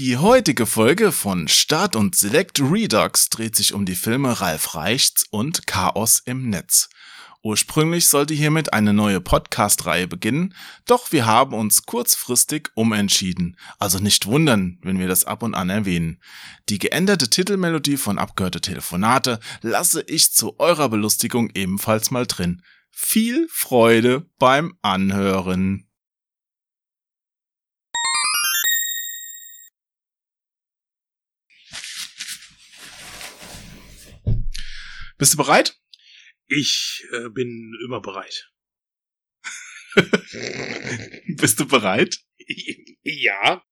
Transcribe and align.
Die 0.00 0.16
heutige 0.16 0.64
Folge 0.64 1.12
von 1.12 1.46
Start 1.46 1.94
und 1.94 2.14
Select 2.14 2.58
Redux 2.58 3.28
dreht 3.28 3.54
sich 3.54 3.74
um 3.74 3.84
die 3.84 3.94
Filme 3.94 4.40
Ralf 4.40 4.74
Reichts 4.74 5.26
und 5.28 5.66
Chaos 5.66 6.22
im 6.24 6.48
Netz. 6.48 6.88
Ursprünglich 7.42 8.08
sollte 8.08 8.32
hiermit 8.32 8.72
eine 8.72 8.94
neue 8.94 9.20
Podcast-Reihe 9.20 10.08
beginnen, 10.08 10.54
doch 10.86 11.12
wir 11.12 11.26
haben 11.26 11.52
uns 11.52 11.84
kurzfristig 11.84 12.70
umentschieden. 12.74 13.58
Also 13.78 13.98
nicht 13.98 14.24
wundern, 14.24 14.78
wenn 14.80 14.98
wir 14.98 15.06
das 15.06 15.26
ab 15.26 15.42
und 15.42 15.54
an 15.54 15.68
erwähnen. 15.68 16.22
Die 16.70 16.78
geänderte 16.78 17.28
Titelmelodie 17.28 17.98
von 17.98 18.18
Abgehörte 18.18 18.62
Telefonate 18.62 19.38
lasse 19.60 20.00
ich 20.06 20.32
zu 20.32 20.58
eurer 20.58 20.88
Belustigung 20.88 21.50
ebenfalls 21.52 22.10
mal 22.10 22.26
drin. 22.26 22.62
Viel 22.90 23.46
Freude 23.50 24.30
beim 24.38 24.78
Anhören. 24.80 25.89
Bist 35.20 35.34
du 35.34 35.36
bereit? 35.36 35.78
Ich 36.46 37.06
äh, 37.12 37.28
bin 37.28 37.78
immer 37.84 38.00
bereit. 38.00 38.50
Bist 41.36 41.60
du 41.60 41.66
bereit? 41.66 42.20
Ja. 43.02 43.62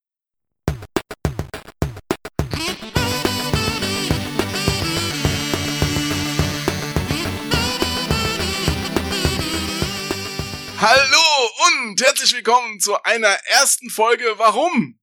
Hallo 10.78 11.50
und 11.66 11.98
herzlich 12.02 12.34
willkommen 12.34 12.78
zu 12.78 13.02
einer 13.04 13.26
ersten 13.46 13.88
Folge 13.88 14.34
Warum? 14.36 15.00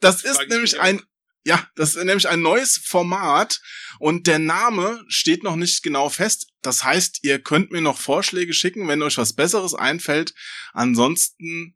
Das 0.00 0.22
ist 0.22 0.48
nämlich 0.48 0.80
ein 0.80 1.02
ja, 1.48 1.66
das 1.76 1.96
ist 1.96 2.04
nämlich 2.04 2.28
ein 2.28 2.42
neues 2.42 2.76
Format 2.76 3.62
und 3.98 4.26
der 4.26 4.38
Name 4.38 5.02
steht 5.08 5.42
noch 5.42 5.56
nicht 5.56 5.82
genau 5.82 6.10
fest. 6.10 6.48
Das 6.60 6.84
heißt, 6.84 7.20
ihr 7.22 7.38
könnt 7.38 7.70
mir 7.70 7.80
noch 7.80 7.98
Vorschläge 7.98 8.52
schicken, 8.52 8.86
wenn 8.86 9.00
euch 9.00 9.16
was 9.16 9.32
Besseres 9.32 9.72
einfällt. 9.72 10.34
Ansonsten 10.74 11.74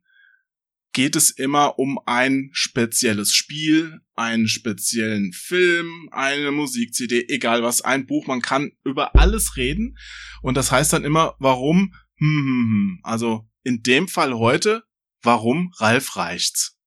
geht 0.93 1.15
es 1.15 1.31
immer 1.31 1.79
um 1.79 1.99
ein 2.05 2.51
spezielles 2.53 3.33
Spiel, 3.33 3.99
einen 4.13 4.47
speziellen 4.47 5.33
Film, 5.33 6.07
eine 6.11 6.51
Musik-CD, 6.51 7.25
egal 7.29 7.63
was, 7.63 7.81
ein 7.81 8.05
Buch. 8.05 8.27
Man 8.27 8.43
kann 8.43 8.73
über 8.85 9.15
alles 9.15 9.57
reden 9.57 9.97
und 10.43 10.55
das 10.55 10.71
heißt 10.71 10.93
dann 10.93 11.03
immer, 11.03 11.35
warum, 11.39 11.95
hm, 12.17 12.27
hm, 12.27 12.69
hm. 12.69 12.99
Also 13.01 13.49
in 13.63 13.81
dem 13.81 14.07
Fall 14.07 14.35
heute, 14.35 14.83
warum 15.23 15.71
Ralf 15.79 16.15
reicht's. 16.15 16.77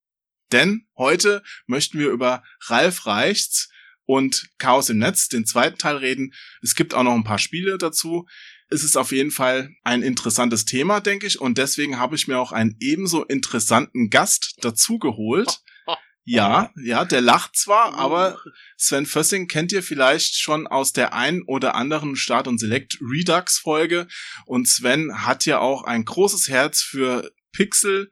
Denn 0.52 0.86
heute 0.97 1.42
möchten 1.66 1.98
wir 1.98 2.11
über 2.11 2.42
Ralf 2.66 3.06
Reichts 3.06 3.69
und 4.05 4.48
Chaos 4.58 4.89
im 4.89 4.98
Netz, 4.98 5.28
den 5.28 5.47
zweiten 5.47 5.78
Teil 5.78 5.97
reden. 5.97 6.33
Es 6.62 6.75
gibt 6.75 6.94
auch 6.94 7.02
noch 7.02 7.14
ein 7.14 7.25
paar 7.25 7.39
Spiele 7.39 7.77
dazu. 7.78 8.27
Es 8.69 8.83
ist 8.83 8.97
auf 8.97 9.12
jeden 9.12 9.30
Fall 9.30 9.70
ein 9.84 10.02
interessantes 10.02 10.64
Thema, 10.64 11.00
denke 11.00 11.27
ich. 11.27 11.41
Und 11.41 11.58
deswegen 11.58 11.98
habe 11.98 12.17
ich 12.17 12.27
mir 12.27 12.39
auch 12.39 12.52
einen 12.52 12.77
ebenso 12.80 13.24
interessanten 13.24 14.11
Gast 14.11 14.56
dazu 14.61 14.98
geholt. 14.98 15.61
Ja, 16.28 16.72
ja, 16.83 17.05
der 17.05 17.20
lacht 17.20 17.56
zwar, 17.56 17.94
aber 17.94 18.41
Sven 18.77 19.06
Fössing 19.06 19.47
kennt 19.47 19.70
ihr 19.70 19.84
vielleicht 19.84 20.36
schon 20.36 20.67
aus 20.67 20.92
der 20.92 21.14
ein 21.14 21.42
oder 21.47 21.77
anderen 21.77 22.17
Start- 22.17 22.48
und 22.48 22.58
Select 22.58 22.98
Redux 23.00 23.58
Folge. 23.58 24.08
Und 24.44 24.67
Sven 24.67 25.24
hat 25.24 25.47
ja 25.47 25.61
auch 25.61 25.84
ein 25.84 26.05
großes 26.05 26.48
Herz 26.48 26.83
für 26.83 27.30
Pixel 27.52 28.11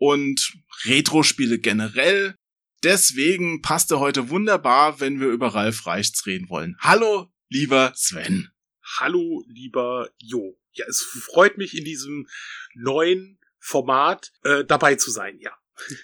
und 0.00 0.56
Retro-Spiele 0.84 1.58
generell. 1.58 2.34
Deswegen 2.82 3.60
passt 3.60 3.90
er 3.90 4.00
heute 4.00 4.30
wunderbar, 4.30 4.98
wenn 4.98 5.20
wir 5.20 5.28
über 5.28 5.48
Ralf 5.48 5.86
Reichts 5.86 6.24
reden 6.24 6.48
wollen. 6.48 6.76
Hallo, 6.80 7.30
lieber 7.50 7.92
Sven. 7.94 8.50
Hallo, 8.98 9.44
lieber 9.46 10.08
Jo. 10.16 10.58
Ja, 10.72 10.86
es 10.88 11.02
freut 11.02 11.58
mich 11.58 11.76
in 11.76 11.84
diesem 11.84 12.26
neuen 12.74 13.38
Format 13.58 14.32
äh, 14.42 14.64
dabei 14.64 14.94
zu 14.96 15.10
sein, 15.10 15.38
ja. 15.38 15.52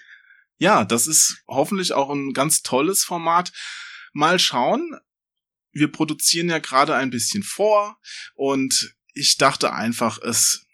Ja, 0.59 0.85
das 0.85 1.05
ist 1.05 1.43
hoffentlich 1.47 1.93
auch 1.93 2.09
ein 2.09 2.33
ganz 2.33 2.63
tolles 2.63 3.03
Format. 3.03 3.51
Mal 4.13 4.39
schauen. 4.39 4.97
Wir 5.71 5.91
produzieren 5.91 6.49
ja 6.49 6.57
gerade 6.57 6.95
ein 6.95 7.11
bisschen 7.11 7.43
vor 7.43 7.99
und 8.33 8.95
ich 9.13 9.37
dachte 9.37 9.71
einfach, 9.71 10.19
es 10.19 10.66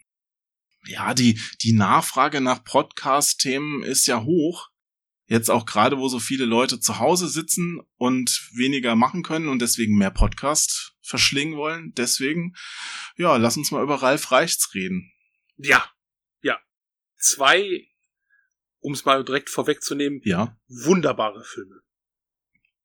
ja, 0.86 1.14
die, 1.14 1.40
die 1.62 1.74
Nachfrage 1.74 2.42
nach 2.42 2.64
Podcast-Themen 2.64 3.84
ist 3.84 4.06
ja 4.06 4.24
hoch. 4.24 4.70
Jetzt 5.28 5.50
auch 5.50 5.66
gerade, 5.66 5.98
wo 5.98 6.10
so 6.10 6.20
viele 6.20 6.46
Leute 6.46 6.80
zu 6.80 7.00
Hause 7.00 7.28
sitzen 7.30 7.80
und 7.96 8.50
weniger 8.54 8.96
machen 8.96 9.24
können 9.24 9.48
und 9.48 9.62
deswegen 9.62 9.98
mehr 9.98 10.12
Podcast 10.12 10.96
verschlingen 11.02 11.58
wollen. 11.58 11.94
Deswegen, 11.96 12.54
ja, 13.16 13.38
lass 13.38 13.58
uns 13.58 13.72
mal 13.72 13.82
über 13.82 14.02
Ralf 14.02 14.32
Reichts 14.32 14.74
reden. 14.74 15.12
Ja, 15.56 15.90
ja. 16.42 16.60
Zwei, 17.18 17.88
um 18.80 18.94
es 18.94 19.06
mal 19.06 19.24
direkt 19.24 19.50
vorwegzunehmen, 19.50 20.20
ja. 20.24 20.58
wunderbare 20.68 21.44
Filme. 21.46 21.80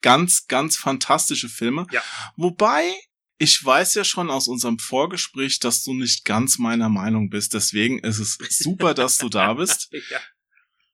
Ganz, 0.01 0.47
ganz 0.47 0.77
fantastische 0.77 1.49
Filme. 1.49 1.87
Ja. 1.91 2.03
Wobei, 2.37 2.95
ich 3.39 3.65
weiß 3.65 3.95
ja 3.95 4.05
schon 4.05 4.31
aus 4.31 4.49
unserem 4.49 4.79
Vorgespräch, 4.79 5.61
dass 5.61 5.85
du 5.85 5.95
nicht 5.95 6.25
ganz 6.25 6.59
meiner 6.59 6.89
Meinung 6.89 7.31
bist. 7.31 7.55
Deswegen 7.55 8.01
ist 8.01 8.19
es 8.19 8.37
super, 8.59 8.95
dass 8.95 9.17
du 9.17 9.29
da 9.29 9.55
bist. 9.55 9.89
ja. 10.11 10.21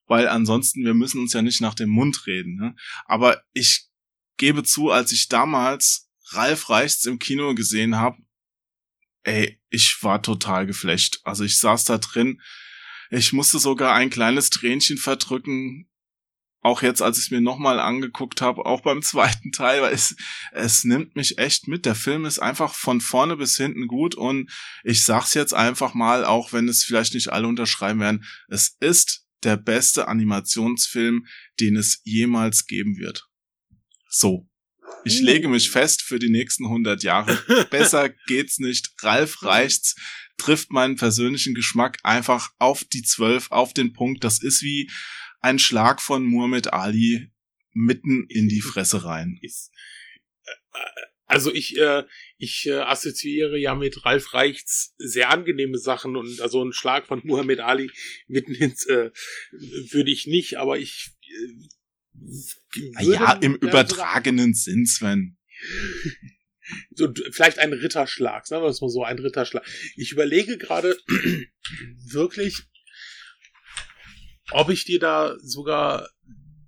Weil 0.07 0.29
ansonsten, 0.29 0.85
wir 0.85 0.93
müssen 0.93 1.21
uns 1.21 1.33
ja 1.33 1.41
nicht 1.41 1.63
nach 1.63 1.75
dem 1.75 1.89
Mund 1.89 2.27
reden. 2.27 2.57
Ne? 2.57 2.77
Aber 3.07 3.43
ich 3.55 3.89
gebe 4.37 4.63
zu, 4.63 4.91
als 4.91 5.13
ich 5.13 5.29
damals 5.29 6.11
Ralf 6.29 6.69
Reichts 6.69 7.07
im 7.07 7.19
Kino 7.19 7.55
gesehen 7.55 7.97
habe, 7.97 8.19
ey, 9.23 9.59
ich 9.71 9.97
war 10.03 10.23
total 10.23 10.67
geflecht. 10.67 11.21
Also 11.25 11.45
ich 11.45 11.59
saß 11.59 11.85
da 11.85 11.97
drin, 11.97 12.43
ich 13.11 13.33
musste 13.33 13.59
sogar 13.59 13.95
ein 13.95 14.11
kleines 14.11 14.51
Tränchen 14.51 14.99
verdrücken, 14.99 15.89
auch 16.65 16.83
jetzt, 16.83 17.03
als 17.03 17.19
ich 17.19 17.27
es 17.27 17.31
mir 17.31 17.43
nochmal 17.43 17.79
angeguckt 17.79 18.41
habe, 18.41 18.65
auch 18.65 18.81
beim 18.81 19.03
zweiten 19.03 19.53
Teil, 19.53 19.83
weil 19.83 19.93
es, 19.93 20.17
es 20.53 20.85
nimmt 20.85 21.15
mich 21.15 21.39
echt 21.39 21.69
mit. 21.69 21.85
Der 21.85 21.95
Film 21.95 22.25
ist 22.25 22.39
einfach 22.39 22.75
von 22.75 23.03
vorne 23.03 23.37
bis 23.37 23.57
hinten 23.57 23.87
gut 23.87 24.15
und 24.15 24.51
ich 24.83 25.05
sag's 25.05 25.35
jetzt 25.35 25.53
einfach 25.53 25.93
mal, 25.93 26.25
auch 26.25 26.53
wenn 26.55 26.67
es 26.67 26.83
vielleicht 26.83 27.13
nicht 27.15 27.29
alle 27.29 27.49
unterschreiben 27.49 28.01
werden, 28.01 28.25
es 28.49 28.77
ist 28.81 29.27
der 29.43 29.59
beste 29.59 30.09
Animationsfilm, 30.09 31.27
den 31.61 31.77
es 31.77 32.01
jemals 32.03 32.67
geben 32.67 32.97
wird. 32.97 33.29
So. 34.09 34.49
Ich 35.05 35.21
uh. 35.21 35.25
lege 35.25 35.49
mich 35.49 35.71
fest 35.71 36.01
für 36.01 36.19
die 36.19 36.31
nächsten 36.31 36.65
100 36.65 37.03
Jahre. 37.03 37.67
Besser 37.71 38.09
geht's 38.27 38.59
nicht. 38.59 38.95
Ralf 39.03 39.43
reicht's 39.43 39.97
trifft 40.37 40.73
meinen 40.73 40.97
persönlichen 40.97 41.55
Geschmack 41.55 41.99
einfach 42.03 42.51
auf 42.59 42.85
die 42.85 43.03
12, 43.03 43.51
auf 43.51 43.73
den 43.73 43.93
Punkt. 43.93 44.25
Das 44.25 44.43
ist 44.43 44.63
wie 44.63 44.91
ein 45.45 45.59
Schlag 45.59 46.01
von 46.01 46.25
Muhammad 46.25 46.73
Ali 46.73 47.31
mitten 47.75 48.27
in 48.29 48.49
die 48.49 48.63
Fresse 48.63 49.05
rein. 49.05 49.39
Äh, 49.43 49.51
also 51.27 51.53
ich, 51.53 51.79
äh, 51.79 52.05
ich 52.39 52.67
äh, 52.67 52.81
assoziiere 52.81 53.59
ja 53.59 53.75
mit 53.75 54.05
Ralf 54.05 54.33
Reichts 54.33 54.95
sehr 54.97 55.31
angenehme 55.31 55.79
Sachen 55.79 56.17
und 56.17 56.41
also 56.41 56.65
ein 56.65 56.73
Schlag 56.73 57.07
von 57.07 57.21
Muhammad 57.25 57.61
Ali 57.61 57.91
mitten 58.27 58.55
ins 58.55 58.87
äh, 58.87 59.11
würde 59.53 60.11
ich 60.11 60.27
nicht, 60.27 60.57
aber 60.57 60.79
ich 60.79 61.13
äh, 62.73 63.05
ja 63.05 63.35
im 63.35 63.55
übertragenen 63.57 64.55
Sinn, 64.55 64.87
Sven. 64.87 65.37
So, 66.95 67.13
vielleicht 67.31 67.59
ein 67.59 67.75
Ritterschlag, 67.75 68.47
sagen 68.47 68.65
wir 68.65 68.71
es 68.71 68.81
mal 68.81 68.89
so, 68.89 69.05
ein 69.05 69.19
Ritterschlag. 69.19 69.67
Ich 69.97 70.13
überlege 70.13 70.57
gerade 70.57 70.97
wirklich, 72.07 72.63
ob 74.51 74.71
ich 74.71 74.85
dir 74.85 74.99
da 74.99 75.37
sogar 75.41 76.09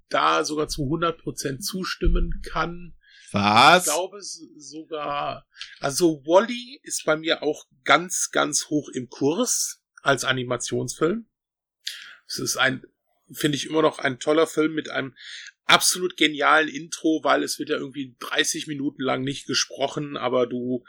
da 0.09 0.45
sogar 0.45 0.69
zu 0.69 0.83
100% 0.83 1.61
zustimmen 1.61 2.41
kann. 2.43 2.95
Was? 3.33 3.87
Ich 3.87 3.93
glaube 3.93 4.23
sogar, 4.23 5.47
also 5.81 6.23
Wally 6.25 6.81
ist 6.83 7.05
bei 7.05 7.17
mir 7.17 7.43
auch 7.43 7.67
ganz, 7.85 8.31
ganz 8.31 8.67
hoch 8.67 8.89
im 8.89 9.09
Kurs 9.09 9.83
als 10.03 10.25
Animationsfilm. 10.25 11.27
Es 12.27 12.39
ist 12.39 12.57
ein, 12.57 12.85
finde 13.33 13.57
ich 13.57 13.67
immer 13.67 13.83
noch 13.83 13.99
ein 13.99 14.21
toller 14.21 14.47
Film 14.47 14.75
mit 14.75 14.89
einem 14.91 15.17
absolut 15.65 16.17
genialen 16.17 16.69
Intro, 16.69 17.21
weil 17.25 17.43
es 17.43 17.59
wird 17.59 17.71
ja 17.71 17.77
irgendwie 17.77 18.17
30 18.21 18.69
Minuten 18.69 19.03
lang 19.03 19.23
nicht 19.23 19.47
gesprochen, 19.47 20.17
aber 20.17 20.47
du, 20.47 20.85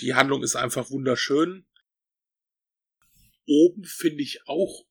die 0.00 0.14
Handlung 0.14 0.42
ist 0.42 0.56
einfach 0.56 0.90
wunderschön. 0.90 1.66
Oben 3.46 3.84
finde 3.84 4.22
ich 4.22 4.46
auch 4.46 4.84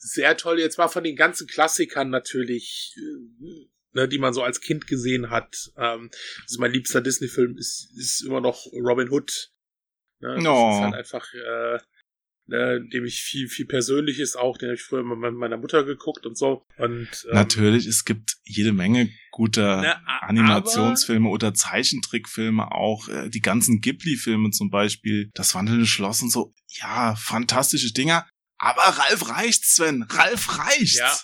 sehr 0.00 0.36
toll. 0.36 0.58
Jetzt 0.58 0.78
mal 0.78 0.88
von 0.88 1.04
den 1.04 1.16
ganzen 1.16 1.46
Klassikern 1.46 2.10
natürlich, 2.10 2.96
äh, 2.96 3.66
ne, 3.92 4.08
die 4.08 4.18
man 4.18 4.34
so 4.34 4.42
als 4.42 4.60
Kind 4.60 4.86
gesehen 4.86 5.30
hat. 5.30 5.70
Ähm, 5.76 6.10
also 6.42 6.60
mein 6.60 6.72
liebster 6.72 7.00
Disney-Film 7.00 7.56
ist, 7.56 7.92
ist 7.96 8.22
immer 8.22 8.40
noch 8.40 8.66
Robin 8.72 9.10
Hood. 9.10 9.52
Ne? 10.20 10.36
Das 10.36 10.46
oh. 10.46 10.70
ist 10.70 10.80
halt 10.80 10.94
einfach, 10.94 11.26
äh, 11.34 11.78
äh, 12.52 12.80
dem 12.88 13.04
ich 13.04 13.22
viel, 13.22 13.48
viel 13.48 13.66
Persönliches 13.66 14.36
auch, 14.36 14.58
den 14.58 14.68
habe 14.68 14.74
ich 14.74 14.82
früher 14.82 15.04
mit 15.04 15.34
meiner 15.34 15.56
Mutter 15.56 15.84
geguckt 15.84 16.26
und 16.26 16.36
so. 16.36 16.66
Und, 16.78 17.08
ähm, 17.28 17.34
Natürlich, 17.34 17.86
es 17.86 18.04
gibt 18.04 18.36
jede 18.42 18.72
Menge 18.72 19.10
guter 19.30 19.82
na, 19.82 20.18
Animationsfilme 20.22 21.28
oder 21.28 21.54
Zeichentrickfilme 21.54 22.72
auch. 22.72 23.08
Äh, 23.08 23.28
die 23.30 23.40
ganzen 23.40 23.80
Ghibli-Filme 23.80 24.50
zum 24.50 24.70
Beispiel, 24.70 25.30
das 25.34 25.54
wandelnde 25.54 25.86
Schloss 25.86 26.22
und 26.22 26.30
so. 26.30 26.52
Ja, 26.68 27.14
fantastische 27.16 27.92
Dinger. 27.92 28.26
Aber 28.60 28.82
Ralf 28.82 29.28
reicht's, 29.30 29.74
Sven. 29.74 30.02
Ralf 30.02 30.58
reicht's. 30.58 30.98
Ja. 30.98 31.18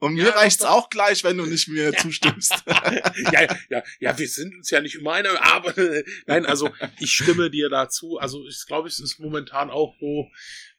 Und 0.00 0.14
mir 0.14 0.28
ja, 0.28 0.30
reicht's 0.30 0.58
doch, 0.58 0.70
auch 0.70 0.90
gleich, 0.90 1.22
wenn 1.22 1.36
du 1.36 1.44
nicht 1.44 1.68
mir 1.68 1.92
zustimmst. 1.92 2.54
ja, 2.66 3.56
ja, 3.68 3.82
ja, 4.00 4.18
wir 4.18 4.28
sind 4.28 4.54
uns 4.54 4.70
ja 4.70 4.80
nicht 4.80 4.94
immer 4.94 5.12
einer, 5.12 5.42
aber 5.44 5.74
nein, 6.26 6.46
also 6.46 6.70
ich 6.98 7.12
stimme 7.12 7.50
dir 7.50 7.68
dazu. 7.68 8.16
Also 8.18 8.46
ich 8.46 8.64
glaube, 8.66 8.88
es 8.88 9.00
ist 9.00 9.18
momentan 9.18 9.70
auch 9.70 9.94
so 10.00 10.30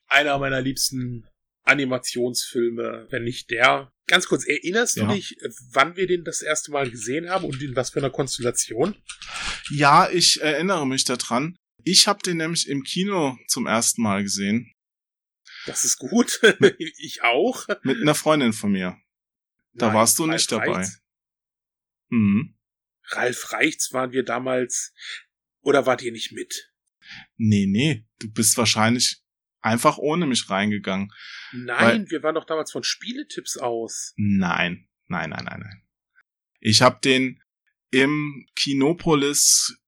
einer 0.07 0.39
meiner 0.39 0.61
liebsten 0.61 1.27
Animationsfilme, 1.63 3.07
wenn 3.11 3.23
nicht 3.23 3.51
der. 3.51 3.91
Ganz 4.07 4.25
kurz, 4.25 4.47
erinnerst 4.47 4.97
ja. 4.97 5.05
du 5.05 5.13
dich, 5.13 5.37
wann 5.73 5.95
wir 5.95 6.07
den 6.07 6.23
das 6.23 6.41
erste 6.41 6.71
Mal 6.71 6.89
gesehen 6.89 7.29
haben 7.29 7.45
und 7.45 7.61
in 7.61 7.75
was 7.75 7.91
für 7.91 7.99
einer 7.99 8.09
Konstellation? 8.09 8.95
Ja, 9.69 10.09
ich 10.09 10.41
erinnere 10.41 10.87
mich 10.87 11.03
daran. 11.03 11.55
Ich 11.83 12.07
habe 12.07 12.23
den 12.23 12.37
nämlich 12.37 12.67
im 12.67 12.83
Kino 12.83 13.37
zum 13.47 13.67
ersten 13.67 14.01
Mal 14.01 14.23
gesehen. 14.23 14.71
Das 15.69 15.85
ist 15.85 15.97
gut. 15.97 16.41
ich 16.97 17.21
auch. 17.21 17.67
Mit 17.83 18.01
einer 18.01 18.15
Freundin 18.15 18.53
von 18.53 18.71
mir. 18.71 18.97
Da 19.73 19.87
Nein, 19.87 19.95
warst 19.95 20.17
du 20.17 20.23
Ralf 20.23 20.33
nicht 20.33 20.51
dabei. 20.51 20.71
Reichts. 20.71 21.01
Mhm. 22.09 22.55
Ralf 23.09 23.53
Reichts 23.53 23.93
waren 23.93 24.11
wir 24.11 24.23
damals. 24.23 24.93
Oder 25.61 25.85
wart 25.85 26.01
ihr 26.01 26.11
nicht 26.11 26.31
mit? 26.31 26.71
Nee, 27.37 27.67
nee. 27.67 28.05
Du 28.19 28.31
bist 28.31 28.57
wahrscheinlich 28.57 29.21
einfach 29.61 29.97
ohne 29.97 30.25
mich 30.25 30.49
reingegangen. 30.49 31.11
Nein, 31.51 32.03
weil, 32.03 32.11
wir 32.11 32.23
waren 32.23 32.35
doch 32.35 32.45
damals 32.45 32.71
von 32.71 32.83
Spieletipps 32.83 33.57
aus. 33.57 34.13
Nein, 34.15 34.87
nein, 35.07 35.29
nein, 35.29 35.45
nein, 35.45 35.59
nein. 35.59 35.83
Ich 36.59 36.81
habe 36.81 36.99
den 37.01 37.41
im 37.91 38.47
Kinopolis 38.55 39.79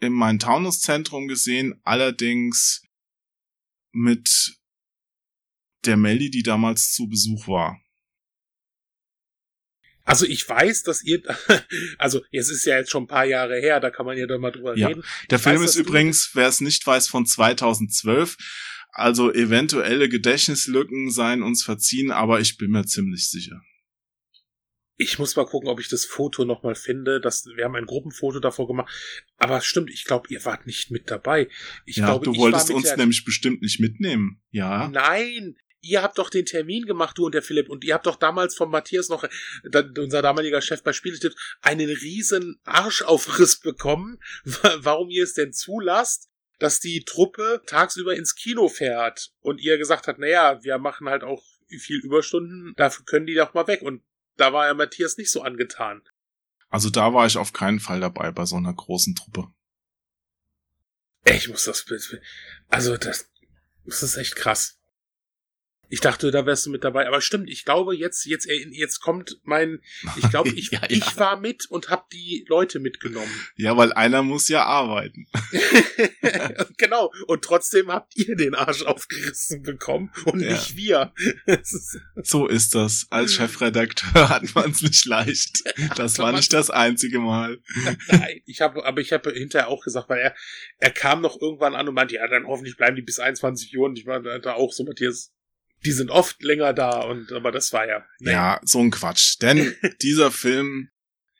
im 0.00 0.12
Main-Taunus-Zentrum 0.12 1.28
gesehen, 1.28 1.80
allerdings 1.82 2.82
mit 3.92 4.58
der 5.86 5.96
Melli, 5.96 6.30
die 6.30 6.42
damals 6.42 6.92
zu 6.92 7.08
Besuch 7.08 7.48
war. 7.48 7.80
Also 10.04 10.26
ich 10.26 10.46
weiß, 10.46 10.82
dass 10.82 11.02
ihr, 11.02 11.22
also 11.98 12.22
es 12.30 12.50
ist 12.50 12.66
ja 12.66 12.76
jetzt 12.76 12.90
schon 12.90 13.04
ein 13.04 13.08
paar 13.08 13.24
Jahre 13.24 13.58
her, 13.58 13.80
da 13.80 13.90
kann 13.90 14.04
man 14.04 14.18
ja 14.18 14.26
doch 14.26 14.38
mal 14.38 14.50
drüber 14.50 14.76
ja. 14.76 14.88
reden. 14.88 15.02
Der 15.30 15.38
ich 15.38 15.42
Film 15.42 15.62
weiß, 15.62 15.70
ist 15.70 15.76
übrigens, 15.76 16.30
wer 16.34 16.48
es 16.48 16.60
nicht 16.60 16.86
weiß, 16.86 17.08
von 17.08 17.26
2012. 17.26 18.36
Also 18.92 19.32
eventuelle 19.32 20.08
Gedächtnislücken 20.08 21.10
seien 21.10 21.42
uns 21.42 21.64
verziehen, 21.64 22.12
aber 22.12 22.40
ich 22.40 22.58
bin 22.58 22.70
mir 22.70 22.84
ziemlich 22.84 23.28
sicher. 23.28 23.60
Ich 24.96 25.18
muss 25.18 25.34
mal 25.34 25.46
gucken, 25.46 25.68
ob 25.68 25.80
ich 25.80 25.88
das 25.88 26.04
Foto 26.04 26.44
nochmal 26.44 26.76
finde. 26.76 27.20
Das, 27.20 27.44
wir 27.56 27.64
haben 27.64 27.74
ein 27.74 27.86
Gruppenfoto 27.86 28.38
davor 28.38 28.68
gemacht. 28.68 28.94
Aber 29.38 29.60
stimmt, 29.60 29.90
ich 29.90 30.04
glaube, 30.04 30.28
ihr 30.30 30.44
wart 30.44 30.66
nicht 30.66 30.92
mit 30.92 31.10
dabei. 31.10 31.48
Ich 31.84 31.96
ja, 31.96 32.06
glaube, 32.06 32.24
du 32.24 32.36
wolltest 32.36 32.70
uns 32.70 32.94
nämlich 32.96 33.24
bestimmt 33.24 33.60
nicht 33.62 33.80
mitnehmen. 33.80 34.40
Ja. 34.50 34.88
Nein, 34.88 35.56
ihr 35.84 36.02
habt 36.02 36.18
doch 36.18 36.30
den 36.30 36.46
Termin 36.46 36.86
gemacht, 36.86 37.18
du 37.18 37.26
und 37.26 37.34
der 37.34 37.42
Philipp, 37.42 37.68
und 37.68 37.84
ihr 37.84 37.94
habt 37.94 38.06
doch 38.06 38.16
damals 38.16 38.54
von 38.54 38.70
Matthias 38.70 39.08
noch, 39.08 39.24
unser 39.98 40.22
damaliger 40.22 40.60
Chef 40.60 40.82
bei 40.82 40.92
Spieletipp, 40.92 41.34
einen 41.60 41.88
riesen 41.88 42.58
Arschaufriss 42.64 43.60
bekommen, 43.60 44.18
warum 44.78 45.10
ihr 45.10 45.24
es 45.24 45.34
denn 45.34 45.52
zulasst, 45.52 46.30
dass 46.58 46.80
die 46.80 47.04
Truppe 47.04 47.62
tagsüber 47.66 48.14
ins 48.14 48.34
Kino 48.34 48.68
fährt 48.68 49.32
und 49.40 49.60
ihr 49.60 49.76
gesagt 49.78 50.08
habt, 50.08 50.18
naja, 50.18 50.62
wir 50.62 50.78
machen 50.78 51.08
halt 51.08 51.24
auch 51.24 51.42
viel 51.78 52.00
Überstunden, 52.00 52.74
dafür 52.76 53.04
können 53.04 53.26
die 53.26 53.34
doch 53.34 53.54
mal 53.54 53.66
weg. 53.66 53.82
Und 53.82 54.02
da 54.36 54.52
war 54.52 54.66
ja 54.66 54.74
Matthias 54.74 55.16
nicht 55.16 55.30
so 55.30 55.42
angetan. 55.42 56.02
Also 56.68 56.90
da 56.90 57.12
war 57.12 57.26
ich 57.26 57.36
auf 57.36 57.52
keinen 57.52 57.80
Fall 57.80 58.00
dabei 58.00 58.30
bei 58.30 58.46
so 58.46 58.56
einer 58.56 58.72
großen 58.72 59.14
Truppe. 59.14 59.48
Ich 61.24 61.48
muss 61.48 61.64
das, 61.64 61.84
also 62.68 62.96
das, 62.96 63.30
das 63.84 64.02
ist 64.02 64.16
echt 64.16 64.36
krass. 64.36 64.78
Ich 65.88 66.00
dachte, 66.00 66.30
da 66.30 66.46
wärst 66.46 66.66
du 66.66 66.70
mit 66.70 66.84
dabei, 66.84 67.06
aber 67.06 67.20
stimmt, 67.20 67.48
ich 67.48 67.64
glaube, 67.64 67.94
jetzt, 67.94 68.24
jetzt, 68.24 68.48
äh, 68.48 68.66
jetzt 68.70 69.00
kommt 69.00 69.38
mein, 69.44 69.80
ich 70.16 70.28
glaube, 70.30 70.48
ich, 70.56 70.70
ja, 70.70 70.80
ja. 70.82 70.90
ich 70.90 71.16
war 71.16 71.38
mit 71.38 71.66
und 71.70 71.88
hab 71.90 72.10
die 72.10 72.44
Leute 72.48 72.80
mitgenommen. 72.80 73.30
Ja, 73.56 73.76
weil 73.76 73.92
einer 73.92 74.22
muss 74.22 74.48
ja 74.48 74.64
arbeiten. 74.64 75.26
genau. 76.78 77.12
Und 77.26 77.42
trotzdem 77.42 77.90
habt 77.92 78.16
ihr 78.16 78.36
den 78.36 78.54
Arsch 78.54 78.82
aufgerissen 78.82 79.62
bekommen 79.62 80.10
und 80.24 80.40
ja. 80.40 80.52
nicht 80.52 80.76
wir. 80.76 81.12
so 82.22 82.46
ist 82.46 82.74
das. 82.74 83.06
Als 83.10 83.34
Chefredakteur 83.34 84.28
hat 84.28 84.54
man 84.54 84.70
es 84.70 84.82
nicht 84.82 85.04
leicht. 85.06 85.62
Das 85.96 86.18
war 86.18 86.32
nicht 86.32 86.52
das 86.52 86.70
einzige 86.70 87.18
Mal. 87.18 87.58
Nein, 88.08 88.40
ich 88.46 88.60
habe, 88.60 88.84
aber 88.84 89.00
ich 89.00 89.12
habe 89.12 89.32
hinterher 89.32 89.68
auch 89.68 89.82
gesagt, 89.82 90.08
weil 90.08 90.20
er, 90.20 90.34
er 90.78 90.90
kam 90.90 91.20
noch 91.20 91.40
irgendwann 91.40 91.74
an 91.74 91.88
und 91.88 91.94
meinte, 91.94 92.14
ja, 92.14 92.26
dann 92.26 92.46
hoffentlich 92.46 92.76
bleiben 92.76 92.96
die 92.96 93.02
bis 93.02 93.18
21 93.18 93.76
Uhr 93.76 93.86
und 93.86 93.98
ich 93.98 94.06
war 94.06 94.20
da 94.20 94.54
auch 94.54 94.72
so, 94.72 94.84
Matthias, 94.84 95.33
die 95.84 95.92
sind 95.92 96.10
oft 96.10 96.42
länger 96.42 96.72
da 96.72 97.00
und 97.00 97.32
aber 97.32 97.52
das 97.52 97.72
war 97.72 97.86
ja. 97.86 98.04
Nee. 98.20 98.32
Ja, 98.32 98.60
so 98.64 98.80
ein 98.80 98.90
Quatsch. 98.90 99.36
Denn 99.40 99.74
dieser 100.02 100.30
Film 100.30 100.88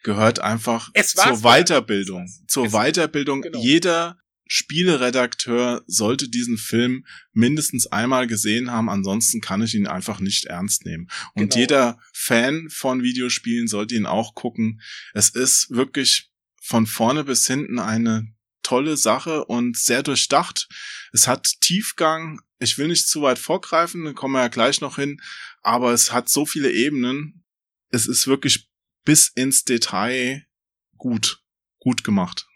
gehört 0.03 0.39
einfach 0.39 0.91
zur 0.93 1.43
Weiterbildung. 1.43 2.29
Zur 2.47 2.71
Weiterbildung. 2.71 3.43
Genau. 3.43 3.61
Jeder 3.61 4.19
Spieleredakteur 4.47 5.83
sollte 5.87 6.29
diesen 6.29 6.59
Film 6.59 7.07
mindestens 7.33 7.87
einmal 7.87 8.27
gesehen 8.27 8.71
haben, 8.71 8.91
ansonsten 8.91 9.41
kann 9.41 9.63
ich 9.63 9.75
ihn 9.75 9.87
einfach 9.87 10.21
nicht 10.21 10.45
ernst 10.45 10.85
nehmen. 10.85 11.09
Und 11.35 11.51
genau. 11.51 11.57
jeder 11.57 11.99
Fan 12.13 12.69
von 12.71 13.03
Videospielen 13.03 13.69
sollte 13.69 13.95
ihn 13.95 14.07
auch 14.07 14.35
gucken. 14.35 14.83
Es 15.15 15.31
ist 15.31 15.71
wirklich 15.71 16.31
von 16.63 16.87
vorne 16.87 17.25
bis 17.25 17.47
hinten 17.47 17.79
eine 17.79 18.35
tolle 18.63 18.97
Sache 18.97 19.45
und 19.45 19.77
sehr 19.77 20.03
durchdacht. 20.03 20.69
Es 21.13 21.27
hat 21.27 21.61
Tiefgang, 21.61 22.41
ich 22.65 22.79
will 22.79 22.89
nicht 22.89 23.09
zu 23.09 23.23
weit 23.23 23.39
vorgreifen, 23.39 24.05
dann 24.05 24.15
kommen 24.15 24.35
wir 24.35 24.41
ja 24.41 24.49
gleich 24.49 24.81
noch 24.81 24.97
hin, 24.97 25.21
aber 25.63 25.93
es 25.93 26.13
hat 26.13 26.29
so 26.29 26.45
viele 26.47 26.73
Ebenen. 26.73 27.45
Es 27.91 28.07
ist 28.07 28.27
wirklich 28.27 28.69
bis 29.05 29.29
ins 29.29 29.65
Detail 29.65 30.47
gut, 30.97 31.43
gut 31.79 32.03
gemacht. 32.03 32.47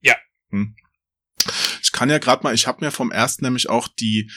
Ja. 0.00 0.16
Hm. 0.50 0.76
Ich 1.82 1.92
kann 1.92 2.08
ja 2.08 2.18
gerade 2.18 2.42
mal, 2.42 2.54
ich 2.54 2.66
habe 2.66 2.84
mir 2.84 2.90
vom 2.90 3.10
ersten 3.10 3.44
nämlich 3.44 3.68
auch 3.68 3.88
die 3.88 4.30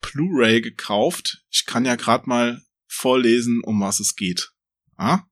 Blu-ray 0.00 0.60
gekauft. 0.60 1.44
Ich 1.50 1.66
kann 1.66 1.84
ja 1.84 1.96
gerade 1.96 2.28
mal 2.28 2.62
vorlesen, 2.86 3.60
um 3.62 3.80
was 3.80 4.00
es 4.00 4.16
geht. 4.16 4.52
Ah? 4.96 5.24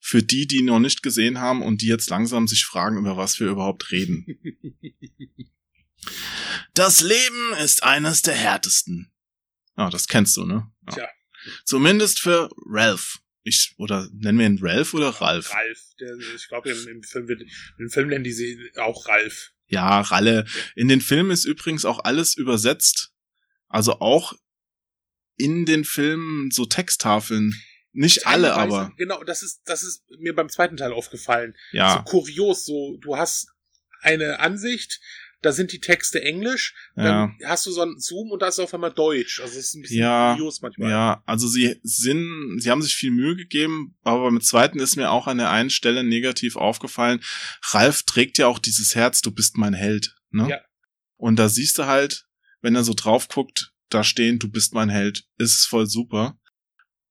Für 0.00 0.22
die, 0.22 0.46
die 0.46 0.62
noch 0.62 0.80
nicht 0.80 1.02
gesehen 1.02 1.38
haben 1.38 1.62
und 1.62 1.80
die 1.82 1.86
jetzt 1.86 2.10
langsam 2.10 2.46
sich 2.46 2.64
fragen, 2.64 2.98
über 2.98 3.16
was 3.16 3.40
wir 3.40 3.48
überhaupt 3.48 3.90
reden. 3.90 4.26
Das 6.74 7.00
Leben 7.00 7.52
ist 7.62 7.82
eines 7.82 8.22
der 8.22 8.34
härtesten. 8.34 9.12
Ah, 9.76 9.90
das 9.90 10.08
kennst 10.08 10.36
du, 10.36 10.44
ne? 10.44 10.70
Ja. 10.88 10.94
Tja. 10.94 11.08
Zumindest 11.64 12.20
für 12.20 12.50
Ralph. 12.66 13.20
Ich, 13.42 13.74
oder 13.76 14.08
nennen 14.12 14.38
wir 14.38 14.46
ihn 14.46 14.58
Ralph 14.60 14.94
oder 14.94 15.10
Ralph? 15.10 15.52
Ralph. 15.52 15.80
Der, 16.00 16.16
ich 16.34 16.48
glaube, 16.48 16.70
im, 16.70 16.88
im, 16.88 17.02
Film 17.02 17.28
wird, 17.28 17.42
im 17.78 17.90
Film 17.90 18.08
nennen 18.08 18.24
die 18.24 18.32
sie 18.32 18.58
auch 18.76 19.06
Ralph. 19.06 19.52
Ja, 19.66 20.00
Ralle. 20.00 20.46
In 20.74 20.88
den 20.88 21.00
Filmen 21.00 21.30
ist 21.30 21.44
übrigens 21.44 21.84
auch 21.84 22.04
alles 22.04 22.36
übersetzt. 22.36 23.12
Also 23.68 24.00
auch 24.00 24.34
in 25.36 25.66
den 25.66 25.84
Filmen 25.84 26.50
so 26.50 26.64
Texttafeln. 26.64 27.54
Nicht 27.92 28.26
alle, 28.26 28.54
aber. 28.54 28.92
Genau, 28.96 29.22
das 29.22 29.42
ist, 29.42 29.62
das 29.66 29.82
ist 29.82 30.04
mir 30.18 30.34
beim 30.34 30.48
zweiten 30.48 30.76
Teil 30.76 30.92
aufgefallen. 30.92 31.54
Ja. 31.72 31.96
So 31.98 32.02
kurios, 32.10 32.64
so, 32.64 32.96
du 33.00 33.16
hast 33.16 33.48
eine 34.00 34.40
Ansicht, 34.40 35.00
da 35.44 35.52
sind 35.52 35.72
die 35.72 35.80
Texte 35.80 36.22
Englisch, 36.22 36.74
dann 36.96 37.36
ja. 37.40 37.48
hast 37.48 37.66
du 37.66 37.70
so 37.70 37.82
einen 37.82 37.98
Zoom 37.98 38.30
und 38.30 38.40
da 38.40 38.48
ist 38.48 38.58
auf 38.58 38.72
einmal 38.72 38.92
Deutsch. 38.92 39.40
Also 39.40 39.58
es 39.58 39.66
ist 39.66 39.74
ein 39.74 39.82
bisschen 39.82 39.98
ja, 39.98 40.36
manchmal. 40.62 40.90
Ja, 40.90 41.22
also 41.26 41.46
sie 41.46 41.78
sind, 41.82 42.60
sie 42.60 42.70
haben 42.70 42.82
sich 42.82 42.94
viel 42.94 43.10
Mühe 43.10 43.36
gegeben, 43.36 43.96
aber 44.02 44.24
beim 44.24 44.40
zweiten 44.40 44.78
ist 44.78 44.96
mir 44.96 45.10
auch 45.10 45.26
an 45.26 45.38
der 45.38 45.50
einen 45.50 45.70
Stelle 45.70 46.02
negativ 46.02 46.56
aufgefallen. 46.56 47.20
Ralf 47.70 48.04
trägt 48.04 48.38
ja 48.38 48.46
auch 48.46 48.58
dieses 48.58 48.94
Herz, 48.94 49.20
du 49.20 49.30
bist 49.30 49.56
mein 49.56 49.74
Held, 49.74 50.16
ne? 50.30 50.48
Ja. 50.48 50.60
Und 51.16 51.38
da 51.38 51.48
siehst 51.48 51.78
du 51.78 51.86
halt, 51.86 52.26
wenn 52.60 52.74
er 52.74 52.84
so 52.84 52.94
drauf 52.94 53.28
guckt, 53.28 53.72
da 53.90 54.02
stehen, 54.02 54.38
du 54.38 54.50
bist 54.50 54.74
mein 54.74 54.88
Held, 54.88 55.24
ist 55.36 55.66
voll 55.66 55.86
super. 55.86 56.38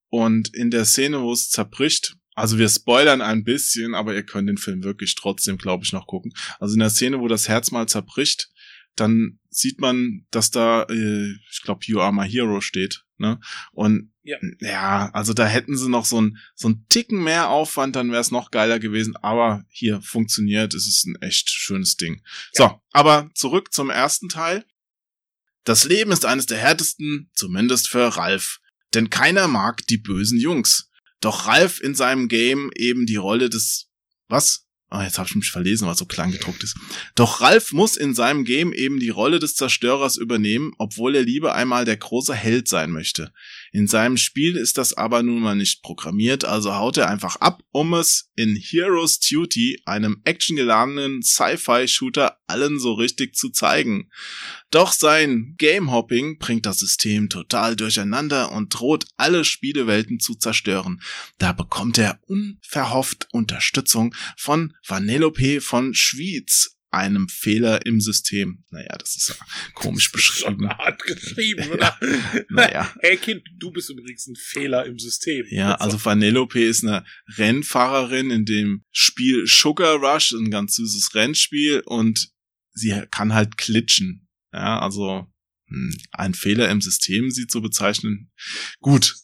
Und 0.10 0.54
in 0.54 0.72
der 0.72 0.86
Szene, 0.86 1.22
wo 1.22 1.32
es 1.32 1.50
zerbricht, 1.50 2.16
also 2.36 2.58
wir 2.58 2.70
spoilern 2.70 3.22
ein 3.22 3.44
bisschen, 3.44 3.96
aber 3.96 4.14
ihr 4.14 4.24
könnt 4.24 4.50
den 4.50 4.58
Film 4.58 4.84
wirklich 4.84 5.16
trotzdem, 5.16 5.58
glaube 5.58 5.84
ich, 5.84 5.94
noch 5.94 6.08
gucken. 6.08 6.34
Also 6.60 6.74
in 6.74 6.80
der 6.80 6.90
Szene, 6.90 7.20
wo 7.20 7.28
das 7.28 7.48
Herz 7.48 7.72
mal 7.72 7.88
zerbricht, 7.88 8.50
dann 8.96 9.40
sieht 9.50 9.80
man, 9.80 10.26
dass 10.32 10.52
da, 10.52 10.84
äh, 10.84 11.32
ich 11.52 11.62
glaube, 11.64 11.82
You 11.86 12.00
Are 12.00 12.14
My 12.14 12.30
Hero 12.30 12.62
steht. 12.62 13.04
Ne? 13.18 13.40
Und 13.72 14.12
ja. 14.24 14.38
ja, 14.60 15.10
also 15.14 15.34
da 15.34 15.46
hätten 15.46 15.78
sie 15.78 15.90
noch 15.90 16.06
so 16.06 16.22
ein 16.22 16.38
so 16.56 16.70
ein 16.70 16.86
Ticken 16.90 17.24
mehr 17.24 17.50
Aufwand, 17.50 17.96
dann 17.96 18.12
wäre 18.12 18.22
es 18.22 18.32
noch 18.32 18.52
geiler 18.52 18.80
gewesen. 18.80 19.16
Aber 19.18 19.64
hier 19.70 20.02
funktioniert, 20.02 20.74
es 20.74 20.88
ist 20.88 21.06
ein 21.06 21.16
echt 21.22 21.50
schönes 21.50 21.98
Ding. 21.98 22.22
Ja. 22.58 22.70
So, 22.70 22.82
aber 22.92 23.30
zurück 23.36 23.74
zum 23.74 23.90
ersten 23.90 24.30
Teil. 24.30 24.66
Das 25.64 25.86
Leben 25.86 26.12
ist 26.12 26.26
eines 26.26 26.46
der 26.46 26.58
härtesten, 26.58 27.30
zumindest 27.34 27.88
für 27.88 28.16
Ralf. 28.18 28.60
Denn 28.94 29.10
keiner 29.10 29.48
mag 29.48 29.86
die 29.88 29.98
bösen 29.98 30.40
Jungs. 30.40 30.90
Doch 31.24 31.48
Ralf 31.48 31.80
in 31.82 31.96
seinem 31.96 32.28
Game 32.28 32.70
eben 32.76 33.06
die 33.06 33.16
Rolle 33.16 33.50
des... 33.50 33.90
Was? 34.28 34.66
Ah, 34.90 35.00
oh, 35.00 35.04
jetzt 35.04 35.18
habe 35.18 35.28
ich 35.28 35.36
mich 35.36 35.50
verlesen, 35.50 35.88
was 35.88 35.98
so 35.98 36.06
klang 36.06 36.32
gedruckt 36.32 36.64
ist. 36.64 36.78
Doch 37.16 37.42
Ralf 37.42 37.72
muss 37.72 37.98
in 37.98 38.14
seinem 38.14 38.44
Game 38.46 38.74
eben 38.74 39.00
die 39.00 39.10
Rolle 39.10 39.40
des 39.40 39.56
Zerstörers 39.56 40.18
übernehmen, 40.18 40.74
obwohl 40.78 41.16
er 41.16 41.24
lieber 41.24 41.56
einmal 41.56 41.86
der 41.86 41.98
große 41.98 42.36
Held 42.36 42.68
sein 42.68 42.92
möchte. 42.92 43.34
In 43.76 43.88
seinem 43.88 44.18
Spiel 44.18 44.56
ist 44.56 44.78
das 44.78 44.94
aber 44.94 45.24
nun 45.24 45.42
mal 45.42 45.56
nicht 45.56 45.82
programmiert, 45.82 46.46
also 46.46 46.76
haut 46.76 46.98
er 46.98 47.10
einfach 47.10 47.38
ab, 47.38 47.64
um 47.72 47.96
es 47.96 48.30
in 48.36 48.56
Heroes 48.56 49.20
Duty, 49.20 49.82
einem 49.86 50.22
actiongeladenen 50.26 51.24
Sci-Fi-Shooter, 51.24 52.38
allen 52.46 52.78
so 52.78 52.94
richtig 52.94 53.36
zu 53.36 53.50
zeigen. 53.50 54.12
Doch 54.70 54.92
sein 54.92 55.56
Game-Hopping 55.58 56.38
bringt 56.38 56.68
das 56.68 56.78
System 56.78 57.30
total 57.30 57.76
durcheinander 57.76 58.52
und 58.52 58.70
droht 58.80 59.06
alle 59.18 59.44
Spielewelten 59.44 60.20
zu 60.20 60.36
zerstören. 60.36 61.02
Da 61.40 61.52
bekommt 61.52 61.98
er 61.98 62.20
unverhofft 62.28 63.28
Unterstützung 63.32 64.14
von 64.38 64.76
Vanellope 64.88 65.62
von 65.62 65.96
Schwyz, 65.96 66.73
einem 66.94 67.28
Fehler 67.28 67.86
im 67.86 68.00
System. 68.00 68.64
Naja, 68.70 68.96
das 68.98 69.16
ist 69.16 69.30
ja 69.30 69.36
komisch 69.74 70.12
beschrieben. 70.12 70.62
Schon 70.62 70.70
hart 70.70 71.04
geschrieben, 71.04 71.70
oder? 71.70 71.98
naja. 72.50 72.94
Hey 73.00 73.18
Kind, 73.18 73.44
du 73.58 73.72
bist 73.72 73.90
übrigens 73.90 74.28
ein 74.28 74.36
Fehler 74.36 74.86
im 74.86 75.00
System. 75.00 75.46
Ja, 75.50 75.76
also 75.76 76.04
Vanellope 76.04 76.64
ist 76.64 76.84
eine 76.84 77.04
Rennfahrerin 77.38 78.32
in 78.32 78.46
dem 78.46 78.84
Spiel 78.92 79.46
Sugar 79.48 79.96
Rush, 79.96 80.32
ein 80.34 80.52
ganz 80.52 80.76
süßes 80.76 81.16
Rennspiel 81.16 81.82
und 81.86 82.30
sie 82.74 83.02
kann 83.12 83.34
halt 83.34 83.58
klitschen. 83.58 84.30
Ja, 84.54 84.80
also 84.80 85.28
hm, 85.68 85.98
ein 86.12 86.34
Fehler 86.34 86.70
im 86.70 86.82
System, 86.82 87.32
sie 87.32 87.48
zu 87.48 87.62
bezeichnen. 87.62 88.32
Gut, 88.80 89.16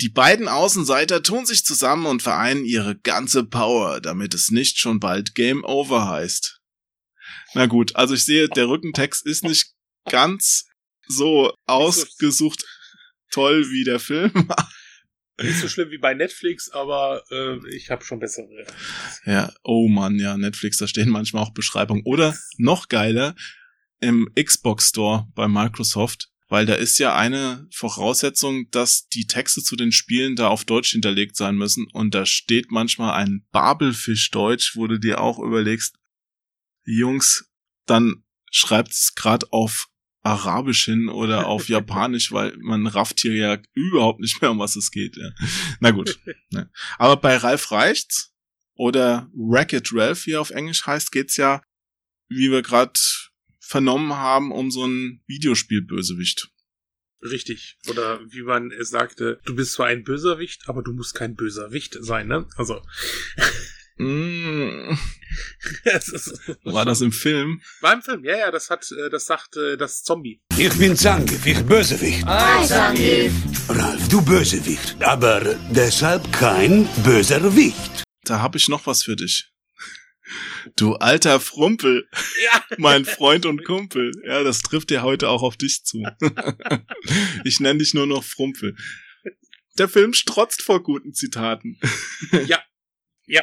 die 0.00 0.10
beiden 0.10 0.46
Außenseiter 0.46 1.24
tun 1.24 1.44
sich 1.44 1.64
zusammen 1.64 2.06
und 2.06 2.22
vereinen 2.22 2.64
ihre 2.64 2.96
ganze 2.96 3.44
Power, 3.44 4.00
damit 4.00 4.32
es 4.32 4.50
nicht 4.50 4.78
schon 4.78 5.00
bald 5.00 5.34
Game 5.34 5.64
Over 5.64 6.08
heißt. 6.08 6.57
Na 7.54 7.66
gut, 7.66 7.96
also 7.96 8.14
ich 8.14 8.24
sehe, 8.24 8.48
der 8.48 8.68
Rückentext 8.68 9.24
ist 9.26 9.44
nicht 9.44 9.72
ganz 10.08 10.66
so 11.06 11.52
ausgesucht 11.66 12.64
toll 13.30 13.70
wie 13.70 13.84
der 13.84 14.00
Film. 14.00 14.32
Nicht 15.40 15.60
so 15.60 15.68
schlimm 15.68 15.92
wie 15.92 15.98
bei 15.98 16.14
Netflix, 16.14 16.68
aber 16.68 17.22
äh, 17.30 17.58
ich 17.72 17.90
habe 17.90 18.04
schon 18.04 18.18
bessere. 18.18 18.66
Ja, 19.24 19.52
oh 19.62 19.86
Mann, 19.86 20.18
ja, 20.18 20.36
Netflix, 20.36 20.78
da 20.78 20.88
stehen 20.88 21.10
manchmal 21.10 21.44
auch 21.44 21.52
Beschreibungen. 21.52 22.02
Oder 22.04 22.36
noch 22.56 22.88
geiler, 22.88 23.36
im 24.00 24.28
Xbox 24.34 24.88
Store 24.88 25.28
bei 25.34 25.46
Microsoft, 25.46 26.28
weil 26.48 26.66
da 26.66 26.74
ist 26.74 26.98
ja 26.98 27.14
eine 27.14 27.66
Voraussetzung, 27.72 28.68
dass 28.70 29.08
die 29.08 29.26
Texte 29.26 29.62
zu 29.62 29.76
den 29.76 29.92
Spielen 29.92 30.36
da 30.36 30.48
auf 30.48 30.64
Deutsch 30.64 30.90
hinterlegt 30.90 31.36
sein 31.36 31.56
müssen 31.56 31.86
und 31.92 32.14
da 32.14 32.26
steht 32.26 32.70
manchmal 32.70 33.14
ein 33.14 33.46
Babelfisch 33.50 34.30
Deutsch, 34.30 34.76
wo 34.76 34.86
du 34.86 34.98
dir 34.98 35.20
auch 35.20 35.38
überlegst, 35.38 35.96
Jungs, 36.96 37.50
dann 37.86 38.24
schreibt 38.50 38.92
es 38.92 39.14
gerade 39.14 39.46
auf 39.52 39.88
Arabisch 40.22 40.84
hin 40.86 41.08
oder 41.08 41.46
auf 41.46 41.68
Japanisch, 41.68 42.32
weil 42.32 42.56
man 42.58 42.86
rafft 42.86 43.20
hier 43.20 43.34
ja 43.34 43.58
überhaupt 43.74 44.20
nicht 44.20 44.40
mehr, 44.40 44.50
um 44.50 44.58
was 44.58 44.76
es 44.76 44.90
geht. 44.90 45.16
Ja. 45.16 45.30
Na 45.80 45.90
gut. 45.90 46.18
Ne. 46.50 46.70
Aber 46.98 47.16
bei 47.16 47.36
Ralf 47.36 47.70
reicht's. 47.70 48.32
Oder 48.74 49.28
Racket 49.36 49.90
Ralph, 49.92 50.24
wie 50.26 50.32
er 50.32 50.40
auf 50.40 50.50
Englisch 50.50 50.86
heißt, 50.86 51.10
geht's 51.10 51.36
ja, 51.36 51.62
wie 52.28 52.52
wir 52.52 52.62
gerade 52.62 52.92
vernommen 53.58 54.12
haben, 54.12 54.52
um 54.52 54.70
so 54.70 54.86
ein 54.86 55.20
Videospielbösewicht. 55.26 56.48
Richtig. 57.20 57.76
Oder 57.88 58.20
wie 58.30 58.42
man 58.42 58.72
sagte, 58.78 59.40
du 59.44 59.56
bist 59.56 59.72
zwar 59.72 59.86
ein 59.86 60.04
Böserwicht, 60.04 60.68
aber 60.68 60.82
du 60.82 60.92
musst 60.92 61.16
kein 61.16 61.34
Böserwicht 61.34 61.98
sein, 62.00 62.28
ne? 62.28 62.46
Also. 62.56 62.80
Mm. 63.98 64.96
War 66.64 66.84
das 66.84 67.00
im 67.00 67.12
Film? 67.12 67.60
War 67.80 67.94
im 67.94 68.02
Film, 68.02 68.24
ja, 68.24 68.38
ja, 68.38 68.50
das 68.50 68.70
hat, 68.70 68.88
äh, 68.92 69.10
das 69.10 69.26
sagt 69.26 69.56
äh, 69.56 69.76
das 69.76 70.02
Zombie. 70.04 70.40
Ich 70.56 70.72
bin 70.78 70.96
Zangief, 70.96 71.44
ich 71.44 71.58
Bösewicht. 71.64 72.24
Hi, 72.24 72.64
Zangief. 72.64 73.32
Ralf, 73.68 74.08
du 74.08 74.22
Bösewicht. 74.22 75.02
Aber 75.02 75.40
deshalb 75.70 76.32
kein 76.32 76.88
böser 77.02 77.56
Wicht. 77.56 78.04
Da 78.22 78.40
hab 78.40 78.54
ich 78.54 78.68
noch 78.68 78.86
was 78.86 79.02
für 79.02 79.16
dich. 79.16 79.50
Du 80.76 80.94
alter 80.94 81.40
Frumpel. 81.40 82.08
Ja. 82.44 82.62
Mein 82.78 83.04
Freund 83.04 83.46
und 83.46 83.64
Kumpel. 83.64 84.12
Ja, 84.24 84.44
das 84.44 84.60
trifft 84.60 84.92
ja 84.92 85.02
heute 85.02 85.28
auch 85.28 85.42
auf 85.42 85.56
dich 85.56 85.82
zu. 85.84 86.04
ich 87.44 87.58
nenne 87.58 87.80
dich 87.80 87.94
nur 87.94 88.06
noch 88.06 88.22
Frumpel. 88.22 88.76
Der 89.76 89.88
Film 89.88 90.12
strotzt 90.12 90.62
vor 90.62 90.82
guten 90.82 91.14
Zitaten. 91.14 91.80
Ja. 92.46 92.62
Ja. 93.28 93.42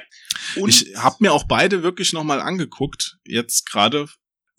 Und 0.56 0.70
ich 0.70 0.96
habe 0.98 1.18
mir 1.20 1.32
auch 1.32 1.46
beide 1.46 1.84
wirklich 1.84 2.12
nochmal 2.12 2.42
angeguckt. 2.42 3.18
Jetzt 3.24 3.70
gerade. 3.70 4.08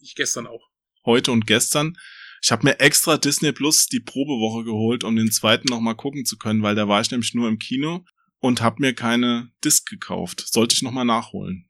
Ich 0.00 0.14
gestern 0.14 0.46
auch. 0.46 0.68
Heute 1.04 1.32
und 1.32 1.46
gestern. 1.46 1.98
Ich 2.42 2.52
habe 2.52 2.64
mir 2.64 2.78
extra 2.78 3.16
Disney 3.16 3.52
Plus 3.52 3.86
die 3.86 4.00
Probewoche 4.00 4.64
geholt, 4.64 5.02
um 5.02 5.16
den 5.16 5.32
zweiten 5.32 5.66
nochmal 5.68 5.96
gucken 5.96 6.24
zu 6.24 6.38
können, 6.38 6.62
weil 6.62 6.76
da 6.76 6.86
war 6.86 7.00
ich 7.00 7.10
nämlich 7.10 7.34
nur 7.34 7.48
im 7.48 7.58
Kino 7.58 8.04
und 8.38 8.60
habe 8.60 8.76
mir 8.80 8.94
keine 8.94 9.50
Disc 9.64 9.88
gekauft. 9.88 10.44
Sollte 10.46 10.74
ich 10.74 10.82
nochmal 10.82 11.04
nachholen. 11.04 11.68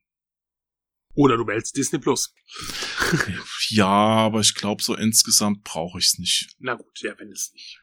Oder 1.15 1.39
du 1.39 1.47
wählst 1.47 1.77
Disney 1.77 1.99
Plus. 1.99 2.35
ja, 3.71 3.87
aber 3.87 4.41
ich 4.41 4.55
glaube, 4.55 4.83
so 4.83 4.95
insgesamt 4.95 5.65
brauche 5.65 5.99
ich 5.99 6.09
es 6.09 6.19
nicht. 6.19 6.55
Na 6.59 6.75
gut, 6.75 7.01
ja, 7.01 7.19
wenn 7.19 7.33
es 7.33 7.53
nicht. 7.55 7.81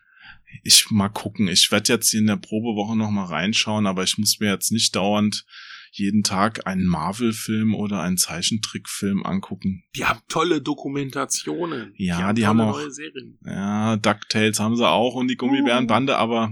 Ich 0.61 0.91
mal 0.91 1.09
gucken. 1.09 1.47
Ich 1.47 1.71
werde 1.71 1.91
jetzt 1.93 2.11
hier 2.11 2.19
in 2.19 2.27
der 2.27 2.35
Probewoche 2.37 2.95
noch 2.95 3.09
mal 3.09 3.25
reinschauen, 3.25 3.87
aber 3.87 4.03
ich 4.03 4.17
muss 4.17 4.39
mir 4.39 4.51
jetzt 4.51 4.71
nicht 4.71 4.95
dauernd 4.95 5.45
jeden 5.91 6.23
Tag 6.23 6.65
einen 6.65 6.85
Marvel-Film 6.85 7.75
oder 7.75 8.01
einen 8.01 8.17
Zeichentrickfilm 8.17 9.23
angucken. 9.25 9.83
Die 9.95 10.05
haben 10.05 10.21
tolle 10.27 10.61
Dokumentationen. 10.61 11.93
Ja, 11.97 12.17
die 12.17 12.23
haben, 12.23 12.35
die 12.35 12.47
haben 12.47 12.61
auch- 12.61 12.77
neue 12.77 12.91
Serien. 12.91 13.37
Ja, 13.45 13.95
DuckTales 13.97 14.59
haben 14.59 14.75
sie 14.75 14.87
auch 14.87 15.13
und 15.15 15.27
die 15.27 15.35
Gummibärenbande, 15.37 16.17
aber 16.17 16.51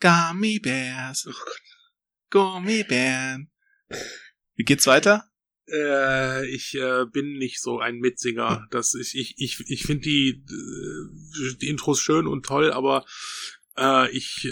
Gummibärs, 0.00 1.26
Oh. 1.28 1.32
Gummibären. 2.30 3.50
Wie 4.56 4.64
geht's 4.64 4.86
weiter? 4.86 5.27
Äh, 5.72 6.48
ich 6.48 6.74
äh, 6.74 7.04
bin 7.12 7.34
nicht 7.34 7.60
so 7.60 7.78
ein 7.78 7.98
Mitsinger. 7.98 8.66
Das 8.70 8.94
ich 8.94 9.16
ich 9.16 9.34
ich, 9.38 9.64
ich 9.66 9.82
finde 9.82 10.02
die 10.02 10.28
äh, 10.30 11.56
die 11.60 11.68
Intros 11.68 12.00
schön 12.00 12.26
und 12.26 12.46
toll, 12.46 12.72
aber 12.72 13.04
äh, 13.76 14.10
ich 14.10 14.48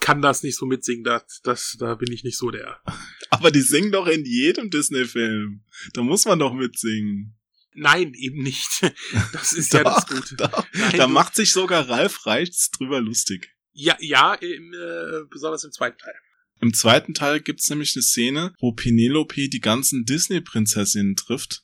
kann 0.00 0.22
das 0.22 0.42
nicht 0.42 0.56
so 0.56 0.66
mitsingen. 0.66 1.04
Das, 1.04 1.40
das 1.42 1.76
da 1.78 1.94
bin 1.94 2.12
ich 2.12 2.24
nicht 2.24 2.38
so 2.38 2.50
der. 2.50 2.80
Aber 3.30 3.50
die 3.50 3.60
singen 3.60 3.92
doch 3.92 4.06
in 4.06 4.24
jedem 4.24 4.70
Disney-Film. 4.70 5.64
Da 5.92 6.02
muss 6.02 6.24
man 6.24 6.38
doch 6.38 6.54
mitsingen. 6.54 7.36
Nein, 7.74 8.14
eben 8.14 8.42
nicht. 8.42 8.80
Das 9.32 9.52
ist 9.52 9.72
ja 9.74 9.84
das 9.84 10.06
Doch, 10.06 10.16
Gute. 10.16 10.36
doch. 10.36 10.66
Nein, 10.72 10.96
da 10.96 11.08
macht 11.08 11.34
sich 11.34 11.52
sogar 11.52 11.88
Ralf 11.88 12.24
Reichts 12.26 12.70
drüber 12.70 13.00
lustig. 13.00 13.54
Ja, 13.72 13.96
ja, 14.00 14.34
im, 14.34 14.72
äh, 14.72 15.24
besonders 15.30 15.64
im 15.64 15.72
zweiten 15.72 15.98
Teil. 15.98 16.14
Im 16.60 16.74
zweiten 16.74 17.14
Teil 17.14 17.40
gibt's 17.40 17.70
nämlich 17.70 17.94
eine 17.94 18.02
Szene, 18.02 18.52
wo 18.58 18.72
Penelope 18.72 19.48
die 19.48 19.60
ganzen 19.60 20.04
Disney-Prinzessinnen 20.04 21.14
trifft 21.14 21.62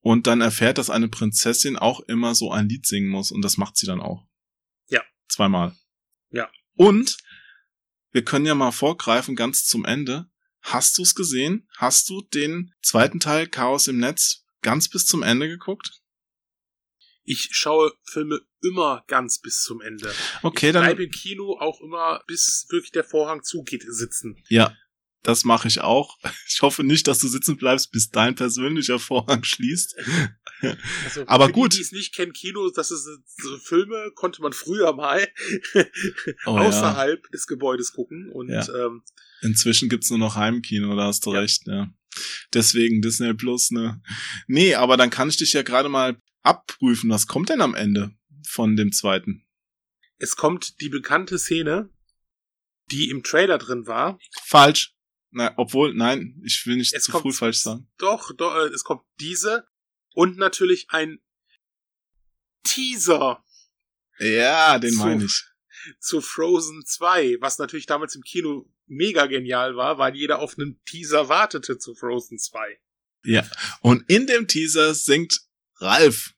und 0.00 0.26
dann 0.26 0.40
erfährt, 0.40 0.78
dass 0.78 0.90
eine 0.90 1.08
Prinzessin 1.08 1.76
auch 1.76 2.00
immer 2.00 2.34
so 2.34 2.50
ein 2.50 2.68
Lied 2.68 2.86
singen 2.86 3.10
muss 3.10 3.30
und 3.30 3.42
das 3.42 3.56
macht 3.56 3.76
sie 3.76 3.86
dann 3.86 4.00
auch. 4.00 4.26
Ja. 4.88 5.02
Zweimal. 5.28 5.76
Ja. 6.30 6.50
Und 6.74 7.18
wir 8.10 8.24
können 8.24 8.46
ja 8.46 8.54
mal 8.54 8.72
vorgreifen 8.72 9.36
ganz 9.36 9.64
zum 9.64 9.84
Ende. 9.84 10.26
Hast 10.62 10.98
du's 10.98 11.14
gesehen? 11.14 11.68
Hast 11.76 12.08
du 12.08 12.22
den 12.22 12.72
zweiten 12.82 13.20
Teil 13.20 13.46
Chaos 13.46 13.86
im 13.86 13.98
Netz 13.98 14.44
ganz 14.62 14.88
bis 14.88 15.06
zum 15.06 15.22
Ende 15.22 15.48
geguckt? 15.48 15.99
Ich 17.30 17.48
schaue 17.52 17.92
Filme 18.02 18.40
immer 18.60 19.04
ganz 19.06 19.38
bis 19.40 19.62
zum 19.62 19.80
Ende. 19.80 20.12
Okay, 20.42 20.68
ich 20.68 20.72
dann 20.72 20.82
bleibe 20.82 21.04
im 21.04 21.10
Kino 21.12 21.56
auch 21.60 21.80
immer, 21.80 22.20
bis 22.26 22.66
wirklich 22.70 22.90
der 22.90 23.04
Vorhang 23.04 23.44
zugeht, 23.44 23.84
sitzen. 23.86 24.36
Ja, 24.48 24.74
das 25.22 25.44
mache 25.44 25.68
ich 25.68 25.80
auch. 25.80 26.18
Ich 26.48 26.62
hoffe 26.62 26.82
nicht, 26.82 27.06
dass 27.06 27.20
du 27.20 27.28
sitzen 27.28 27.56
bleibst, 27.56 27.92
bis 27.92 28.10
dein 28.10 28.34
persönlicher 28.34 28.98
Vorhang 28.98 29.44
schließt. 29.44 29.94
Also, 31.06 31.24
Aber 31.26 31.46
für 31.46 31.52
gut. 31.52 31.72
Die, 31.72 31.76
die 31.78 31.82
es 31.84 31.92
nicht 31.92 32.14
kennen, 32.14 32.34
Kino, 32.34 32.68
das 32.68 32.90
ist 32.90 33.04
so 33.38 33.56
Filme, 33.64 34.10
konnte 34.14 34.42
man 34.42 34.52
früher 34.52 34.92
mal 34.92 35.26
Oh 36.44 36.56
ja. 36.56 36.60
außerhalb 36.68 37.30
des 37.30 37.46
Gebäudes 37.46 37.92
gucken. 37.92 38.30
Und 38.30 38.50
Ja. 38.50 38.66
ähm, 38.86 39.02
Inzwischen 39.40 39.88
gibt's 39.88 40.10
nur 40.10 40.18
noch 40.18 40.34
Heimkino, 40.36 40.94
da 40.96 41.04
hast 41.06 41.24
du 41.24 41.32
Ja. 41.32 41.40
recht, 41.40 41.62
ja. 41.66 41.88
Deswegen 42.52 43.00
Disney 43.00 43.32
Plus, 43.32 43.70
ne. 43.70 44.02
Nee, 44.48 44.74
aber 44.74 44.98
dann 44.98 45.08
kann 45.08 45.30
ich 45.30 45.38
dich 45.38 45.54
ja 45.54 45.62
gerade 45.62 45.88
mal 45.88 46.20
abprüfen. 46.42 47.10
Was 47.10 47.26
kommt 47.26 47.48
denn 47.48 47.60
am 47.60 47.74
Ende 47.74 48.14
von 48.46 48.76
dem 48.76 48.92
zweiten? 48.92 49.44
es 50.20 50.36
kommt 50.36 50.80
die 50.80 50.88
bekannte 50.88 51.38
Szene, 51.38 51.90
die 52.90 53.10
im 53.10 53.22
Trailer 53.22 53.58
drin 53.58 53.86
war. 53.86 54.18
Falsch. 54.42 54.94
Na, 55.32 55.54
obwohl, 55.56 55.94
nein, 55.94 56.40
ich 56.44 56.66
will 56.66 56.76
nicht 56.76 56.92
Es 56.92 57.04
zu 57.04 57.12
früh 57.12 57.32
falsch 57.32 57.58
sagen. 57.58 57.88
Doch, 57.98 58.32
doch, 58.36 58.54
äh, 58.54 58.68
es 58.68 58.84
kommt 58.84 59.02
diese 59.20 59.66
und 60.12 60.36
natürlich 60.36 60.86
ein 60.90 61.20
Teaser. 62.64 63.44
Ja, 64.18 64.78
den 64.78 64.94
meine 64.96 65.24
ich. 65.24 65.44
Zu 66.00 66.20
Frozen 66.20 66.84
2, 66.84 67.38
was 67.40 67.58
natürlich 67.58 67.86
damals 67.86 68.14
im 68.14 68.22
Kino 68.22 68.68
mega 68.86 69.26
genial 69.26 69.76
war, 69.76 69.98
weil 69.98 70.14
jeder 70.16 70.40
auf 70.40 70.58
einen 70.58 70.82
Teaser 70.84 71.28
wartete 71.28 71.78
zu 71.78 71.94
Frozen 71.94 72.38
2. 72.38 72.80
Ja. 73.24 73.48
Und 73.80 74.10
in 74.10 74.26
dem 74.26 74.48
Teaser 74.48 74.94
singt 74.94 75.40
Ralf. 75.80 76.34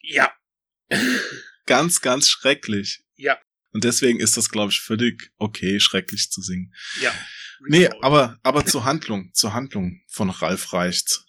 Ja. 0.00 0.32
ganz, 1.66 2.00
ganz 2.00 2.28
schrecklich. 2.28 3.04
Ja. 3.16 3.38
Und 3.72 3.84
deswegen 3.84 4.20
ist 4.20 4.36
das, 4.36 4.50
glaube 4.50 4.72
ich, 4.72 4.80
völlig 4.80 5.32
okay, 5.38 5.80
schrecklich 5.80 6.30
zu 6.30 6.42
singen. 6.42 6.74
Ja. 7.00 7.14
Nee, 7.68 7.88
aber, 8.02 8.38
aber 8.42 8.66
zur 8.66 8.84
Handlung, 8.84 9.30
zur 9.34 9.54
Handlung 9.54 10.02
von 10.08 10.30
Ralf 10.30 10.72
reicht's. 10.72 11.26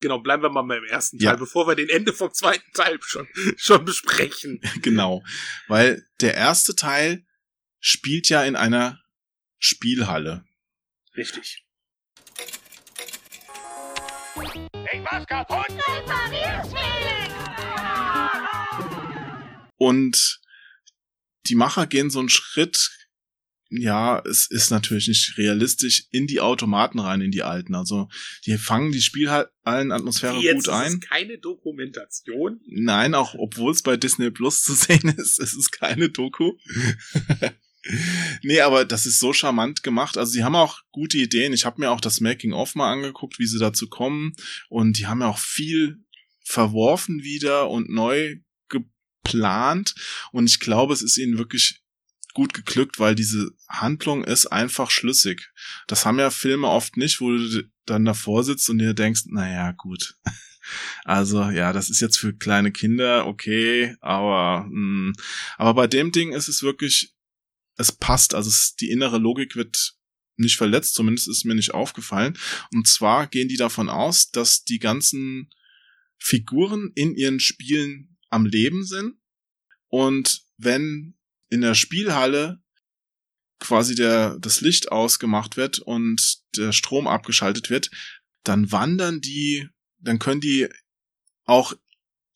Genau, 0.00 0.18
bleiben 0.18 0.42
wir 0.42 0.50
mal 0.50 0.62
beim 0.62 0.84
ersten 0.84 1.18
Teil, 1.18 1.26
ja. 1.26 1.36
bevor 1.36 1.66
wir 1.66 1.76
den 1.76 1.88
Ende 1.88 2.12
vom 2.12 2.32
zweiten 2.32 2.70
Teil 2.72 2.98
schon, 3.02 3.28
schon 3.56 3.84
besprechen. 3.84 4.60
Genau. 4.82 5.22
Weil 5.68 6.06
der 6.20 6.34
erste 6.34 6.74
Teil 6.74 7.24
spielt 7.80 8.28
ja 8.28 8.44
in 8.44 8.56
einer 8.56 9.02
Spielhalle. 9.58 10.44
Richtig. 11.16 11.63
Mach's 15.04 15.26
kaputt! 15.26 15.66
Und 19.76 20.40
die 21.46 21.54
Macher 21.54 21.86
gehen 21.86 22.10
so 22.10 22.20
einen 22.20 22.30
Schritt, 22.30 22.90
ja, 23.70 24.22
es 24.24 24.46
ist 24.50 24.70
natürlich 24.70 25.08
nicht 25.08 25.36
realistisch, 25.36 26.04
in 26.10 26.26
die 26.26 26.40
Automaten 26.40 26.98
rein, 26.98 27.20
in 27.20 27.30
die 27.30 27.42
alten. 27.42 27.74
Also 27.74 28.08
die 28.46 28.56
fangen 28.56 28.92
die 28.92 29.00
Spielhallenatmosphäre 29.02 30.36
gut 30.36 30.68
ein. 30.68 30.86
Es 30.86 30.94
ist 30.94 31.08
keine 31.08 31.38
Dokumentation. 31.38 32.60
Nein, 32.66 33.14
auch 33.14 33.34
obwohl 33.34 33.72
es 33.72 33.82
bei 33.82 33.96
Disney 33.96 34.30
Plus 34.30 34.62
zu 34.62 34.74
sehen 34.74 35.08
ist, 35.08 35.38
es 35.40 35.54
ist 35.54 35.70
keine 35.72 36.08
Doku. 36.08 36.52
Nee, 38.42 38.60
aber 38.60 38.84
das 38.84 39.06
ist 39.06 39.18
so 39.18 39.32
charmant 39.32 39.82
gemacht. 39.82 40.16
Also 40.16 40.32
sie 40.32 40.44
haben 40.44 40.56
auch 40.56 40.80
gute 40.90 41.18
Ideen. 41.18 41.52
Ich 41.52 41.64
habe 41.64 41.80
mir 41.80 41.90
auch 41.90 42.00
das 42.00 42.20
Making-of 42.20 42.74
mal 42.74 42.92
angeguckt, 42.92 43.38
wie 43.38 43.46
sie 43.46 43.58
dazu 43.58 43.88
kommen. 43.88 44.34
Und 44.68 44.98
die 44.98 45.06
haben 45.06 45.20
ja 45.20 45.28
auch 45.28 45.38
viel 45.38 45.98
verworfen 46.44 47.22
wieder 47.22 47.70
und 47.70 47.90
neu 47.90 48.36
geplant. 48.68 49.94
Und 50.32 50.48
ich 50.48 50.60
glaube, 50.60 50.92
es 50.92 51.02
ist 51.02 51.18
ihnen 51.18 51.38
wirklich 51.38 51.82
gut 52.34 52.52
geglückt, 52.52 52.98
weil 52.98 53.14
diese 53.14 53.50
Handlung 53.68 54.24
ist 54.24 54.46
einfach 54.46 54.90
schlüssig. 54.90 55.50
Das 55.86 56.04
haben 56.04 56.18
ja 56.18 56.30
Filme 56.30 56.68
oft 56.68 56.96
nicht, 56.96 57.20
wo 57.20 57.30
du 57.30 57.64
dann 57.86 58.04
davor 58.04 58.44
sitzt 58.44 58.68
und 58.68 58.78
dir 58.78 58.94
denkst, 58.94 59.22
naja, 59.26 59.72
gut. 59.72 60.16
Also 61.04 61.50
ja, 61.50 61.74
das 61.74 61.90
ist 61.90 62.00
jetzt 62.00 62.18
für 62.18 62.32
kleine 62.32 62.72
Kinder 62.72 63.26
okay, 63.26 63.96
aber 64.00 64.66
mh. 64.70 65.12
aber 65.58 65.74
bei 65.74 65.86
dem 65.86 66.10
Ding 66.10 66.32
ist 66.32 66.48
es 66.48 66.62
wirklich 66.62 67.14
es 67.76 67.92
passt, 67.92 68.34
also 68.34 68.48
es, 68.48 68.74
die 68.76 68.90
innere 68.90 69.18
Logik 69.18 69.56
wird 69.56 69.96
nicht 70.36 70.56
verletzt, 70.56 70.94
zumindest 70.94 71.28
ist 71.28 71.44
mir 71.44 71.54
nicht 71.54 71.74
aufgefallen. 71.74 72.36
Und 72.72 72.88
zwar 72.88 73.26
gehen 73.26 73.48
die 73.48 73.56
davon 73.56 73.88
aus, 73.88 74.30
dass 74.30 74.64
die 74.64 74.78
ganzen 74.78 75.50
Figuren 76.18 76.90
in 76.94 77.14
ihren 77.14 77.40
Spielen 77.40 78.16
am 78.30 78.46
Leben 78.46 78.84
sind. 78.84 79.16
Und 79.88 80.42
wenn 80.56 81.16
in 81.50 81.60
der 81.60 81.74
Spielhalle 81.74 82.60
quasi 83.60 83.94
der, 83.94 84.38
das 84.40 84.60
Licht 84.60 84.90
ausgemacht 84.90 85.56
wird 85.56 85.78
und 85.78 86.42
der 86.56 86.72
Strom 86.72 87.06
abgeschaltet 87.06 87.70
wird, 87.70 87.90
dann 88.42 88.72
wandern 88.72 89.20
die, 89.20 89.68
dann 89.98 90.18
können 90.18 90.40
die 90.40 90.68
auch 91.44 91.74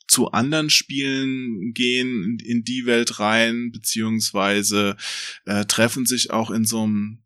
zu 0.09 0.33
anderen 0.33 0.71
Spielen 0.71 1.73
gehen, 1.75 2.39
in 2.45 2.65
die 2.65 2.87
Welt 2.87 3.21
rein, 3.21 3.71
beziehungsweise 3.73 4.97
äh, 5.45 5.67
treffen 5.67 6.07
sich 6.07 6.31
auch 6.31 6.51
in 6.51 6.65
so 6.65 6.83
einem 6.83 7.23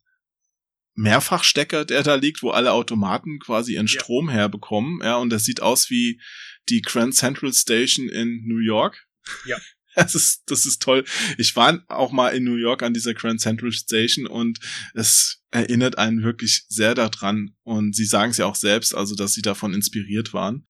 Mehrfachstecker, 0.94 1.84
der 1.84 2.02
da 2.02 2.16
liegt, 2.16 2.42
wo 2.42 2.50
alle 2.50 2.72
Automaten 2.72 3.38
quasi 3.38 3.74
ihren 3.74 3.88
Strom 3.88 4.28
ja. 4.28 4.34
herbekommen. 4.34 5.00
Ja, 5.02 5.16
und 5.16 5.30
das 5.30 5.44
sieht 5.44 5.62
aus 5.62 5.88
wie 5.90 6.20
die 6.68 6.82
Grand 6.82 7.14
Central 7.14 7.52
Station 7.52 8.08
in 8.08 8.42
New 8.46 8.58
York. 8.58 9.06
Ja. 9.46 9.56
Das 9.94 10.14
ist, 10.14 10.44
das 10.46 10.64
ist 10.64 10.80
toll. 10.80 11.04
Ich 11.36 11.54
war 11.54 11.84
auch 11.88 12.12
mal 12.12 12.30
in 12.30 12.44
New 12.44 12.56
York 12.56 12.82
an 12.82 12.94
dieser 12.94 13.12
Grand 13.12 13.42
Central 13.42 13.72
Station 13.72 14.26
und 14.26 14.58
es 14.94 15.42
erinnert 15.50 15.98
einen 15.98 16.22
wirklich 16.22 16.64
sehr 16.68 16.94
daran. 16.94 17.54
Und 17.62 17.94
sie 17.94 18.06
sagen 18.06 18.30
es 18.30 18.38
ja 18.38 18.46
auch 18.46 18.54
selbst, 18.54 18.94
also, 18.94 19.14
dass 19.14 19.34
sie 19.34 19.42
davon 19.42 19.74
inspiriert 19.74 20.32
waren. 20.32 20.66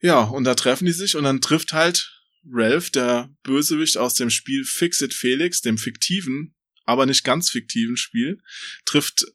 Ja, 0.00 0.20
und 0.20 0.44
da 0.44 0.54
treffen 0.54 0.86
die 0.86 0.92
sich 0.92 1.16
und 1.16 1.24
dann 1.24 1.40
trifft 1.40 1.72
halt 1.72 2.22
Ralph, 2.48 2.90
der 2.90 3.34
Bösewicht 3.42 3.96
aus 3.96 4.14
dem 4.14 4.30
Spiel 4.30 4.64
Fix 4.64 5.00
It 5.02 5.12
Felix, 5.12 5.60
dem 5.60 5.76
fiktiven, 5.76 6.54
aber 6.84 7.04
nicht 7.04 7.24
ganz 7.24 7.50
fiktiven 7.50 7.96
Spiel, 7.96 8.38
trifft 8.84 9.26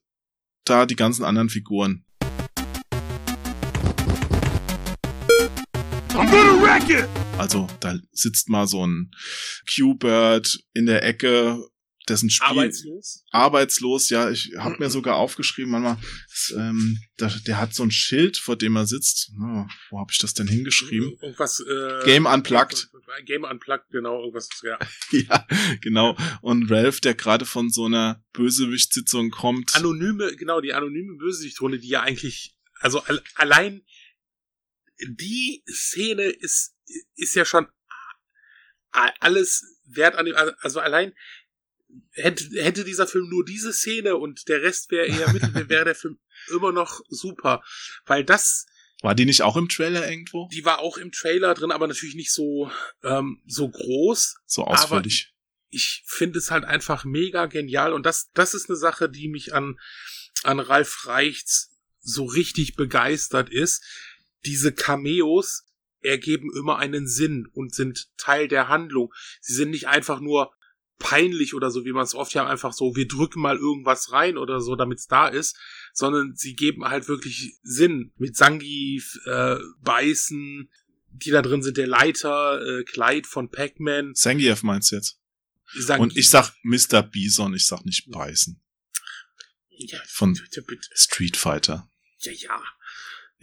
da 0.64 0.86
die 0.86 0.96
ganzen 0.96 1.26
anderen 1.26 1.50
Figuren. 1.50 2.06
Also 7.38 7.68
da 7.82 8.00
sitzt 8.14 8.48
mal 8.48 8.66
so 8.66 8.88
ein 8.88 9.12
Q-Bird 9.70 10.60
in 10.74 10.86
der 10.86 11.04
Ecke 11.04 11.62
dessen 12.10 12.30
Spiel. 12.30 12.48
Arbeitslos? 12.48 13.24
Arbeitslos 13.32 14.10
ja. 14.10 14.30
Ich 14.30 14.54
habe 14.58 14.78
mir 14.80 14.90
sogar 14.90 15.16
aufgeschrieben 15.16 15.72
manchmal 15.72 15.98
das, 16.30 16.54
ähm, 16.58 17.00
der, 17.20 17.30
der 17.48 17.60
hat 17.60 17.74
so 17.74 17.84
ein 17.84 17.92
Schild 17.92 18.38
vor 18.38 18.56
dem 18.56 18.76
er 18.76 18.86
sitzt. 18.86 19.32
Oh, 19.40 19.66
wo 19.90 20.00
habe 20.00 20.12
ich 20.12 20.18
das 20.18 20.34
denn 20.34 20.48
hingeschrieben? 20.48 21.18
Irgendwas 21.22 21.60
äh, 21.60 22.06
Game 22.06 22.26
Unplugged. 22.26 22.90
Game 23.26 23.44
Unplugged 23.44 23.90
genau 23.92 24.20
irgendwas 24.20 24.50
ja. 24.64 24.80
Ja 25.12 25.48
genau. 25.82 26.18
Und 26.42 26.70
Ralph 26.70 27.00
der 27.00 27.16
gerade 27.16 27.46
von 27.46 27.70
so 27.70 27.86
einer 27.86 28.24
Bösewichtssitzung 28.34 29.30
kommt. 29.30 29.76
Anonyme 29.76 30.36
genau 30.36 30.62
die 30.62 30.74
anonyme 30.74 31.18
Bösewichtrunde 31.18 31.80
die 31.80 31.90
ja 31.90 32.02
eigentlich 32.02 32.56
also 32.80 33.02
allein 33.36 33.82
die 35.08 35.64
Szene 35.70 36.24
ist 36.24 36.76
ist 37.16 37.36
ja 37.36 37.46
schon 37.46 37.68
alles 38.92 39.80
wert 39.86 40.16
an 40.16 40.26
dem 40.26 40.36
also 40.36 40.80
allein 40.80 41.14
hätte, 42.12 42.44
hätte 42.62 42.84
dieser 42.84 43.08
Film 43.08 43.30
nur 43.30 43.46
diese 43.46 43.74
Szene 43.74 44.16
und 44.18 44.48
der 44.48 44.62
Rest 44.62 44.92
wäre 44.92 45.08
eher 45.08 45.32
mit, 45.32 45.42
wäre 45.70 45.86
der 45.86 45.96
Film 45.96 46.20
immer 46.50 46.72
noch 46.72 47.02
super. 47.10 47.64
Weil 48.06 48.24
das. 48.24 48.66
War 49.02 49.16
die 49.16 49.26
nicht 49.26 49.42
auch 49.42 49.58
im 49.58 49.68
Trailer 49.68 50.10
irgendwo? 50.10 50.48
Die 50.52 50.64
war 50.64 50.80
auch 50.80 50.98
im 50.98 51.12
Trailer 51.12 51.54
drin, 51.54 51.72
aber 51.72 51.88
natürlich 51.88 52.16
nicht 52.16 52.32
so, 52.32 52.72
ähm, 53.04 53.42
so 53.46 53.70
groß. 53.70 54.36
So 54.46 54.64
ausführlich. 54.64 55.34
ich 55.70 56.04
finde 56.06 56.40
es 56.40 56.52
halt 56.52 56.64
einfach 56.64 57.04
mega 57.04 57.48
genial 57.48 57.92
und 57.94 58.06
das, 58.06 58.30
das 58.34 58.54
ist 58.54 58.70
eine 58.70 58.78
Sache, 58.78 59.10
die 59.10 59.28
mich 59.28 59.54
an, 59.54 59.78
an 60.44 60.60
Ralf 60.60 61.06
Reichts 61.08 61.72
so 62.00 62.26
richtig 62.26 62.76
begeistert 62.76 63.50
ist. 63.50 63.84
Diese 64.46 64.74
Cameos 64.74 65.66
ergeben 66.02 66.52
immer 66.56 66.78
einen 66.78 67.08
Sinn 67.08 67.48
und 67.54 67.74
sind 67.74 68.10
Teil 68.18 68.48
der 68.48 68.68
Handlung. 68.68 69.14
Sie 69.42 69.54
sind 69.54 69.72
nicht 69.72 69.88
einfach 69.88 70.20
nur 70.20 70.54
peinlich 71.00 71.54
oder 71.54 71.72
so, 71.72 71.86
wie 71.86 71.92
man 71.92 72.04
es 72.04 72.16
oft 72.16 72.34
ja 72.34 72.48
einfach 72.48 72.74
so, 72.74 72.96
wir 72.96 73.08
drücken 73.08 73.42
mal 73.42 73.58
irgendwas 73.58 74.12
rein 74.12 74.38
oder 74.38 74.62
so, 74.62 74.76
damit 74.76 75.00
es 75.00 75.08
da 75.08 75.28
ist, 75.28 75.58
sondern 75.94 76.36
sie 76.36 76.56
geben 76.56 76.86
halt 76.86 77.08
wirklich 77.08 77.58
Sinn 77.62 78.14
mit 78.18 78.36
Sangif, 78.36 79.20
äh, 79.26 79.58
Beißen, 79.82 80.70
die 81.10 81.30
da 81.30 81.42
drin 81.42 81.62
sind, 81.62 81.78
der 81.78 81.88
Leiter, 81.88 82.62
äh, 82.62 82.84
Kleid 82.84 83.28
von 83.28 83.50
Pac-Man. 83.50 84.16
Zangief 84.16 84.64
meinst 84.64 84.92
du 84.92 84.96
jetzt? 84.96 85.20
Zangief. 85.86 86.02
Und 86.02 86.18
ich 86.18 86.30
sag 86.30 86.54
Mr. 86.64 87.04
Bison, 87.04 87.54
ich 87.54 87.66
sag 87.66 87.86
nicht 87.86 88.10
Beißen. 88.10 88.60
Ja, 89.70 90.00
von 90.08 90.34
bitte, 90.34 90.62
bitte. 90.62 90.88
Street 90.94 91.36
Fighter. 91.36 91.90
Ja, 92.20 92.32
ja. 92.32 92.64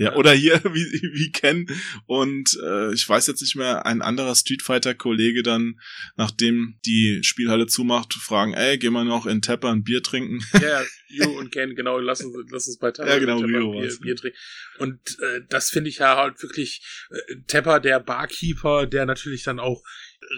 Ja, 0.01 0.15
oder 0.15 0.33
hier, 0.33 0.55
wie, 0.65 1.11
wie 1.13 1.31
Ken 1.31 1.67
und 2.07 2.59
äh, 2.65 2.95
ich 2.95 3.07
weiß 3.07 3.27
jetzt 3.27 3.43
nicht 3.43 3.55
mehr, 3.55 3.85
ein 3.85 4.01
anderer 4.01 4.35
Street 4.35 4.63
Fighter-Kollege 4.63 5.43
dann, 5.43 5.79
nachdem 6.17 6.79
die 6.87 7.23
Spielhalle 7.23 7.67
zumacht, 7.67 8.15
fragen, 8.15 8.55
ey, 8.55 8.79
gehen 8.79 8.95
wir 8.95 9.05
noch 9.05 9.27
in 9.27 9.43
Tepper 9.43 9.69
ein 9.69 9.85
Bier 9.85 10.03
trinken? 10.03 10.41
Ja, 10.59 10.83
Yu 11.09 11.39
und 11.39 11.53
Ken, 11.53 11.75
genau, 11.75 11.99
lass 11.99 12.23
uns, 12.23 12.35
lass 12.51 12.67
uns 12.67 12.79
bei 12.79 12.93
Tepper, 12.93 13.11
ja, 13.11 13.19
genau, 13.19 13.41
Tepper 13.41 13.73
Bier, 13.73 13.99
Bier 14.01 14.17
trinken. 14.17 14.39
Und 14.79 15.19
äh, 15.21 15.43
das 15.51 15.69
finde 15.69 15.91
ich 15.91 15.99
ja 15.99 16.17
halt 16.17 16.43
wirklich, 16.43 16.81
äh, 17.11 17.37
Tepper, 17.47 17.79
der 17.79 18.01
Barkeeper, 18.01 18.87
der 18.87 19.05
natürlich 19.05 19.43
dann 19.43 19.61
auch 19.61 19.83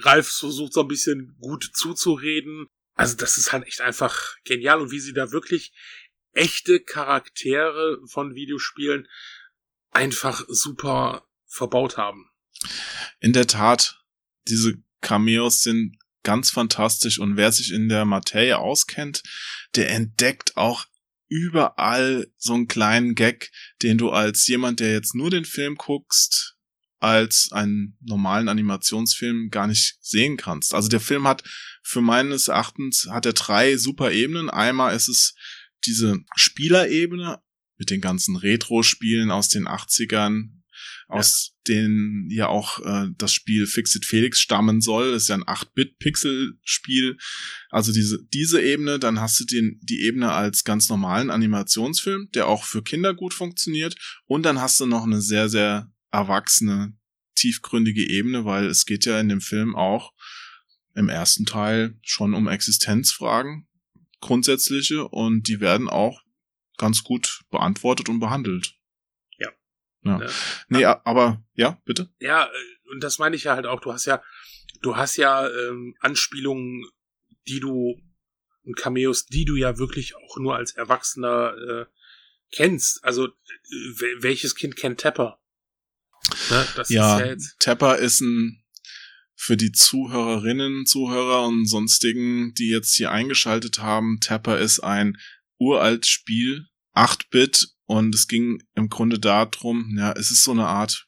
Ralf 0.00 0.26
versucht 0.26 0.72
so 0.72 0.80
ein 0.80 0.88
bisschen 0.88 1.36
gut 1.40 1.70
zuzureden. 1.72 2.66
Also 2.94 3.16
das 3.16 3.38
ist 3.38 3.52
halt 3.52 3.64
echt 3.68 3.80
einfach 3.80 4.34
genial 4.44 4.80
und 4.80 4.90
wie 4.90 4.98
sie 4.98 5.12
da 5.12 5.30
wirklich 5.30 5.72
echte 6.32 6.80
Charaktere 6.80 7.98
von 8.06 8.34
Videospielen 8.34 9.06
einfach 9.92 10.44
super 10.48 11.26
verbaut 11.46 11.96
haben. 11.96 12.30
In 13.20 13.32
der 13.32 13.46
Tat, 13.46 14.00
diese 14.48 14.74
Cameos 15.00 15.62
sind 15.62 15.96
ganz 16.22 16.50
fantastisch 16.50 17.18
und 17.18 17.36
wer 17.36 17.52
sich 17.52 17.72
in 17.72 17.88
der 17.88 18.04
Materie 18.04 18.58
auskennt, 18.58 19.22
der 19.74 19.90
entdeckt 19.90 20.56
auch 20.56 20.86
überall 21.28 22.26
so 22.36 22.54
einen 22.54 22.68
kleinen 22.68 23.14
Gag, 23.14 23.50
den 23.82 23.98
du 23.98 24.10
als 24.10 24.46
jemand, 24.46 24.80
der 24.80 24.92
jetzt 24.92 25.14
nur 25.14 25.30
den 25.30 25.44
Film 25.44 25.76
guckst, 25.76 26.56
als 27.00 27.48
einen 27.50 27.96
normalen 28.00 28.48
Animationsfilm 28.48 29.50
gar 29.50 29.66
nicht 29.66 29.96
sehen 30.00 30.36
kannst. 30.36 30.74
Also 30.74 30.88
der 30.88 31.00
Film 31.00 31.26
hat 31.26 31.42
für 31.82 32.00
meines 32.00 32.48
Erachtens 32.48 33.08
hat 33.10 33.26
er 33.26 33.32
drei 33.32 33.76
super 33.76 34.12
Ebenen. 34.12 34.50
Einmal 34.50 34.94
ist 34.94 35.08
es 35.08 35.34
diese 35.84 36.18
Spielerebene 36.36 37.42
mit 37.78 37.90
den 37.90 38.00
ganzen 38.00 38.36
Retro-Spielen 38.36 39.30
aus 39.30 39.48
den 39.48 39.66
80ern, 39.66 40.50
aus 41.08 41.54
denen 41.68 42.28
ja 42.30 42.48
auch 42.48 42.80
äh, 42.84 43.08
das 43.18 43.32
Spiel 43.32 43.66
Fixit 43.66 44.04
Felix 44.04 44.40
stammen 44.40 44.80
soll. 44.80 45.12
Das 45.12 45.22
ist 45.22 45.28
ja 45.28 45.36
ein 45.36 45.44
8-Bit-Pixel-Spiel. 45.44 47.16
Also 47.70 47.92
diese, 47.92 48.24
diese 48.32 48.62
Ebene, 48.62 48.98
dann 48.98 49.20
hast 49.20 49.38
du 49.40 49.44
den, 49.44 49.78
die 49.82 50.02
Ebene 50.02 50.32
als 50.32 50.64
ganz 50.64 50.88
normalen 50.88 51.30
Animationsfilm, 51.30 52.30
der 52.34 52.48
auch 52.48 52.64
für 52.64 52.82
Kinder 52.82 53.14
gut 53.14 53.34
funktioniert. 53.34 53.96
Und 54.26 54.44
dann 54.44 54.60
hast 54.60 54.80
du 54.80 54.86
noch 54.86 55.04
eine 55.04 55.20
sehr, 55.20 55.48
sehr 55.48 55.90
erwachsene, 56.10 56.96
tiefgründige 57.34 58.08
Ebene, 58.08 58.44
weil 58.44 58.66
es 58.66 58.86
geht 58.86 59.04
ja 59.04 59.20
in 59.20 59.28
dem 59.28 59.40
Film 59.40 59.74
auch 59.74 60.12
im 60.94 61.08
ersten 61.08 61.46
Teil 61.46 61.98
schon 62.02 62.34
um 62.34 62.48
Existenzfragen, 62.48 63.66
grundsätzliche, 64.20 65.08
und 65.08 65.48
die 65.48 65.60
werden 65.60 65.88
auch 65.88 66.22
ganz 66.82 67.04
gut 67.04 67.44
beantwortet 67.50 68.08
und 68.08 68.18
behandelt. 68.18 68.74
Ja. 69.38 69.50
Ne? 70.02 70.28
Nee, 70.68 70.84
aber 70.84 71.44
ja, 71.54 71.80
bitte. 71.84 72.10
Ja, 72.18 72.46
äh, 72.46 72.90
und 72.90 73.04
das 73.04 73.20
meine 73.20 73.36
ich 73.36 73.44
ja 73.44 73.54
halt 73.54 73.66
auch. 73.66 73.80
Du 73.80 73.92
hast 73.92 74.04
ja, 74.04 74.20
du 74.82 74.96
hast 74.96 75.16
ja 75.16 75.48
ähm, 75.48 75.94
Anspielungen, 76.00 76.84
die 77.46 77.60
du 77.60 78.00
und 78.64 78.76
Cameos, 78.76 79.26
die 79.26 79.44
du 79.44 79.54
ja 79.54 79.78
wirklich 79.78 80.16
auch 80.16 80.38
nur 80.38 80.56
als 80.56 80.72
Erwachsener 80.72 81.54
äh, 81.56 81.86
kennst. 82.50 83.04
Also 83.04 83.28
äh, 83.28 83.30
welches 84.18 84.56
Kind 84.56 84.74
kennt 84.74 84.98
Tepper? 84.98 85.40
Ne? 86.50 86.66
Das 86.74 86.88
ja, 86.88 87.16
ist 87.16 87.20
ja 87.20 87.26
jetzt 87.26 87.60
Tepper 87.60 87.98
ist 87.98 88.20
ein 88.20 88.58
für 89.36 89.56
die 89.56 89.72
Zuhörerinnen, 89.72 90.86
Zuhörer 90.86 91.46
und 91.46 91.66
sonstigen, 91.66 92.54
die 92.54 92.68
jetzt 92.68 92.94
hier 92.94 93.10
eingeschaltet 93.10 93.78
haben, 93.78 94.18
Tapper 94.20 94.58
ist 94.58 94.80
ein 94.80 95.16
uralt 95.58 96.06
Spiel, 96.06 96.68
8-Bit 96.94 97.68
und 97.86 98.14
es 98.14 98.28
ging 98.28 98.62
im 98.74 98.88
Grunde 98.88 99.18
darum, 99.18 99.94
ja, 99.96 100.12
es 100.12 100.30
ist 100.30 100.44
so 100.44 100.52
eine 100.52 100.66
Art, 100.66 101.06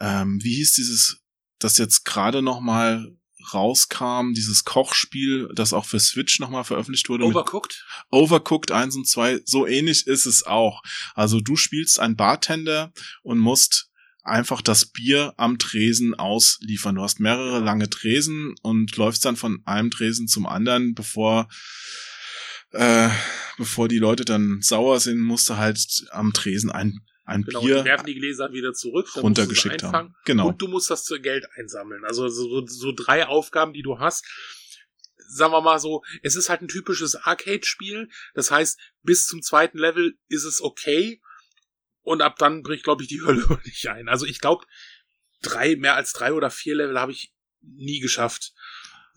ähm, 0.00 0.38
wie 0.42 0.54
hieß 0.54 0.74
dieses, 0.74 1.20
das 1.58 1.78
jetzt 1.78 2.04
gerade 2.04 2.42
noch 2.42 2.60
mal 2.60 3.16
rauskam, 3.52 4.32
dieses 4.34 4.64
Kochspiel, 4.64 5.48
das 5.54 5.72
auch 5.72 5.84
für 5.84 5.98
Switch 5.98 6.38
nochmal 6.40 6.64
veröffentlicht 6.64 7.08
wurde. 7.08 7.24
Overcooked? 7.24 7.84
Overcooked 8.10 8.70
1 8.70 8.96
und 8.96 9.08
2, 9.08 9.40
so 9.44 9.66
ähnlich 9.66 10.06
ist 10.06 10.26
es 10.26 10.44
auch. 10.44 10.82
Also 11.14 11.40
du 11.40 11.56
spielst 11.56 11.98
einen 12.00 12.16
Bartender 12.16 12.92
und 13.22 13.38
musst 13.38 13.90
einfach 14.22 14.60
das 14.60 14.86
Bier 14.86 15.34
am 15.36 15.58
Tresen 15.58 16.14
ausliefern. 16.14 16.94
Du 16.94 17.02
hast 17.02 17.20
mehrere 17.20 17.60
lange 17.60 17.88
Tresen 17.88 18.54
und 18.62 18.96
läufst 18.96 19.24
dann 19.24 19.36
von 19.36 19.62
einem 19.64 19.90
Tresen 19.90 20.28
zum 20.28 20.46
anderen, 20.46 20.94
bevor 20.94 21.48
äh, 22.72 23.08
bevor 23.56 23.88
die 23.88 23.98
Leute 23.98 24.24
dann 24.24 24.60
sauer 24.62 25.00
sind, 25.00 25.20
musste 25.20 25.56
halt 25.56 26.06
am 26.10 26.32
Tresen 26.32 26.70
ein, 26.70 27.00
ein 27.24 27.42
genau, 27.42 27.60
Bier. 27.60 27.78
Die 27.80 27.84
werfen 27.84 28.06
die 28.06 28.14
Gläser 28.14 28.52
wieder 28.52 28.72
zurück, 28.72 29.14
runtergeschickt 29.16 29.82
haben. 29.82 30.14
Genau. 30.24 30.48
Und 30.48 30.62
du 30.62 30.68
musst 30.68 30.90
das 30.90 31.04
zu 31.04 31.20
Geld 31.20 31.46
einsammeln. 31.56 32.04
Also 32.04 32.28
so, 32.28 32.66
so 32.66 32.92
drei 32.92 33.26
Aufgaben, 33.26 33.72
die 33.72 33.82
du 33.82 33.98
hast. 33.98 34.24
Sagen 35.32 35.52
wir 35.52 35.60
mal 35.60 35.78
so, 35.78 36.02
es 36.22 36.34
ist 36.34 36.48
halt 36.48 36.60
ein 36.60 36.68
typisches 36.68 37.14
Arcade-Spiel. 37.14 38.08
Das 38.34 38.50
heißt, 38.50 38.80
bis 39.02 39.26
zum 39.26 39.42
zweiten 39.42 39.78
Level 39.78 40.18
ist 40.28 40.44
es 40.44 40.60
okay. 40.60 41.20
Und 42.02 42.22
ab 42.22 42.36
dann 42.38 42.62
bricht, 42.62 42.84
glaube 42.84 43.02
ich, 43.02 43.08
die 43.08 43.20
Hölle 43.24 43.42
über 43.42 43.56
dich 43.58 43.88
ein. 43.90 44.08
Also 44.08 44.26
ich 44.26 44.40
glaube, 44.40 44.64
drei, 45.42 45.76
mehr 45.76 45.96
als 45.96 46.12
drei 46.12 46.32
oder 46.32 46.50
vier 46.50 46.76
Level 46.76 46.98
habe 46.98 47.12
ich 47.12 47.32
nie 47.60 48.00
geschafft. 48.00 48.52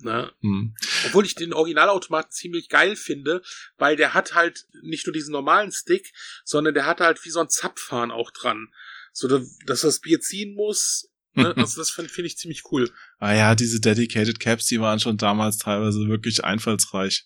Ne? 0.04 0.32
Hm. 0.42 0.76
Obwohl 1.06 1.26
ich 1.26 1.36
den 1.36 1.54
Originalautomaten 1.54 2.32
ziemlich 2.32 2.70
geil 2.70 2.96
finde, 2.96 3.42
weil 3.78 3.96
der 3.96 4.14
hat 4.14 4.36
halt 4.36 4.66
nicht 4.82 5.06
nur 5.08 5.14
diesen 5.14 5.32
normalen 5.32 5.72
Stick, 5.72 6.14
sondern 6.44 6.74
der 6.74 6.86
hat 6.86 7.00
halt 7.00 7.24
wie 7.26 7.30
so 7.30 7.40
ein 7.40 7.50
Zapfhahn 7.50 8.12
auch 8.12 8.32
dran. 8.32 8.68
So, 9.12 9.28
dass 9.28 9.82
das 9.82 10.00
Bier 10.00 10.20
ziehen 10.20 10.56
muss. 10.56 11.10
Ne? 11.34 11.54
Also 11.58 11.82
das 11.82 11.90
finde 11.90 12.12
find 12.12 12.28
ich 12.28 12.38
ziemlich 12.38 12.64
cool. 12.72 12.92
Ah 13.20 13.34
ja, 13.34 13.56
diese 13.56 13.80
Dedicated 13.80 14.40
Caps, 14.40 14.66
die 14.66 14.80
waren 14.80 15.00
schon 15.00 15.18
damals 15.18 15.58
teilweise 15.58 16.08
wirklich 16.08 16.44
einfallsreich. 16.44 17.26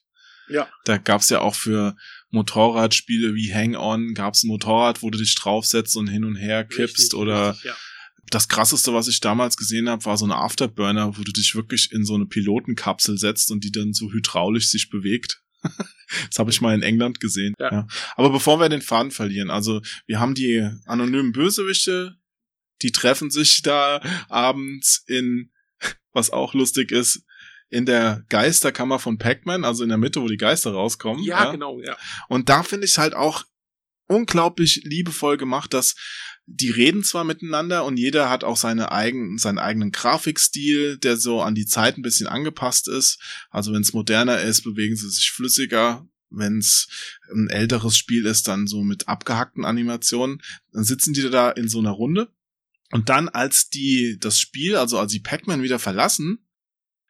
Ja. 0.50 0.70
Da 0.86 0.98
gab's 0.98 1.30
ja 1.30 1.42
auch 1.42 1.56
für 1.56 1.98
Motorradspiele 2.30 3.36
wie 3.36 3.54
Hang-On, 3.54 4.14
gab's 4.14 4.44
ein 4.44 4.48
Motorrad, 4.48 5.02
wo 5.02 5.10
du 5.10 5.18
dich 5.18 5.36
draufsetzt 5.36 5.98
und 5.98 6.08
hin 6.08 6.24
und 6.24 6.36
her 6.36 6.64
kippst 6.64 7.00
richtig, 7.00 7.20
oder 7.20 7.50
richtig, 7.50 7.66
ja 7.66 7.76
das 8.30 8.48
krasseste, 8.48 8.94
was 8.94 9.08
ich 9.08 9.20
damals 9.20 9.58
gesehen 9.58 9.90
habe, 9.90 10.06
war 10.06 10.18
so 10.18 10.26
eine 10.26 10.36
Afterburner, 10.36 11.18
wo 11.18 11.24
du 11.24 11.32
dich 11.32 11.56
wirklich 11.56 11.92
in 11.92 12.06
so 12.06 12.16
eine 12.16 12.26
Pilotenkapsel 12.26 13.18
setzt 13.18 13.52
und 13.52 13.64
die 13.64 13.72
dann 13.72 13.94
so 13.94 14.12
hydraulisch 14.12 14.70
sich 14.70 14.90
bewegt. 14.90 15.42
das 15.64 16.40
habe 16.40 16.52
ich 16.52 16.62
mal 16.62 16.76
in 16.76 16.84
England 16.84 17.20
gesehen. 17.20 17.54
Ja. 17.60 17.72
ja. 17.72 17.88
Aber 18.16 18.30
bevor 18.30 18.60
wir 18.60 18.70
den 18.70 18.82
Faden 18.82 19.12
verlieren, 19.12 19.50
also 19.50 19.82
wir 20.06 20.20
haben 20.20 20.36
die 20.36 20.70
anonymen 20.86 21.32
Bösewichte, 21.32 22.18
die 22.82 22.92
treffen 22.92 23.32
sich 23.32 23.62
da 23.62 24.02
abends 24.30 25.04
in, 25.08 25.52
was 26.14 26.30
auch 26.30 26.54
lustig 26.54 26.92
ist, 26.92 27.24
in 27.70 27.86
der 27.86 28.24
Geisterkammer 28.30 29.00
von 29.00 29.18
Pac-Man, 29.18 29.66
also 29.66 29.84
in 29.84 29.90
der 29.90 29.98
Mitte, 29.98 30.22
wo 30.22 30.28
die 30.28 30.38
Geister 30.38 30.72
rauskommen. 30.72 31.24
Ja, 31.24 31.46
ja. 31.46 31.52
genau, 31.52 31.82
ja. 31.82 31.98
Und 32.30 32.50
da 32.50 32.64
finde 32.64 32.86
ich 32.86 32.98
halt 32.98 33.14
auch 33.14 33.44
unglaublich 34.08 34.82
liebevoll 34.86 35.38
gemacht, 35.38 35.74
dass 35.74 35.96
die 36.50 36.72
reden 36.72 37.04
zwar 37.04 37.26
miteinander 37.26 37.84
und 37.84 37.98
jeder 37.98 38.30
hat 38.30 38.46
auch 38.46 38.56
seine 38.56 38.92
eigenen, 38.94 39.38
seinen 39.38 39.60
eigenen 39.60 39.92
Grafikstil, 39.92 40.98
der 40.98 41.18
so 41.18 41.42
an 41.42 41.56
die 41.56 41.66
Zeit 41.66 41.98
ein 41.98 42.02
bisschen 42.02 42.28
angepasst 42.28 42.88
ist. 42.88 43.20
Also 43.50 43.74
wenn 43.74 43.82
es 43.82 43.94
moderner 43.94 44.42
ist, 44.42 44.64
bewegen 44.64 44.96
sie 44.96 45.10
sich 45.10 45.30
flüssiger. 45.30 46.08
Wenn 46.30 46.60
es 46.60 46.88
ein 47.32 47.50
älteres 47.50 47.98
Spiel 47.98 48.26
ist, 48.26 48.48
dann 48.48 48.66
so 48.66 48.82
mit 48.84 49.10
abgehackten 49.10 49.66
Animationen. 49.66 50.42
Dann 50.72 50.86
sitzen 50.86 51.14
die 51.14 51.30
da 51.30 51.52
in 51.52 51.68
so 51.68 51.80
einer 51.80 51.92
Runde. 51.92 52.30
Und 52.92 53.10
dann, 53.10 53.28
als 53.28 53.70
die 53.70 54.18
das 54.18 54.40
Spiel, 54.40 54.78
also 54.78 54.98
als 55.00 55.12
die 55.12 55.20
Pac-Man 55.20 55.64
wieder 55.64 55.80
verlassen, 55.80 56.40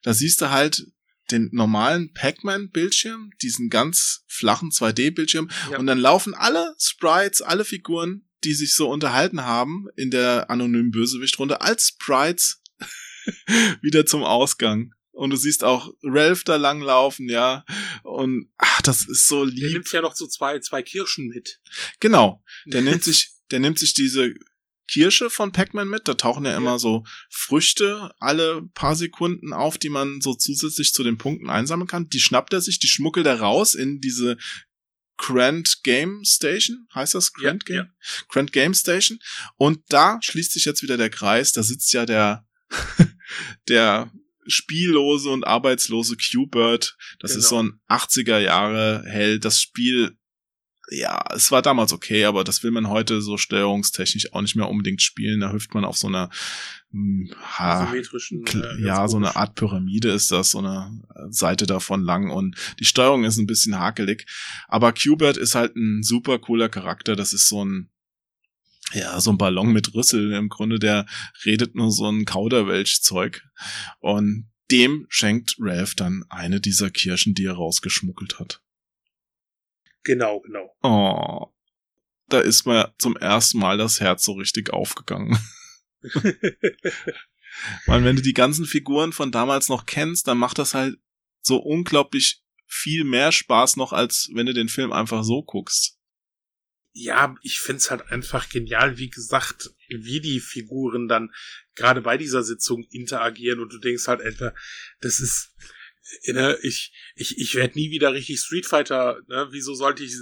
da 0.01 0.15
siehst 0.15 0.41
du 0.41 0.49
halt 0.49 0.87
den 1.29 1.49
normalen 1.51 2.13
Pac-Man-Bildschirm, 2.13 3.31
diesen 3.41 3.69
ganz 3.69 4.23
flachen 4.27 4.69
2D-Bildschirm, 4.71 5.49
ja. 5.71 5.77
und 5.77 5.85
dann 5.85 5.99
laufen 5.99 6.33
alle 6.33 6.73
Sprites, 6.79 7.41
alle 7.41 7.65
Figuren 7.65 8.26
die 8.43 8.53
sich 8.53 8.75
so 8.75 8.89
unterhalten 8.89 9.41
haben 9.41 9.87
in 9.95 10.11
der 10.11 10.49
anonymen 10.49 10.91
Bösewichtrunde 10.91 11.61
als 11.61 11.89
Sprites 11.89 12.61
wieder 13.81 14.05
zum 14.05 14.23
Ausgang. 14.23 14.93
Und 15.11 15.31
du 15.31 15.35
siehst 15.35 15.63
auch 15.63 15.91
Ralph 16.03 16.43
da 16.43 16.57
langlaufen, 16.57 17.27
ja. 17.27 17.65
Und 18.03 18.51
ach, 18.57 18.83
das 18.83 19.07
ist 19.07 19.27
so 19.27 19.43
lieb. 19.43 19.61
Der 19.61 19.71
nimmt 19.71 19.91
ja 19.91 20.01
noch 20.01 20.15
so 20.15 20.27
zwei, 20.27 20.59
zwei 20.59 20.83
Kirschen 20.83 21.27
mit. 21.27 21.59
Genau. 21.99 22.43
Der 22.65 22.83
nimmt 22.83 23.03
sich, 23.03 23.31
der 23.49 23.59
nimmt 23.59 23.79
sich 23.79 23.95
diese 23.95 24.35
Kirsche 24.87 25.31
von 25.31 25.51
Pac-Man 25.51 25.89
mit. 25.89 26.07
Da 26.07 26.13
tauchen 26.13 26.45
ja 26.45 26.55
immer 26.55 26.73
ja. 26.73 26.79
so 26.79 27.03
Früchte 27.29 28.11
alle 28.19 28.61
paar 28.75 28.95
Sekunden 28.95 29.53
auf, 29.53 29.79
die 29.79 29.89
man 29.89 30.21
so 30.21 30.35
zusätzlich 30.35 30.93
zu 30.93 31.03
den 31.03 31.17
Punkten 31.17 31.49
einsammeln 31.49 31.87
kann. 31.87 32.09
Die 32.09 32.19
schnappt 32.19 32.53
er 32.53 32.61
sich, 32.61 32.77
die 32.77 32.87
schmuggelt 32.87 33.25
er 33.25 33.39
raus 33.39 33.73
in 33.73 33.99
diese 33.99 34.37
Grand 35.17 35.83
Game 35.83 36.23
Station, 36.23 36.87
heißt 36.93 37.15
das 37.15 37.33
Grand 37.33 37.67
ja, 37.67 37.75
Game? 37.75 37.85
Ja. 37.85 38.23
Grand 38.29 38.53
Game 38.53 38.73
Station. 38.73 39.19
Und 39.55 39.81
da 39.89 40.19
schließt 40.21 40.53
sich 40.53 40.65
jetzt 40.65 40.83
wieder 40.83 40.97
der 40.97 41.09
Kreis. 41.09 41.51
Da 41.51 41.63
sitzt 41.63 41.91
ja 41.93 42.05
der, 42.05 42.45
der 43.67 44.11
spiellose 44.45 45.29
und 45.29 45.45
arbeitslose 45.45 46.15
Q-Bird. 46.15 46.95
Das 47.19 47.31
genau. 47.31 47.39
ist 47.39 47.49
so 47.49 47.63
ein 47.63 47.79
80er 47.89 48.39
Jahre 48.39 49.03
Held. 49.05 49.43
Das 49.43 49.59
Spiel 49.59 50.17
ja, 50.89 51.23
es 51.33 51.51
war 51.51 51.61
damals 51.61 51.91
okay, 51.91 52.23
aber 52.25 52.43
das 52.43 52.63
will 52.63 52.71
man 52.71 52.87
heute 52.87 53.21
so 53.21 53.37
steuerungstechnisch 53.37 54.33
auch 54.33 54.41
nicht 54.41 54.55
mehr 54.55 54.69
unbedingt 54.69 55.01
spielen. 55.01 55.41
Da 55.41 55.51
hüpft 55.51 55.73
man 55.73 55.83
auf 55.83 55.97
so 55.97 56.07
einer 56.07 56.29
ha, 56.93 57.93
äh, 57.93 58.81
ja, 58.81 59.07
so 59.07 59.17
eine 59.17 59.35
Art 59.35 59.55
Pyramide 59.55 60.09
ist 60.09 60.31
das, 60.31 60.51
so 60.51 60.59
eine 60.59 61.01
Seite 61.29 61.65
davon 61.65 62.01
lang 62.01 62.31
und 62.31 62.55
die 62.79 62.85
Steuerung 62.85 63.23
ist 63.23 63.37
ein 63.37 63.47
bisschen 63.47 63.77
hakelig. 63.77 64.25
Aber 64.67 64.93
Qbert 64.93 65.37
ist 65.37 65.55
halt 65.55 65.75
ein 65.75 66.01
super 66.03 66.39
cooler 66.39 66.69
Charakter. 66.69 67.15
Das 67.15 67.33
ist 67.33 67.49
so 67.49 67.63
ein 67.63 67.89
ja, 68.93 69.19
so 69.19 69.31
ein 69.31 69.37
Ballon 69.37 69.73
mit 69.73 69.93
Rüssel 69.93 70.31
im 70.33 70.47
Grunde, 70.47 70.79
der 70.79 71.05
redet 71.43 71.75
nur 71.75 71.91
so 71.91 72.09
ein 72.09 72.23
Kauderwelsch-Zeug. 72.23 73.43
Und 73.99 74.49
dem 74.71 75.05
schenkt 75.09 75.55
Ralph 75.59 75.95
dann 75.95 76.23
eine 76.29 76.61
dieser 76.61 76.89
Kirschen, 76.89 77.33
die 77.33 77.45
er 77.45 77.53
rausgeschmuggelt 77.53 78.39
hat. 78.39 78.61
Genau, 80.03 80.39
genau. 80.39 80.73
Oh. 80.83 81.47
Da 82.29 82.39
ist 82.39 82.65
mir 82.65 82.93
zum 82.97 83.17
ersten 83.17 83.59
Mal 83.59 83.77
das 83.77 83.99
Herz 83.99 84.23
so 84.23 84.33
richtig 84.33 84.71
aufgegangen. 84.71 85.37
Weil 87.85 88.03
wenn 88.03 88.15
du 88.15 88.21
die 88.21 88.33
ganzen 88.33 88.65
Figuren 88.65 89.13
von 89.13 89.31
damals 89.31 89.69
noch 89.69 89.85
kennst, 89.85 90.27
dann 90.27 90.37
macht 90.37 90.59
das 90.59 90.73
halt 90.73 90.97
so 91.41 91.57
unglaublich 91.57 92.41
viel 92.67 93.03
mehr 93.03 93.31
Spaß 93.31 93.77
noch, 93.77 93.93
als 93.93 94.29
wenn 94.33 94.45
du 94.45 94.53
den 94.53 94.69
Film 94.69 94.91
einfach 94.91 95.23
so 95.23 95.41
guckst. 95.43 95.97
Ja, 96.93 97.35
ich 97.41 97.59
find's 97.59 97.91
halt 97.91 98.09
einfach 98.11 98.49
genial. 98.49 98.97
Wie 98.97 99.09
gesagt, 99.09 99.71
wie 99.87 100.19
die 100.19 100.39
Figuren 100.39 101.07
dann 101.07 101.31
gerade 101.75 102.01
bei 102.01 102.17
dieser 102.17 102.43
Sitzung 102.43 102.83
interagieren 102.89 103.59
und 103.59 103.71
du 103.71 103.77
denkst 103.77 104.07
halt 104.07 104.21
etwa, 104.21 104.53
das 104.99 105.19
ist, 105.19 105.53
ne, 106.25 106.57
ich, 106.63 106.91
ich, 107.15 107.37
ich 107.37 107.55
werde 107.55 107.77
nie 107.77 107.91
wieder 107.91 108.13
richtig 108.13 108.39
Street 108.39 108.65
Fighter, 108.65 109.21
ne, 109.27 109.47
wieso 109.51 109.75
sollte 109.75 110.03
ich 110.03 110.15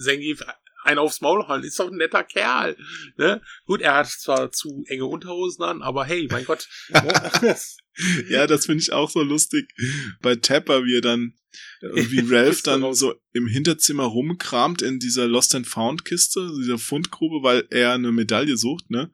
Sengi 0.00 0.36
einen 0.82 0.98
aufs 0.98 1.20
Maul 1.20 1.46
hauen? 1.48 1.64
Ist 1.64 1.78
doch 1.78 1.90
ein 1.90 1.96
netter 1.96 2.24
Kerl, 2.24 2.76
ne? 3.16 3.40
Gut, 3.66 3.80
er 3.80 3.94
hat 3.94 4.08
zwar 4.08 4.52
zu 4.52 4.84
enge 4.88 5.06
Unterhosen 5.06 5.64
an, 5.64 5.82
aber 5.82 6.04
hey, 6.04 6.28
mein 6.30 6.44
Gott. 6.44 6.68
Ne? 6.90 7.56
ja, 8.28 8.46
das 8.46 8.66
finde 8.66 8.82
ich 8.82 8.92
auch 8.92 9.10
so 9.10 9.22
lustig 9.22 9.72
bei 10.20 10.36
Tapper, 10.36 10.84
wie 10.84 10.96
er 10.96 11.02
dann 11.02 11.34
wie 11.80 12.20
Ralph 12.32 12.62
dann 12.62 12.94
so 12.94 13.14
im 13.32 13.46
Hinterzimmer 13.46 14.04
rumkramt 14.04 14.82
in 14.82 14.98
dieser 14.98 15.28
Lost 15.28 15.54
and 15.54 15.66
Found 15.66 16.04
Kiste, 16.04 16.50
dieser 16.58 16.78
Fundgrube, 16.78 17.42
weil 17.42 17.66
er 17.70 17.92
eine 17.92 18.12
Medaille 18.12 18.56
sucht, 18.56 18.90
ne? 18.90 19.10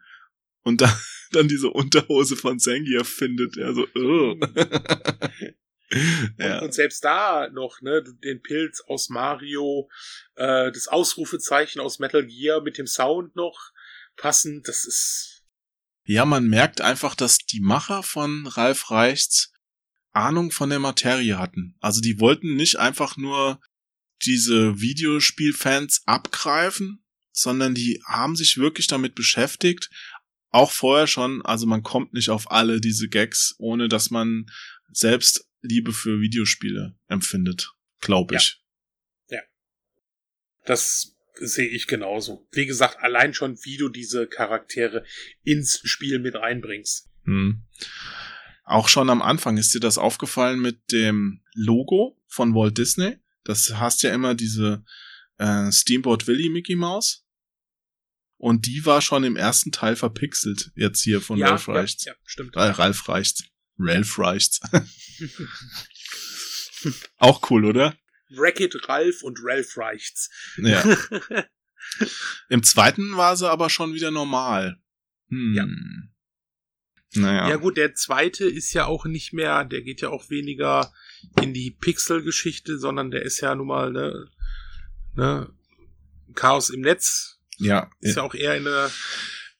Und 0.62 0.80
dann, 0.80 0.92
dann 1.32 1.48
diese 1.48 1.70
Unterhose 1.70 2.36
von 2.36 2.58
Zangief 2.58 3.08
findet. 3.08 3.56
Er 3.56 3.74
so, 3.74 3.86
oh. 3.94 4.36
ja. 6.38 6.58
und, 6.58 6.66
und, 6.66 6.74
selbst 6.74 7.04
da 7.04 7.48
noch, 7.50 7.80
ne, 7.80 8.02
den 8.02 8.42
Pilz 8.42 8.82
aus 8.86 9.08
Mario, 9.08 9.88
äh, 10.34 10.70
das 10.70 10.88
Ausrufezeichen 10.88 11.80
aus 11.80 11.98
Metal 11.98 12.26
Gear 12.26 12.60
mit 12.60 12.78
dem 12.78 12.86
Sound 12.86 13.34
noch 13.36 13.72
passend, 14.16 14.68
das 14.68 14.84
ist. 14.84 15.42
Ja, 16.04 16.24
man 16.24 16.46
merkt 16.46 16.80
einfach, 16.80 17.14
dass 17.14 17.38
die 17.38 17.60
Macher 17.60 18.02
von 18.02 18.46
Ralf 18.46 18.90
Reichts 18.90 19.52
Ahnung 20.12 20.50
von 20.50 20.70
der 20.70 20.78
Materie 20.78 21.38
hatten. 21.38 21.76
Also 21.80 22.00
die 22.00 22.18
wollten 22.18 22.56
nicht 22.56 22.76
einfach 22.76 23.16
nur 23.16 23.60
diese 24.24 24.80
Videospielfans 24.80 26.02
abgreifen, 26.06 27.04
sondern 27.32 27.74
die 27.74 28.02
haben 28.04 28.36
sich 28.36 28.56
wirklich 28.56 28.88
damit 28.88 29.14
beschäftigt. 29.14 29.90
Auch 30.50 30.72
vorher 30.72 31.06
schon, 31.06 31.42
also 31.42 31.66
man 31.66 31.82
kommt 31.82 32.14
nicht 32.14 32.30
auf 32.30 32.50
alle 32.50 32.80
diese 32.80 33.08
Gags, 33.08 33.54
ohne 33.58 33.88
dass 33.88 34.10
man 34.10 34.46
selbst 34.90 35.47
Liebe 35.60 35.92
für 35.92 36.20
Videospiele 36.20 36.96
empfindet, 37.08 37.72
glaube 38.00 38.36
ich. 38.36 38.62
Ja. 39.30 39.38
ja. 39.38 39.42
Das 40.64 41.16
sehe 41.34 41.68
ich 41.68 41.86
genauso. 41.86 42.46
Wie 42.52 42.66
gesagt, 42.66 42.98
allein 43.00 43.34
schon, 43.34 43.56
wie 43.64 43.76
du 43.76 43.88
diese 43.88 44.26
Charaktere 44.26 45.04
ins 45.42 45.80
Spiel 45.84 46.18
mit 46.18 46.34
reinbringst. 46.34 47.08
Hm. 47.24 47.62
Auch 48.64 48.88
schon 48.88 49.08
am 49.08 49.22
Anfang 49.22 49.56
ist 49.56 49.72
dir 49.74 49.80
das 49.80 49.98
aufgefallen 49.98 50.60
mit 50.60 50.92
dem 50.92 51.42
Logo 51.54 52.20
von 52.26 52.54
Walt 52.54 52.76
Disney. 52.76 53.16
Das 53.44 53.74
hast 53.76 54.02
ja 54.02 54.12
immer 54.12 54.34
diese 54.34 54.84
äh, 55.38 55.72
Steamboat 55.72 56.26
Willie 56.26 56.50
Mickey 56.50 56.76
Mouse. 56.76 57.24
Und 58.36 58.66
die 58.66 58.84
war 58.84 59.02
schon 59.02 59.24
im 59.24 59.36
ersten 59.36 59.72
Teil 59.72 59.96
verpixelt, 59.96 60.70
jetzt 60.76 61.02
hier 61.02 61.20
von 61.20 61.38
ja, 61.38 61.48
Ralph 61.48 61.68
Reichts. 61.68 62.04
Ja, 62.04 62.12
ja, 62.12 62.18
stimmt. 62.24 62.54
Äh, 62.54 62.60
Ralph 62.60 63.08
Reichts. 63.08 63.44
Ralph 63.78 64.18
Reichts. 64.18 64.60
Auch 67.18 67.50
cool, 67.50 67.64
oder? 67.64 67.96
Racket 68.30 68.88
Ralph 68.88 69.22
und 69.22 69.38
Ralph 69.42 69.76
Reichts. 69.76 70.30
Ja. 70.58 70.84
Im 72.48 72.62
zweiten 72.62 73.16
war 73.16 73.36
sie 73.36 73.50
aber 73.50 73.70
schon 73.70 73.94
wieder 73.94 74.10
normal. 74.10 74.78
Hm. 75.30 75.54
Ja. 75.54 75.66
Naja. 77.14 77.48
Ja 77.48 77.56
gut, 77.56 77.76
der 77.76 77.94
zweite 77.94 78.44
ist 78.44 78.72
ja 78.74 78.84
auch 78.84 79.06
nicht 79.06 79.32
mehr, 79.32 79.64
der 79.64 79.82
geht 79.82 80.02
ja 80.02 80.10
auch 80.10 80.28
weniger 80.28 80.92
in 81.40 81.54
die 81.54 81.70
Pixel-Geschichte, 81.70 82.78
sondern 82.78 83.10
der 83.10 83.22
ist 83.22 83.40
ja 83.40 83.54
nun 83.54 83.68
mal 83.68 83.92
ne, 83.92 84.28
ne 85.14 85.50
Chaos 86.34 86.70
im 86.70 86.82
Netz. 86.82 87.40
Ja. 87.56 87.90
Ist 88.00 88.16
ja 88.16 88.22
auch 88.22 88.34
eher 88.34 88.56
in 88.56 88.64
der 88.64 88.90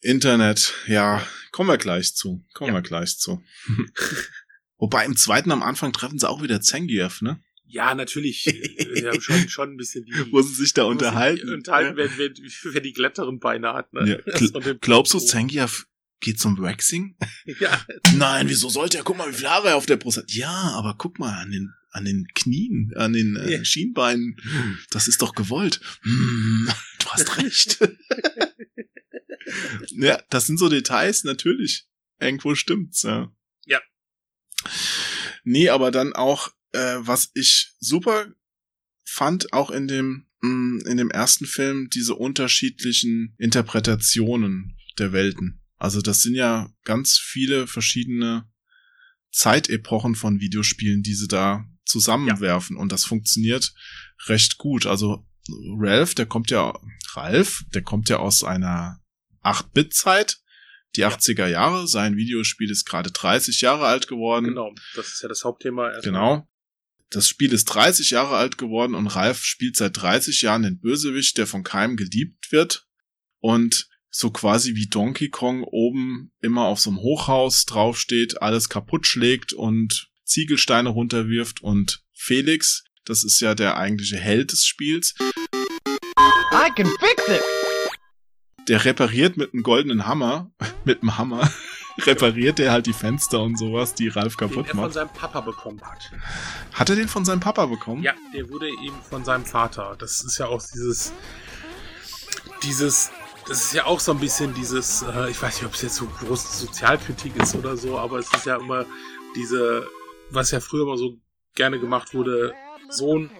Internet, 0.00 0.74
ja, 0.86 1.26
kommen 1.50 1.68
wir 1.68 1.78
gleich 1.78 2.14
zu. 2.14 2.44
Kommen 2.54 2.68
ja. 2.68 2.74
wir 2.74 2.82
gleich 2.82 3.18
zu. 3.18 3.42
Wobei 4.78 5.04
im 5.04 5.16
zweiten 5.16 5.50
am 5.50 5.62
Anfang 5.62 5.92
treffen 5.92 6.18
sie 6.18 6.28
auch 6.28 6.42
wieder 6.42 6.60
Zangief, 6.60 7.20
ne? 7.20 7.42
Ja, 7.70 7.94
natürlich. 7.94 8.46
Wir 8.94 9.10
haben 9.10 9.20
schon, 9.20 9.48
schon 9.48 9.70
ein 9.72 9.76
bisschen 9.76 10.06
die. 10.06 10.12
Wo 10.32 10.40
sie 10.40 10.54
sich 10.54 10.72
da 10.72 10.84
unterhalten. 10.84 11.52
Unterhalten, 11.52 11.98
ja. 11.98 12.04
wenn, 12.04 12.18
wenn, 12.18 12.74
wenn 12.74 12.82
die 12.82 12.94
glatteren 12.94 13.40
Beine 13.40 13.74
hat, 13.74 13.92
ne? 13.92 14.22
Ja. 14.26 14.72
Glaubst 14.80 15.12
du, 15.12 15.18
Zangief 15.18 15.86
geht 16.20 16.40
zum 16.40 16.58
Waxing? 16.58 17.16
Ja. 17.60 17.84
Nein, 18.16 18.48
wieso 18.48 18.70
sollte 18.70 18.96
er? 18.96 19.04
Guck 19.04 19.18
mal, 19.18 19.28
wie 19.28 19.34
viele 19.34 19.50
Haare 19.50 19.68
er 19.68 19.76
auf 19.76 19.84
der 19.84 19.96
Brust 19.96 20.16
hat. 20.16 20.32
Ja, 20.32 20.72
aber 20.76 20.94
guck 20.96 21.18
mal 21.18 21.34
an 21.42 21.50
den, 21.50 21.74
an 21.90 22.06
den 22.06 22.26
Knien, 22.34 22.92
an 22.96 23.12
den 23.12 23.36
äh, 23.36 23.50
yeah. 23.50 23.64
Schienbeinen. 23.64 24.36
Das 24.90 25.06
ist 25.06 25.20
doch 25.20 25.34
gewollt. 25.34 25.80
Hm, 26.02 26.70
du 27.00 27.06
hast 27.10 27.36
recht. 27.36 27.78
ja, 29.90 30.20
das 30.30 30.46
sind 30.46 30.58
so 30.58 30.68
Details, 30.68 31.24
natürlich. 31.24 31.86
Irgendwo 32.20 32.54
stimmt's, 32.54 33.02
ja. 33.02 33.32
Ja. 33.66 33.80
Nee, 35.44 35.68
aber 35.68 35.90
dann 35.90 36.12
auch, 36.14 36.50
äh, 36.72 36.96
was 36.98 37.30
ich 37.34 37.74
super 37.78 38.26
fand, 39.04 39.52
auch 39.52 39.70
in 39.70 39.88
dem, 39.88 40.26
mh, 40.40 40.50
mm, 40.50 40.80
in 40.86 40.96
dem 40.96 41.10
ersten 41.10 41.46
Film, 41.46 41.88
diese 41.90 42.14
unterschiedlichen 42.14 43.34
Interpretationen 43.38 44.76
der 44.98 45.12
Welten. 45.12 45.62
Also 45.76 46.00
das 46.00 46.22
sind 46.22 46.34
ja 46.34 46.72
ganz 46.84 47.16
viele 47.18 47.66
verschiedene 47.66 48.48
Zeitepochen 49.30 50.14
von 50.16 50.40
Videospielen, 50.40 51.02
die 51.02 51.14
sie 51.14 51.28
da 51.28 51.64
zusammenwerfen. 51.84 52.76
Ja. 52.76 52.82
Und 52.82 52.92
das 52.92 53.04
funktioniert 53.04 53.72
recht 54.26 54.58
gut. 54.58 54.86
Also 54.86 55.24
Ralph, 55.78 56.14
der 56.14 56.26
kommt 56.26 56.50
ja, 56.50 56.78
Ralph, 57.14 57.64
der 57.72 57.82
kommt 57.82 58.08
ja 58.08 58.18
aus 58.18 58.42
einer 58.42 59.00
8-Bit-Zeit, 59.50 60.38
die 60.96 61.00
ja. 61.00 61.08
80er 61.08 61.46
Jahre. 61.46 61.86
Sein 61.86 62.16
Videospiel 62.16 62.70
ist 62.70 62.84
gerade 62.84 63.10
30 63.10 63.60
Jahre 63.60 63.86
alt 63.86 64.08
geworden. 64.08 64.46
Genau, 64.46 64.74
das 64.94 65.08
ist 65.08 65.22
ja 65.22 65.28
das 65.28 65.44
Hauptthema. 65.44 65.90
Erstmal. 65.90 66.02
Genau. 66.02 66.48
Das 67.10 67.26
Spiel 67.26 67.52
ist 67.52 67.64
30 67.66 68.10
Jahre 68.10 68.36
alt 68.36 68.58
geworden 68.58 68.94
und 68.94 69.06
Ralph 69.06 69.42
spielt 69.44 69.76
seit 69.76 69.96
30 69.96 70.42
Jahren 70.42 70.62
den 70.62 70.78
Bösewicht, 70.78 71.38
der 71.38 71.46
von 71.46 71.62
keinem 71.62 71.96
geliebt 71.96 72.52
wird. 72.52 72.86
Und 73.40 73.88
so 74.10 74.30
quasi 74.30 74.74
wie 74.74 74.88
Donkey 74.88 75.30
Kong 75.30 75.64
oben 75.64 76.32
immer 76.40 76.64
auf 76.64 76.80
so 76.80 76.90
einem 76.90 76.98
Hochhaus 76.98 77.64
draufsteht, 77.64 78.42
alles 78.42 78.68
kaputt 78.68 79.06
schlägt 79.06 79.52
und 79.52 80.10
Ziegelsteine 80.24 80.90
runterwirft 80.90 81.62
und 81.62 82.02
Felix, 82.12 82.84
das 83.04 83.24
ist 83.24 83.40
ja 83.40 83.54
der 83.54 83.78
eigentliche 83.78 84.18
Held 84.18 84.52
des 84.52 84.66
Spiels. 84.66 85.14
I 86.52 86.70
can 86.74 86.86
fix 87.00 87.28
it! 87.28 87.57
Der 88.68 88.84
repariert 88.84 89.36
mit 89.36 89.54
einem 89.54 89.62
goldenen 89.62 90.06
Hammer, 90.06 90.50
mit 90.84 91.02
einem 91.02 91.18
Hammer, 91.18 91.50
repariert 92.06 92.60
er 92.60 92.72
halt 92.72 92.86
die 92.86 92.92
Fenster 92.92 93.40
und 93.40 93.58
sowas, 93.58 93.94
die 93.94 94.08
Ralf 94.08 94.36
kaputt 94.36 94.68
den 94.68 94.78
er 94.78 94.82
von 94.82 94.92
seinem 94.92 95.12
Papa 95.12 95.40
bekommen 95.40 95.80
hat. 95.82 96.12
Hat 96.72 96.90
er 96.90 96.96
den 96.96 97.08
von 97.08 97.24
seinem 97.24 97.40
Papa 97.40 97.66
bekommen? 97.66 98.02
Ja, 98.02 98.14
der 98.34 98.48
wurde 98.50 98.68
eben 98.68 98.96
von 99.08 99.24
seinem 99.24 99.44
Vater. 99.44 99.96
Das 99.98 100.22
ist 100.22 100.38
ja 100.38 100.46
auch 100.46 100.62
dieses, 100.62 101.12
dieses 102.62 103.10
das 103.48 103.64
ist 103.64 103.72
ja 103.72 103.86
auch 103.86 103.98
so 103.98 104.12
ein 104.12 104.20
bisschen 104.20 104.52
dieses, 104.52 105.02
äh, 105.02 105.30
ich 105.30 105.40
weiß 105.40 105.56
nicht, 105.56 105.64
ob 105.64 105.72
es 105.72 105.80
jetzt 105.80 105.96
so 105.96 106.06
große 106.06 106.66
Sozialkritik 106.66 107.34
ist 107.36 107.54
oder 107.54 107.78
so, 107.78 107.98
aber 107.98 108.18
es 108.18 108.32
ist 108.34 108.44
ja 108.44 108.56
immer 108.56 108.84
diese, 109.34 109.88
was 110.30 110.50
ja 110.50 110.60
früher 110.60 110.82
immer 110.82 110.98
so 110.98 111.16
gerne 111.54 111.80
gemacht 111.80 112.12
wurde, 112.12 112.52
Sohn, 112.90 113.30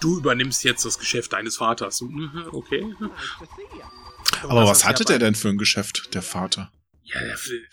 du 0.00 0.18
übernimmst 0.18 0.62
jetzt 0.62 0.84
das 0.84 0.98
Geschäft 1.00 1.32
deines 1.32 1.56
Vaters. 1.56 2.00
Mhm, 2.00 2.44
okay. 2.52 2.94
Aber, 4.42 4.66
was 4.66 4.84
hatte 4.84 5.04
der 5.04 5.18
denn 5.18 5.34
für 5.34 5.48
ein 5.48 5.58
Geschäft, 5.58 6.14
der 6.14 6.22
Vater? 6.22 6.72
Ja, 7.02 7.20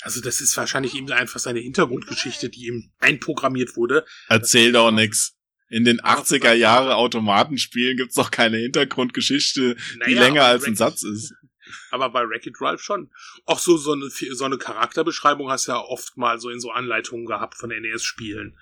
also 0.01 0.21
das 0.21 0.41
ist 0.41 0.57
wahrscheinlich 0.57 0.95
eben 0.95 1.11
einfach 1.11 1.39
seine 1.39 1.59
Hintergrundgeschichte, 1.59 2.49
die 2.49 2.67
ihm 2.67 2.91
einprogrammiert 2.99 3.75
wurde. 3.75 4.05
Erzähl 4.29 4.71
doch 4.71 4.91
nix. 4.91 5.35
In 5.69 5.83
den 5.83 5.99
80er 5.99 6.53
Jahre 6.53 6.95
Automatenspielen 6.95 7.97
gibt's 7.97 8.15
doch 8.15 8.31
keine 8.31 8.57
Hintergrundgeschichte, 8.57 9.75
die 9.75 9.97
naja, 9.99 10.21
länger 10.21 10.43
als 10.45 10.63
ein 10.63 10.75
Satz 10.75 11.03
ist. 11.03 11.33
Aber 11.91 12.09
bei 12.09 12.21
Wreck-It 12.21 12.59
Ralph 12.61 12.81
schon. 12.81 13.11
Auch 13.45 13.59
so, 13.59 13.77
so 13.77 13.91
eine, 13.91 14.09
so 14.09 14.45
eine 14.45 14.57
Charakterbeschreibung 14.57 15.49
hast 15.51 15.67
du 15.67 15.73
ja 15.73 15.79
oft 15.79 16.15
mal 16.17 16.39
so 16.39 16.49
in 16.49 16.61
so 16.61 16.71
Anleitungen 16.71 17.25
gehabt 17.25 17.55
von 17.55 17.69
NES-Spielen. 17.69 18.57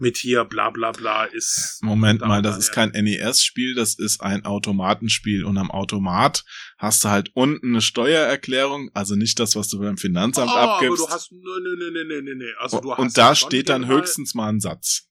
Mit 0.00 0.16
hier 0.16 0.44
bla 0.44 0.70
bla 0.70 0.92
bla 0.92 1.24
ist. 1.24 1.78
Moment 1.82 2.20
mal, 2.20 2.42
das 2.42 2.58
ist 2.58 2.72
kein 2.72 2.90
NES-Spiel, 2.90 3.74
das 3.74 3.94
ist 3.94 4.20
ein 4.20 4.44
Automatenspiel. 4.44 5.44
Und 5.44 5.58
am 5.58 5.70
Automat 5.70 6.44
hast 6.78 7.04
du 7.04 7.08
halt 7.08 7.30
unten 7.34 7.68
eine 7.68 7.80
Steuererklärung, 7.80 8.90
also 8.94 9.16
nicht 9.16 9.38
das, 9.40 9.56
was 9.56 9.68
du 9.68 9.80
beim 9.80 9.96
Finanzamt 9.96 10.50
oh, 10.52 10.56
abgibst. 10.56 11.00
Aber 11.00 11.08
du 11.08 11.14
hast, 11.14 11.32
nee, 11.32 11.38
nee, 11.40 11.90
nee, 11.90 12.04
nee, 12.04 12.20
nee, 12.22 12.34
nee. 12.34 12.52
Also 12.58 12.80
du 12.80 12.92
hast 12.92 12.98
und 12.98 13.18
da 13.18 13.34
steht 13.34 13.68
dann 13.68 13.86
höchstens 13.86 14.34
mal 14.34 14.48
ein 14.48 14.60
Satz. 14.60 15.08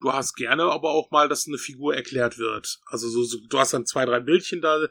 Du 0.00 0.12
hast 0.12 0.34
gerne 0.34 0.62
aber 0.64 0.90
auch 0.90 1.10
mal, 1.10 1.28
dass 1.28 1.48
eine 1.48 1.58
Figur 1.58 1.94
erklärt 1.96 2.38
wird. 2.38 2.78
Also 2.86 3.08
so, 3.08 3.24
so 3.24 3.38
du 3.48 3.58
hast 3.58 3.74
dann 3.74 3.84
zwei, 3.84 4.04
drei 4.04 4.20
Bildchen 4.20 4.60
da, 4.60 4.86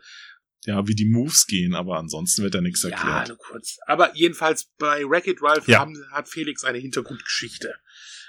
ja, 0.66 0.86
wie 0.86 0.96
die 0.96 1.06
Moves 1.06 1.48
gehen, 1.48 1.74
aber 1.74 1.98
ansonsten 1.98 2.44
wird 2.44 2.56
da 2.56 2.62
nichts 2.62 2.84
erklärt. 2.84 3.28
Ja, 3.30 3.36
nur 3.36 3.38
kurz. 3.38 3.78
Aber 3.86 4.16
jedenfalls 4.16 4.70
bei 4.78 5.04
Wreck-It 5.04 5.42
Ralph 5.42 5.68
ja. 5.68 5.80
haben, 5.80 5.96
hat 6.12 6.28
Felix 6.28 6.64
eine 6.64 6.78
Hintergrundgeschichte. 6.78 7.74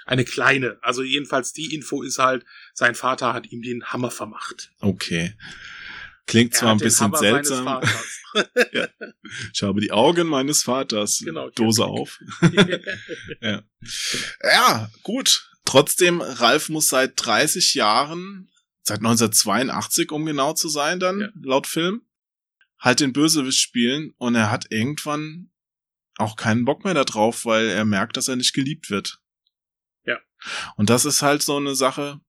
Eine 0.09 0.25
kleine. 0.25 0.79
Also 0.81 1.03
jedenfalls 1.03 1.53
die 1.53 1.75
Info 1.75 2.01
ist 2.01 2.17
halt, 2.17 2.43
sein 2.73 2.95
Vater 2.95 3.31
hat 3.31 3.51
ihm 3.51 3.61
den 3.61 3.83
Hammer 3.85 4.09
vermacht. 4.09 4.71
Okay. 4.79 5.35
Klingt 6.25 6.55
zwar 6.55 6.71
ein 6.71 6.79
bisschen 6.79 7.13
seltsam. 7.13 7.67
ja. 8.73 8.87
Ich 9.53 9.61
habe 9.61 9.79
die 9.79 9.91
Augen 9.91 10.27
meines 10.27 10.63
Vaters. 10.63 11.21
Genau, 11.23 11.51
Dose 11.51 11.85
auf. 11.85 12.19
ja. 13.41 13.61
ja, 14.43 14.89
gut. 15.03 15.47
Trotzdem, 15.63 16.21
Ralf 16.21 16.69
muss 16.69 16.87
seit 16.87 17.13
30 17.23 17.75
Jahren, 17.75 18.49
seit 18.81 19.01
1982, 19.01 20.11
um 20.11 20.25
genau 20.25 20.53
zu 20.53 20.69
sein, 20.69 20.99
dann, 20.99 21.21
ja. 21.21 21.29
laut 21.39 21.67
Film, 21.67 22.01
halt 22.79 22.99
den 22.99 23.13
Bösewicht 23.13 23.59
spielen 23.59 24.15
und 24.17 24.33
er 24.33 24.49
hat 24.49 24.71
irgendwann 24.71 25.51
auch 26.17 26.35
keinen 26.35 26.65
Bock 26.65 26.83
mehr 26.83 26.95
darauf, 26.95 27.45
weil 27.45 27.67
er 27.67 27.85
merkt, 27.85 28.17
dass 28.17 28.27
er 28.27 28.37
nicht 28.37 28.53
geliebt 28.53 28.89
wird. 28.89 29.18
Und 30.75 30.89
das 30.89 31.05
ist 31.05 31.21
halt 31.21 31.41
so 31.41 31.57
eine 31.57 31.75
Sache, 31.75 32.21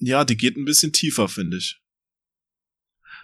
ja, 0.00 0.24
die 0.24 0.36
geht 0.36 0.56
ein 0.56 0.64
bisschen 0.64 0.92
tiefer, 0.92 1.28
finde 1.28 1.58
ich. 1.58 1.80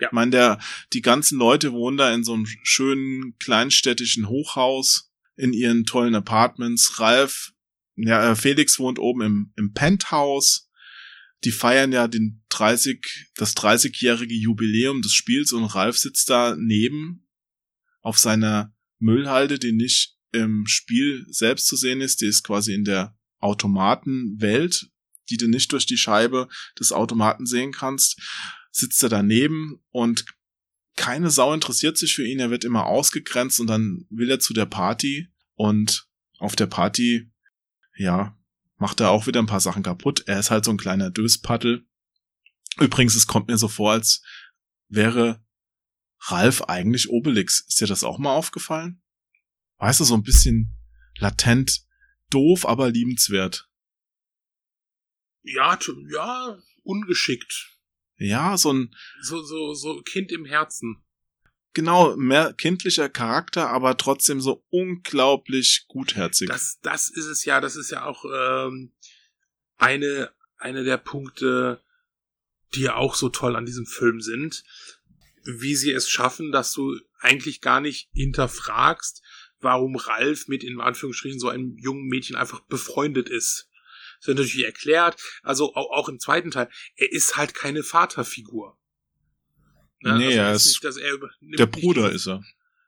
Ja. 0.01 0.09
Ich 0.09 0.13
meine, 0.13 0.31
der, 0.31 0.59
die 0.93 1.03
ganzen 1.03 1.39
Leute 1.39 1.73
wohnen 1.73 1.97
da 1.97 2.13
in 2.13 2.25
so 2.25 2.35
einem 2.35 2.47
schönen 2.63 3.37
kleinstädtischen 3.39 4.29
Hochhaus 4.29 5.13
in 5.37 5.53
ihren 5.53 5.85
tollen 5.85 6.15
Apartments. 6.15 6.99
Ralf, 6.99 7.53
ja, 7.97 8.33
äh, 8.33 8.37
Felix 8.37 8.79
wohnt 8.79 8.99
oben 8.99 9.23
im, 9.23 9.53
im 9.57 9.73
Penthouse. 9.73 10.69
Die 11.45 11.53
feiern 11.53 11.93
ja 11.93 12.09
den 12.09 12.43
30, 12.49 13.31
das 13.37 13.55
30-jährige 13.55 14.35
Jubiläum 14.35 15.03
des 15.03 15.13
Spiels 15.13 15.53
und 15.53 15.65
Ralf 15.65 15.99
sitzt 15.99 16.31
da 16.31 16.57
neben 16.59 17.29
auf 18.01 18.19
seiner 18.19 18.75
Müllhalde, 18.99 19.59
die 19.59 19.73
nicht 19.73 20.14
im 20.35 20.67
Spiel 20.67 21.25
selbst 21.29 21.67
zu 21.67 21.77
sehen 21.77 22.01
ist. 22.01 22.21
Die 22.21 22.27
ist 22.27 22.43
quasi 22.43 22.75
in 22.75 22.85
der 22.85 23.17
Automatenwelt, 23.39 24.91
die 25.31 25.37
du 25.37 25.49
nicht 25.49 25.73
durch 25.73 25.87
die 25.87 25.97
Scheibe 25.97 26.49
des 26.79 26.93
Automaten 26.93 27.47
sehen 27.47 27.73
kannst 27.73 28.21
sitzt 28.75 29.03
er 29.05 29.09
daneben 29.09 29.81
und 29.91 30.25
keine 30.97 31.31
Sau 31.31 31.53
interessiert 31.55 31.97
sich 31.97 32.15
für 32.15 32.27
ihn, 32.27 32.41
er 32.41 32.51
wird 32.51 32.65
immer 32.65 32.87
ausgegrenzt 32.87 33.61
und 33.61 33.69
dann 33.69 34.07
will 34.11 34.31
er 34.31 34.41
zu 34.41 34.53
der 34.53 34.67
Party 34.67 35.29
und 35.55 36.09
auf 36.39 36.57
der 36.57 36.67
Party, 36.67 37.31
ja, 37.97 38.37
macht 38.77 39.01
er 39.01 39.11
auch 39.11 39.27
wieder 39.27 39.41
ein 39.41 39.47
paar 39.47 39.61
Sachen 39.61 39.83
kaputt. 39.83 40.25
Er 40.27 40.41
ist 40.41 40.51
halt 40.51 40.65
so 40.65 40.73
ein 40.73 40.77
kleiner 40.77 41.11
Döspaddel. 41.11 41.87
Übrigens, 42.79 43.15
es 43.15 43.27
kommt 43.27 43.49
mir 43.49 43.57
so 43.57 43.69
vor, 43.69 43.93
als 43.93 44.23
wäre 44.89 45.45
Ralf 46.27 46.63
eigentlich 46.63 47.09
Obelix. 47.09 47.61
Ist 47.69 47.81
dir 47.81 47.87
das 47.87 48.03
auch 48.03 48.19
mal 48.19 48.35
aufgefallen? 48.35 49.01
Weißt 49.79 50.01
du, 50.01 50.05
so 50.05 50.15
ein 50.15 50.23
bisschen 50.23 50.75
latent 51.19 51.85
doof, 52.31 52.67
aber 52.67 52.91
liebenswert. 52.91 53.69
Ja, 55.43 55.79
ja, 56.11 56.59
ungeschickt. 56.83 57.79
Ja, 58.17 58.57
so 58.57 58.73
ein. 58.73 58.95
So, 59.21 59.43
so, 59.43 59.75
so 59.75 60.03
Kind 60.03 60.33
im 60.33 60.45
Herzen. 60.45 61.05
Genau, 61.75 62.17
mehr 62.17 62.53
kindlicher 62.53 63.09
Charakter, 63.09 63.69
aber 63.69 63.97
trotzdem 63.97 64.41
so 64.41 64.65
unglaublich 64.71 65.87
gutherzig. 65.89 66.49
Das, 66.49 66.79
das 66.83 67.09
ist 67.09 67.27
es 67.27 67.45
ja, 67.45 67.61
das 67.61 67.75
ist 67.75 67.91
ja 67.91 68.05
auch 68.05 68.25
ähm, 68.25 68.93
eine, 69.77 70.33
eine 70.57 70.85
der 70.85 70.99
Punkte, 70.99 71.83
die 72.75 72.83
ja 72.83 72.95
auch 72.95 73.17
so 73.17 73.29
toll 73.29 73.57
an 73.57 73.67
diesem 73.67 73.87
Film 73.87 74.21
sind, 74.21 74.63
wie 75.45 75.75
sie 75.75 75.91
es 75.91 76.09
schaffen, 76.09 76.53
dass 76.53 76.73
du 76.73 76.97
eigentlich 77.19 77.61
gar 77.61 77.81
nicht 77.81 78.09
hinterfragst, 78.13 79.23
warum 79.65 79.97
Ralf 79.97 80.49
mit 80.49 80.63
in 80.63 80.81
Anführungsstrichen 80.81 81.41
so 81.41 81.49
einem 81.49 81.77
jungen 81.79 82.07
Mädchen 82.07 82.37
einfach 82.37 82.61
befreundet 82.61 83.29
ist. 83.29 83.69
Das 84.19 84.29
wird 84.29 84.39
natürlich 84.39 84.65
erklärt. 84.65 85.21
Also 85.43 85.75
auch, 85.75 85.91
auch 85.91 86.09
im 86.09 86.21
zweiten 86.21 86.51
Teil. 86.51 86.69
Er 86.97 87.13
ist 87.13 87.37
halt 87.37 87.55
keine 87.55 87.83
Vaterfigur. 87.83 88.79
Ne? 90.01 90.19
Nee, 90.19 90.39
also 90.39 90.39
er 90.39 90.53
ist, 90.53 90.85
nicht, 90.85 90.99
er 91.03 91.57
der 91.59 91.67
Bruder 91.67 92.13
ist 92.13 92.29
er. 92.29 92.45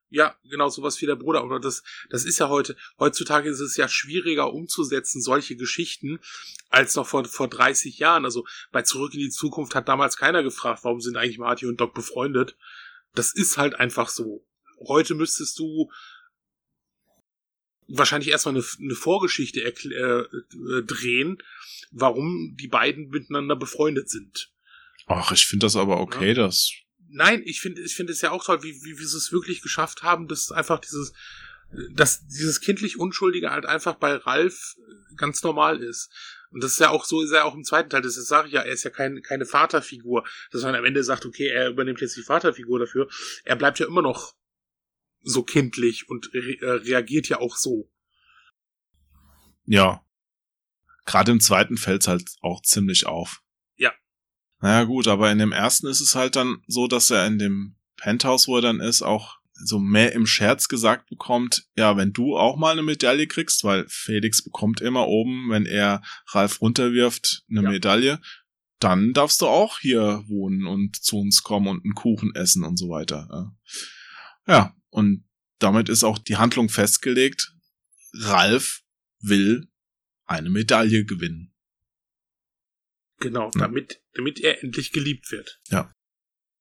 Ja, 0.08 0.36
genau, 0.44 0.68
sowas 0.68 1.00
wie 1.00 1.06
der 1.06 1.16
Bruder. 1.16 1.40
Aber 1.40 1.58
das, 1.58 1.82
das 2.10 2.24
ist 2.24 2.38
ja 2.38 2.48
heute, 2.48 2.76
heutzutage 2.98 3.50
ist 3.50 3.60
es 3.60 3.76
ja 3.76 3.88
schwieriger 3.88 4.52
umzusetzen, 4.52 5.20
solche 5.20 5.56
Geschichten, 5.56 6.20
als 6.68 6.94
noch 6.94 7.06
vor, 7.06 7.24
vor 7.24 7.48
30 7.48 7.98
Jahren. 7.98 8.24
Also 8.24 8.46
bei 8.70 8.82
Zurück 8.82 9.14
in 9.14 9.20
die 9.20 9.30
Zukunft 9.30 9.74
hat 9.74 9.88
damals 9.88 10.16
keiner 10.16 10.42
gefragt, 10.42 10.84
warum 10.84 11.00
sind 11.00 11.16
eigentlich 11.16 11.38
Marty 11.38 11.66
und 11.66 11.80
Doc 11.80 11.92
befreundet. 11.92 12.56
Das 13.14 13.34
ist 13.34 13.58
halt 13.58 13.74
einfach 13.74 14.08
so. 14.08 14.46
Heute 14.86 15.14
müsstest 15.14 15.58
du 15.58 15.90
wahrscheinlich 17.88 18.30
erstmal 18.30 18.54
eine, 18.54 18.64
eine 18.80 18.94
Vorgeschichte 18.94 19.62
äh, 19.62 19.70
äh, 19.70 20.82
drehen, 20.82 21.38
warum 21.90 22.56
die 22.58 22.68
beiden 22.68 23.08
miteinander 23.08 23.56
befreundet 23.56 24.10
sind. 24.10 24.50
Ach, 25.06 25.32
ich 25.32 25.46
finde 25.46 25.66
das 25.66 25.76
aber 25.76 26.00
okay, 26.00 26.28
ja. 26.28 26.34
dass. 26.34 26.72
Nein, 27.08 27.42
ich 27.44 27.60
finde, 27.60 27.82
ich 27.82 27.94
finde 27.94 28.12
es 28.12 28.20
ja 28.20 28.32
auch 28.32 28.44
toll, 28.44 28.62
wie, 28.62 28.74
wie, 28.82 28.98
wie 28.98 29.04
sie 29.04 29.16
es 29.16 29.32
wirklich 29.32 29.62
geschafft 29.62 30.02
haben, 30.02 30.26
dass 30.26 30.50
einfach 30.50 30.80
dieses, 30.80 31.12
dass 31.92 32.26
dieses 32.26 32.60
kindlich 32.60 32.98
Unschuldige 32.98 33.50
halt 33.50 33.64
einfach 33.64 33.94
bei 33.94 34.16
Ralf 34.16 34.74
ganz 35.16 35.42
normal 35.42 35.82
ist. 35.82 36.10
Und 36.50 36.62
das 36.62 36.72
ist 36.72 36.80
ja 36.80 36.90
auch 36.90 37.04
so, 37.04 37.22
ist 37.22 37.32
er 37.32 37.44
auch 37.44 37.54
im 37.54 37.64
zweiten 37.64 37.90
Teil. 37.90 38.02
Das 38.02 38.14
sage 38.14 38.48
ich 38.48 38.54
ja, 38.54 38.62
er 38.62 38.72
ist 38.72 38.84
ja 38.84 38.90
kein, 38.90 39.22
keine 39.22 39.46
Vaterfigur. 39.46 40.24
Dass 40.50 40.62
man 40.62 40.74
am 40.74 40.84
Ende 40.84 41.04
sagt, 41.04 41.26
okay, 41.26 41.48
er 41.48 41.68
übernimmt 41.68 42.00
jetzt 42.00 42.16
die 42.16 42.22
Vaterfigur 42.22 42.78
dafür. 42.78 43.08
Er 43.44 43.56
bleibt 43.56 43.78
ja 43.78 43.86
immer 43.86 44.02
noch 44.02 44.34
so 45.26 45.42
kindlich 45.42 46.08
und 46.08 46.32
re 46.32 46.58
äh, 46.60 46.70
reagiert 46.88 47.28
ja 47.28 47.40
auch 47.40 47.56
so. 47.56 47.90
Ja. 49.66 50.02
Gerade 51.04 51.32
im 51.32 51.40
zweiten 51.40 51.76
fällt's 51.76 52.08
halt 52.08 52.24
auch 52.40 52.62
ziemlich 52.62 53.06
auf. 53.06 53.42
Ja. 53.76 53.92
Naja, 54.60 54.84
gut, 54.84 55.08
aber 55.08 55.30
in 55.30 55.38
dem 55.38 55.52
ersten 55.52 55.86
ist 55.86 56.00
es 56.00 56.14
halt 56.14 56.36
dann 56.36 56.62
so, 56.66 56.86
dass 56.86 57.10
er 57.10 57.26
in 57.26 57.38
dem 57.38 57.76
Penthouse, 57.96 58.48
wo 58.48 58.56
er 58.56 58.62
dann 58.62 58.80
ist, 58.80 59.02
auch 59.02 59.38
so 59.52 59.78
mehr 59.78 60.12
im 60.12 60.26
Scherz 60.26 60.68
gesagt 60.68 61.08
bekommt, 61.08 61.66
ja, 61.76 61.96
wenn 61.96 62.12
du 62.12 62.36
auch 62.36 62.56
mal 62.56 62.72
eine 62.72 62.82
Medaille 62.82 63.26
kriegst, 63.26 63.64
weil 63.64 63.86
Felix 63.88 64.42
bekommt 64.42 64.80
immer 64.80 65.08
oben, 65.08 65.48
wenn 65.50 65.64
er 65.64 66.02
Ralf 66.28 66.60
runterwirft, 66.60 67.44
eine 67.48 67.62
ja. 67.62 67.70
Medaille, 67.70 68.20
dann 68.78 69.12
darfst 69.14 69.40
du 69.40 69.46
auch 69.46 69.78
hier 69.78 70.22
wohnen 70.26 70.66
und 70.66 70.96
zu 70.96 71.18
uns 71.18 71.42
kommen 71.42 71.68
und 71.68 71.84
einen 71.84 71.94
Kuchen 71.94 72.34
essen 72.34 72.64
und 72.64 72.76
so 72.78 72.90
weiter. 72.90 73.54
Ja, 74.46 74.75
und 74.96 75.28
damit 75.58 75.90
ist 75.90 76.04
auch 76.04 76.18
die 76.18 76.36
Handlung 76.36 76.70
festgelegt. 76.70 77.52
Ralf 78.14 78.82
will 79.20 79.68
eine 80.24 80.48
Medaille 80.48 81.04
gewinnen. 81.04 81.54
Genau, 83.18 83.50
damit, 83.50 84.02
damit 84.14 84.40
er 84.40 84.62
endlich 84.62 84.92
geliebt 84.92 85.30
wird. 85.30 85.60
Ja. 85.68 85.94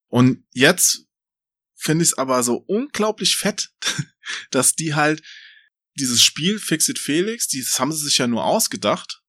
Und 0.07 0.45
jetzt 0.51 1.07
finde 1.75 2.03
ich 2.03 2.11
es 2.11 2.17
aber 2.17 2.43
so 2.43 2.57
unglaublich 2.57 3.37
fett, 3.37 3.73
dass 4.51 4.75
die 4.75 4.95
halt 4.95 5.23
dieses 5.97 6.21
Spiel 6.21 6.59
Fixit 6.59 6.99
Felix, 6.99 7.47
das 7.47 7.79
haben 7.79 7.93
sie 7.93 8.03
sich 8.03 8.17
ja 8.17 8.27
nur 8.27 8.43
ausgedacht, 8.43 9.23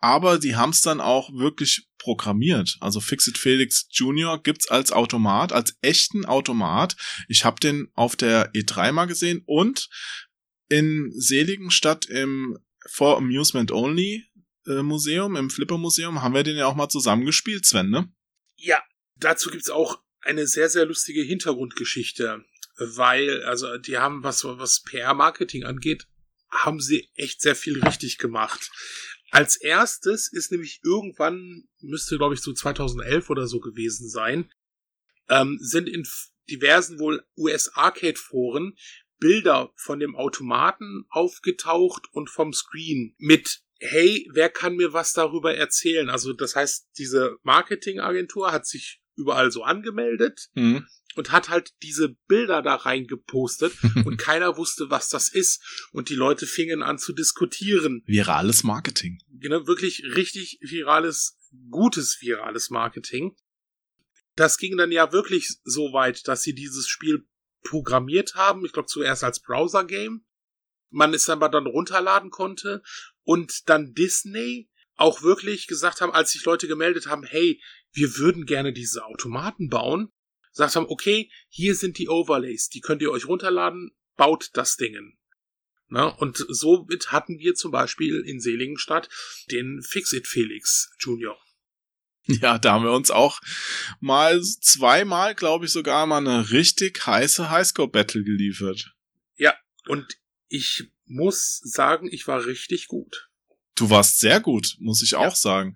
aber 0.00 0.38
die 0.38 0.56
haben 0.56 0.70
es 0.70 0.80
dann 0.80 1.00
auch 1.00 1.30
wirklich 1.32 1.88
programmiert. 1.98 2.76
Also 2.80 3.00
Fixit 3.00 3.38
Felix 3.38 3.88
Junior 3.90 4.42
gibt's 4.42 4.68
als 4.68 4.92
Automat, 4.92 5.52
als 5.52 5.76
echten 5.82 6.24
Automat. 6.24 6.96
Ich 7.28 7.44
habe 7.44 7.60
den 7.60 7.88
auf 7.94 8.16
der 8.16 8.52
E3 8.52 8.92
mal 8.92 9.06
gesehen 9.06 9.42
und 9.46 9.88
in 10.68 11.12
Seligenstadt 11.16 12.06
im 12.06 12.58
For 12.90 13.16
Amusement 13.16 13.72
Only 13.72 14.24
äh, 14.66 14.82
Museum, 14.82 15.36
im 15.36 15.50
Flipper 15.50 15.78
Museum, 15.78 16.22
haben 16.22 16.34
wir 16.34 16.42
den 16.42 16.56
ja 16.56 16.66
auch 16.66 16.76
mal 16.76 16.88
zusammen 16.88 17.24
gespielt, 17.24 17.66
Sven, 17.66 17.90
ne? 17.90 18.12
Ja, 18.56 18.82
dazu 19.16 19.50
gibt's 19.50 19.70
auch 19.70 20.00
eine 20.20 20.46
sehr, 20.46 20.68
sehr 20.68 20.84
lustige 20.84 21.22
Hintergrundgeschichte, 21.22 22.44
weil, 22.76 23.42
also, 23.44 23.78
die 23.78 23.98
haben, 23.98 24.22
was, 24.22 24.44
was 24.44 24.82
PR-Marketing 24.82 25.64
angeht, 25.64 26.06
haben 26.50 26.80
sie 26.80 27.08
echt 27.14 27.40
sehr 27.40 27.56
viel 27.56 27.82
richtig 27.82 28.18
gemacht. 28.18 28.70
Als 29.30 29.56
erstes 29.56 30.32
ist 30.32 30.52
nämlich 30.52 30.80
irgendwann, 30.82 31.68
müsste 31.80 32.16
glaube 32.16 32.34
ich 32.34 32.40
so 32.40 32.52
2011 32.52 33.28
oder 33.30 33.46
so 33.46 33.60
gewesen 33.60 34.08
sein, 34.08 34.50
ähm, 35.28 35.58
sind 35.60 35.88
in 35.88 36.06
diversen 36.50 36.98
wohl 36.98 37.22
US-Arcade-Foren 37.36 38.74
Bilder 39.18 39.72
von 39.76 39.98
dem 39.98 40.16
Automaten 40.16 41.04
aufgetaucht 41.10 42.06
und 42.12 42.30
vom 42.30 42.52
Screen 42.52 43.14
mit 43.18 43.62
hey, 43.80 44.28
wer 44.32 44.48
kann 44.48 44.76
mir 44.76 44.92
was 44.92 45.12
darüber 45.12 45.54
erzählen? 45.54 46.10
Also 46.10 46.32
das 46.32 46.56
heißt, 46.56 46.88
diese 46.98 47.36
Marketingagentur 47.42 48.50
hat 48.52 48.66
sich 48.66 49.00
überall 49.14 49.50
so 49.50 49.62
angemeldet 49.62 50.48
mhm. 50.54 50.86
Und 51.18 51.32
hat 51.32 51.48
halt 51.48 51.72
diese 51.82 52.10
Bilder 52.26 52.62
da 52.62 52.76
reingepostet 52.76 53.72
und 54.04 54.16
keiner 54.18 54.56
wusste, 54.56 54.90
was 54.90 55.08
das 55.08 55.28
ist. 55.28 55.88
Und 55.92 56.08
die 56.08 56.14
Leute 56.14 56.46
fingen 56.46 56.82
an 56.82 56.98
zu 56.98 57.12
diskutieren. 57.12 58.02
Virales 58.06 58.64
Marketing. 58.64 59.18
Genau, 59.28 59.66
wirklich 59.66 60.02
richtig 60.14 60.58
virales, 60.62 61.36
gutes 61.70 62.18
virales 62.20 62.70
Marketing. 62.70 63.36
Das 64.36 64.56
ging 64.56 64.76
dann 64.76 64.92
ja 64.92 65.12
wirklich 65.12 65.58
so 65.64 65.92
weit, 65.92 66.28
dass 66.28 66.42
sie 66.42 66.54
dieses 66.54 66.88
Spiel 66.88 67.26
programmiert 67.64 68.34
haben. 68.34 68.64
Ich 68.64 68.72
glaube 68.72 68.86
zuerst 68.86 69.24
als 69.24 69.40
Browser-Game. 69.40 70.24
Man 70.90 71.12
es 71.12 71.28
aber 71.28 71.48
dann 71.48 71.66
runterladen 71.66 72.30
konnte 72.30 72.82
und 73.24 73.68
dann 73.68 73.92
Disney 73.92 74.70
auch 74.94 75.22
wirklich 75.22 75.66
gesagt 75.66 76.00
haben, 76.00 76.12
als 76.12 76.32
sich 76.32 76.44
Leute 76.44 76.66
gemeldet 76.66 77.06
haben, 77.06 77.24
hey, 77.24 77.60
wir 77.92 78.16
würden 78.16 78.46
gerne 78.46 78.72
diese 78.72 79.04
Automaten 79.04 79.68
bauen. 79.68 80.12
Sagt 80.58 80.74
haben, 80.74 80.86
okay, 80.88 81.30
hier 81.48 81.76
sind 81.76 81.98
die 81.98 82.08
Overlays, 82.08 82.68
die 82.68 82.80
könnt 82.80 83.00
ihr 83.00 83.12
euch 83.12 83.26
runterladen, 83.26 83.92
baut 84.16 84.50
das 84.54 84.76
Dingen. 84.76 85.16
Na, 85.86 86.08
und 86.08 86.44
somit 86.48 87.12
hatten 87.12 87.38
wir 87.38 87.54
zum 87.54 87.70
Beispiel 87.70 88.24
in 88.26 88.40
Seligenstadt 88.40 89.08
den 89.52 89.80
Fixit 89.82 90.26
Felix 90.26 90.90
Junior. 90.98 91.38
Ja, 92.26 92.58
da 92.58 92.72
haben 92.72 92.84
wir 92.84 92.90
uns 92.90 93.12
auch 93.12 93.40
mal 94.00 94.42
zweimal, 94.42 95.36
glaube 95.36 95.66
ich, 95.66 95.70
sogar 95.70 96.06
mal 96.06 96.18
eine 96.18 96.50
richtig 96.50 97.06
heiße 97.06 97.50
Highscore-Battle 97.50 98.24
geliefert. 98.24 98.96
Ja, 99.36 99.54
und 99.86 100.18
ich 100.48 100.90
muss 101.06 101.60
sagen, 101.62 102.08
ich 102.10 102.26
war 102.26 102.46
richtig 102.46 102.88
gut. 102.88 103.28
Du 103.76 103.90
warst 103.90 104.18
sehr 104.18 104.40
gut, 104.40 104.74
muss 104.80 105.02
ich 105.02 105.12
ja. 105.12 105.18
auch 105.18 105.36
sagen. 105.36 105.74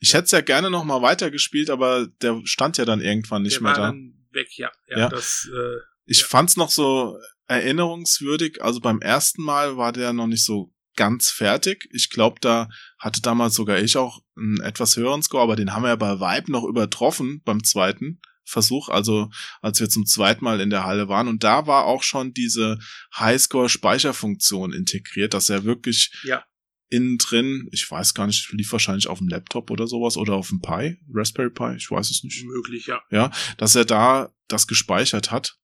Ich 0.00 0.12
hätte 0.12 0.24
es 0.24 0.32
ja 0.32 0.40
gerne 0.40 0.72
noch 0.72 0.82
mal 0.82 1.02
weitergespielt, 1.02 1.70
aber 1.70 2.08
der 2.20 2.42
stand 2.42 2.78
ja 2.78 2.84
dann 2.84 3.00
irgendwann 3.00 3.42
nicht 3.42 3.58
der 3.58 3.62
mehr 3.62 3.74
da. 3.74 3.94
Weg, 4.34 4.48
ja. 4.56 4.70
Ja, 4.88 4.98
ja. 4.98 5.08
Das, 5.08 5.48
äh, 5.52 5.78
ich 6.06 6.20
ja. 6.20 6.26
fand's 6.26 6.56
noch 6.56 6.70
so 6.70 7.18
erinnerungswürdig. 7.46 8.62
Also 8.62 8.80
beim 8.80 9.00
ersten 9.00 9.42
Mal 9.42 9.76
war 9.76 9.92
der 9.92 10.12
noch 10.12 10.26
nicht 10.26 10.44
so 10.44 10.72
ganz 10.96 11.30
fertig. 11.30 11.88
Ich 11.92 12.10
glaube, 12.10 12.36
da 12.40 12.68
hatte 12.98 13.20
damals 13.20 13.54
sogar 13.54 13.78
ich 13.78 13.96
auch 13.96 14.20
einen 14.36 14.60
etwas 14.60 14.96
höheren 14.96 15.22
Score, 15.22 15.42
aber 15.42 15.56
den 15.56 15.72
haben 15.72 15.82
wir 15.82 15.88
ja 15.88 15.96
bei 15.96 16.20
Vibe 16.20 16.52
noch 16.52 16.64
übertroffen 16.64 17.42
beim 17.44 17.64
zweiten 17.64 18.20
Versuch, 18.46 18.90
also 18.90 19.30
als 19.62 19.80
wir 19.80 19.88
zum 19.88 20.04
zweiten 20.04 20.44
Mal 20.44 20.60
in 20.60 20.70
der 20.70 20.84
Halle 20.84 21.08
waren. 21.08 21.28
Und 21.28 21.44
da 21.44 21.66
war 21.66 21.86
auch 21.86 22.02
schon 22.02 22.32
diese 22.32 22.78
Highscore-Speicherfunktion 23.18 24.72
integriert, 24.72 25.34
dass 25.34 25.48
er 25.48 25.64
wirklich 25.64 26.12
ja. 26.24 26.44
Innen 26.88 27.18
drin, 27.18 27.68
ich 27.72 27.90
weiß 27.90 28.14
gar 28.14 28.26
nicht, 28.26 28.50
lief 28.52 28.72
wahrscheinlich 28.72 29.08
auf 29.08 29.18
dem 29.18 29.28
Laptop 29.28 29.70
oder 29.70 29.86
sowas 29.86 30.16
oder 30.16 30.34
auf 30.34 30.48
dem 30.48 30.60
Pi, 30.60 30.98
Raspberry 31.12 31.50
Pi, 31.50 31.74
ich 31.76 31.90
weiß 31.90 32.10
es 32.10 32.22
nicht. 32.22 32.44
Möglich, 32.44 32.86
ja. 32.86 33.02
Ja, 33.10 33.30
dass 33.58 33.74
er 33.74 33.84
da 33.84 34.32
das 34.48 34.66
gespeichert 34.66 35.30
hat. 35.30 35.58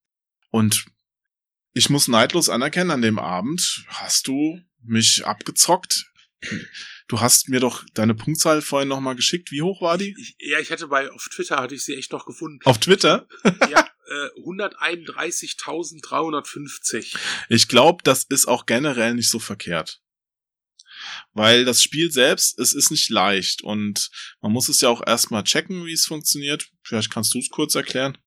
Und 0.51 0.87
ich 1.73 1.91
muss 1.91 2.09
neidlos 2.09 2.49
anerkennen, 2.49 2.91
an 2.91 3.03
dem 3.03 3.19
Abend 3.19 3.85
hast 3.89 4.27
du 4.27 4.61
mich 4.83 5.27
abgezockt. 5.27 6.07
Du 7.07 7.21
hast 7.21 7.49
mir 7.49 7.61
doch 7.61 7.85
deine 7.95 8.15
Punktzahl 8.15 8.63
vorhin 8.63 8.89
nochmal 8.89 9.15
geschickt. 9.15 9.51
Wie 9.51 9.63
hoch 9.63 9.83
war 9.83 9.99
die? 9.99 10.17
Ich, 10.19 10.37
ja, 10.39 10.59
ich 10.59 10.71
hatte 10.71 10.89
bei, 10.89 11.11
auf 11.11 11.29
Twitter 11.29 11.57
hatte 11.57 11.75
ich 11.75 11.85
sie 11.85 11.97
echt 11.97 12.13
noch 12.13 12.25
gefunden. 12.25 12.61
Auf 12.65 12.79
Twitter? 12.79 13.29
ja, 13.71 13.87
äh, 14.09 14.29
131.350. 14.41 17.17
Ich 17.49 17.69
glaube, 17.69 18.03
das 18.05 18.25
ist 18.25 18.47
auch 18.47 18.65
generell 18.67 19.15
nicht 19.15 19.29
so 19.29 19.39
verkehrt. 19.39 20.01
Weil 21.33 21.65
das 21.65 21.83
Spiel 21.83 22.11
selbst, 22.11 22.59
es 22.59 22.73
ist 22.73 22.91
nicht 22.91 23.09
leicht 23.09 23.63
und 23.63 24.11
man 24.41 24.53
muss 24.53 24.69
es 24.69 24.81
ja 24.81 24.89
auch 24.89 25.03
erstmal 25.07 25.45
checken, 25.45 25.87
wie 25.87 25.93
es 25.93 26.07
funktioniert. 26.07 26.69
Vielleicht 26.83 27.11
kannst 27.13 27.35
du 27.35 27.39
es 27.39 27.49
kurz 27.51 27.75
erklären. 27.75 28.19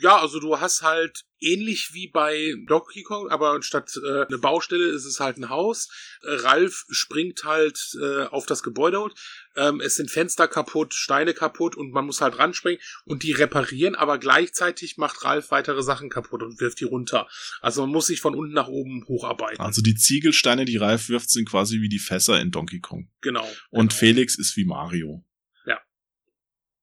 Ja, 0.00 0.20
also 0.20 0.38
du 0.38 0.60
hast 0.60 0.82
halt 0.82 1.24
ähnlich 1.40 1.90
wie 1.92 2.08
bei 2.08 2.54
Donkey 2.66 3.02
Kong, 3.02 3.28
aber 3.28 3.62
statt 3.62 3.92
äh, 4.02 4.26
eine 4.26 4.38
Baustelle 4.38 4.88
ist 4.88 5.04
es 5.04 5.20
halt 5.20 5.38
ein 5.38 5.48
Haus. 5.48 5.88
Äh, 6.22 6.32
Ralf 6.32 6.86
springt 6.90 7.44
halt 7.44 7.96
äh, 8.00 8.24
auf 8.24 8.46
das 8.46 8.62
Gebäude 8.62 9.00
und 9.00 9.14
ähm, 9.56 9.80
es 9.80 9.96
sind 9.96 10.10
Fenster 10.10 10.48
kaputt, 10.48 10.94
Steine 10.94 11.34
kaputt 11.34 11.76
und 11.76 11.92
man 11.92 12.06
muss 12.06 12.20
halt 12.20 12.38
ranspringen 12.38 12.80
und 13.04 13.22
die 13.22 13.32
reparieren, 13.32 13.94
aber 13.94 14.18
gleichzeitig 14.18 14.96
macht 14.96 15.24
Ralf 15.24 15.50
weitere 15.50 15.82
Sachen 15.82 16.08
kaputt 16.08 16.42
und 16.42 16.60
wirft 16.60 16.80
die 16.80 16.84
runter. 16.84 17.26
Also 17.60 17.82
man 17.82 17.90
muss 17.90 18.06
sich 18.06 18.20
von 18.20 18.34
unten 18.34 18.54
nach 18.54 18.68
oben 18.68 19.04
hocharbeiten. 19.06 19.60
Also 19.60 19.82
die 19.82 19.94
Ziegelsteine, 19.94 20.64
die 20.64 20.76
Ralf 20.76 21.08
wirft, 21.08 21.30
sind 21.30 21.48
quasi 21.48 21.80
wie 21.80 21.88
die 21.88 21.98
Fässer 21.98 22.40
in 22.40 22.50
Donkey 22.50 22.80
Kong. 22.80 23.08
Genau. 23.20 23.48
Und 23.70 23.88
genau. 23.88 23.98
Felix 23.98 24.38
ist 24.38 24.56
wie 24.56 24.64
Mario. 24.64 25.24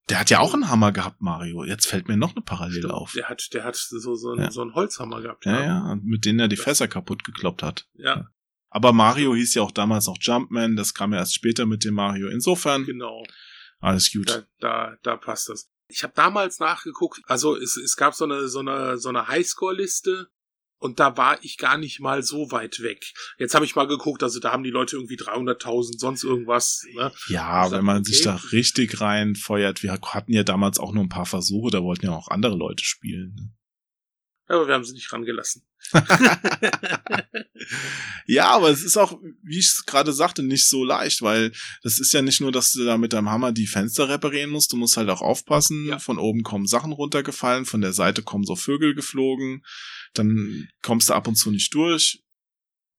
Der 0.09 0.19
hat 0.19 0.29
ja 0.29 0.39
auch 0.39 0.53
einen 0.53 0.69
Hammer 0.69 0.91
gehabt, 0.91 1.21
Mario. 1.21 1.65
Jetzt 1.65 1.87
fällt 1.87 2.07
mir 2.07 2.15
noch 2.15 2.35
eine 2.35 2.43
Parallele 2.43 2.79
Stimmt, 2.79 2.93
auf. 2.93 3.11
Der 3.13 3.27
hat, 3.27 3.53
der 3.53 3.63
hat 3.65 3.75
so, 3.75 4.15
so, 4.15 4.31
einen, 4.31 4.43
ja. 4.43 4.51
so 4.51 4.61
einen 4.61 4.73
Holzhammer 4.73 5.21
gehabt. 5.21 5.45
Ja, 5.45 5.59
ja, 5.59 5.65
ja 5.65 5.97
mit 6.01 6.25
dem 6.25 6.39
er 6.39 6.47
die 6.47 6.55
Fässer 6.55 6.87
kaputt 6.87 7.23
gekloppt 7.25 7.61
hat. 7.61 7.87
Ja. 7.93 8.29
Aber 8.69 8.93
Mario 8.93 9.35
hieß 9.35 9.55
ja 9.55 9.63
auch 9.63 9.71
damals 9.71 10.07
noch 10.07 10.17
Jumpman, 10.19 10.75
das 10.75 10.93
kam 10.93 11.13
ja 11.13 11.19
erst 11.19 11.35
später 11.35 11.65
mit 11.65 11.83
dem 11.83 11.93
Mario. 11.93 12.29
Insofern. 12.29 12.85
Genau. 12.85 13.23
Alles 13.79 14.11
gut. 14.11 14.29
Da, 14.29 14.43
da, 14.59 14.97
da 15.03 15.17
passt 15.17 15.49
das. 15.49 15.69
Ich 15.89 16.03
habe 16.03 16.13
damals 16.15 16.59
nachgeguckt, 16.59 17.21
also 17.25 17.55
es, 17.55 17.77
es 17.77 17.95
gab 17.95 18.13
so 18.13 18.25
eine, 18.25 18.47
so 18.49 18.59
eine, 18.59 18.97
so 18.97 19.09
eine 19.09 19.27
Highscore-Liste 19.27 20.29
und 20.79 20.99
da 20.99 21.17
war 21.17 21.43
ich 21.43 21.57
gar 21.57 21.77
nicht 21.77 21.99
mal 21.99 22.23
so 22.23 22.51
weit 22.51 22.81
weg. 22.81 23.13
Jetzt 23.37 23.55
habe 23.55 23.65
ich 23.65 23.75
mal 23.75 23.87
geguckt, 23.87 24.21
also 24.23 24.39
da 24.39 24.51
haben 24.51 24.63
die 24.63 24.69
Leute 24.69 24.95
irgendwie 24.95 25.17
300.000, 25.17 25.97
sonst 25.97 26.23
irgendwas. 26.23 26.85
Ne? 26.93 27.11
Ja, 27.29 27.71
wenn 27.71 27.83
man 27.83 28.01
okay. 28.01 28.11
sich 28.11 28.21
da 28.21 28.39
richtig 28.51 29.01
reinfeuert. 29.01 29.81
Wir 29.83 29.93
hatten 29.93 30.33
ja 30.33 30.43
damals 30.43 30.79
auch 30.79 30.93
nur 30.93 31.03
ein 31.03 31.09
paar 31.09 31.25
Versuche, 31.25 31.71
da 31.71 31.83
wollten 31.83 32.05
ja 32.05 32.11
auch 32.11 32.29
andere 32.29 32.55
Leute 32.55 32.83
spielen. 32.83 33.33
Ne? 33.35 33.53
Aber 34.49 34.67
wir 34.67 34.75
haben 34.75 34.85
sie 34.85 34.93
nicht 34.93 35.11
rangelassen. 35.11 35.63
ja, 38.25 38.47
aber 38.47 38.69
es 38.69 38.83
ist 38.83 38.97
auch, 38.97 39.19
wie 39.43 39.59
ich 39.59 39.67
es 39.67 39.85
gerade 39.85 40.13
sagte, 40.13 40.41
nicht 40.41 40.69
so 40.69 40.85
leicht, 40.85 41.21
weil 41.21 41.51
das 41.83 41.99
ist 41.99 42.13
ja 42.13 42.21
nicht 42.21 42.39
nur, 42.39 42.53
dass 42.53 42.71
du 42.71 42.85
da 42.85 42.97
mit 42.97 43.11
deinem 43.13 43.29
Hammer 43.29 43.51
die 43.51 43.67
Fenster 43.67 44.07
reparieren 44.07 44.49
musst, 44.51 44.71
du 44.71 44.77
musst 44.77 44.95
halt 44.95 45.09
auch 45.09 45.21
aufpassen. 45.21 45.87
Ja. 45.87 45.99
Von 45.99 46.17
oben 46.17 46.43
kommen 46.43 46.65
Sachen 46.65 46.93
runtergefallen, 46.93 47.65
von 47.65 47.81
der 47.81 47.93
Seite 47.93 48.23
kommen 48.23 48.45
so 48.45 48.55
Vögel 48.55 48.95
geflogen 48.95 49.63
dann 50.17 50.69
kommst 50.81 51.09
du 51.09 51.13
ab 51.13 51.27
und 51.27 51.35
zu 51.35 51.51
nicht 51.51 51.73
durch. 51.73 52.21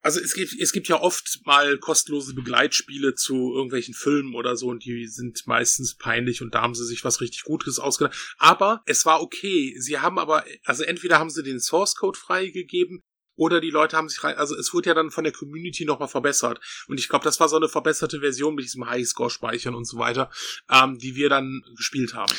Also 0.00 0.20
es 0.20 0.34
gibt, 0.34 0.54
es 0.60 0.72
gibt 0.72 0.88
ja 0.88 1.00
oft 1.00 1.40
mal 1.44 1.76
kostenlose 1.78 2.32
Begleitspiele 2.34 3.14
zu 3.14 3.52
irgendwelchen 3.52 3.94
Filmen 3.94 4.34
oder 4.34 4.56
so 4.56 4.68
und 4.68 4.84
die 4.84 5.06
sind 5.08 5.44
meistens 5.46 5.96
peinlich 5.96 6.40
und 6.40 6.54
da 6.54 6.62
haben 6.62 6.74
sie 6.74 6.86
sich 6.86 7.04
was 7.04 7.20
richtig 7.20 7.42
Gutes 7.42 7.78
ausgedacht. 7.80 8.16
Aber 8.38 8.82
es 8.86 9.04
war 9.06 9.20
okay. 9.20 9.74
Sie 9.78 9.98
haben 9.98 10.18
aber, 10.18 10.44
also 10.64 10.84
entweder 10.84 11.18
haben 11.18 11.30
sie 11.30 11.42
den 11.42 11.58
Source 11.58 11.96
Code 11.96 12.18
freigegeben 12.18 13.02
oder 13.38 13.60
die 13.60 13.70
Leute 13.70 13.96
haben 13.96 14.08
sich 14.08 14.22
rein, 14.22 14.36
also 14.36 14.56
es 14.56 14.72
wurde 14.72 14.90
ja 14.90 14.94
dann 14.94 15.10
von 15.10 15.24
der 15.24 15.32
Community 15.32 15.84
nochmal 15.84 16.08
verbessert. 16.08 16.60
Und 16.86 16.98
ich 16.98 17.08
glaube, 17.08 17.24
das 17.24 17.38
war 17.40 17.48
so 17.48 17.56
eine 17.56 17.68
verbesserte 17.68 18.20
Version 18.20 18.54
mit 18.54 18.64
diesem 18.64 18.88
Highscore-Speichern 18.88 19.74
und 19.74 19.84
so 19.84 19.98
weiter, 19.98 20.30
ähm, 20.70 20.98
die 20.98 21.16
wir 21.16 21.28
dann 21.28 21.62
gespielt 21.76 22.14
haben. 22.14 22.32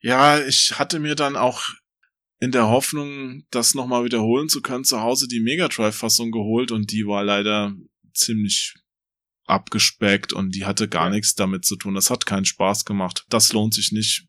Ja, 0.00 0.44
ich 0.44 0.78
hatte 0.78 0.98
mir 0.98 1.14
dann 1.14 1.36
auch 1.36 1.68
in 2.40 2.50
der 2.50 2.68
Hoffnung, 2.68 3.44
das 3.50 3.74
nochmal 3.74 4.04
wiederholen 4.04 4.48
zu 4.48 4.60
können, 4.60 4.84
zu 4.84 5.00
Hause 5.00 5.28
die 5.28 5.40
Mega 5.40 5.68
Drive-Fassung 5.68 6.30
geholt 6.30 6.72
und 6.72 6.90
die 6.92 7.06
war 7.06 7.24
leider 7.24 7.74
ziemlich 8.12 8.74
abgespeckt 9.46 10.32
und 10.32 10.54
die 10.54 10.64
hatte 10.64 10.88
gar 10.88 11.10
nichts 11.10 11.34
damit 11.34 11.64
zu 11.64 11.76
tun. 11.76 11.94
Das 11.94 12.10
hat 12.10 12.26
keinen 12.26 12.44
Spaß 12.44 12.84
gemacht. 12.84 13.24
Das 13.28 13.52
lohnt 13.52 13.74
sich 13.74 13.92
nicht. 13.92 14.26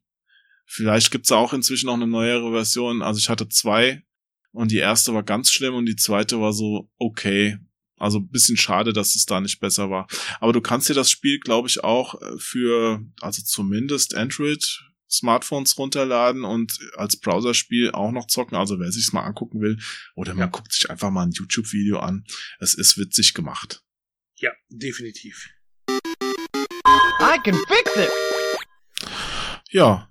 Vielleicht 0.66 1.12
gibt's 1.12 1.32
auch 1.32 1.53
inzwischen 1.53 1.88
noch 1.88 1.93
eine 1.93 2.08
neuere 2.08 2.51
Version. 2.51 3.01
Also 3.01 3.20
ich 3.20 3.30
hatte 3.30 3.47
zwei 3.47 4.03
und 4.51 4.72
die 4.72 4.78
erste 4.78 5.14
war 5.14 5.24
ganz 5.24 5.51
schlimm 5.51 5.76
und 5.76 5.86
die 5.86 5.95
zweite 5.95 6.39
war 6.41 6.53
so 6.53 6.89
okay. 6.97 7.58
Also 7.97 8.20
bisschen 8.20 8.58
schade, 8.58 8.91
dass 8.91 9.16
es 9.16 9.26
da 9.26 9.39
nicht 9.39 9.60
besser 9.60 9.89
war. 9.89 10.08
Aber 10.39 10.51
du 10.51 10.60
kannst 10.60 10.89
dir 10.89 10.93
das 10.93 11.10
Spiel, 11.10 11.39
glaube 11.39 11.70
ich, 11.70 11.84
auch 11.84 12.22
äh, 12.22 12.38
für, 12.38 13.01
also 13.22 13.41
zumindest 13.41 14.16
Android 14.16 14.84
Smartphones 15.18 15.78
runterladen 15.78 16.43
und 16.43 16.80
als 16.95 17.18
Browserspiel 17.18 17.91
auch 17.91 18.11
noch 18.11 18.28
zocken. 18.28 18.55
Also 18.55 18.80
wer 18.80 18.91
sich's 18.91 19.13
mal 19.13 19.24
angucken 19.24 19.61
will, 19.61 19.78
oder 20.16 20.34
man 20.34 20.47
ja. 20.47 20.47
guckt 20.47 20.74
sich 20.74 20.89
einfach 20.89 21.11
mal 21.11 21.24
ein 21.24 21.32
YouTube-Video 21.32 21.99
an. 21.99 22.26
Es 22.59 22.74
ist 22.74 22.97
witzig 22.97 23.34
gemacht. 23.34 23.84
Ja, 24.36 24.51
definitiv. 24.70 25.49
I 25.89 27.39
can 27.43 27.55
fix 27.68 27.95
it! 27.95 28.09
Ja, 29.70 30.09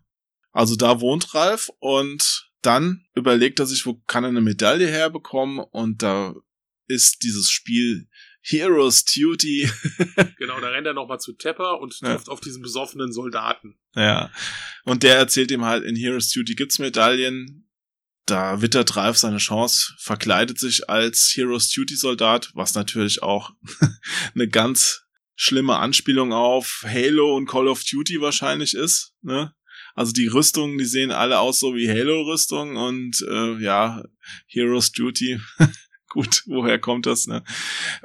also 0.53 0.77
da 0.77 1.01
wohnt 1.01 1.35
Ralf 1.35 1.71
und 1.79 2.51
dann 2.63 3.07
überlegt 3.15 3.61
er 3.61 3.67
sich, 3.67 3.87
wo 3.87 3.95
kann 4.07 4.25
er 4.25 4.31
eine 4.31 4.41
Medaille 4.41 4.87
herbekommen 4.87 5.59
und 5.59 6.03
da 6.03 6.35
ist 6.87 7.23
dieses 7.23 7.51
Spiel 7.51 8.09
Heroes 8.47 9.05
Duty. 9.05 9.71
genau, 10.39 10.61
da 10.61 10.69
rennt 10.69 10.87
er 10.87 10.93
nochmal 10.93 11.19
zu 11.19 11.33
Tepper 11.33 11.81
und 11.81 11.99
trifft 11.99 12.27
ja. 12.27 12.33
auf 12.33 12.41
diesen 12.41 12.63
besoffenen 12.63 13.13
Soldaten. 13.13 13.79
Ja. 13.95 14.31
Und 14.85 15.03
der 15.03 15.17
erzählt 15.17 15.51
ihm 15.51 15.65
halt, 15.65 15.85
in 15.85 15.97
Heroes 15.97 16.31
Duty 16.31 16.55
gibt's 16.55 16.79
Medaillen. 16.79 17.69
Da 18.27 18.63
wittert 18.63 18.97
Ralf 18.97 19.19
seine 19.19 19.39
Chance, 19.39 19.95
verkleidet 19.99 20.59
sich 20.59 20.89
als 20.89 21.33
Heroes 21.35 21.71
Duty 21.71 21.97
Soldat, 21.97 22.51
was 22.55 22.75
natürlich 22.75 23.23
auch 23.23 23.51
eine 24.35 24.49
ganz 24.49 25.03
schlimme 25.37 25.77
Anspielung 25.77 26.33
auf 26.33 26.85
Halo 26.87 27.37
und 27.37 27.47
Call 27.47 27.69
of 27.69 27.83
Duty 27.85 28.21
wahrscheinlich 28.21 28.75
ist, 28.75 29.15
ne? 29.23 29.55
Also 29.95 30.13
die 30.13 30.27
Rüstungen, 30.27 30.77
die 30.77 30.85
sehen 30.85 31.13
alle 31.13 31.39
aus 31.39 31.61
so 31.61 31.77
wie 31.77 31.89
Halo-Rüstungen 31.89 32.77
und 32.77 33.23
äh, 33.29 33.63
ja, 33.63 34.03
Heroes 34.49 34.91
Duty 34.91 35.41
gut, 36.15 36.43
woher 36.47 36.79
kommt 36.79 37.05
das, 37.07 37.27
ne? 37.27 37.45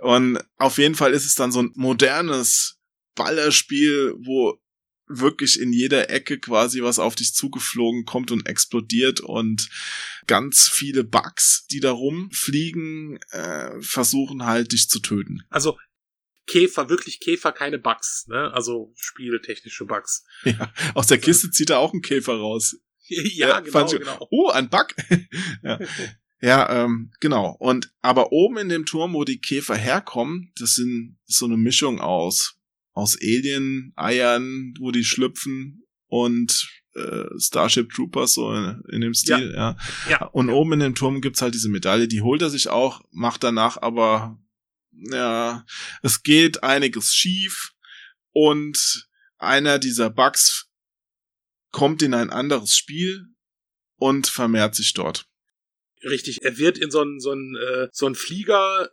Und 0.01 0.39
auf 0.57 0.78
jeden 0.80 0.95
Fall 0.95 1.14
ist 1.14 1.26
es 1.26 1.36
dann 1.36 1.51
so 1.51 1.62
ein 1.62 1.72
modernes 1.76 2.78
Ballerspiel, 3.16 4.16
wo 4.20 4.60
wirklich 5.07 5.60
in 5.60 5.72
jeder 5.74 6.10
Ecke 6.10 6.39
quasi 6.39 6.84
was 6.84 6.99
auf 6.99 7.16
dich 7.16 7.34
zugeflogen 7.34 8.05
kommt 8.05 8.32
und 8.32 8.45
explodiert 8.47 9.22
und 9.22 9.70
ganz 10.28 10.70
viele 10.72 11.03
Bugs, 11.03 11.66
die 11.72 11.80
da 11.80 11.91
rumfliegen, 11.91 13.18
äh, 13.32 13.72
versuchen 13.82 14.45
halt 14.45 14.72
dich 14.72 14.88
zu 14.89 14.99
töten. 14.99 15.41
Also 15.49 15.78
Käfer, 16.45 16.89
wirklich 16.89 17.20
Käfer, 17.20 17.51
keine 17.51 17.78
Bugs, 17.80 18.26
ne? 18.28 18.51
Also 18.53 18.91
spieltechnische 18.97 19.86
Bugs. 19.86 20.24
Ja, 20.43 20.72
aus 20.95 21.07
der 21.07 21.18
Kiste 21.20 21.49
zieht 21.51 21.70
er 21.70 21.80
auch 21.80 21.93
einen 21.93 22.01
Käfer 22.01 22.34
raus. 22.38 22.76
ja, 23.07 23.49
Ja, 23.49 23.60
genau, 23.62 23.86
ich- 23.86 23.99
genau. 23.99 24.28
Oh, 24.32 24.49
ein 24.49 24.70
Bug. 24.70 24.88
ja. 25.64 25.80
Ja, 26.41 26.85
ähm, 26.85 27.11
genau. 27.19 27.55
Und 27.59 27.91
aber 28.01 28.31
oben 28.31 28.57
in 28.57 28.69
dem 28.69 28.85
Turm, 28.85 29.13
wo 29.13 29.25
die 29.25 29.39
Käfer 29.39 29.75
herkommen, 29.75 30.51
das 30.57 30.75
sind 30.75 31.17
so 31.25 31.45
eine 31.45 31.57
Mischung 31.57 31.99
aus 31.99 32.55
aus 32.93 33.17
Alien 33.21 33.93
Eiern, 33.95 34.73
wo 34.79 34.91
die 34.91 35.03
schlüpfen 35.03 35.83
und 36.07 36.69
äh, 36.95 37.25
Starship 37.37 37.91
Troopers 37.91 38.33
so 38.33 38.53
in, 38.53 38.81
in 38.91 39.01
dem 39.01 39.13
Stil, 39.13 39.53
ja. 39.55 39.77
Ja. 40.09 40.25
Und 40.25 40.49
oben 40.49 40.73
in 40.73 40.79
dem 40.79 40.95
Turm 40.95 41.21
gibt's 41.21 41.41
halt 41.41 41.53
diese 41.53 41.69
Medaille, 41.69 42.07
die 42.07 42.21
holt 42.21 42.41
er 42.41 42.49
sich 42.49 42.67
auch, 42.69 43.01
macht 43.11 43.43
danach 43.43 43.81
aber 43.81 44.39
ja, 44.91 45.65
es 46.01 46.23
geht 46.23 46.63
einiges 46.63 47.13
schief 47.13 47.73
und 48.31 49.07
einer 49.37 49.79
dieser 49.79 50.09
Bugs 50.09 50.67
kommt 51.71 52.01
in 52.01 52.13
ein 52.13 52.29
anderes 52.29 52.75
Spiel 52.75 53.27
und 53.95 54.27
vermehrt 54.27 54.75
sich 54.75 54.93
dort. 54.93 55.28
Richtig, 56.03 56.41
er 56.43 56.57
wird 56.57 56.77
in 56.77 56.91
so 56.91 57.01
einen 57.01 57.19
so 57.19 57.31
einen, 57.31 57.55
äh, 57.55 57.87
so 57.91 58.05
einen 58.05 58.15
Flieger 58.15 58.89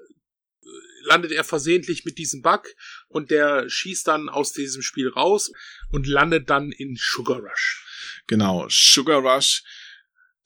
äh, 0.63 0.67
landet 1.03 1.33
er 1.33 1.45
versehentlich 1.45 2.05
mit 2.05 2.19
diesem 2.19 2.43
Bug 2.43 2.67
und 3.09 3.31
der 3.31 3.69
schießt 3.69 4.07
dann 4.09 4.29
aus 4.29 4.53
diesem 4.53 4.83
Spiel 4.83 5.09
raus 5.09 5.53
und 5.91 6.07
landet 6.07 6.51
dann 6.51 6.73
in 6.73 6.97
Sugar 6.99 7.41
Rush. 7.41 7.85
Genau, 8.27 8.67
Sugar 8.69 9.21
Rush. 9.21 9.63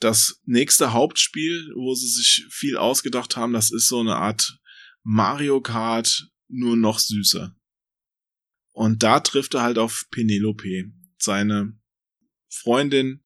Das 0.00 0.40
nächste 0.44 0.92
Hauptspiel, 0.92 1.72
wo 1.74 1.94
sie 1.94 2.08
sich 2.08 2.46
viel 2.50 2.78
ausgedacht 2.78 3.36
haben, 3.36 3.52
das 3.52 3.70
ist 3.70 3.88
so 3.88 4.00
eine 4.00 4.16
Art 4.16 4.58
Mario 5.02 5.60
Kart, 5.60 6.28
nur 6.48 6.76
noch 6.76 6.98
süßer. 6.98 7.54
Und 8.72 9.02
da 9.02 9.20
trifft 9.20 9.54
er 9.54 9.62
halt 9.62 9.78
auf 9.78 10.06
Penelope, 10.10 10.90
seine 11.18 11.78
Freundin, 12.48 13.22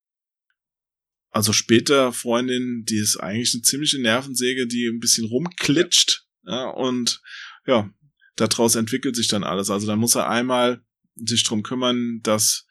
also 1.35 1.53
später 1.53 2.13
Freundin, 2.13 2.85
die 2.89 2.97
ist 2.97 3.17
eigentlich 3.17 3.53
eine 3.55 3.63
ziemliche 3.63 4.01
Nervensäge, 4.01 4.69
die 4.69 4.87
ein 4.87 5.01
bisschen 5.01 5.27
rumklitscht, 5.27 6.27
ja, 6.45 6.71
und 6.71 7.21
ja, 7.67 7.91
daraus 8.37 8.77
entwickelt 8.77 9.17
sich 9.17 9.27
dann 9.27 9.43
alles. 9.43 9.69
Also 9.69 9.89
da 9.89 9.97
muss 9.97 10.15
er 10.15 10.29
einmal 10.29 10.85
sich 11.17 11.43
drum 11.43 11.65
kümmern, 11.65 12.21
dass 12.23 12.67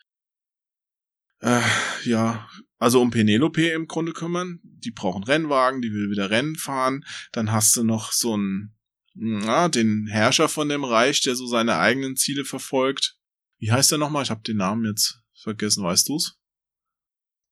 äh, 1.42 1.62
ja, 2.06 2.48
also 2.78 3.02
um 3.02 3.12
Penelope 3.12 3.68
im 3.68 3.88
Grunde 3.88 4.14
kümmern. 4.14 4.62
Die 4.64 4.92
brauchen 4.92 5.26
Rennwagen, 5.26 5.82
die 5.82 5.92
will 5.92 6.10
wieder 6.10 6.30
Rennen 6.30 6.56
fahren. 6.56 7.04
Dann 7.34 7.52
hast 7.52 7.76
du 7.76 7.84
noch 7.84 8.14
so 8.14 8.36
einen, 8.36 8.76
na, 9.14 9.68
den 9.68 10.08
Herrscher 10.08 10.48
von 10.48 10.70
dem 10.70 10.86
Reich, 10.86 11.20
der 11.20 11.36
so 11.36 11.48
seine 11.48 11.80
eigenen 11.80 12.16
Ziele 12.16 12.46
verfolgt. 12.46 13.18
Wie 13.58 13.74
heißt 13.74 13.92
der 13.92 13.98
nochmal? 13.98 14.24
Ich 14.24 14.30
habe 14.30 14.44
den 14.44 14.58
Namen 14.58 14.86
jetzt 14.86 15.20
vergessen, 15.34 15.84
weißt 15.84 16.08
du's? 16.08 16.40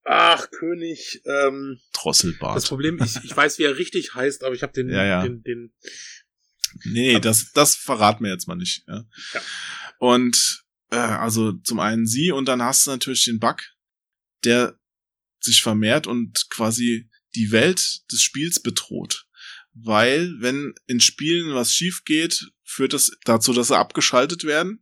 Ach, 0.04 0.50
König, 0.52 1.22
ähm, 1.26 1.80
das 1.94 2.02
Drosselbart. 2.02 2.68
Problem, 2.68 3.00
ich, 3.04 3.24
ich 3.24 3.36
weiß, 3.36 3.60
wie 3.60 3.64
er 3.64 3.78
richtig 3.78 4.16
heißt, 4.16 4.44
aber 4.44 4.56
ich 4.56 4.64
habe 4.64 4.74
den, 4.74 4.90
Ja, 4.90 5.06
ja. 5.06 5.24
den, 5.24 5.44
den, 5.44 5.74
Nee, 6.86 7.20
das, 7.20 7.52
das 7.52 7.76
verraten 7.76 8.24
wir 8.24 8.32
jetzt 8.32 8.48
mal 8.48 8.56
nicht. 8.56 8.84
Ja. 8.88 9.06
Ja. 9.34 9.42
Und 10.00 10.64
äh, 10.90 10.96
also 10.96 11.54
zum 11.54 11.80
einen 11.80 12.08
sie 12.08 12.32
und 12.32 12.46
dann 12.46 12.62
hast 12.62 12.86
du 12.86 12.92
natürlich 12.92 13.26
den 13.26 13.40
Bug, 13.40 13.62
der 14.44 14.80
sich 15.40 15.62
vermehrt 15.62 16.08
und 16.08 16.50
quasi 16.50 17.10
die 17.36 17.52
Welt 17.52 18.02
des 18.12 18.22
Spiels 18.22 18.62
bedroht. 18.62 19.26
Weil, 19.74 20.36
wenn 20.40 20.74
in 20.88 21.00
Spielen 21.00 21.54
was 21.54 21.74
schief 21.74 22.04
geht, 22.04 22.52
führt 22.64 22.94
das 22.94 23.12
dazu, 23.24 23.54
dass 23.54 23.70
sie 23.70 23.78
abgeschaltet 23.78 24.44
werden 24.44 24.82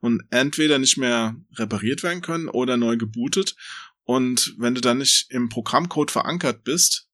und 0.00 0.22
entweder 0.30 0.78
nicht 0.78 0.96
mehr 0.96 1.36
repariert 1.54 2.02
werden 2.02 2.22
können 2.22 2.48
oder 2.48 2.76
neu 2.76 2.96
gebootet. 2.96 3.56
Und 4.04 4.54
wenn 4.58 4.74
du 4.74 4.80
dann 4.80 4.98
nicht 4.98 5.26
im 5.30 5.48
Programmcode 5.48 6.10
verankert 6.10 6.64
bist, 6.64 7.08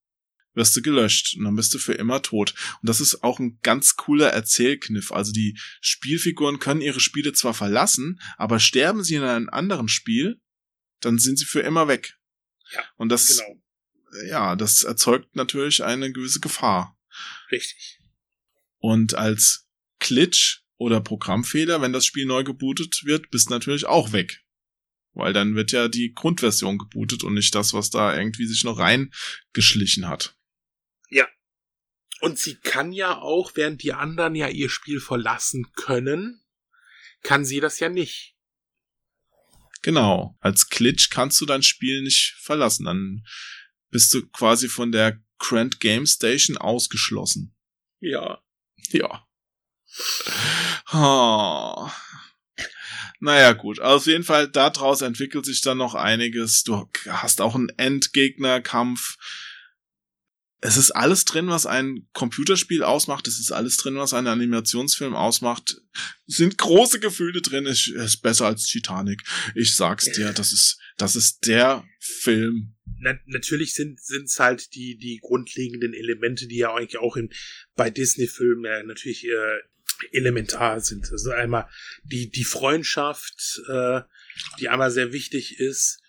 wirst 0.57 0.75
du 0.75 0.83
gelöscht 0.83 1.37
und 1.37 1.45
dann 1.45 1.55
bist 1.55 1.73
du 1.75 1.79
für 1.79 1.93
immer 1.93 2.23
tot. 2.23 2.55
Und 2.81 2.89
das 2.89 3.01
ist 3.01 3.23
auch 3.23 3.39
ein 3.39 3.59
ganz 3.63 3.97
cooler 3.97 4.31
Erzählkniff. 4.31 5.13
Also 5.13 5.33
die 5.33 5.59
Spielfiguren 5.81 6.59
können 6.59 6.81
ihre 6.81 7.01
Spiele 7.01 7.33
zwar 7.35 7.55
verlassen, 7.55 8.21
aber 8.37 8.59
sterben 8.59 9.05
sie 9.05 9.17
in 9.17 9.23
einem 9.23 9.51
anderen 9.51 9.89
Spiel, 9.89 10.41
dann 11.01 11.19
sind 11.19 11.39
sie 11.39 11.45
für 11.45 11.61
immer 11.61 11.89
weg. 11.89 12.19
Ja, 12.73 12.83
Und 12.97 13.11
das, 13.11 13.29
genau, 13.29 13.63
ja, 14.29 14.57
das 14.57 14.83
erzeugt 14.83 15.37
natürlich 15.37 15.85
eine 15.85 16.11
gewisse 16.11 16.41
Gefahr. 16.41 16.99
richtig. 17.53 18.01
Und 18.79 19.15
als 19.15 19.67
Glitch 19.99 20.63
oder 20.79 21.01
Programmfehler, 21.01 21.81
wenn 21.81 21.93
das 21.93 22.07
Spiel 22.07 22.27
neu 22.27 22.45
gebootet 22.45 23.03
wird, 23.05 23.31
bist 23.31 23.49
du 23.49 23.55
natürlich 23.55 23.87
auch 23.87 24.13
weg. 24.13 24.43
Weil 25.17 25.33
dann 25.33 25.57
wird 25.57 25.73
ja 25.73 25.89
die 25.89 26.13
Grundversion 26.15 26.79
gebootet 26.79 27.25
und 27.25 27.35
nicht 27.35 27.55
das, 27.55 27.73
was 27.73 27.91
da 27.91 28.17
irgendwie 28.17 28.47
sich 28.47 28.65
noch 28.65 28.79
reingeschlichen 28.79 30.09
hat. 30.09 30.37
Und 32.21 32.39
sie 32.39 32.57
kann 32.57 32.93
ja 32.93 33.19
auch, 33.19 33.53
während 33.55 33.83
die 33.83 33.93
anderen 33.93 34.35
ja 34.35 34.49
ihr 34.49 34.71
Spiel 34.71 35.01
verlassen 35.01 35.71
können, 35.75 36.43
kann 37.23 37.45
sie 37.45 37.61
das 37.61 37.79
ja 37.79 37.89
nicht. 37.89 38.35
Genau. 39.83 40.37
Als 40.41 40.69
Glitch 40.69 41.11
kannst 41.11 41.41
du 41.41 41.47
dein 41.47 41.63
Spiel 41.63 42.03
nicht 42.03 42.35
verlassen. 42.41 42.87
Dann 42.87 43.25
bist 43.91 44.13
du 44.15 44.27
quasi 44.31 44.69
von 44.69 44.93
der 44.93 45.21
Grand 45.39 45.81
Game 45.81 46.07
Station 46.07 46.57
ausgeschlossen. 46.57 47.55
Ja. 48.01 48.43
Ja. 48.89 49.27
Oh. 50.93 51.91
Naja, 53.21 53.53
gut. 53.53 53.81
Auf 53.81 54.07
jeden 54.07 54.25
Fall, 54.25 54.49
daraus 54.49 55.03
entwickelt 55.03 55.47
sich 55.47 55.61
dann 55.61 55.79
noch 55.79 55.95
einiges. 55.95 56.63
Du 56.65 56.89
hast 57.09 57.41
auch 57.41 57.55
einen 57.55 57.71
Endgegnerkampf. 57.71 59.17
Es 60.61 60.77
ist 60.77 60.91
alles 60.91 61.25
drin, 61.25 61.49
was 61.49 61.67
ein 61.67 62.09
Computerspiel 62.13 62.83
ausmacht. 62.83 63.29
Es 63.29 63.39
ist 63.39 63.53
alles 63.53 63.77
drin, 63.77 63.97
was 63.97 64.15
einen 64.15 64.27
Animationsfilm 64.27 65.15
ausmacht. 65.15 65.81
Es 66.27 66.37
sind 66.37 66.59
große 66.59 66.99
Gefühle 66.99 67.41
drin. 67.43 67.67
Es 67.67 67.89
ist 67.89 68.23
besser 68.23 68.47
als 68.47 68.67
Titanic. 68.67 69.23
Ich 69.55 69.77
sag's 69.77 70.11
dir, 70.13 70.33
das 70.33 70.53
ist, 70.53 70.79
das 70.97 71.15
ist 71.15 71.47
der 71.47 71.85
Film. 72.01 72.75
Na, 72.99 73.19
natürlich 73.27 73.75
sind 73.75 74.01
es 74.01 74.39
halt 74.39 74.75
die 74.75 74.97
die 74.97 75.19
grundlegenden 75.21 75.93
Elemente, 75.93 76.47
die 76.47 76.57
ja 76.57 76.75
eigentlich 76.75 76.99
auch 76.99 77.17
in 77.17 77.31
bei 77.75 77.91
Disney-Filmen 77.91 78.65
ja 78.65 78.83
natürlich 78.83 79.25
äh, 79.27 79.59
elementar 80.13 80.81
sind. 80.81 81.11
Also 81.11 81.31
einmal 81.31 81.69
die 82.05 82.31
die 82.31 82.45
Freundschaft, 82.45 83.61
äh, 83.69 84.01
die 84.61 84.69
einmal 84.69 84.91
sehr 84.91 85.13
wichtig 85.13 85.59
ist 85.59 86.03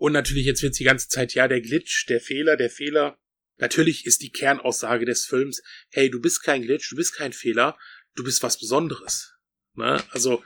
und 0.00 0.12
natürlich 0.12 0.46
jetzt 0.46 0.62
wird 0.62 0.78
die 0.78 0.84
ganze 0.84 1.08
Zeit 1.08 1.34
ja 1.34 1.46
der 1.46 1.60
Glitch, 1.60 2.06
der 2.06 2.22
Fehler, 2.22 2.56
der 2.56 2.70
Fehler. 2.70 3.18
Natürlich 3.58 4.06
ist 4.06 4.22
die 4.22 4.32
Kernaussage 4.32 5.04
des 5.04 5.26
Films, 5.26 5.62
hey, 5.90 6.10
du 6.10 6.20
bist 6.22 6.42
kein 6.42 6.62
Glitch, 6.62 6.88
du 6.88 6.96
bist 6.96 7.14
kein 7.14 7.34
Fehler, 7.34 7.76
du 8.14 8.24
bist 8.24 8.42
was 8.42 8.58
Besonderes. 8.58 9.34
Ne? 9.74 10.02
Also 10.10 10.42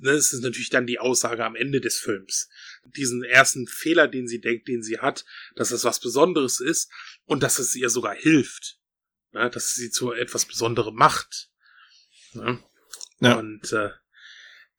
das 0.00 0.32
ist 0.32 0.42
natürlich 0.42 0.70
dann 0.70 0.88
die 0.88 0.98
Aussage 0.98 1.44
am 1.44 1.54
Ende 1.54 1.80
des 1.80 1.98
Films. 1.98 2.48
Diesen 2.96 3.22
ersten 3.22 3.68
Fehler, 3.68 4.08
den 4.08 4.26
sie 4.26 4.40
denkt, 4.40 4.66
den 4.66 4.82
sie 4.82 4.98
hat, 4.98 5.24
dass 5.54 5.70
es 5.70 5.84
was 5.84 6.00
Besonderes 6.00 6.58
ist 6.58 6.90
und 7.26 7.44
dass 7.44 7.60
es 7.60 7.76
ihr 7.76 7.90
sogar 7.90 8.16
hilft. 8.16 8.80
Ne? 9.32 9.50
Dass 9.50 9.74
sie 9.74 9.90
zu 9.90 10.12
etwas 10.12 10.46
Besonderem 10.46 10.96
macht. 10.96 11.48
Ne? 12.34 12.62
Ja. 13.20 13.38
Und 13.38 13.72
äh, 13.72 13.90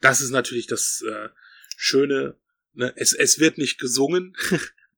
das 0.02 0.22
ist 0.22 0.32
natürlich 0.32 0.68
das 0.68 1.02
äh, 1.02 1.30
Schöne. 1.78 2.38
Ne? 2.74 2.94
Es, 2.96 3.14
es 3.14 3.40
wird 3.40 3.58
nicht 3.58 3.80
gesungen. 3.80 4.36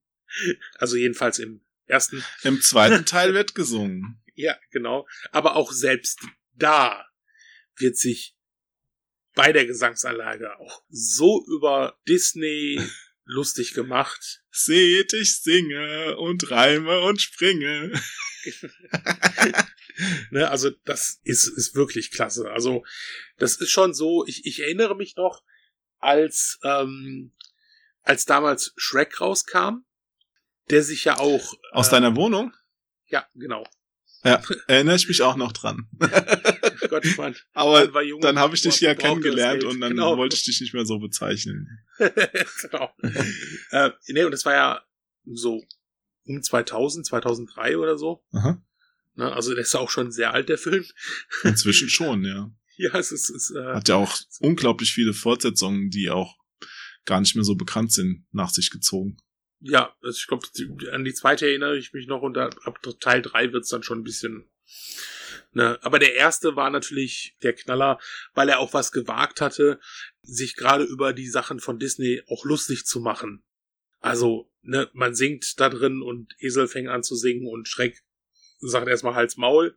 also 0.78 0.96
jedenfalls 0.96 1.38
im 1.38 1.60
ersten. 1.86 2.24
Im 2.42 2.60
zweiten 2.60 3.04
Teil 3.06 3.34
wird 3.34 3.54
gesungen. 3.54 4.20
Ja, 4.34 4.56
genau. 4.70 5.06
Aber 5.32 5.56
auch 5.56 5.72
selbst 5.72 6.20
da 6.54 7.06
wird 7.76 7.96
sich 7.96 8.36
bei 9.34 9.52
der 9.52 9.66
Gesangsanlage 9.66 10.58
auch 10.58 10.82
so 10.88 11.44
über 11.46 11.98
Disney 12.08 12.80
lustig 13.24 13.74
gemacht. 13.74 14.42
Seht, 14.50 15.12
ich 15.12 15.40
singe 15.40 16.16
und 16.16 16.50
reime 16.50 17.00
und 17.02 17.20
springe. 17.20 17.92
Ne, 20.30 20.50
also 20.50 20.70
das 20.84 21.20
ist, 21.24 21.46
ist 21.48 21.74
wirklich 21.74 22.10
klasse. 22.10 22.50
Also 22.50 22.84
das 23.38 23.56
ist 23.56 23.70
schon 23.70 23.94
so, 23.94 24.24
ich, 24.26 24.46
ich 24.46 24.60
erinnere 24.60 24.94
mich 24.96 25.16
noch, 25.16 25.42
als, 25.98 26.58
ähm, 26.62 27.32
als 28.02 28.24
damals 28.24 28.72
Shrek 28.76 29.20
rauskam, 29.20 29.84
der 30.70 30.82
sich 30.82 31.04
ja 31.04 31.18
auch... 31.18 31.54
Aus 31.72 31.88
äh, 31.88 31.92
deiner 31.92 32.14
Wohnung? 32.14 32.52
Ja, 33.06 33.26
genau. 33.34 33.64
Ja, 34.24 34.42
erinnere 34.66 34.96
ich 34.96 35.08
mich 35.08 35.22
auch 35.22 35.36
noch 35.36 35.52
dran. 35.52 35.88
Gott, 36.88 37.04
ich 37.04 37.16
mein, 37.16 37.36
Aber 37.52 38.02
jung 38.02 38.20
dann 38.20 38.38
habe 38.38 38.54
ich 38.54 38.62
dich 38.62 38.80
ja 38.80 38.94
kennengelernt 38.94 39.64
und 39.64 39.80
dann 39.80 39.90
Genau. 39.90 40.16
wollte 40.16 40.36
ich 40.36 40.44
dich 40.44 40.60
nicht 40.60 40.74
mehr 40.74 40.86
so 40.86 40.98
bezeichnen. 40.98 41.68
genau. 41.98 42.92
äh, 43.70 43.90
nee, 44.08 44.24
und 44.24 44.32
das 44.32 44.44
war 44.44 44.54
ja 44.54 44.82
so 45.24 45.62
um 46.24 46.42
2000, 46.42 47.06
2003 47.06 47.78
oder 47.78 47.96
so. 47.96 48.24
Aha. 48.32 48.62
Ne, 49.18 49.32
also 49.32 49.52
der 49.52 49.62
ist 49.62 49.74
auch 49.74 49.90
schon 49.90 50.12
sehr 50.12 50.32
alt, 50.32 50.48
der 50.48 50.58
Film. 50.58 50.84
Inzwischen 51.42 51.88
schon, 51.88 52.24
ja. 52.24 52.52
Ja, 52.76 52.96
es 52.96 53.10
ist, 53.10 53.30
es, 53.30 53.50
äh, 53.50 53.74
Hat 53.74 53.88
ja 53.88 53.96
auch 53.96 54.16
unglaublich 54.38 54.92
viele 54.92 55.12
Fortsetzungen, 55.12 55.90
die 55.90 56.08
auch 56.08 56.36
gar 57.04 57.20
nicht 57.20 57.34
mehr 57.34 57.42
so 57.42 57.56
bekannt 57.56 57.92
sind, 57.92 58.26
nach 58.30 58.50
sich 58.50 58.70
gezogen. 58.70 59.16
ja, 59.58 59.92
also 60.02 60.16
ich 60.16 60.28
glaube, 60.28 60.46
an 60.92 61.04
die 61.04 61.14
zweite 61.14 61.46
erinnere 61.48 61.76
ich 61.76 61.92
mich 61.92 62.06
noch 62.06 62.22
und 62.22 62.38
ab 62.38 62.80
Teil 63.00 63.20
drei 63.20 63.52
wird's 63.52 63.70
dann 63.70 63.82
schon 63.82 63.98
ein 63.98 64.04
bisschen. 64.04 64.48
Ne? 65.50 65.80
Aber 65.82 65.98
der 65.98 66.14
erste 66.14 66.54
war 66.54 66.70
natürlich 66.70 67.36
der 67.42 67.54
Knaller, 67.54 67.98
weil 68.34 68.48
er 68.48 68.60
auch 68.60 68.72
was 68.72 68.92
gewagt 68.92 69.40
hatte, 69.40 69.80
sich 70.22 70.54
gerade 70.54 70.84
über 70.84 71.12
die 71.12 71.28
Sachen 71.28 71.58
von 71.58 71.80
Disney 71.80 72.22
auch 72.28 72.44
lustig 72.44 72.86
zu 72.86 73.00
machen. 73.00 73.42
Also, 73.98 74.48
ne, 74.62 74.88
man 74.92 75.16
singt 75.16 75.58
da 75.58 75.70
drin 75.70 76.02
und 76.02 76.36
Esel 76.38 76.68
fängt 76.68 76.88
an 76.88 77.02
zu 77.02 77.16
singen 77.16 77.48
und 77.48 77.66
Schreck 77.66 78.04
sagt 78.58 78.88
erstmal 78.88 79.14
Hals 79.14 79.36
Maul, 79.36 79.76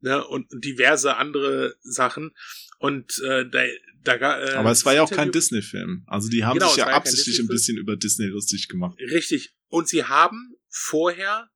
ne, 0.00 0.26
und 0.26 0.46
diverse 0.52 1.16
andere 1.16 1.76
Sachen. 1.80 2.34
Und 2.78 3.20
äh, 3.24 3.48
da, 3.48 3.64
da 4.02 4.40
äh, 4.40 4.54
Aber 4.54 4.70
es 4.70 4.84
war 4.84 4.94
ja 4.94 5.02
auch 5.02 5.10
kein 5.10 5.32
Disney-Film. 5.32 6.04
Also 6.06 6.28
die 6.28 6.44
haben 6.44 6.58
Genau, 6.58 6.68
sich 6.68 6.78
ja 6.78 6.88
absichtlich 6.88 7.38
ein 7.40 7.48
bisschen 7.48 7.76
über 7.78 7.96
Disney 7.96 8.26
lustig 8.26 8.68
gemacht. 8.68 8.98
Richtig. 9.00 9.54
Und 9.68 9.88
sie 9.88 10.04
haben 10.04 10.56
vorher 10.68 11.50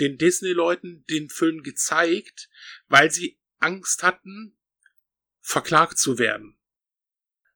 den 0.00 0.18
Disney-Leuten 0.18 1.04
den 1.10 1.28
Film 1.28 1.62
gezeigt, 1.62 2.48
weil 2.88 3.10
sie 3.10 3.38
Angst 3.58 4.02
hatten, 4.02 4.56
verklagt 5.40 5.98
zu 5.98 6.18
werden. 6.18 6.56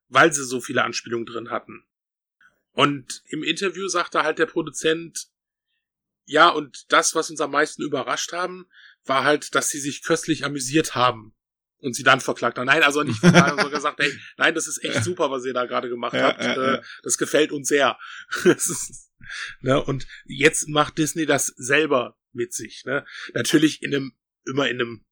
Weil 0.09 0.33
sie 0.33 0.45
so 0.45 0.61
viele 0.61 0.85
Anspielungen 0.85 1.27
drin 1.27 1.51
hatten. 1.51 1.85
Und 2.73 3.23
im 3.29 3.43
Interview 3.43 3.89
sagte 3.89 4.23
halt 4.23 4.39
der 4.39 4.47
Produzent, 4.47 5.29
ja, 6.27 6.49
und 6.49 6.85
das, 6.93 7.14
was 7.14 7.31
uns 7.31 7.41
am 7.41 7.53
meisten 7.53 7.83
überrascht 7.83 8.33
haben, 8.33 8.66
war 9.05 9.24
halt, 9.24 9.55
dass 9.55 9.70
sie 9.70 9.79
sich 9.81 10.03
köstlich 10.03 10.45
amüsiert 10.45 10.95
haben. 10.95 11.33
Und 11.79 11.95
sie 11.95 12.03
dann 12.03 12.20
verklagt 12.20 12.57
haben. 12.59 12.66
Nein, 12.66 12.83
also 12.83 13.03
nicht 13.03 13.18
verklagt, 13.20 13.51
sondern 13.51 13.70
gesagt, 13.70 14.01
ey, 14.01 14.11
nein, 14.39 14.55
das 14.55 14.66
ist 14.66 14.83
echt 14.83 15.05
super, 15.05 15.31
was 15.31 15.45
ihr 15.45 15.53
da 15.53 15.66
gerade 15.66 15.91
gemacht 15.91 16.14
Ja, 16.14 16.22
habt. 16.29 16.43
ja, 16.43 16.55
Äh, 16.55 16.74
ja. 16.77 16.83
Das 17.03 17.18
gefällt 17.18 17.53
uns 17.53 17.68
sehr. 17.68 17.99
Ist, 18.45 19.11
ne, 19.61 19.81
und 19.85 20.07
jetzt 20.24 20.68
macht 20.68 20.97
Disney 20.97 21.27
das 21.27 21.47
selber 21.49 22.18
mit 22.33 22.55
sich. 22.55 22.85
Ne? 22.87 23.05
Natürlich 23.35 23.83
in 23.83 23.95
einem, 23.95 24.12
immer 24.47 24.68
in 24.68 24.81
einem 24.81 25.05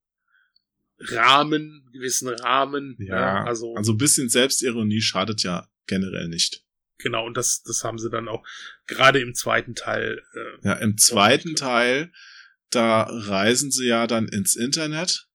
Rahmen, 0.99 1.89
gewissen 1.93 2.29
Rahmen. 2.29 2.97
Ja, 2.99 3.43
ne? 3.43 3.47
also, 3.47 3.75
also 3.75 3.93
ein 3.93 3.99
bisschen 3.99 4.31
Selbstironie 4.31 5.03
schadet 5.03 5.43
ja 5.43 5.69
generell 5.87 6.29
nicht. 6.29 6.65
Genau, 6.99 7.27
und 7.27 7.37
das, 7.37 7.63
das 7.63 7.85
haben 7.85 7.99
sie 7.99 8.11
dann 8.11 8.29
auch 8.29 8.45
gerade 8.87 9.21
im 9.21 9.35
zweiten 9.35 9.75
Teil. 9.75 10.23
Äh, 10.35 10.69
Ja, 10.69 10.73
im 10.75 10.97
zweiten 10.99 11.55
Teil, 11.55 12.13
da 12.71 13.03
reisen 13.09 13.71
sie 13.71 13.87
ja 13.87 14.07
dann 14.07 14.29
ins 14.29 14.57
Internet, 14.57 15.27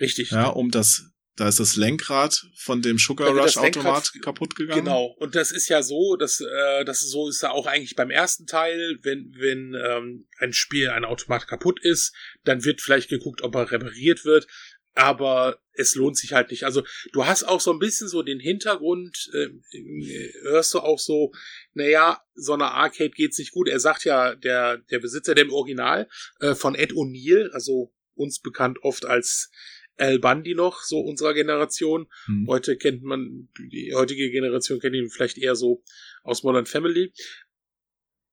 richtig. 0.00 0.30
ja, 0.30 0.46
um 0.48 0.70
das, 0.70 1.10
da 1.36 1.48
ist 1.48 1.60
das 1.60 1.76
Lenkrad 1.76 2.46
von 2.56 2.82
dem 2.82 2.98
Sugar 2.98 3.30
Rush 3.30 3.56
Automat 3.58 4.12
kaputt 4.22 4.56
gegangen. 4.56 4.84
Genau, 4.84 5.14
und 5.18 5.36
das 5.36 5.52
ist 5.52 5.68
ja 5.68 5.82
so, 5.82 6.16
dass 6.16 6.40
äh, 6.40 6.84
das 6.84 7.02
ist 7.02 7.10
so 7.10 7.28
ist 7.28 7.42
ja 7.42 7.50
auch 7.50 7.66
eigentlich 7.66 7.94
beim 7.94 8.10
ersten 8.10 8.46
Teil, 8.46 8.98
wenn 9.02 9.32
wenn 9.38 9.74
ähm, 9.74 10.26
ein 10.38 10.52
Spiel 10.52 10.90
ein 10.90 11.04
Automat 11.04 11.46
kaputt 11.46 11.78
ist, 11.80 12.12
dann 12.42 12.64
wird 12.64 12.80
vielleicht 12.80 13.08
geguckt, 13.08 13.42
ob 13.42 13.54
er 13.54 13.70
repariert 13.70 14.24
wird, 14.24 14.48
aber 14.94 15.60
es 15.72 15.94
lohnt 15.94 16.16
sich 16.16 16.32
halt 16.32 16.50
nicht. 16.50 16.64
Also 16.64 16.82
du 17.12 17.26
hast 17.26 17.44
auch 17.44 17.60
so 17.60 17.72
ein 17.72 17.78
bisschen 17.78 18.08
so 18.08 18.22
den 18.22 18.40
Hintergrund, 18.40 19.30
äh, 19.32 19.48
äh, 19.76 20.32
hörst 20.42 20.74
du 20.74 20.80
auch 20.80 20.98
so, 20.98 21.32
naja, 21.74 22.20
so 22.34 22.54
eine 22.54 22.72
Arcade 22.72 23.10
geht's 23.10 23.38
nicht 23.38 23.52
gut. 23.52 23.68
Er 23.68 23.80
sagt 23.80 24.04
ja, 24.04 24.34
der 24.34 24.78
der 24.78 24.98
Besitzer 24.98 25.34
der 25.34 25.44
im 25.44 25.52
Original 25.52 26.08
äh, 26.40 26.54
von 26.54 26.74
Ed 26.74 26.92
O'Neill, 26.92 27.50
also 27.50 27.92
uns 28.14 28.40
bekannt 28.40 28.78
oft 28.82 29.04
als 29.04 29.50
Al 29.98 30.18
Bundy 30.18 30.54
noch, 30.54 30.82
so 30.82 31.00
unserer 31.00 31.34
Generation, 31.34 32.08
Hm. 32.26 32.46
Heute 32.48 32.76
kennt 32.76 33.02
man, 33.02 33.48
die 33.58 33.92
heutige 33.94 34.30
Generation 34.30 34.80
kennt 34.80 34.94
ihn 34.94 35.10
vielleicht 35.10 35.38
eher 35.38 35.56
so 35.56 35.82
aus 36.22 36.42
Modern 36.42 36.66
Family. 36.66 37.12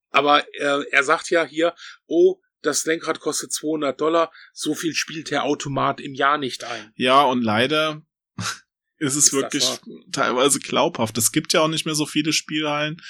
Aber 0.10 0.46
er, 0.54 0.86
er 0.92 1.04
sagt 1.04 1.30
ja 1.30 1.46
hier, 1.46 1.76
oh, 2.08 2.40
das 2.66 2.86
Lenkrad 2.86 3.20
kostet 3.20 3.52
200 3.54 4.00
Dollar, 4.00 4.32
so 4.54 4.76
viel 4.76 4.94
spielt 4.94 5.32
der 5.32 5.44
Automat 5.44 6.00
im 6.02 6.14
Jahr 6.14 6.38
nicht 6.38 6.64
ein. 6.64 6.92
Ja, 6.96 7.24
und 7.24 7.42
leider 7.42 8.02
ist 8.98 9.16
es 9.16 9.28
Ist 9.28 9.34
wirklich 9.34 9.66
teilweise 10.12 10.60
glaubhaft. 10.60 11.18
Es 11.18 11.32
gibt 11.32 11.54
ja 11.54 11.62
auch 11.62 11.68
nicht 11.68 11.86
mehr 11.86 11.96
so 11.96 12.06
viele 12.06 12.34
Spielhallen. 12.34 13.02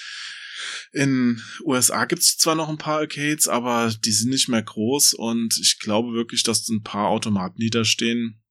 In 0.91 1.41
USA 1.63 2.05
gibt 2.05 2.21
es 2.21 2.37
zwar 2.37 2.55
noch 2.55 2.69
ein 2.69 2.77
paar 2.77 2.99
Arcades, 2.99 3.47
aber 3.47 3.93
die 4.03 4.11
sind 4.11 4.29
nicht 4.29 4.47
mehr 4.47 4.63
groß 4.63 5.13
und 5.13 5.57
ich 5.61 5.79
glaube 5.79 6.13
wirklich, 6.13 6.43
dass 6.43 6.67
ein 6.69 6.83
paar 6.83 7.09
Automaten, 7.09 7.59
die 7.59 7.69
da 7.69 7.83
stehen, 7.83 8.41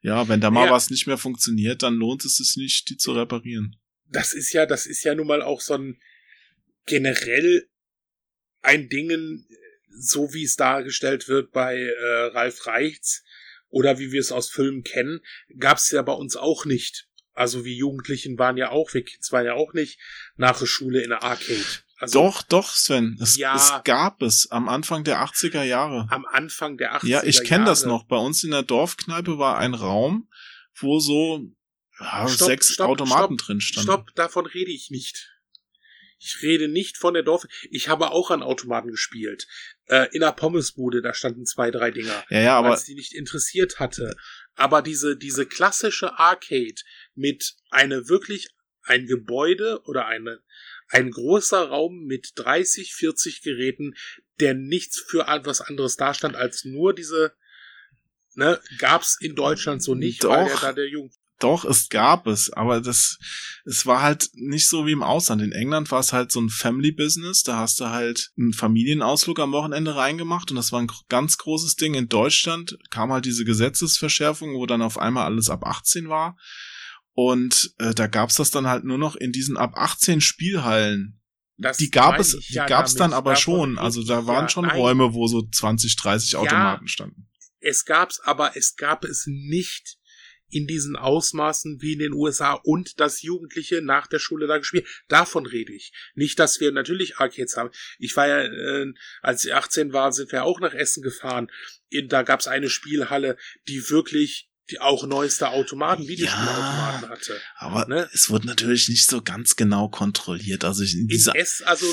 ja, 0.00 0.26
wenn 0.28 0.40
da 0.40 0.50
mal 0.50 0.66
Ja. 0.66 0.72
was 0.72 0.90
nicht 0.90 1.06
mehr 1.06 1.18
funktioniert, 1.18 1.82
dann 1.82 1.94
lohnt 1.94 2.24
es 2.24 2.36
sich 2.36 2.56
nicht, 2.56 2.88
die 2.88 2.96
zu 2.96 3.12
reparieren. 3.12 3.76
Das 4.06 4.32
ist 4.32 4.52
ja, 4.52 4.66
das 4.66 4.86
ist 4.86 5.04
ja 5.04 5.14
nun 5.14 5.26
mal 5.26 5.42
auch 5.42 5.60
so 5.60 5.74
ein 5.74 6.00
generell 6.86 7.68
ein 8.62 8.88
Dingen, 8.88 9.46
so 9.98 10.32
wie 10.32 10.44
es 10.44 10.56
dargestellt 10.56 11.28
wird 11.28 11.52
bei 11.52 11.76
äh, 11.78 12.24
Ralf 12.32 12.66
Reichts 12.66 13.24
oder 13.68 13.98
wie 13.98 14.12
wir 14.12 14.20
es 14.20 14.32
aus 14.32 14.48
Filmen 14.50 14.82
kennen, 14.82 15.20
gab 15.58 15.78
es 15.78 15.90
ja 15.90 16.02
bei 16.02 16.12
uns 16.12 16.36
auch 16.36 16.64
nicht. 16.64 17.06
Also 17.32 17.64
wir 17.64 17.74
Jugendlichen 17.74 18.38
waren 18.38 18.56
ja 18.56 18.70
auch, 18.70 18.92
wir 18.92 19.04
Kids 19.04 19.32
waren 19.32 19.46
ja 19.46 19.54
auch 19.54 19.72
nicht 19.72 19.98
nach 20.36 20.58
der 20.58 20.66
Schule 20.66 21.02
in 21.02 21.10
der 21.10 21.22
Arcade. 21.22 21.64
Also 21.96 22.18
doch, 22.20 22.42
doch, 22.42 22.74
Sven, 22.74 23.18
es, 23.20 23.36
Ja. 23.36 23.54
es 23.56 23.72
gab 23.84 24.22
es 24.22 24.50
am 24.50 24.68
Anfang 24.68 25.04
der 25.04 25.22
80er 25.22 25.62
Jahre. 25.62 26.06
am 26.10 26.24
Anfang 26.24 26.76
der 26.78 26.96
80er 26.96 27.06
Ja, 27.06 27.22
ich 27.22 27.44
kenne 27.44 27.66
das 27.66 27.82
Jahre. 27.82 27.92
noch. 27.94 28.04
Bei 28.04 28.16
uns 28.16 28.42
in 28.42 28.50
der 28.52 28.62
Dorfkneipe 28.62 29.38
war 29.38 29.58
ein 29.58 29.74
Raum, 29.74 30.28
wo 30.76 30.98
so 30.98 31.44
ja, 32.00 32.26
Stopp, 32.28 32.48
sechs 32.48 32.68
stopp, 32.72 32.88
Automaten 32.88 33.34
stopp, 33.38 33.46
drin 33.46 33.60
standen. 33.60 33.86
Stopp, 33.90 34.14
davon 34.14 34.46
rede 34.46 34.70
ich 34.70 34.90
nicht. 34.90 35.29
Ich 36.22 36.42
rede 36.42 36.68
nicht 36.68 36.98
von 36.98 37.14
der 37.14 37.22
Dorf. 37.22 37.46
Ich 37.70 37.88
habe 37.88 38.10
auch 38.10 38.30
an 38.30 38.42
Automaten 38.42 38.90
gespielt. 38.90 39.46
Äh, 39.86 40.08
in 40.12 40.20
der 40.20 40.32
Pommesbude, 40.32 41.00
da 41.00 41.14
standen 41.14 41.46
zwei, 41.46 41.70
drei 41.70 41.90
Dinger. 41.90 42.24
Ja, 42.28 42.40
ja, 42.40 42.58
weil 42.58 42.66
aber 42.66 42.74
es 42.74 42.84
die 42.84 42.94
nicht 42.94 43.14
interessiert 43.14 43.78
hatte. 43.80 44.14
Aber 44.54 44.82
diese, 44.82 45.16
diese 45.16 45.46
klassische 45.46 46.18
Arcade 46.18 46.82
mit 47.14 47.54
eine 47.70 48.10
wirklich 48.10 48.50
ein 48.82 49.06
Gebäude 49.06 49.80
oder 49.84 50.06
eine, 50.06 50.40
ein 50.88 51.10
großer 51.10 51.68
Raum 51.68 52.04
mit 52.04 52.32
30, 52.34 52.92
40 52.94 53.40
Geräten, 53.40 53.94
der 54.40 54.52
nichts 54.52 55.00
für 55.00 55.26
etwas 55.26 55.62
anderes 55.62 55.96
dastand 55.96 56.36
als 56.36 56.66
nur 56.66 56.94
diese, 56.94 57.32
ne, 58.34 58.60
gab's 58.78 59.16
in 59.20 59.36
Deutschland 59.36 59.82
so 59.82 59.94
nicht, 59.94 60.22
weil 60.24 60.44
der 60.44 60.54
Doch. 60.54 60.60
da 60.60 60.72
der 60.74 60.88
Jugend 60.88 61.14
Doch, 61.40 61.64
es 61.64 61.88
gab 61.88 62.26
es, 62.26 62.52
aber 62.52 62.80
das, 62.80 63.18
es 63.64 63.86
war 63.86 64.02
halt 64.02 64.28
nicht 64.34 64.68
so 64.68 64.86
wie 64.86 64.92
im 64.92 65.02
Ausland. 65.02 65.40
In 65.40 65.52
England 65.52 65.90
war 65.90 66.00
es 66.00 66.12
halt 66.12 66.30
so 66.30 66.40
ein 66.40 66.50
Family 66.50 66.92
Business, 66.92 67.42
da 67.42 67.56
hast 67.58 67.80
du 67.80 67.86
halt 67.86 68.30
einen 68.38 68.52
Familienausflug 68.52 69.40
am 69.40 69.52
Wochenende 69.52 69.96
reingemacht 69.96 70.50
und 70.50 70.56
das 70.56 70.70
war 70.70 70.80
ein 70.82 70.90
ganz 71.08 71.38
großes 71.38 71.76
Ding. 71.76 71.94
In 71.94 72.08
Deutschland 72.08 72.76
kam 72.90 73.10
halt 73.10 73.24
diese 73.24 73.44
Gesetzesverschärfung, 73.44 74.54
wo 74.54 74.66
dann 74.66 74.82
auf 74.82 74.98
einmal 74.98 75.24
alles 75.24 75.48
ab 75.50 75.64
18 75.66 76.08
war. 76.08 76.36
Und 77.12 77.74
äh, 77.78 77.94
da 77.94 78.06
gab's 78.06 78.36
das 78.36 78.50
dann 78.50 78.66
halt 78.66 78.84
nur 78.84 78.98
noch 78.98 79.16
in 79.16 79.32
diesen 79.32 79.56
ab 79.56 79.72
18 79.76 80.20
Spielhallen. 80.20 81.20
Das 81.56 81.76
Die 81.78 81.90
gab 81.90 82.18
es, 82.18 82.38
die 82.38 82.54
ja 82.54 82.66
gab's 82.66 82.94
dann 82.94 83.10
damit. 83.10 83.16
aber 83.16 83.30
Davon 83.32 83.42
schon. 83.42 83.78
Also 83.78 84.02
da 84.04 84.26
waren 84.26 84.44
ja. 84.44 84.48
schon 84.48 84.66
Nein, 84.66 84.76
Räume, 84.76 85.12
wo 85.14 85.26
so 85.26 85.42
20, 85.42 85.96
30 85.96 86.32
Ja. 86.32 86.38
Automaten 86.38 86.88
standen. 86.88 87.28
Es 87.60 87.84
gab's, 87.84 88.20
aber 88.20 88.56
es 88.56 88.76
gab 88.76 89.04
es 89.04 89.24
nicht 89.26 89.98
in 90.50 90.66
diesen 90.66 90.96
Ausmaßen 90.96 91.80
wie 91.80 91.92
in 91.94 91.98
den 92.00 92.12
USA 92.12 92.52
und 92.54 93.00
das 93.00 93.22
Jugendliche 93.22 93.82
nach 93.82 94.06
der 94.06 94.18
Schule 94.18 94.46
da 94.46 94.58
gespielt. 94.58 94.86
Davon 95.08 95.46
rede 95.46 95.72
ich. 95.72 95.92
Nicht, 96.14 96.38
dass 96.38 96.60
wir 96.60 96.72
natürlich 96.72 97.16
Arcades 97.18 97.56
haben. 97.56 97.70
Ich 97.98 98.16
war 98.16 98.28
ja, 98.28 98.42
äh, 98.44 98.92
als 99.22 99.44
ich 99.44 99.54
18 99.54 99.92
war, 99.92 100.12
sind 100.12 100.32
wir 100.32 100.44
auch 100.44 100.60
nach 100.60 100.74
Essen 100.74 101.02
gefahren. 101.02 101.50
In, 101.88 102.08
da 102.08 102.22
gab's 102.22 102.46
eine 102.46 102.68
Spielhalle, 102.70 103.36
die 103.68 103.88
wirklich 103.90 104.48
die 104.70 104.78
auch 104.80 105.04
neueste 105.04 105.48
Automaten, 105.48 106.06
Videospielautomaten 106.06 107.08
hatte. 107.08 107.40
Aber 107.56 107.86
Ne? 107.88 108.08
es 108.12 108.30
wurde 108.30 108.46
natürlich 108.46 108.88
nicht 108.88 109.08
so 109.10 109.20
ganz 109.20 109.56
genau 109.56 109.88
kontrolliert. 109.88 110.64
Also 110.64 110.84
ich- 110.84 110.94
in 110.94 111.00
In 111.02 111.08
dieser 111.08 111.34
S, 111.34 111.60
also 111.62 111.86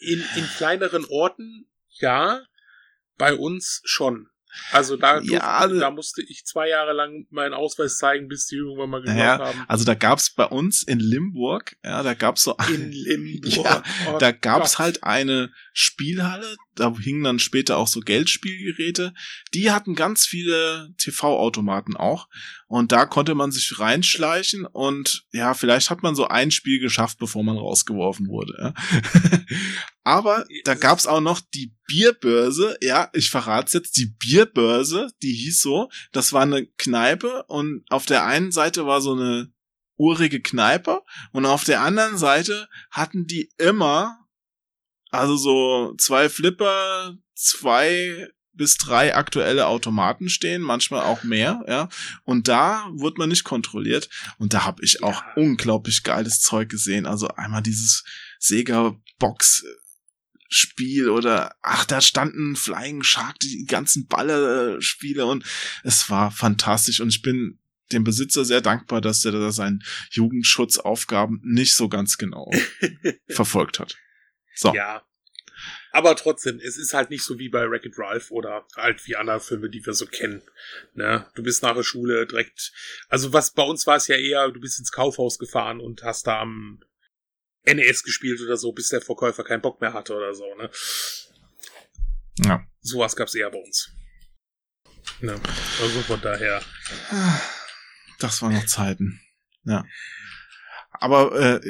in, 0.00 0.22
in 0.36 0.46
kleineren 0.56 1.06
Orten, 1.06 1.66
ja, 1.98 2.44
bei 3.16 3.34
uns 3.34 3.80
schon. 3.84 4.28
Also 4.72 4.96
da, 4.96 5.14
durfte, 5.18 5.32
Ja, 5.34 5.40
also- 5.58 5.78
da 5.80 5.90
musste 5.90 6.22
ich 6.22 6.44
zwei 6.44 6.68
Jahre 6.68 6.92
lang 6.92 7.26
meinen 7.30 7.54
Ausweis 7.54 7.96
zeigen, 7.98 8.28
bis 8.28 8.46
die 8.46 8.56
irgendwann 8.56 8.90
mal 8.90 9.02
gemacht 9.02 9.18
haben. 9.40 9.64
Also 9.68 9.84
da 9.84 9.94
gab's 9.94 10.30
bei 10.34 10.44
uns 10.44 10.82
in 10.82 11.00
Limburg, 11.00 11.76
ja, 11.84 12.02
da 12.02 12.14
gab's 12.14 12.42
so 12.42 12.56
In 12.72 12.90
Limburg. 12.92 13.64
Ja, 13.64 13.82
Oh 14.12 14.18
da 14.18 14.32
gab's 14.32 14.72
Gott. 14.72 14.78
halt 14.78 15.04
eine 15.04 15.50
Spielhalle, 15.72 16.56
da 16.74 16.94
hingen 16.98 17.24
dann 17.24 17.38
später 17.38 17.76
auch 17.76 17.88
so 17.88 18.00
Geldspielgeräte. 18.00 19.12
Die 19.54 19.70
hatten 19.70 19.94
ganz 19.94 20.26
viele 20.26 20.90
TV-Automaten 20.98 21.96
auch. 21.96 22.28
Und 22.70 22.92
da 22.92 23.04
konnte 23.04 23.34
man 23.34 23.50
sich 23.50 23.80
reinschleichen 23.80 24.64
und 24.64 25.26
ja, 25.32 25.54
vielleicht 25.54 25.90
hat 25.90 26.04
man 26.04 26.14
so 26.14 26.28
ein 26.28 26.52
Spiel 26.52 26.78
geschafft, 26.78 27.18
bevor 27.18 27.42
man 27.42 27.58
rausgeworfen 27.58 28.28
wurde. 28.28 28.54
Ja. 28.60 28.74
Aber 30.04 30.46
da 30.62 30.74
gab's 30.74 31.08
auch 31.08 31.20
noch 31.20 31.40
die 31.40 31.74
Bierbörse. 31.88 32.76
Ja, 32.80 33.10
ich 33.12 33.28
verrat's 33.28 33.72
jetzt. 33.72 33.96
Die 33.96 34.06
Bierbörse, 34.06 35.10
die 35.20 35.32
hieß 35.32 35.60
so. 35.60 35.90
Das 36.12 36.32
war 36.32 36.42
eine 36.42 36.64
Kneipe 36.78 37.42
und 37.48 37.82
auf 37.90 38.06
der 38.06 38.24
einen 38.24 38.52
Seite 38.52 38.86
war 38.86 39.00
so 39.00 39.14
eine 39.14 39.52
urige 39.96 40.40
Kneipe 40.40 41.02
und 41.32 41.46
auf 41.46 41.64
der 41.64 41.80
anderen 41.80 42.18
Seite 42.18 42.68
hatten 42.92 43.26
die 43.26 43.50
immer 43.58 44.28
also 45.10 45.36
so 45.36 45.94
zwei 45.98 46.28
Flipper, 46.28 47.16
zwei 47.34 48.28
bis 48.52 48.76
drei 48.76 49.14
aktuelle 49.14 49.66
Automaten 49.66 50.28
stehen, 50.28 50.62
manchmal 50.62 51.02
auch 51.02 51.22
mehr, 51.22 51.64
ja. 51.68 51.88
Und 52.24 52.48
da 52.48 52.88
wurde 52.92 53.18
man 53.18 53.28
nicht 53.28 53.44
kontrolliert. 53.44 54.08
Und 54.38 54.54
da 54.54 54.64
habe 54.64 54.84
ich 54.84 55.02
auch 55.02 55.22
ja. 55.22 55.32
unglaublich 55.36 56.02
geiles 56.02 56.40
Zeug 56.40 56.68
gesehen. 56.68 57.06
Also 57.06 57.28
einmal 57.28 57.62
dieses 57.62 58.04
Sega 58.38 58.96
Box 59.18 59.64
Spiel 60.52 61.08
oder 61.10 61.54
ach, 61.62 61.84
da 61.84 62.00
standen 62.00 62.56
Flying 62.56 63.04
Shark, 63.04 63.38
die 63.38 63.66
ganzen 63.66 64.08
Balle-Spiele 64.08 65.24
und 65.24 65.44
es 65.84 66.10
war 66.10 66.32
fantastisch 66.32 67.00
und 67.00 67.10
ich 67.10 67.22
bin 67.22 67.60
dem 67.92 68.02
Besitzer 68.02 68.44
sehr 68.44 68.60
dankbar, 68.60 69.00
dass 69.00 69.24
er 69.24 69.32
da 69.32 69.52
seinen 69.52 69.84
Jugendschutzaufgaben 70.10 71.40
nicht 71.44 71.74
so 71.74 71.88
ganz 71.88 72.18
genau 72.18 72.50
verfolgt 73.28 73.78
hat. 73.78 73.96
So. 74.54 74.74
Ja. 74.74 75.02
Aber 75.92 76.14
trotzdem, 76.16 76.60
es 76.60 76.76
ist 76.76 76.94
halt 76.94 77.10
nicht 77.10 77.24
so 77.24 77.38
wie 77.38 77.48
bei 77.48 77.68
Wreck-It 77.68 77.98
Ralph 77.98 78.30
oder 78.30 78.66
halt 78.76 79.06
wie 79.06 79.16
andere 79.16 79.40
Filme, 79.40 79.70
die 79.70 79.84
wir 79.84 79.92
so 79.92 80.06
kennen. 80.06 80.42
Ne? 80.94 81.26
Du 81.34 81.42
bist 81.42 81.62
nach 81.62 81.74
der 81.74 81.82
Schule 81.82 82.26
direkt, 82.26 82.72
also 83.08 83.32
was 83.32 83.52
bei 83.52 83.62
uns 83.62 83.86
war 83.86 83.96
es 83.96 84.06
ja 84.06 84.16
eher, 84.16 84.50
du 84.50 84.60
bist 84.60 84.78
ins 84.78 84.92
Kaufhaus 84.92 85.38
gefahren 85.38 85.80
und 85.80 86.02
hast 86.02 86.26
da 86.26 86.40
am 86.40 86.80
NES 87.64 88.04
gespielt 88.04 88.40
oder 88.40 88.56
so, 88.56 88.72
bis 88.72 88.88
der 88.88 89.00
Verkäufer 89.00 89.44
keinen 89.44 89.62
Bock 89.62 89.80
mehr 89.80 89.92
hatte 89.92 90.14
oder 90.14 90.34
so, 90.34 90.54
ne? 90.54 90.70
Ja. 92.38 92.64
Sowas 92.80 93.16
gab's 93.16 93.34
eher 93.34 93.50
bei 93.50 93.58
uns. 93.58 93.90
Ne? 95.20 95.40
Also 95.80 96.00
von 96.02 96.20
daher. 96.20 96.62
Das 98.18 98.40
waren 98.42 98.54
noch 98.54 98.66
Zeiten. 98.66 99.20
Ja. 99.64 99.84
Aber 101.00 101.34
äh, 101.38 101.60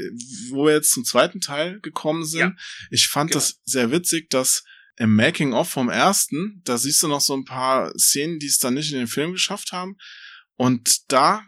wo 0.51 0.67
wir 0.67 0.75
jetzt 0.75 0.93
zum 0.93 1.05
zweiten 1.05 1.41
Teil 1.41 1.81
gekommen 1.81 2.25
sind, 2.25 2.41
ja, 2.41 2.53
ich 2.91 3.09
fand 3.09 3.31
genau. 3.31 3.41
das 3.41 3.61
sehr 3.65 3.91
witzig, 3.91 4.29
dass 4.31 4.65
im 4.97 5.15
Making-of 5.15 5.71
vom 5.71 5.89
ersten, 5.89 6.61
da 6.65 6.77
siehst 6.77 7.03
du 7.03 7.09
noch 7.09 7.21
so 7.21 7.35
ein 7.35 7.45
paar 7.45 7.97
Szenen, 7.97 8.39
die 8.39 8.47
es 8.47 8.59
dann 8.59 8.75
nicht 8.75 8.93
in 8.93 8.99
den 8.99 9.07
Film 9.07 9.33
geschafft 9.33 9.73
haben. 9.73 9.97
Und 10.57 11.11
da 11.11 11.43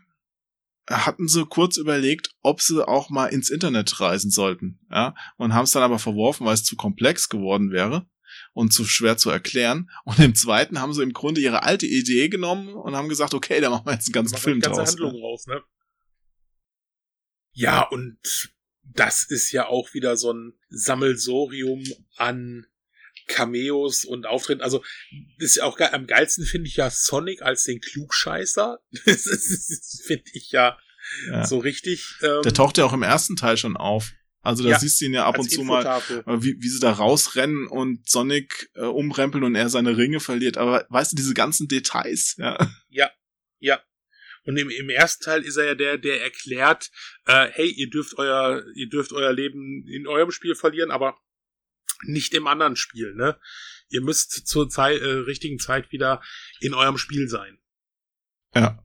hatten 0.89 1.29
sie 1.29 1.45
kurz 1.45 1.77
überlegt, 1.77 2.31
ob 2.41 2.63
sie 2.63 2.87
auch 2.87 3.11
mal 3.11 3.27
ins 3.27 3.51
Internet 3.51 4.01
reisen 4.01 4.31
sollten, 4.31 4.81
ja, 4.91 5.15
und 5.37 5.55
haben 5.55 5.65
es 5.65 5.73
dann 5.73 5.83
aber 5.83 5.99
verworfen, 5.99 6.47
weil 6.47 6.55
es 6.55 6.65
zu 6.65 6.77
komplex 6.77 7.29
geworden 7.29 7.71
wäre 7.71 8.07
und 8.53 8.73
zu 8.73 8.85
schwer 8.85 9.17
zu 9.17 9.31
erklären. 9.31 9.91
Und 10.05 10.19
im 10.19 10.35
zweiten 10.35 10.81
haben 10.81 10.93
sie 10.95 11.03
im 11.03 11.13
Grunde 11.13 11.41
ihre 11.41 11.63
alte 11.63 11.87
Idee 11.87 12.29
genommen 12.29 12.75
und 12.75 12.97
haben 12.97 13.09
gesagt, 13.09 13.35
okay, 13.35 13.61
da 13.61 13.71
machen 13.71 13.87
wir 13.87 13.93
jetzt 13.93 14.07
einen 14.07 14.13
ganzen 14.13 14.39
Film 14.39 14.61
draus. 14.61 14.91
Handlung 14.91 15.21
raus, 15.21 15.47
ne? 15.47 15.63
Ja, 17.53 17.83
und 17.83 18.19
das 18.83 19.25
ist 19.25 19.53
ja 19.53 19.67
auch 19.67 19.95
wieder 19.95 20.17
so 20.17 20.33
ein 20.33 20.55
Sammelsorium 20.71 21.85
an 22.17 22.67
Cameos 23.27 24.05
und 24.05 24.27
Auftritten. 24.27 24.63
Also, 24.63 24.83
das 25.39 25.51
ist 25.51 25.57
ja 25.57 25.65
auch 25.65 25.77
geil. 25.77 25.91
Am 25.93 26.07
geilsten 26.07 26.45
finde 26.45 26.69
ich 26.69 26.77
ja 26.77 26.91
Sonic 26.91 27.43
als 27.43 27.65
den 27.65 27.81
Klugscheißer. 27.81 28.81
Das 29.05 30.03
finde 30.07 30.25
ich 30.33 30.51
ja, 30.51 30.79
ja, 31.29 31.47
so 31.47 31.59
richtig. 31.59 32.17
Ähm, 32.23 32.43
Der 32.43 32.55
taucht 32.55 32.79
ja 32.79 32.85
auch 32.85 32.93
im 32.93 33.03
ersten 33.03 33.37
Teil 33.37 33.57
schon 33.57 33.77
auf. 33.77 34.13
Also 34.45 34.65
da 34.65 34.71
ja, 34.71 34.79
siehst 34.79 35.01
du 35.01 35.05
ihn 35.05 35.15
ja 35.15 35.25
ab 35.25 35.39
und 35.39 35.49
zu 35.49 35.63
mal, 35.63 35.85
äh, 35.87 36.43
wie, 36.43 36.57
wie 36.59 36.69
sie 36.69 36.81
da 36.81 36.91
rausrennen 36.91 37.69
und 37.69 38.09
Sonic 38.09 38.71
äh, 38.75 38.81
umrempeln 38.81 39.45
und 39.45 39.55
er 39.55 39.69
seine 39.69 39.97
Ringe 39.97 40.19
verliert. 40.19 40.59
Aber 40.59 40.85
weißt 40.89 41.13
du, 41.13 41.17
diese 41.17 41.33
ganzen 41.33 41.69
Details, 41.69 42.35
ja. 42.39 42.59
Ja, 42.89 43.11
ja. 43.61 43.81
Und 44.45 44.57
im, 44.57 44.71
im 44.71 44.91
ersten 44.91 45.25
Teil 45.25 45.43
ist 45.43 45.57
er 45.57 45.67
ja 45.67 45.75
der, 45.75 45.99
der 45.99 46.23
erklärt, 46.23 46.91
äh, 47.27 47.49
hey, 47.53 47.69
ihr 47.71 47.91
dürft 47.91 48.19
euer, 48.19 48.65
ihr 48.75 48.89
dürft 48.89 49.13
euer 49.13 49.33
Leben 49.33 49.87
in 49.87 50.07
eurem 50.07 50.31
Spiel 50.31 50.55
verlieren, 50.55 50.91
aber 50.91 51.17
nicht 52.05 52.35
im 52.35 52.47
anderen 52.47 52.77
Spiel, 52.77 53.15
ne? 53.15 53.39
Ihr 53.89 54.01
müsst 54.01 54.47
zur 54.47 54.69
Zeit, 54.69 55.01
äh, 55.01 55.07
richtigen 55.07 55.59
Zeit 55.59 55.93
wieder 55.93 56.23
in 56.61 56.75
eurem 56.75 56.99
Spiel 56.99 57.29
sein. 57.29 57.59
Ja. 58.55 58.83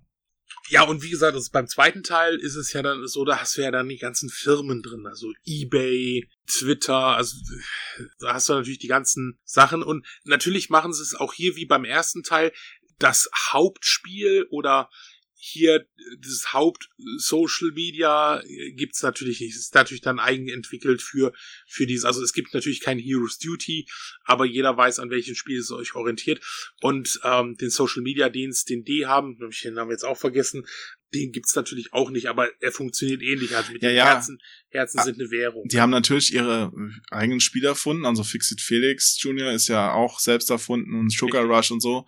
Ja, 0.70 0.84
und 0.84 1.01
wie 1.01 1.10
gesagt, 1.10 1.34
also 1.34 1.49
beim 1.51 1.68
zweiten 1.68 2.03
Teil 2.03 2.36
ist 2.36 2.55
es 2.55 2.74
ja 2.74 2.82
dann 2.82 3.08
so, 3.08 3.24
da 3.24 3.39
hast 3.39 3.58
du 3.58 3.62
ja 3.62 3.72
dann 3.72 3.88
die 3.88 3.97
ganzen 3.97 4.30
Firmen 4.30 4.82
drin, 4.82 5.05
also 5.08 5.32
eBay, 5.45 6.30
Twitter, 6.45 7.16
also 7.16 7.38
da 8.20 8.34
hast 8.34 8.49
du 8.49 8.53
natürlich 8.53 8.80
die 8.80 8.89
ganzen 8.89 9.39
Sachen 9.45 9.82
und 9.82 10.05
natürlich 10.26 10.70
machen 10.70 10.91
sie 10.91 11.03
es 11.03 11.16
auch 11.16 11.34
hier 11.34 11.55
wie 11.55 11.66
beim 11.66 11.86
ersten 11.86 12.22
Teil, 12.22 12.51
das 12.99 13.30
Hauptspiel 13.51 14.45
oder 14.49 14.89
hier 15.39 15.85
das 16.19 16.51
Haupt 16.51 16.89
Social 17.17 17.71
Media 17.71 18.41
gibt's 18.75 19.03
natürlich 19.03 19.39
nicht. 19.39 19.53
Es 19.53 19.65
ist 19.65 19.75
natürlich 19.75 20.01
dann 20.01 20.19
eigen 20.19 20.49
entwickelt 20.49 21.01
für 21.01 21.31
für 21.67 21.85
dieses. 21.85 22.05
Also 22.05 22.23
es 22.23 22.33
gibt 22.33 22.55
natürlich 22.55 22.81
kein 22.81 22.97
Heroes 22.97 23.38
Duty, 23.38 23.88
aber 24.23 24.45
jeder 24.45 24.75
weiß, 24.75 24.97
an 24.97 25.11
welchem 25.11 25.35
Spiel 25.35 25.59
es 25.59 25.71
euch 25.71 25.93
orientiert. 25.93 26.43
Und 26.81 27.19
ähm, 27.23 27.55
den 27.55 27.69
Social 27.69 28.01
Media 28.01 28.29
Dienst, 28.29 28.69
den 28.69 28.83
die 28.83 29.05
haben, 29.05 29.38
habe 29.39 29.51
ich 29.51 29.61
den 29.61 29.75
Namen 29.75 29.91
jetzt 29.91 30.05
auch 30.05 30.17
vergessen, 30.17 30.65
den 31.13 31.31
gibt's 31.31 31.55
natürlich 31.55 31.93
auch 31.93 32.09
nicht, 32.09 32.27
aber 32.27 32.49
er 32.59 32.71
funktioniert 32.71 33.21
ähnlich. 33.21 33.55
Also 33.55 33.71
mit 33.73 33.83
ja, 33.83 33.89
den 33.89 33.97
ja. 33.97 34.05
Herzen, 34.05 34.39
Herzen 34.69 35.01
sind 35.03 35.19
eine 35.19 35.29
Währung. 35.29 35.67
Die 35.67 35.79
haben 35.79 35.91
natürlich 35.91 36.33
ihre 36.33 36.71
eigenen 37.11 37.39
Spiele 37.39 37.67
erfunden. 37.67 38.05
Also 38.05 38.23
Fixit 38.23 38.59
Felix 38.59 39.21
Jr. 39.21 39.51
ist 39.51 39.67
ja 39.67 39.93
auch 39.93 40.19
selbst 40.19 40.49
erfunden 40.49 40.95
und 40.95 41.11
Sugar 41.11 41.43
Rush 41.43 41.71
und 41.71 41.81
so. 41.81 42.07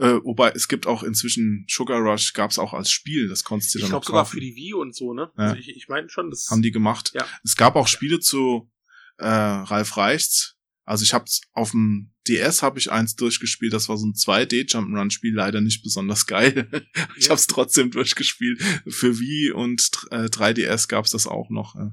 Äh, 0.00 0.24
wobei 0.24 0.50
es 0.52 0.66
gibt 0.66 0.86
auch 0.86 1.02
inzwischen 1.02 1.66
Sugar 1.68 2.00
Rush 2.00 2.32
gab 2.32 2.50
es 2.50 2.58
auch 2.58 2.72
als 2.72 2.90
Spiel, 2.90 3.28
das 3.28 3.44
konntest 3.44 3.74
du 3.74 3.78
ich 3.78 3.82
dann 3.82 3.88
Ich 3.88 3.90
glaube 3.90 4.06
sogar 4.06 4.24
für 4.24 4.40
die 4.40 4.56
Wii 4.56 4.72
und 4.72 4.96
so, 4.96 5.12
ne? 5.12 5.30
Ja. 5.36 5.48
Also 5.48 5.56
ich, 5.56 5.68
ich 5.68 5.88
meine 5.88 6.08
schon, 6.08 6.30
das 6.30 6.48
haben 6.50 6.62
die 6.62 6.70
gemacht. 6.70 7.12
Ja. 7.14 7.26
Es 7.44 7.54
gab 7.54 7.76
auch 7.76 7.86
Spiele 7.86 8.18
zu 8.18 8.70
äh, 9.18 9.26
Ralf 9.26 9.98
Reichts. 9.98 10.56
Also 10.84 11.04
ich 11.04 11.12
hab's 11.12 11.42
auf 11.52 11.72
dem 11.72 12.14
DS 12.26 12.62
habe 12.62 12.78
ich 12.78 12.90
eins 12.90 13.14
durchgespielt, 13.14 13.74
das 13.74 13.90
war 13.90 13.98
so 13.98 14.06
ein 14.06 14.14
2D 14.14 14.70
Jump'n'Run 14.70 15.10
Spiel, 15.10 15.34
leider 15.34 15.60
nicht 15.60 15.82
besonders 15.82 16.26
geil. 16.26 16.68
ich 17.16 17.26
ja. 17.26 17.32
hab's 17.32 17.46
trotzdem 17.46 17.90
durchgespielt. 17.90 18.62
Für 18.88 19.18
Wii 19.18 19.52
und 19.52 19.90
äh, 20.12 20.24
3DS 20.24 20.88
gab's 20.88 21.10
das 21.10 21.26
auch 21.26 21.50
noch. 21.50 21.76
Äh. 21.76 21.90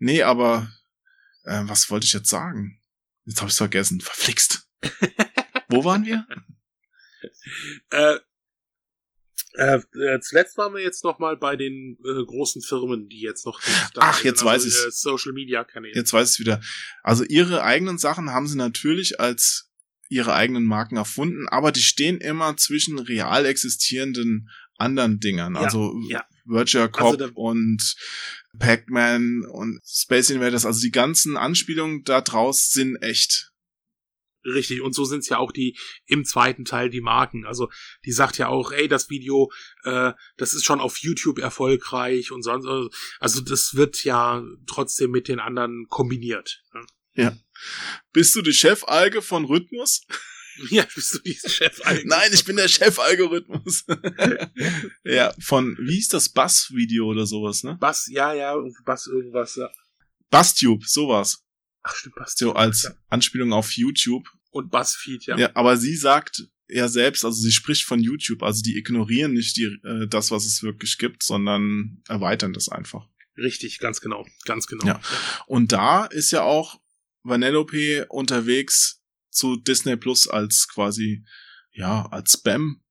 Nee, 0.00 0.22
aber 0.24 0.68
äh, 1.44 1.62
was 1.66 1.90
wollte 1.90 2.06
ich 2.06 2.12
jetzt 2.12 2.28
sagen? 2.28 2.80
Jetzt 3.24 3.40
habe 3.40 3.50
ich's 3.50 3.58
vergessen. 3.58 4.00
Verflixt. 4.00 4.68
Wo 5.68 5.84
waren 5.84 6.04
wir? 6.04 6.26
Äh, 7.90 8.18
äh, 9.54 9.80
äh, 9.98 10.20
zuletzt 10.20 10.58
waren 10.58 10.74
wir 10.74 10.82
jetzt 10.82 11.02
noch 11.02 11.18
mal 11.18 11.36
bei 11.36 11.56
den 11.56 11.96
äh, 12.04 12.24
großen 12.24 12.62
Firmen, 12.62 13.08
die 13.08 13.20
jetzt 13.20 13.46
noch 13.46 13.60
Ach, 13.96 14.22
jetzt 14.22 14.40
sind, 14.40 14.46
weiß 14.46 14.64
also, 14.64 14.68
ich 14.68 14.86
äh, 14.86 14.90
Social 14.90 15.32
Media 15.32 15.64
Kanäle. 15.64 15.94
Jetzt 15.94 16.12
weiß 16.12 16.34
ich 16.34 16.40
wieder. 16.40 16.60
Also 17.02 17.24
ihre 17.24 17.62
eigenen 17.62 17.98
Sachen 17.98 18.30
haben 18.30 18.46
sie 18.46 18.56
natürlich 18.56 19.18
als 19.18 19.70
ihre 20.08 20.34
eigenen 20.34 20.64
Marken 20.64 20.96
erfunden, 20.96 21.48
aber 21.48 21.72
die 21.72 21.82
stehen 21.82 22.18
immer 22.18 22.56
zwischen 22.56 22.98
real 22.98 23.46
existierenden 23.46 24.50
anderen 24.76 25.20
Dingern. 25.20 25.54
Ja, 25.54 25.62
also 25.62 25.98
ja. 26.08 26.24
Virtual 26.44 26.88
Cop 26.88 27.20
also 27.20 27.32
und 27.34 27.96
Pac-Man 28.58 29.44
und 29.50 29.80
Space 29.84 30.30
Invaders, 30.30 30.66
also 30.66 30.80
die 30.80 30.92
ganzen 30.92 31.36
Anspielungen 31.36 32.04
da 32.04 32.20
draus 32.20 32.70
sind 32.70 32.96
echt. 33.02 33.52
Richtig, 34.46 34.80
und 34.80 34.94
so 34.94 35.04
sind 35.04 35.20
es 35.20 35.28
ja 35.28 35.38
auch 35.38 35.52
die 35.52 35.76
im 36.06 36.24
zweiten 36.24 36.64
Teil 36.64 36.88
die 36.90 37.00
Marken. 37.00 37.44
Also 37.44 37.68
die 38.04 38.12
sagt 38.12 38.38
ja 38.38 38.48
auch, 38.48 38.72
ey, 38.72 38.88
das 38.88 39.10
Video, 39.10 39.50
äh, 39.84 40.12
das 40.36 40.54
ist 40.54 40.64
schon 40.64 40.80
auf 40.80 40.98
YouTube 40.98 41.38
erfolgreich 41.38 42.30
und 42.32 42.42
sonst. 42.42 42.66
Also 43.18 43.40
das 43.40 43.74
wird 43.74 44.04
ja 44.04 44.44
trotzdem 44.66 45.10
mit 45.10 45.28
den 45.28 45.40
anderen 45.40 45.86
kombiniert. 45.88 46.62
Ne? 46.72 46.86
Ja. 47.14 47.36
Bist 48.12 48.36
du 48.36 48.42
die 48.42 48.52
Chefalge 48.52 49.22
von 49.22 49.44
Rhythmus? 49.44 50.02
Ja, 50.70 50.86
bist 50.94 51.14
du 51.14 51.18
die 51.18 51.34
Chefalge? 51.34 52.02
Nein, 52.06 52.30
ich 52.32 52.44
bin 52.44 52.56
der 52.56 52.68
Chefalgorithmus. 52.68 53.84
ja, 55.04 55.34
von, 55.38 55.76
wie 55.78 55.96
hieß 55.96 56.08
das, 56.08 56.30
Bass-Video 56.30 57.06
oder 57.06 57.26
sowas, 57.26 57.62
ne? 57.62 57.76
Bass, 57.78 58.08
ja, 58.10 58.32
ja, 58.32 58.56
Bass 58.86 59.06
irgendwas, 59.06 59.56
ja. 59.56 59.70
Basstube, 60.30 60.86
sowas. 60.86 61.44
Ach, 61.82 61.94
stimmt, 61.94 62.16
Bass. 62.16 62.34
So 62.36 62.54
als 62.54 62.90
Anspielung 63.08 63.52
auf 63.52 63.72
YouTube. 63.72 64.26
Und 64.56 64.70
Buzzfeed, 64.70 65.26
ja. 65.26 65.36
Ja, 65.36 65.50
aber 65.54 65.76
sie 65.76 65.96
sagt 65.96 66.48
ja 66.68 66.88
selbst, 66.88 67.24
also 67.24 67.40
sie 67.40 67.52
spricht 67.52 67.84
von 67.84 68.00
YouTube, 68.00 68.42
also 68.42 68.62
die 68.62 68.76
ignorieren 68.76 69.32
nicht 69.32 69.56
die, 69.56 69.78
äh, 69.84 70.08
das, 70.08 70.30
was 70.30 70.46
es 70.46 70.62
wirklich 70.62 70.98
gibt, 70.98 71.22
sondern 71.22 72.02
erweitern 72.08 72.52
das 72.52 72.68
einfach. 72.68 73.06
Richtig, 73.36 73.78
ganz 73.78 74.00
genau, 74.00 74.26
ganz 74.44 74.66
genau. 74.66 74.86
Ja. 74.86 75.00
Und 75.46 75.72
da 75.72 76.06
ist 76.06 76.30
ja 76.30 76.42
auch 76.42 76.80
Vanellope 77.22 78.06
unterwegs 78.08 79.02
zu 79.30 79.56
Disney 79.56 79.96
Plus 79.96 80.26
als 80.26 80.68
quasi, 80.68 81.24
ja, 81.72 82.06
als 82.06 82.32
Spam 82.32 82.82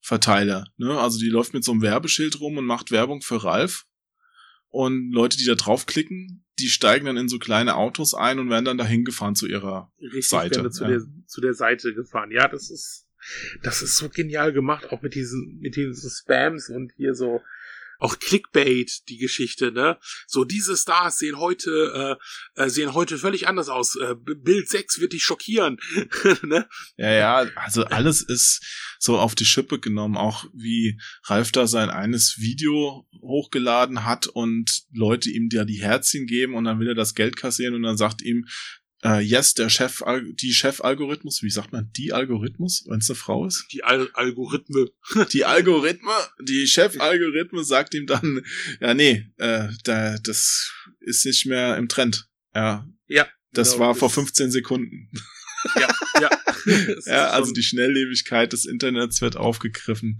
Verteiler. 0.00 0.72
Ne? 0.78 0.98
Also 0.98 1.18
die 1.18 1.28
läuft 1.28 1.54
mit 1.54 1.64
so 1.64 1.72
einem 1.72 1.82
Werbeschild 1.82 2.40
rum 2.40 2.56
und 2.56 2.64
macht 2.64 2.90
Werbung 2.90 3.20
für 3.20 3.44
Ralf. 3.44 3.84
Und 4.70 5.12
Leute, 5.12 5.36
die 5.38 5.46
da 5.46 5.54
draufklicken, 5.54 6.44
die 6.58 6.68
steigen 6.68 7.06
dann 7.06 7.16
in 7.16 7.28
so 7.28 7.38
kleine 7.38 7.76
Autos 7.76 8.14
ein 8.14 8.38
und 8.38 8.50
werden 8.50 8.64
dann 8.64 8.78
dahin 8.78 9.04
gefahren 9.04 9.34
zu 9.34 9.46
ihrer 9.46 9.92
Richtig 10.00 10.28
Seite. 10.28 10.56
werden 10.56 10.72
zu, 10.72 10.84
ja. 10.84 10.90
der, 10.90 11.00
zu 11.26 11.40
der 11.40 11.54
Seite 11.54 11.94
gefahren. 11.94 12.30
Ja, 12.30 12.48
das 12.48 12.70
ist, 12.70 13.06
das 13.62 13.82
ist 13.82 13.96
so 13.96 14.08
genial 14.08 14.52
gemacht, 14.52 14.90
auch 14.90 15.02
mit 15.02 15.14
diesen, 15.14 15.58
mit 15.60 15.76
diesen 15.76 16.10
Spams 16.10 16.68
und 16.68 16.92
hier 16.96 17.14
so, 17.14 17.40
auch 17.98 18.18
Clickbait, 18.18 19.08
die 19.08 19.18
Geschichte, 19.18 19.72
ne? 19.72 19.98
So, 20.26 20.44
diese 20.44 20.76
Stars 20.76 21.18
sehen 21.18 21.38
heute, 21.38 22.18
äh, 22.56 22.62
äh, 22.62 22.68
sehen 22.68 22.94
heute 22.94 23.18
völlig 23.18 23.48
anders 23.48 23.68
aus. 23.68 23.96
Äh, 23.96 24.14
Bild 24.14 24.68
6 24.68 25.00
wird 25.00 25.12
dich 25.12 25.24
schockieren, 25.24 25.78
ne? 26.42 26.68
Ja, 26.96 27.12
ja, 27.12 27.36
also 27.56 27.84
alles 27.84 28.22
ist 28.22 28.64
so 28.98 29.18
auf 29.18 29.34
die 29.34 29.44
Schippe 29.44 29.78
genommen, 29.78 30.16
auch 30.16 30.44
wie 30.54 30.98
Ralf 31.24 31.52
da 31.52 31.66
sein 31.66 31.90
eines 31.90 32.38
Video 32.38 33.06
hochgeladen 33.20 34.04
hat 34.04 34.26
und 34.26 34.82
Leute 34.92 35.30
ihm 35.30 35.48
da 35.48 35.64
die 35.64 35.82
Herzchen 35.82 36.26
geben 36.26 36.54
und 36.54 36.64
dann 36.64 36.78
will 36.78 36.88
er 36.88 36.94
das 36.94 37.14
Geld 37.14 37.36
kassieren 37.36 37.74
und 37.74 37.82
dann 37.82 37.96
sagt 37.96 38.22
ihm, 38.22 38.46
äh, 39.04 39.20
yes, 39.20 39.54
der 39.54 39.68
Chef, 39.68 40.02
die 40.40 40.52
Chef-Algorithmus, 40.52 41.42
wie 41.42 41.50
sagt 41.50 41.72
man, 41.72 41.90
die 41.96 42.12
Algorithmus, 42.12 42.84
wenn 42.88 42.98
es 42.98 43.08
eine 43.10 43.16
Frau 43.16 43.46
ist? 43.46 43.66
Die 43.72 43.84
Al 43.84 44.08
Algorithmen. 44.14 44.88
Die 45.32 45.44
Algorithmen, 45.44 46.12
die 46.40 46.66
Chef-Algorithmus 46.66 47.68
sagt 47.68 47.94
ihm 47.94 48.06
dann, 48.06 48.44
ja, 48.80 48.94
nee, 48.94 49.26
äh, 49.36 49.68
da, 49.84 50.18
das 50.18 50.72
ist 51.00 51.24
nicht 51.24 51.46
mehr 51.46 51.76
im 51.76 51.88
Trend. 51.88 52.28
Ja, 52.54 52.86
Ja. 53.06 53.26
das 53.52 53.72
genau, 53.72 53.86
war 53.86 53.94
vor 53.94 54.10
15 54.10 54.50
Sekunden. 54.50 55.10
Ja, 55.76 55.94
ja. 56.20 56.30
Ja, 57.06 57.30
also 57.30 57.52
die 57.52 57.62
Schnelllebigkeit 57.62 58.52
des 58.52 58.66
Internets 58.66 59.20
wird 59.22 59.36
aufgegriffen. 59.36 60.18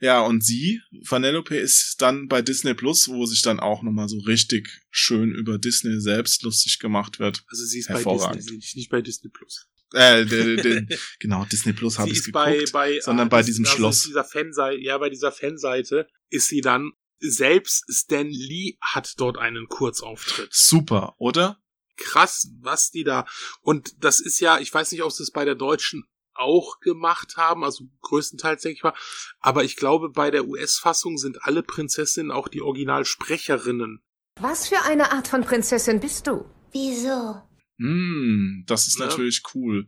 Ja, 0.00 0.20
und 0.20 0.44
sie, 0.44 0.82
Vanellope, 1.08 1.56
ist 1.56 2.02
dann 2.02 2.28
bei 2.28 2.42
Disney 2.42 2.74
Plus, 2.74 3.08
wo 3.08 3.24
sich 3.24 3.40
dann 3.40 3.60
auch 3.60 3.82
nochmal 3.82 4.08
so 4.08 4.18
richtig 4.18 4.82
schön 4.90 5.30
über 5.34 5.58
Disney 5.58 6.00
selbst 6.00 6.42
lustig 6.42 6.80
gemacht 6.80 7.18
wird. 7.18 7.44
Also 7.48 7.64
sie 7.64 7.78
ist 7.78 7.88
bei. 7.88 8.02
Disney, 8.34 8.56
nicht- 8.56 8.76
nicht 8.76 8.90
bei 8.90 9.00
Disney 9.00 9.30
Plus. 9.30 9.68
Äh, 9.94 10.26
de, 10.26 10.56
de, 10.56 10.98
genau, 11.20 11.44
Disney 11.46 11.72
Plus 11.72 11.98
habe 11.98 12.10
ich 12.10 12.18
ist 12.18 12.32
bei, 12.32 12.54
geguckt. 12.54 12.72
bei, 12.72 13.00
sondern 13.00 13.28
ah, 13.28 13.30
bei 13.30 13.42
diesem 13.42 13.64
ist 13.64 13.70
Schloss. 13.70 14.02
Dieser 14.02 14.24
Fanseite, 14.24 14.80
ja, 14.82 14.98
bei 14.98 15.08
dieser 15.08 15.32
Fanseite 15.32 16.08
ist 16.28 16.48
sie 16.48 16.60
dann, 16.60 16.92
selbst 17.20 17.84
Stan 17.88 18.28
Lee 18.28 18.76
hat 18.82 19.14
dort 19.18 19.38
einen 19.38 19.68
Kurzauftritt. 19.68 20.48
Super, 20.52 21.14
oder? 21.18 21.58
Krass, 21.96 22.48
was 22.60 22.90
die 22.90 23.04
da, 23.04 23.26
und 23.62 24.02
das 24.04 24.20
ist 24.20 24.40
ja, 24.40 24.58
ich 24.58 24.72
weiß 24.72 24.92
nicht, 24.92 25.02
ob 25.02 25.12
sie 25.12 25.22
es 25.22 25.30
bei 25.30 25.44
der 25.44 25.54
Deutschen 25.54 26.04
auch 26.34 26.80
gemacht 26.80 27.36
haben, 27.38 27.64
also 27.64 27.84
größtenteils 28.02 28.60
denke 28.62 28.76
ich 28.76 28.82
mal, 28.82 28.92
aber 29.40 29.64
ich 29.64 29.76
glaube, 29.76 30.10
bei 30.10 30.30
der 30.30 30.46
US-Fassung 30.46 31.16
sind 31.16 31.42
alle 31.44 31.62
Prinzessinnen 31.62 32.30
auch 32.30 32.48
die 32.48 32.60
Originalsprecherinnen. 32.60 34.02
Was 34.40 34.68
für 34.68 34.82
eine 34.82 35.12
Art 35.12 35.28
von 35.28 35.42
Prinzessin 35.42 35.98
bist 36.00 36.26
du? 36.26 36.44
Wieso? 36.72 37.42
Hm, 37.78 38.64
das 38.66 38.86
ist 38.86 38.98
Ja. 38.98 39.06
natürlich 39.06 39.42
cool. 39.54 39.86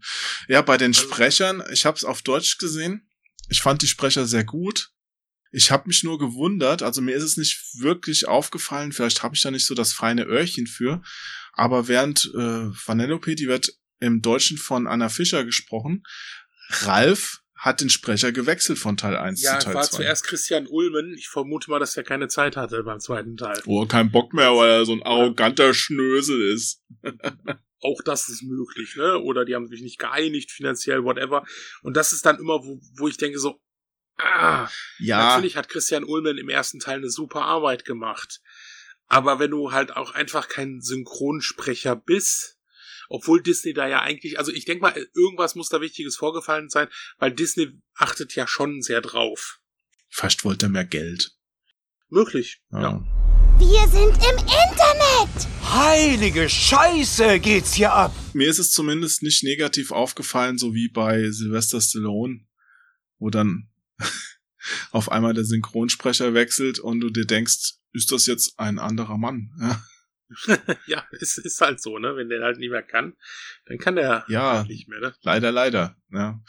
Ja, 0.49 0.63
bei 0.63 0.77
den 0.79 0.93
Also- 0.95 1.03
Sprechern, 1.03 1.63
ich 1.73 1.85
habe 1.85 1.97
es 1.97 2.05
auf 2.05 2.23
Deutsch 2.23 2.57
gesehen. 2.59 3.09
Ich 3.51 3.61
fand 3.61 3.83
die 3.83 3.87
Sprecher 3.87 4.27
sehr 4.27 4.45
gut. 4.45 4.91
Ich 5.51 5.71
habe 5.71 5.89
mich 5.89 6.03
nur 6.03 6.19
gewundert, 6.19 6.83
also 6.83 7.01
mir 7.01 7.17
ist 7.17 7.23
es 7.23 7.37
nicht 7.37 7.81
wirklich 7.81 8.29
aufgefallen, 8.29 8.93
vielleicht 8.93 9.23
habe 9.23 9.35
ich 9.35 9.43
da 9.43 9.51
nicht 9.51 9.67
so 9.67 9.75
das 9.75 9.93
feine 9.93 10.25
Öhrchen 10.25 10.67
für, 10.67 11.03
aber 11.53 11.89
während 11.89 12.31
äh, 12.35 12.39
Vanellope, 12.87 13.35
die 13.35 13.49
wird 13.49 13.73
im 14.01 14.23
Deutschen 14.23 14.59
von 14.59 14.87
Anna 14.87 15.09
Fischer 15.09 15.45
gesprochen, 15.45 16.03
Ralf 16.69 17.41
hat 17.59 17.81
den 17.81 17.91
Sprecher 17.91 18.31
gewechselt 18.31 18.79
von 18.79 18.97
Teil 18.97 19.17
1 19.17 19.43
Ja, 19.43 19.53
zu 19.53 19.59
es 19.59 19.65
Teil 19.65 19.75
war 19.75 19.83
2. 19.83 19.97
zuerst 19.97 20.25
Christian 20.25 20.69
Ulmen. 20.69 21.15
Ich 21.15 21.29
vermute 21.29 21.71
mal, 21.71 21.81
dass 21.81 21.97
er 21.97 22.05
keine 22.05 22.29
Zeit 22.29 22.57
hatte 22.57 22.85
beim 22.85 23.01
zweiten 23.01 23.37
Teil. 23.37 23.61
Oh, 23.67 23.85
kein 23.87 24.13
Bock 24.13 24.33
mehr, 24.33 24.55
weil 24.55 24.71
er 24.71 24.85
so 24.85 24.93
ein 24.93 25.03
arroganter 25.03 25.75
Schnösel 25.75 26.41
ist. 26.53 26.85
Auch 27.81 28.01
das 28.05 28.29
ist 28.29 28.43
möglich, 28.43 28.95
ne? 28.97 29.19
Oder 29.19 29.45
die 29.45 29.55
haben 29.55 29.67
sich 29.67 29.83
nicht 29.83 29.99
geeinigt, 29.99 30.53
finanziell, 30.53 31.05
whatever. 31.05 31.45
Und 31.83 31.97
das 31.97 32.13
ist 32.13 32.25
dann 32.27 32.39
immer, 32.39 32.65
wo, 32.65 32.81
wo 32.97 33.09
ich 33.09 33.17
denke 33.17 33.39
so, 33.39 33.61
ah, 34.19 34.69
Ja, 34.99 35.29
natürlich 35.31 35.57
hat 35.57 35.69
Christian 35.69 36.05
Ulmen 36.05 36.39
im 36.39 36.49
ersten 36.49 36.79
Teil 36.81 36.99
eine 36.99 37.11
super 37.11 37.43
Arbeit 37.43 37.85
gemacht. 37.85 38.41
Aber 39.07 39.39
wenn 39.39 39.51
du 39.51 39.73
halt 39.73 39.97
auch 39.97 40.13
einfach 40.15 40.49
kein 40.49 40.81
Synchronsprecher 40.83 41.97
bist, 41.97 42.59
obwohl 43.09 43.43
Disney 43.43 43.73
da 43.73 43.89
ja 43.89 44.03
eigentlich, 44.03 44.39
also 44.39 44.53
ich 44.53 44.67
denke 44.67 44.83
mal, 44.83 45.09
irgendwas 45.15 45.55
muss 45.55 45.71
da 45.71 45.81
Wichtiges 45.81 46.17
vorgefallen 46.17 46.69
sein, 46.69 46.89
weil 47.19 47.33
Disney 47.33 47.69
achtet 47.95 48.35
ja 48.35 48.47
schon 48.47 48.83
sehr 48.83 49.01
drauf. 49.01 49.61
vielleicht 50.11 50.45
wollte 50.45 50.67
er 50.67 50.71
mehr 50.71 50.85
Geld. 50.85 51.33
Möglich, 52.11 52.61
Ja. 52.71 52.81
ja. 52.81 53.05
Wir 53.59 53.89
sind 53.89 54.15
im 54.23 54.39
Internet! 54.39 55.49
Heilige 55.65 56.49
Scheiße 56.49 57.41
geht's 57.41 57.75
hier 57.75 57.93
ab. 57.93 58.15
Mir 58.33 58.49
ist 58.49 58.59
es 58.59 58.71
zumindest 58.71 59.23
nicht 59.23 59.43
negativ 59.43 59.91
aufgefallen, 59.91 60.59
so 60.59 60.75
wie 60.75 60.89
bei 60.89 61.29
Sylvester 61.31 61.81
Stallone, 61.81 62.47
wo 63.19 63.31
dann 63.31 63.69
auf 64.91 65.11
einmal 65.11 65.35
der 65.35 65.45
Synchronsprecher 65.45 66.35
wechselt 66.35 66.79
und 66.79 67.01
du 67.01 67.11
dir 67.11 67.25
denkst, 67.27 67.75
ist 67.93 68.13
das 68.13 68.27
jetzt 68.27 68.59
ein 68.59 68.79
anderer 68.79 69.19
Mann? 69.19 69.51
Ja, 69.61 69.83
Ja, 70.87 71.07
es 71.21 71.39
ist 71.39 71.61
halt 71.61 71.81
so, 71.81 71.99
ne? 71.99 72.17
Wenn 72.17 72.29
der 72.29 72.43
halt 72.43 72.59
nicht 72.59 72.71
mehr 72.71 72.83
kann, 72.83 73.15
dann 73.67 73.79
kann 73.79 73.97
der 73.97 74.25
Ja. 74.29 74.59
halt 74.59 74.69
nicht 74.69 74.89
mehr, 74.89 75.01
ne? 75.01 75.15
leider, 75.23 75.51
leider. 75.53 75.97
Ja. 76.13 76.43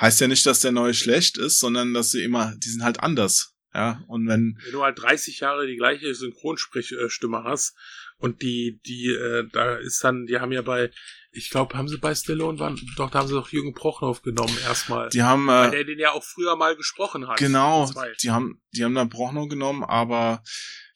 Heißt 0.00 0.20
ja 0.20 0.28
nicht, 0.28 0.44
dass 0.46 0.60
der 0.60 0.72
neue 0.72 0.94
schlecht 0.94 1.38
ist, 1.38 1.58
sondern 1.58 1.94
dass 1.94 2.10
sie 2.10 2.22
immer, 2.22 2.54
die 2.56 2.68
sind 2.68 2.82
halt 2.84 3.00
anders. 3.00 3.54
Ja, 3.74 4.04
und 4.08 4.28
wenn, 4.28 4.58
Wenn 4.64 4.72
du 4.72 4.82
halt 4.82 4.98
30 5.00 5.40
Jahre 5.40 5.66
die 5.66 5.76
gleiche 5.76 6.14
Synchronsprechstimme 6.14 7.42
hast 7.44 7.74
und 8.18 8.42
die, 8.42 8.80
die, 8.84 9.06
äh, 9.08 9.48
da 9.50 9.76
ist 9.76 10.04
dann, 10.04 10.26
die 10.26 10.38
haben 10.38 10.52
ja 10.52 10.60
bei, 10.60 10.90
ich 11.32 11.48
glaube, 11.48 11.76
haben 11.76 11.88
sie 11.88 11.96
bei 11.96 12.14
Stallone, 12.14 12.58
waren, 12.58 12.78
doch, 12.96 13.10
da 13.10 13.20
haben 13.20 13.28
sie 13.28 13.34
doch 13.34 13.48
Jürgen 13.48 13.72
Prochnow 13.72 14.20
genommen 14.22 14.56
erstmal. 14.64 15.08
die 15.08 15.22
haben, 15.22 15.46
weil 15.46 15.68
äh, 15.68 15.70
der 15.70 15.84
den 15.84 15.98
ja 15.98 16.12
auch 16.12 16.22
früher 16.22 16.56
mal 16.56 16.76
gesprochen 16.76 17.26
hat. 17.26 17.38
genau, 17.38 17.90
die 18.22 18.30
haben, 18.30 18.62
die 18.72 18.84
haben 18.84 18.94
dann 18.94 19.08
Brochno 19.08 19.48
genommen, 19.48 19.82
aber 19.82 20.42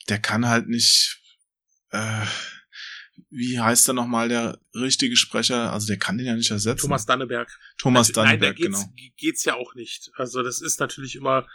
der 0.08 0.18
kann 0.18 0.46
halt 0.46 0.68
nicht, 0.68 1.22
äh, 1.90 2.26
wie 3.30 3.58
heißt 3.58 3.88
er 3.88 3.94
nochmal 3.94 4.28
der 4.28 4.60
richtige 4.74 5.16
Sprecher? 5.16 5.72
Also 5.72 5.86
der 5.86 5.98
kann 5.98 6.18
den 6.18 6.26
ja 6.26 6.34
nicht 6.34 6.50
ersetzen. 6.50 6.82
Thomas 6.82 7.06
Danneberg. 7.06 7.48
Thomas 7.78 8.08
Also, 8.08 8.22
Nein, 8.22 8.40
da 8.40 8.52
geht's, 8.52 8.82
genau. 8.82 8.92
geht's 9.16 9.44
ja 9.44 9.54
auch 9.54 9.74
nicht. 9.74 10.10
Also 10.16 10.42
das 10.42 10.60
ist 10.60 10.80
natürlich 10.80 11.16
immer, 11.16 11.46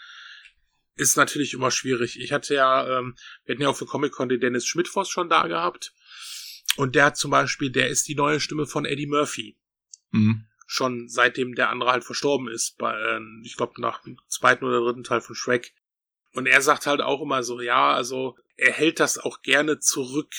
ist 0.96 1.18
natürlich 1.18 1.54
immer 1.54 1.70
schwierig. 1.70 2.20
Ich 2.20 2.32
hatte 2.32 2.56
ja, 2.56 3.00
ähm, 3.00 3.16
wir 3.46 3.54
hatten 3.54 3.62
ja 3.62 3.70
auch 3.70 3.78
für 3.78 3.86
Comic-Con 3.86 4.30
den 4.30 4.40
Dennis 4.40 4.66
Schmidtfoss 4.66 5.10
schon 5.10 5.30
da 5.30 5.48
gehabt. 5.48 5.94
Und 6.78 6.96
der 6.96 7.06
hat 7.06 7.18
zum 7.18 7.32
Beispiel, 7.32 7.72
der 7.72 7.90
ist 7.90 8.08
die 8.08 8.16
neue 8.16 8.40
Stimme 8.40 8.66
von 8.66 8.86
Eddie 8.86 9.08
Murphy. 9.08 9.58
Mhm. 10.12 10.46
Schon 10.68 11.10
seitdem 11.10 11.56
der 11.56 11.70
andere 11.70 11.92
halt 11.92 12.04
verstorben 12.04 12.48
ist, 12.48 12.78
bei, 12.78 12.94
äh, 12.94 13.20
ich 13.44 13.58
glaube, 13.58 13.82
nach 13.82 14.02
dem 14.04 14.18
zweiten 14.28 14.66
oder 14.66 14.80
dritten 14.80 15.04
Teil 15.04 15.22
von 15.22 15.36
Shrek. 15.36 15.74
Und 16.34 16.46
er 16.46 16.62
sagt 16.62 16.88
halt 16.88 17.02
auch 17.02 17.22
immer 17.22 17.44
so, 17.44 17.60
ja, 17.60 17.94
also 17.94 18.38
er 18.56 18.72
hält 18.72 19.00
das 19.00 19.18
auch 19.18 19.42
gerne 19.42 19.80
zurück. 19.80 20.34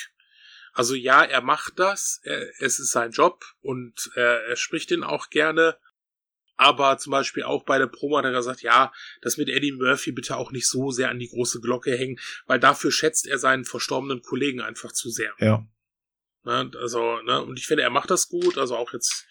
Also 0.73 0.95
ja, 0.95 1.23
er 1.23 1.43
macht 1.43 1.79
das, 1.79 2.21
er, 2.23 2.49
es 2.61 2.79
ist 2.79 2.93
sein 2.93 3.11
Job 3.11 3.45
und 3.61 4.11
er, 4.15 4.45
er 4.45 4.57
spricht 4.57 4.91
den 4.91 5.05
auch 5.05 5.29
gerne. 5.29 5.77
Aber 6.57 6.97
zum 6.97 7.11
Beispiel 7.11 7.43
auch 7.43 7.65
bei 7.65 7.79
der 7.79 7.89
Promo 7.89 8.19
hat 8.19 8.25
er 8.25 8.31
gesagt, 8.31 8.63
ja, 8.63 8.93
das 9.21 9.37
mit 9.37 9.49
Eddie 9.49 9.73
Murphy 9.73 10.13
bitte 10.13 10.37
auch 10.37 10.53
nicht 10.53 10.69
so 10.69 10.91
sehr 10.91 11.11
an 11.11 11.19
die 11.19 11.29
große 11.29 11.61
Glocke 11.61 11.97
hängen, 11.97 12.19
weil 12.47 12.61
dafür 12.61 12.93
schätzt 12.93 13.27
er 13.27 13.39
seinen 13.39 13.65
verstorbenen 13.65 14.23
Kollegen 14.23 14.61
einfach 14.61 14.93
zu 14.93 15.11
sehr. 15.11 15.35
Ja, 15.39 15.67
Ne? 16.45 16.71
Also, 16.81 17.21
ne, 17.23 17.43
und 17.43 17.59
ich 17.59 17.67
finde, 17.67 17.83
er 17.83 17.91
macht 17.91 18.11
das 18.11 18.29
gut, 18.29 18.59
also 18.59 18.77
auch 18.77 18.93
jetzt 18.93 19.27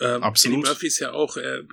ähm, 0.00 0.22
Absolut. 0.22 0.58
Eddie 0.58 0.68
Murphy 0.68 0.86
ist 0.86 0.98
ja 1.00 1.12
auch, 1.12 1.36
äh, 1.36 1.64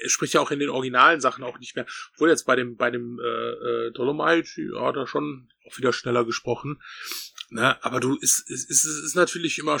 er 0.00 0.08
spricht 0.08 0.34
ja 0.34 0.40
auch 0.40 0.50
in 0.50 0.60
den 0.60 0.68
originalen 0.68 1.20
Sachen 1.20 1.44
auch 1.44 1.58
nicht 1.58 1.76
mehr. 1.76 1.86
Obwohl 2.14 2.28
jetzt 2.28 2.46
bei 2.46 2.56
dem, 2.56 2.76
bei 2.76 2.90
dem 2.90 3.18
äh, 3.20 3.24
äh, 3.24 3.92
Dolomite 3.92 4.62
ja, 4.62 4.86
hat 4.86 4.96
er 4.96 5.06
schon 5.06 5.48
auch 5.66 5.76
wieder 5.76 5.92
schneller 5.92 6.24
gesprochen. 6.24 6.80
Ne? 7.50 7.82
Aber 7.84 8.00
du, 8.00 8.16
es, 8.22 8.44
es, 8.48 8.68
es 8.68 8.84
ist 8.84 9.16
natürlich 9.16 9.58
immer, 9.58 9.78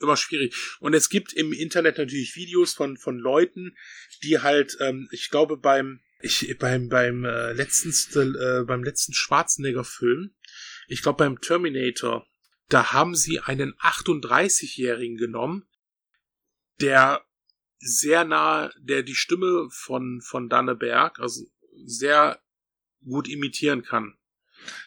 immer 0.00 0.16
schwierig. 0.16 0.54
Und 0.80 0.94
es 0.94 1.08
gibt 1.08 1.32
im 1.32 1.52
Internet 1.52 1.98
natürlich 1.98 2.36
Videos 2.36 2.74
von, 2.74 2.96
von 2.96 3.18
Leuten, 3.18 3.76
die 4.22 4.40
halt, 4.40 4.76
ähm, 4.80 5.08
ich 5.12 5.30
glaube, 5.30 5.56
beim, 5.56 6.00
ich, 6.20 6.56
beim, 6.58 6.88
beim 6.88 7.24
äh, 7.24 7.52
letzten, 7.52 7.90
äh, 7.90 8.64
beim 8.64 8.82
letzten 8.82 9.14
Schwarzenegger-Film, 9.14 10.34
ich 10.88 11.02
glaube 11.02 11.18
beim 11.18 11.40
Terminator, 11.40 12.26
da 12.70 12.92
haben 12.92 13.14
sie 13.14 13.40
einen 13.40 13.74
38-Jährigen 13.74 15.16
genommen, 15.16 15.68
der 16.80 17.24
sehr 17.78 18.24
nah, 18.24 18.70
der 18.78 19.02
die 19.02 19.14
Stimme 19.14 19.68
von, 19.70 20.20
von 20.22 20.48
Danneberg, 20.48 21.18
also 21.18 21.44
sehr 21.84 22.42
gut 23.04 23.28
imitieren 23.28 23.82
kann. 23.82 24.14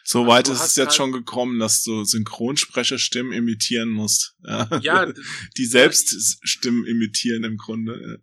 so 0.04 0.26
weit 0.26 0.46
du 0.48 0.52
ist 0.52 0.62
es 0.64 0.76
jetzt 0.76 0.88
halt- 0.88 0.96
schon 0.96 1.12
gekommen, 1.12 1.58
dass 1.58 1.82
du 1.82 2.04
Synchronsprecherstimmen 2.04 3.32
imitieren 3.32 3.90
musst. 3.90 4.36
Ja. 4.44 4.78
Ja, 4.80 5.12
die 5.56 5.66
selbst 5.66 6.38
Stimmen 6.46 6.86
imitieren 6.86 7.44
im 7.44 7.56
Grunde. 7.56 8.22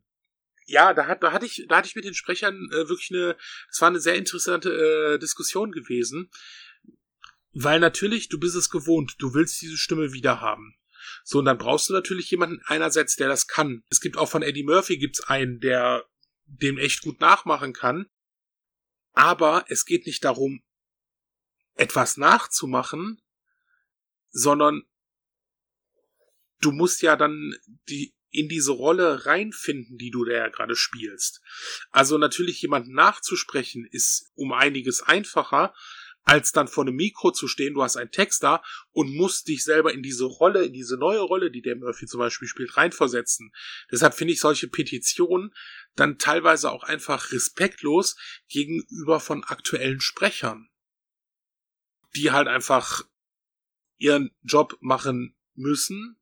Ja, 0.65 0.93
da, 0.93 1.07
hat, 1.07 1.21
da 1.21 1.33
hatte 1.33 1.45
ich, 1.45 1.65
da 1.67 1.77
hatte 1.77 1.89
ich 1.89 1.95
mit 1.95 2.05
den 2.05 2.13
Sprechern 2.13 2.55
äh, 2.71 2.87
wirklich 2.87 3.09
eine, 3.11 3.35
es 3.69 3.81
war 3.81 3.89
eine 3.89 3.99
sehr 3.99 4.15
interessante 4.15 4.69
äh, 4.69 5.19
Diskussion 5.19 5.71
gewesen, 5.73 6.29
weil 7.53 7.79
natürlich 7.79 8.29
du 8.29 8.39
bist 8.39 8.55
es 8.55 8.69
gewohnt, 8.69 9.15
du 9.19 9.33
willst 9.33 9.61
diese 9.61 9.77
Stimme 9.77 10.13
wieder 10.13 10.41
haben. 10.41 10.75
So, 11.23 11.39
und 11.39 11.45
dann 11.45 11.57
brauchst 11.57 11.89
du 11.89 11.93
natürlich 11.93 12.29
jemanden 12.31 12.61
einerseits, 12.65 13.15
der 13.15 13.27
das 13.27 13.47
kann. 13.47 13.83
Es 13.89 14.01
gibt 14.01 14.17
auch 14.17 14.29
von 14.29 14.43
Eddie 14.43 14.63
Murphy 14.63 14.97
gibt's 14.97 15.21
einen, 15.21 15.59
der 15.59 16.05
dem 16.45 16.77
echt 16.77 17.01
gut 17.01 17.19
nachmachen 17.19 17.73
kann. 17.73 18.07
Aber 19.13 19.65
es 19.67 19.85
geht 19.85 20.05
nicht 20.05 20.23
darum, 20.23 20.63
etwas 21.75 22.17
nachzumachen, 22.17 23.21
sondern 24.29 24.83
du 26.61 26.71
musst 26.71 27.01
ja 27.01 27.15
dann 27.15 27.55
die 27.89 28.15
in 28.29 28.47
diese 28.47 28.71
Rolle 28.71 29.25
reinfinden, 29.25 29.97
die 29.97 30.09
du 30.09 30.23
da 30.23 30.33
ja 30.33 30.47
gerade 30.47 30.75
spielst. 30.75 31.41
Also 31.89 32.17
natürlich 32.17 32.61
jemanden 32.61 32.93
nachzusprechen 32.93 33.85
ist 33.85 34.31
um 34.35 34.53
einiges 34.53 35.01
einfacher, 35.01 35.73
als 36.23 36.51
dann 36.51 36.67
vor 36.67 36.83
einem 36.83 36.95
Mikro 36.95 37.31
zu 37.31 37.47
stehen, 37.47 37.73
du 37.73 37.83
hast 37.83 37.97
einen 37.97 38.11
Text 38.11 38.43
da 38.43 38.63
und 38.91 39.15
musst 39.15 39.47
dich 39.47 39.63
selber 39.63 39.93
in 39.93 40.03
diese 40.03 40.25
Rolle, 40.25 40.65
in 40.65 40.73
diese 40.73 40.97
neue 40.97 41.19
Rolle, 41.19 41.51
die 41.51 41.61
der 41.61 41.75
Murphy 41.75 42.05
zum 42.05 42.19
Beispiel 42.19 42.47
spielt, 42.47 42.77
reinversetzen. 42.77 43.51
Deshalb 43.91 44.13
finde 44.13 44.33
ich 44.33 44.39
solche 44.39 44.67
Petitionen 44.67 45.53
dann 45.95 46.19
teilweise 46.19 46.71
auch 46.71 46.83
einfach 46.83 47.31
respektlos 47.31 48.15
gegenüber 48.47 49.19
von 49.19 49.43
aktuellen 49.43 49.99
Sprechern, 49.99 50.69
die 52.15 52.31
halt 52.31 52.47
einfach 52.47 53.03
ihren 53.97 54.31
Job 54.43 54.77
machen 54.79 55.35
müssen. 55.55 56.17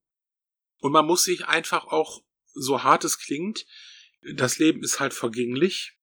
Und 0.80 0.92
man 0.92 1.06
muss 1.06 1.24
sich 1.24 1.46
einfach 1.46 1.86
auch, 1.86 2.24
so 2.54 2.84
hart 2.84 3.04
es 3.04 3.20
klingt, 3.20 3.66
das 4.22 4.58
Leben 4.60 4.84
ist 4.84 5.00
halt 5.00 5.14
vergänglich. 5.14 5.99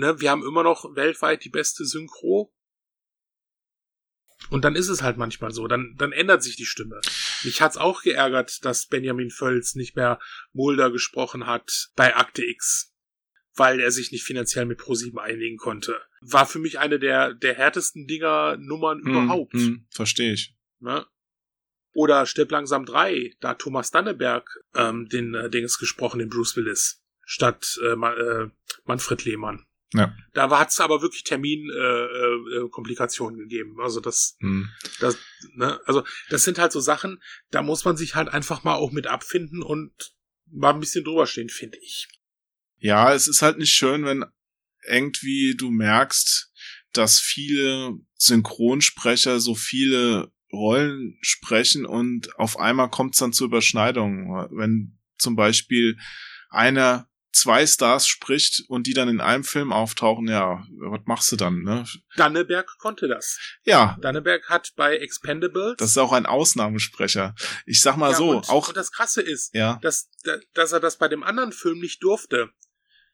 Ne, 0.00 0.18
wir 0.18 0.30
haben 0.30 0.42
immer 0.42 0.62
noch 0.62 0.96
weltweit 0.96 1.44
die 1.44 1.50
beste 1.50 1.84
Synchro. 1.84 2.50
Und 4.48 4.64
dann 4.64 4.74
ist 4.74 4.88
es 4.88 5.02
halt 5.02 5.18
manchmal 5.18 5.52
so, 5.52 5.68
dann, 5.68 5.94
dann 5.98 6.12
ändert 6.12 6.42
sich 6.42 6.56
die 6.56 6.64
Stimme. 6.64 7.02
Mich 7.44 7.60
hat's 7.60 7.76
auch 7.76 8.00
geärgert, 8.00 8.64
dass 8.64 8.86
Benjamin 8.86 9.30
Völz 9.30 9.74
nicht 9.74 9.96
mehr 9.96 10.18
Mulder 10.54 10.90
gesprochen 10.90 11.46
hat 11.46 11.90
bei 11.96 12.16
Akte 12.16 12.42
X, 12.46 12.94
weil 13.54 13.78
er 13.78 13.90
sich 13.90 14.10
nicht 14.10 14.24
finanziell 14.24 14.64
mit 14.64 14.78
ProSieben 14.78 15.18
einigen 15.18 15.58
konnte. 15.58 16.00
War 16.22 16.46
für 16.46 16.58
mich 16.60 16.78
eine 16.78 16.98
der, 16.98 17.34
der 17.34 17.54
härtesten 17.54 18.06
Dinger 18.06 18.56
Nummern 18.56 19.00
Hm, 19.02 19.06
überhaupt. 19.06 19.52
hm, 19.52 19.86
Verstehe 19.90 20.32
ich. 20.32 20.56
Ne? 20.78 21.06
Oder 21.92 22.24
Stirb 22.24 22.50
langsam 22.50 22.86
3, 22.86 23.34
da 23.40 23.52
Thomas 23.52 23.90
Danneberg 23.90 24.48
ähm, 24.74 25.10
den 25.10 25.34
äh, 25.34 25.50
Dings 25.50 25.78
gesprochen, 25.78 26.20
den 26.20 26.30
Bruce 26.30 26.56
Willis, 26.56 27.04
statt 27.26 27.78
äh, 27.82 27.92
äh, 27.92 28.48
Manfred 28.86 29.26
Lehmann. 29.26 29.66
Ja. 29.92 30.14
Da 30.34 30.56
hat 30.58 30.70
es 30.70 30.80
aber 30.80 31.02
wirklich 31.02 31.24
Terminkomplikationen 31.24 32.62
äh, 32.62 32.66
äh, 32.66 32.70
Komplikationen 32.70 33.38
gegeben. 33.40 33.80
Also 33.80 34.00
das, 34.00 34.36
Hm. 34.40 34.68
das, 35.00 35.18
ne, 35.54 35.80
also 35.84 36.04
das 36.28 36.44
sind 36.44 36.58
halt 36.58 36.70
so 36.72 36.80
Sachen, 36.80 37.20
da 37.50 37.62
muss 37.62 37.84
man 37.84 37.96
sich 37.96 38.14
halt 38.14 38.28
einfach 38.28 38.62
mal 38.62 38.74
auch 38.74 38.92
mit 38.92 39.08
abfinden 39.08 39.62
und 39.62 39.92
mal 40.46 40.74
ein 40.74 40.80
bisschen 40.80 41.04
drüber 41.04 41.26
stehen, 41.26 41.48
finde 41.48 41.78
ich. 41.78 42.08
Ja, 42.78 43.12
es 43.12 43.26
ist 43.28 43.42
halt 43.42 43.58
nicht 43.58 43.72
schön, 43.72 44.04
wenn 44.04 44.24
irgendwie 44.86 45.54
du 45.56 45.70
merkst, 45.70 46.52
dass 46.92 47.20
viele 47.20 47.98
Synchronsprecher 48.14 49.40
so 49.40 49.54
viele 49.54 50.32
Rollen 50.52 51.18
sprechen 51.20 51.84
und 51.84 52.36
auf 52.38 52.58
einmal 52.58 52.90
kommt 52.90 53.14
es 53.14 53.20
dann 53.20 53.32
zu 53.32 53.44
Überschneidungen. 53.44 54.48
Wenn 54.50 54.98
zum 55.18 55.36
Beispiel 55.36 55.98
einer 56.48 57.09
zwei 57.32 57.66
Stars 57.66 58.06
spricht 58.06 58.64
und 58.68 58.86
die 58.86 58.94
dann 58.94 59.08
in 59.08 59.20
einem 59.20 59.44
Film 59.44 59.72
auftauchen, 59.72 60.28
ja, 60.28 60.64
was 60.78 61.00
machst 61.06 61.30
du 61.32 61.36
dann, 61.36 61.62
ne? 61.62 61.84
Danneberg 62.16 62.78
konnte 62.78 63.08
das. 63.08 63.38
Ja, 63.64 63.96
Danneberg 64.00 64.48
hat 64.48 64.72
bei 64.76 64.96
Expendables. 64.96 65.76
das 65.78 65.90
ist 65.90 65.98
auch 65.98 66.12
ein 66.12 66.26
Ausnahmesprecher. 66.26 67.34
Ich 67.66 67.80
sag 67.82 67.96
mal 67.96 68.10
Ja, 68.10 68.16
so, 68.16 68.30
und, 68.30 68.48
auch, 68.48 68.68
Und 68.68 68.76
das 68.76 68.92
Krasse 68.92 69.22
ist, 69.22 69.54
ja, 69.54 69.78
dass, 69.82 70.10
dass 70.54 70.72
er 70.72 70.80
das 70.80 70.98
bei 70.98 71.08
dem 71.08 71.22
anderen 71.22 71.52
Film 71.52 71.78
nicht 71.78 72.02
durfte. 72.02 72.50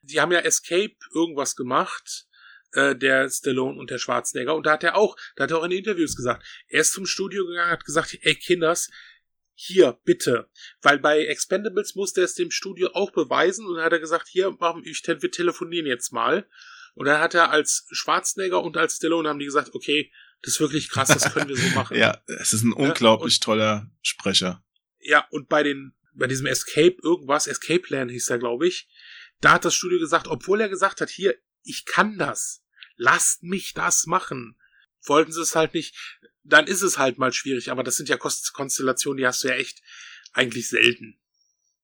Die 0.02 0.20
haben 0.20 0.32
ja 0.32 0.40
Escape 0.40 0.94
irgendwas 1.12 1.56
gemacht, 1.56 2.26
äh, 2.72 2.94
der 2.94 3.28
Stallone 3.28 3.78
und 3.78 3.90
der 3.90 3.98
Schwarzenegger, 3.98 4.54
und 4.54 4.66
da 4.66 4.72
hat 4.72 4.84
er 4.84 4.96
auch, 4.96 5.16
da 5.34 5.44
hat 5.44 5.50
er 5.50 5.58
auch 5.58 5.64
in 5.64 5.72
Interviews 5.72 6.16
gesagt, 6.16 6.44
er 6.68 6.80
ist 6.80 6.92
zum 6.92 7.06
Studio 7.06 7.46
gegangen, 7.46 7.70
hat 7.70 7.84
gesagt, 7.84 8.16
ey 8.20 8.34
Kinders, 8.34 8.88
hier, 9.58 9.98
bitte. 10.04 10.50
Weil 10.82 10.98
bei 10.98 11.24
Expendables 11.24 11.94
musste 11.94 12.20
er 12.20 12.26
es 12.26 12.34
dem 12.34 12.50
Studio 12.50 12.90
auch 12.92 13.10
beweisen 13.10 13.66
und 13.66 13.76
dann 13.76 13.84
hat 13.84 13.92
er 13.92 14.00
gesagt, 14.00 14.28
hier, 14.28 14.50
machen, 14.50 14.82
ich, 14.84 15.02
wir 15.06 15.30
telefonieren 15.30 15.86
jetzt 15.86 16.12
mal. 16.12 16.46
Und 16.94 17.06
dann 17.06 17.20
hat 17.20 17.34
er 17.34 17.50
als 17.50 17.86
Schwarzenegger 17.90 18.62
und 18.62 18.76
als 18.76 18.96
Stallone 18.96 19.28
haben 19.28 19.38
die 19.38 19.46
gesagt, 19.46 19.74
okay, 19.74 20.12
das 20.42 20.54
ist 20.54 20.60
wirklich 20.60 20.90
krass, 20.90 21.08
das 21.08 21.32
können 21.32 21.48
wir 21.48 21.56
so 21.56 21.68
machen. 21.74 21.96
ja, 21.96 22.22
es 22.26 22.52
ist 22.52 22.64
ein 22.64 22.72
unglaublich 22.72 23.40
toller 23.40 23.90
Sprecher. 24.02 24.62
Ja, 25.00 25.26
und 25.30 25.48
bei 25.48 25.62
den, 25.62 25.94
bei 26.12 26.26
diesem 26.26 26.46
Escape 26.46 26.96
irgendwas, 27.02 27.46
Escape 27.46 27.80
Plan 27.80 28.10
hieß 28.10 28.28
er, 28.28 28.38
glaube 28.38 28.66
ich, 28.66 28.88
da 29.40 29.52
hat 29.52 29.64
das 29.64 29.74
Studio 29.74 29.98
gesagt, 29.98 30.28
obwohl 30.28 30.60
er 30.60 30.68
gesagt 30.68 31.00
hat, 31.00 31.08
hier, 31.08 31.34
ich 31.62 31.86
kann 31.86 32.18
das. 32.18 32.62
Lasst 32.96 33.42
mich 33.42 33.72
das 33.72 34.06
machen. 34.06 34.58
Wollten 35.02 35.32
sie 35.32 35.42
es 35.42 35.54
halt 35.54 35.74
nicht, 35.74 35.94
dann 36.48 36.66
ist 36.66 36.82
es 36.82 36.98
halt 36.98 37.18
mal 37.18 37.32
schwierig, 37.32 37.70
aber 37.70 37.82
das 37.82 37.96
sind 37.96 38.08
ja 38.08 38.16
Konstellationen, 38.16 39.18
die 39.18 39.26
hast 39.26 39.44
du 39.44 39.48
ja 39.48 39.54
echt 39.54 39.82
eigentlich 40.32 40.68
selten. 40.68 41.18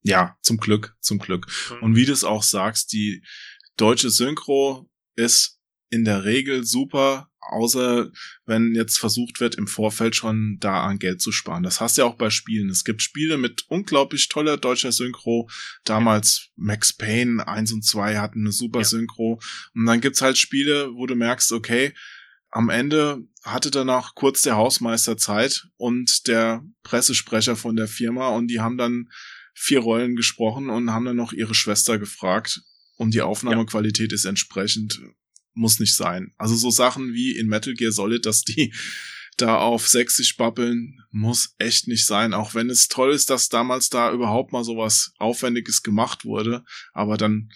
Ja, 0.02 0.36
zum 0.42 0.58
Glück, 0.58 0.96
zum 1.00 1.18
Glück. 1.18 1.46
Mhm. 1.70 1.82
Und 1.82 1.96
wie 1.96 2.04
du 2.04 2.12
es 2.12 2.24
auch 2.24 2.42
sagst, 2.42 2.92
die 2.92 3.22
deutsche 3.76 4.10
Synchro 4.10 4.90
ist 5.14 5.58
in 5.90 6.04
der 6.04 6.24
Regel 6.24 6.64
super, 6.64 7.30
außer 7.40 8.10
wenn 8.46 8.74
jetzt 8.74 8.98
versucht 8.98 9.40
wird, 9.40 9.56
im 9.56 9.66
Vorfeld 9.66 10.16
schon 10.16 10.56
da 10.58 10.84
an 10.84 10.98
Geld 10.98 11.20
zu 11.20 11.32
sparen. 11.32 11.62
Das 11.62 11.80
hast 11.80 11.96
du 11.96 12.02
ja 12.02 12.08
auch 12.08 12.16
bei 12.16 12.30
Spielen. 12.30 12.70
Es 12.70 12.84
gibt 12.84 13.02
Spiele 13.02 13.36
mit 13.36 13.64
unglaublich 13.68 14.28
toller 14.28 14.56
deutscher 14.56 14.92
Synchro. 14.92 15.50
Damals 15.84 16.48
Max 16.56 16.92
Payne 16.92 17.46
1 17.46 17.72
und 17.72 17.84
2 17.84 18.18
hatten 18.18 18.40
eine 18.40 18.52
super 18.52 18.80
Ja. 18.80 18.84
Synchro. 18.84 19.40
Und 19.74 19.86
dann 19.86 20.00
gibt's 20.00 20.22
halt 20.22 20.38
Spiele, 20.38 20.94
wo 20.94 21.06
du 21.06 21.14
merkst, 21.14 21.52
okay, 21.52 21.92
am 22.52 22.68
Ende 22.68 23.26
hatte 23.42 23.70
danach 23.70 24.14
kurz 24.14 24.42
der 24.42 24.56
Hausmeister 24.56 25.16
Zeit 25.16 25.68
und 25.76 26.28
der 26.28 26.62
Pressesprecher 26.84 27.56
von 27.56 27.76
der 27.76 27.88
Firma 27.88 28.28
und 28.28 28.48
die 28.48 28.60
haben 28.60 28.76
dann 28.76 29.10
vier 29.54 29.80
Rollen 29.80 30.14
gesprochen 30.16 30.70
und 30.70 30.90
haben 30.90 31.06
dann 31.06 31.16
noch 31.16 31.32
ihre 31.32 31.54
Schwester 31.54 31.98
gefragt 31.98 32.62
und 32.96 33.14
die 33.14 33.22
Aufnahmequalität 33.22 34.12
ist 34.12 34.26
entsprechend, 34.26 35.00
muss 35.54 35.80
nicht 35.80 35.96
sein. 35.96 36.34
Also 36.36 36.54
so 36.54 36.70
Sachen 36.70 37.14
wie 37.14 37.36
in 37.36 37.48
Metal 37.48 37.74
Gear 37.74 37.90
Solid, 37.90 38.26
dass 38.26 38.42
die 38.42 38.72
da 39.38 39.56
auf 39.56 39.88
60 39.88 40.36
babbeln, 40.36 41.00
muss 41.10 41.54
echt 41.56 41.88
nicht 41.88 42.06
sein, 42.06 42.34
auch 42.34 42.54
wenn 42.54 42.68
es 42.68 42.88
toll 42.88 43.12
ist, 43.12 43.30
dass 43.30 43.48
damals 43.48 43.88
da 43.88 44.12
überhaupt 44.12 44.52
mal 44.52 44.62
sowas 44.62 45.14
Aufwendiges 45.16 45.82
gemacht 45.82 46.26
wurde, 46.26 46.64
aber 46.92 47.16
dann 47.16 47.48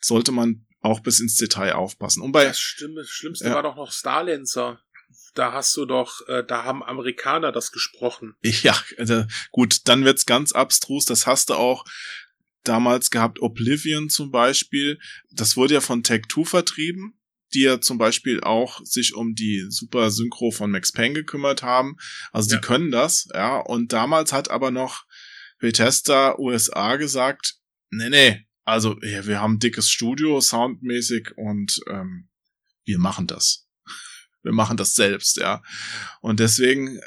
sollte 0.00 0.32
man 0.32 0.64
auch 0.80 1.00
bis 1.00 1.20
ins 1.20 1.36
Detail 1.36 1.72
aufpassen. 1.74 2.22
Und 2.22 2.32
bei 2.32 2.44
Das 2.44 2.58
Stimme, 2.58 3.04
Schlimmste 3.04 3.46
Ja. 3.46 3.54
war 3.54 3.62
doch 3.62 3.76
noch 3.76 3.92
Starlancer. 3.92 4.80
Da 5.34 5.52
hast 5.52 5.76
du 5.76 5.84
doch, 5.86 6.26
äh, 6.28 6.42
da 6.44 6.64
haben 6.64 6.82
Amerikaner 6.82 7.52
das 7.52 7.70
gesprochen. 7.72 8.34
Ja, 8.62 8.76
also 8.98 9.24
gut, 9.52 9.88
dann 9.88 10.04
wird's 10.04 10.26
ganz 10.26 10.52
abstrus. 10.52 11.04
Das 11.04 11.26
hast 11.26 11.50
du 11.50 11.54
auch 11.54 11.84
damals 12.64 13.10
gehabt. 13.10 13.40
Oblivion 13.40 14.08
zum 14.10 14.30
Beispiel. 14.30 14.98
Das 15.30 15.56
wurde 15.56 15.74
ja 15.74 15.80
von 15.80 16.02
Tech 16.02 16.22
2 16.32 16.44
vertrieben, 16.44 17.14
die 17.54 17.62
ja 17.62 17.80
zum 17.80 17.96
Beispiel 17.98 18.40
auch 18.42 18.80
sich 18.84 19.14
um 19.14 19.34
die 19.34 19.66
super 19.68 20.10
Synchro 20.10 20.50
von 20.50 20.70
Max 20.70 20.92
Payne 20.92 21.14
gekümmert 21.14 21.62
haben. 21.62 21.96
Also 22.32 22.48
die 22.48 22.54
Ja. 22.56 22.60
können 22.60 22.90
das, 22.90 23.28
ja. 23.32 23.58
Und 23.58 23.92
damals 23.92 24.32
hat 24.32 24.50
aber 24.50 24.70
noch 24.70 25.04
Bethesda 25.58 26.38
USA 26.38 26.96
gesagt, 26.96 27.54
nee, 27.90 28.08
nee, 28.10 28.46
also 28.64 28.96
ja, 29.02 29.26
wir 29.26 29.40
haben 29.40 29.54
ein 29.54 29.58
dickes 29.58 29.90
Studio, 29.90 30.40
soundmäßig 30.40 31.32
und 31.36 31.80
ähm, 31.88 32.28
wir 32.84 32.98
machen 32.98 33.26
das. 33.26 33.66
Wir 34.42 34.52
machen 34.52 34.78
das 34.78 34.94
selbst, 34.94 35.36
ja. 35.36 35.62
Und 36.22 36.40
deswegen 36.40 36.96
äh, 36.96 37.00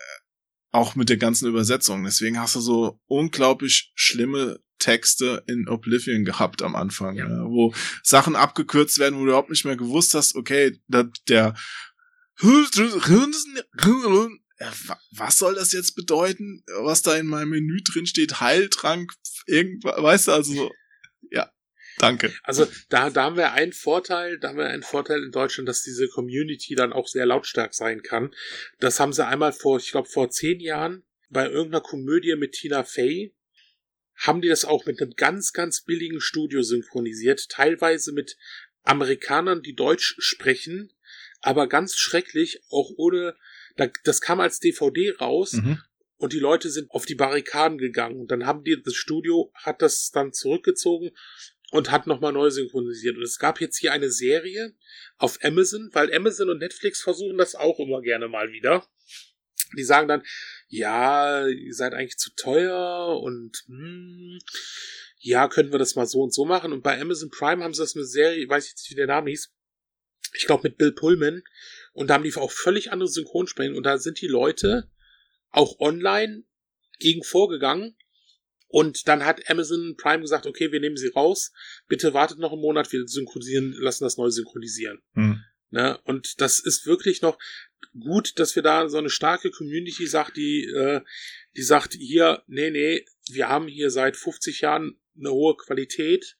auch 0.71 0.93
mit 0.95 1.09
der 1.09 1.17
ganzen 1.17 1.47
Übersetzung. 1.47 2.03
Deswegen 2.03 2.39
hast 2.39 2.55
du 2.55 2.59
so 2.59 2.99
unglaublich 3.07 3.91
schlimme 3.95 4.59
Texte 4.77 5.43
in 5.47 5.67
Oblivion 5.67 6.25
gehabt 6.25 6.61
am 6.61 6.75
Anfang, 6.75 7.15
Ja. 7.15 7.27
ja. 7.27 7.43
wo 7.45 7.73
Sachen 8.03 8.35
abgekürzt 8.35 8.99
werden, 8.99 9.15
wo 9.15 9.21
du 9.23 9.29
überhaupt 9.29 9.49
nicht 9.49 9.65
mehr 9.65 9.77
gewusst 9.77 10.13
hast, 10.13 10.35
okay, 10.35 10.77
da, 10.87 11.05
der 11.27 11.55
wa- 14.87 14.99
was 15.11 15.37
soll 15.37 15.55
das 15.55 15.71
jetzt 15.71 15.95
bedeuten, 15.95 16.63
was 16.81 17.01
da 17.01 17.15
in 17.15 17.27
meinem 17.27 17.49
Menü 17.49 17.81
drin 17.83 18.05
steht, 18.05 18.41
Heiltrank, 18.41 19.11
irgendwas, 19.47 19.95
weißt 20.01 20.27
du, 20.27 20.31
also 20.33 20.53
so, 20.53 20.71
danke. 22.03 22.33
Also 22.43 22.67
da, 22.89 23.09
da 23.09 23.23
haben 23.23 23.37
wir 23.37 23.53
einen 23.53 23.73
Vorteil, 23.73 24.37
da 24.39 24.49
haben 24.49 24.57
wir 24.57 24.67
einen 24.67 24.83
Vorteil 24.83 25.23
in 25.23 25.31
Deutschland, 25.31 25.67
dass 25.67 25.83
diese 25.83 26.07
Community 26.07 26.75
dann 26.75 26.93
auch 26.93 27.07
sehr 27.07 27.25
lautstark 27.25 27.73
sein 27.73 28.03
kann. 28.03 28.33
Das 28.79 28.99
haben 28.99 29.13
sie 29.13 29.25
einmal 29.25 29.53
vor, 29.53 29.77
ich 29.79 29.91
glaube 29.91 30.09
vor 30.09 30.29
zehn 30.29 30.59
Jahren 30.59 31.03
bei 31.29 31.49
irgendeiner 31.49 31.81
Komödie 31.81 32.35
mit 32.35 32.51
Tina 32.53 32.83
Fey 32.83 33.33
haben 34.15 34.41
die 34.41 34.47
das 34.47 34.65
auch 34.65 34.85
mit 34.85 35.01
einem 35.01 35.15
ganz, 35.15 35.53
ganz 35.53 35.81
billigen 35.81 36.21
Studio 36.21 36.61
synchronisiert, 36.61 37.49
teilweise 37.49 38.11
mit 38.11 38.37
Amerikanern, 38.83 39.63
die 39.63 39.73
Deutsch 39.75 40.15
sprechen, 40.19 40.91
aber 41.41 41.67
ganz 41.67 41.97
schrecklich, 41.97 42.61
auch 42.69 42.91
ohne, 42.97 43.35
das 44.03 44.21
kam 44.21 44.39
als 44.39 44.59
DVD 44.59 45.15
raus 45.19 45.53
Mhm. 45.53 45.81
und 46.17 46.33
die 46.33 46.39
Leute 46.39 46.69
sind 46.69 46.91
auf 46.91 47.05
die 47.05 47.15
Barrikaden 47.15 47.77
gegangen 47.77 48.19
und 48.19 48.29
dann 48.29 48.45
haben 48.45 48.63
die, 48.63 48.79
das 48.81 48.95
Studio 48.95 49.51
hat 49.55 49.81
das 49.81 50.11
dann 50.11 50.31
zurückgezogen 50.31 51.09
und 51.73 51.89
hat 51.89 52.05
nochmal 52.05 52.33
neu 52.33 52.51
synchronisiert. 52.51 53.17
Und 53.17 53.23
es 53.23 53.39
gab 53.39 53.59
jetzt 53.59 53.77
hier 53.77 53.93
eine 53.93 54.11
Serie 54.11 54.75
auf 55.17 55.39
Amazon, 55.41 55.89
weil 55.91 56.13
Amazon 56.13 56.49
und 56.49 56.59
Netflix 56.59 57.01
versuchen 57.01 57.35
das 57.39 57.55
auch 57.55 57.79
immer 57.79 57.99
gerne 58.01 58.27
mal 58.27 58.51
wieder. 58.51 58.87
Die 59.75 59.83
sagen 59.83 60.07
dann, 60.07 60.21
ja, 60.67 61.47
ihr 61.47 61.73
seid 61.73 61.95
eigentlich 61.95 62.19
zu 62.19 62.29
teuer 62.35 63.19
und 63.19 63.63
hm, 63.65 64.37
ja, 65.17 65.47
können 65.47 65.71
wir 65.71 65.79
das 65.79 65.95
mal 65.95 66.05
so 66.05 66.21
und 66.21 66.31
so 66.31 66.45
machen. 66.45 66.73
Und 66.73 66.83
bei 66.83 67.01
Amazon 67.01 67.31
Prime 67.31 67.63
haben 67.63 67.73
sie 67.73 67.81
das 67.81 67.95
eine 67.95 68.05
Serie, 68.05 68.43
ich 68.43 68.49
weiß 68.49 68.69
jetzt 68.69 68.83
nicht, 68.83 68.91
wie 68.91 68.95
der 68.95 69.07
Name 69.07 69.31
hieß, 69.31 69.51
ich 70.35 70.45
glaube 70.45 70.67
mit 70.67 70.77
Bill 70.77 70.91
Pullman. 70.91 71.41
Und 71.93 72.11
da 72.11 72.13
haben 72.13 72.23
die 72.23 72.35
auch 72.35 72.51
völlig 72.51 72.91
andere 72.91 73.09
Synchronsprecher. 73.09 73.75
Und 73.75 73.83
da 73.83 73.97
sind 73.97 74.21
die 74.21 74.27
Leute 74.27 74.91
auch 75.49 75.79
online 75.79 76.43
gegen 76.99 77.23
vorgegangen. 77.23 77.97
Und 78.73 79.07
dann 79.07 79.23
hat 79.23 79.47
Amazon 79.51 79.95
Prime 79.97 80.21
gesagt, 80.21 80.47
okay, 80.47 80.71
wir 80.71 80.79
nehmen 80.79 80.97
sie 80.97 81.09
raus. 81.09 81.51
Bitte 81.87 82.15
wartet 82.15 82.39
noch 82.39 82.53
einen 82.53 82.61
Monat, 82.61 82.91
wir 82.91 83.07
synchronisieren, 83.07 83.71
lassen 83.73 84.03
das 84.03 84.17
neu 84.17 84.31
synchronisieren. 84.31 84.99
Hm. 85.13 85.43
Ne? 85.69 85.99
Und 86.05 86.41
das 86.41 86.57
ist 86.57 86.87
wirklich 86.87 87.21
noch 87.21 87.37
gut, 87.99 88.39
dass 88.39 88.55
wir 88.55 88.63
da 88.63 88.89
so 88.89 88.97
eine 88.97 89.11
starke 89.11 89.51
Community 89.51 90.07
sagt, 90.07 90.37
die, 90.37 90.63
äh, 90.63 91.01
die 91.55 91.61
sagt, 91.61 91.93
hier, 91.93 92.41
nee, 92.47 92.71
nee, 92.71 93.05
wir 93.29 93.47
haben 93.47 93.67
hier 93.67 93.91
seit 93.91 94.17
50 94.17 94.61
Jahren 94.61 94.99
eine 95.19 95.29
hohe 95.29 95.55
Qualität 95.55 96.39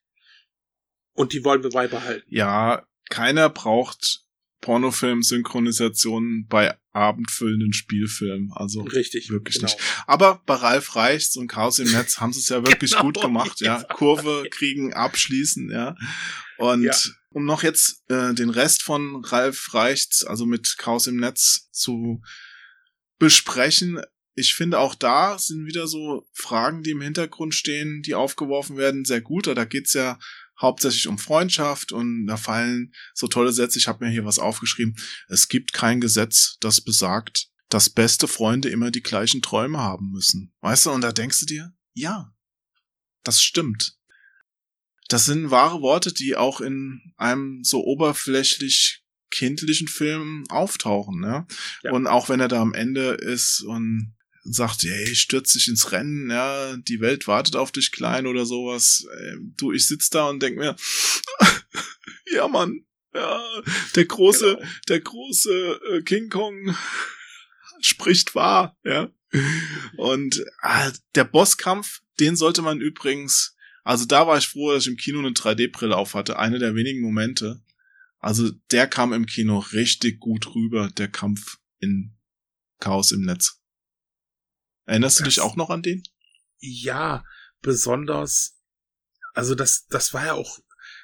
und 1.12 1.34
die 1.34 1.46
wollen 1.46 1.62
wir 1.62 1.70
beibehalten. 1.70 2.26
Ja, 2.30 2.88
keiner 3.12 3.52
braucht 3.52 4.23
Pornofilm-Synchronisationen 4.64 6.48
bei 6.48 6.78
abendfüllenden 6.92 7.74
Spielfilmen. 7.74 8.52
Also 8.54 8.82
Richtig. 8.82 9.30
wirklich 9.30 9.56
genau. 9.56 9.68
nicht. 9.68 9.80
Aber 10.08 10.42
bei 10.46 10.56
Ralf 10.56 10.96
Reichts 10.96 11.36
und 11.36 11.48
Chaos 11.48 11.80
im 11.80 11.92
Netz 11.92 12.18
haben 12.20 12.34
sie 12.34 12.40
es 12.40 12.50
ja 12.50 12.66
wirklich 12.66 12.92
Genau, 12.92 13.04
gut 13.04 13.22
gemacht, 13.22 13.62
ja. 13.62 13.84
Kurve 13.84 14.46
kriegen, 14.50 14.94
abschließen, 14.94 15.70
ja. 15.72 15.96
Und 16.58 16.84
Ja. 16.84 16.96
um 17.32 17.46
noch 17.46 17.64
jetzt 17.64 18.04
äh, 18.10 18.34
den 18.34 18.50
Rest 18.50 18.84
von 18.84 19.24
Ralf 19.26 19.74
Reichts, 19.74 20.24
also 20.24 20.46
mit 20.46 20.78
Chaos 20.78 21.08
im 21.08 21.18
Netz 21.18 21.70
zu 21.72 22.22
besprechen, 23.20 24.00
ich 24.36 24.56
finde 24.56 24.80
auch 24.80 24.96
da 24.96 25.38
sind 25.38 25.66
wieder 25.68 25.88
so 25.88 26.28
Fragen, 26.34 26.82
die 26.82 26.92
im 26.92 27.02
Hintergrund 27.02 27.54
stehen, 27.54 28.02
die 28.02 28.16
aufgeworfen 28.16 28.78
werden, 28.78 29.06
sehr 29.06 29.22
gut. 29.22 29.46
Da 29.46 29.66
geht's 29.66 29.94
ja 29.94 30.18
hauptsächlich 30.64 31.08
um 31.08 31.20
Freundschaft 31.20 31.92
und 31.92 32.26
da 32.26 32.38
fallen 32.38 32.92
so 33.14 33.28
tolle 33.28 33.52
Sätze. 33.52 33.78
Ich 33.78 33.88
habe 33.88 34.04
mir 34.04 34.12
hier 34.12 34.26
was 34.26 34.40
aufgeschrieben. 34.40 34.96
Es 35.28 35.48
gibt 35.48 35.74
kein 35.74 36.02
Gesetz, 36.02 36.58
das 36.60 36.82
besagt, 36.82 37.50
dass 37.70 37.90
beste 37.90 38.28
Freunde 38.28 38.70
immer 38.70 38.90
die 38.90 39.04
gleichen 39.04 39.42
Träume 39.42 39.78
haben 39.78 40.10
müssen. 40.12 40.54
Weißt 40.62 40.88
du, 40.88 40.92
und 40.92 41.02
da 41.02 41.12
denkst 41.12 41.42
du 41.42 41.46
dir, 41.46 41.74
ja, 41.94 42.34
das 43.24 43.42
stimmt. 43.42 43.98
Das 45.10 45.26
sind 45.26 45.52
wahre 45.52 45.82
Worte, 45.82 46.14
die 46.14 46.36
auch 46.36 46.62
in 46.62 47.14
einem 47.18 47.64
so 47.64 47.84
oberflächlich 47.84 49.04
kindlichen 49.32 49.88
Film 49.88 50.46
auftauchen, 50.50 51.20
ne? 51.20 51.46
Ja. 51.84 51.92
Und 51.92 52.08
auch 52.08 52.30
wenn 52.30 52.40
er 52.40 52.48
da 52.48 52.62
am 52.62 52.74
Ende 52.74 53.12
ist 53.12 53.62
und 53.62 54.16
sagt, 54.44 54.84
hey, 54.84 55.16
stürz 55.16 55.54
dich 55.54 55.68
ins 55.68 55.92
Rennen, 55.92 56.30
ja, 56.30 56.76
die 56.78 57.00
Welt 57.00 57.28
wartet 57.28 57.56
auf 57.56 57.72
dich 57.72 57.92
klein 57.92 58.28
oder 58.28 58.46
sowas. 58.46 59.06
Ähm, 59.22 59.54
Du, 59.58 59.72
ich 59.72 59.88
sitz 59.88 60.10
da 60.10 60.30
und 60.30 60.42
denk 60.42 60.58
mir, 60.58 60.76
ja, 62.34 62.48
Mann, 62.48 62.86
ja, 63.14 63.42
der 63.96 64.06
große, 64.06 64.56
Genau. 64.56 64.70
der 64.90 65.00
große 65.00 65.82
äh, 65.92 66.02
King 66.02 66.30
Kong 66.30 66.76
spricht 67.82 68.36
wahr, 68.36 68.78
ja. 68.84 69.10
Und 69.98 70.44
ah, 70.62 70.92
der 71.16 71.24
Bosskampf, 71.24 72.02
den 72.20 72.36
sollte 72.36 72.62
man 72.62 72.82
übrigens, 72.82 73.56
also 73.84 74.06
da 74.06 74.28
war 74.28 74.38
ich 74.38 74.48
froh, 74.48 74.72
dass 74.74 74.84
ich 74.84 74.92
im 74.92 74.98
Kino 74.98 75.20
eine 75.20 75.30
3D-Brille 75.30 75.96
auf 75.96 76.14
hatte, 76.14 76.38
eine 76.38 76.60
der 76.60 76.76
wenigen 76.76 77.02
Momente. 77.02 77.62
Also 78.20 78.52
der 78.72 78.88
kam 78.88 79.12
im 79.12 79.26
Kino 79.26 79.60
richtig 79.60 80.20
gut 80.20 80.54
rüber, 80.56 80.90
der 80.90 81.10
Kampf 81.10 81.58
in 81.80 82.16
Chaos 82.80 83.12
im 83.12 83.22
Netz. 83.22 83.60
Erinnerst 84.86 85.20
du 85.20 85.24
Das- 85.24 85.34
dich 85.36 85.42
auch 85.42 85.56
noch 85.56 85.70
an 85.70 85.82
den? 85.82 86.04
Ja, 86.60 87.24
besonders, 87.62 88.56
also 89.34 89.56
das, 89.56 89.86
das 89.88 90.14
war 90.14 90.26
ja 90.26 90.34
auch 90.34 90.60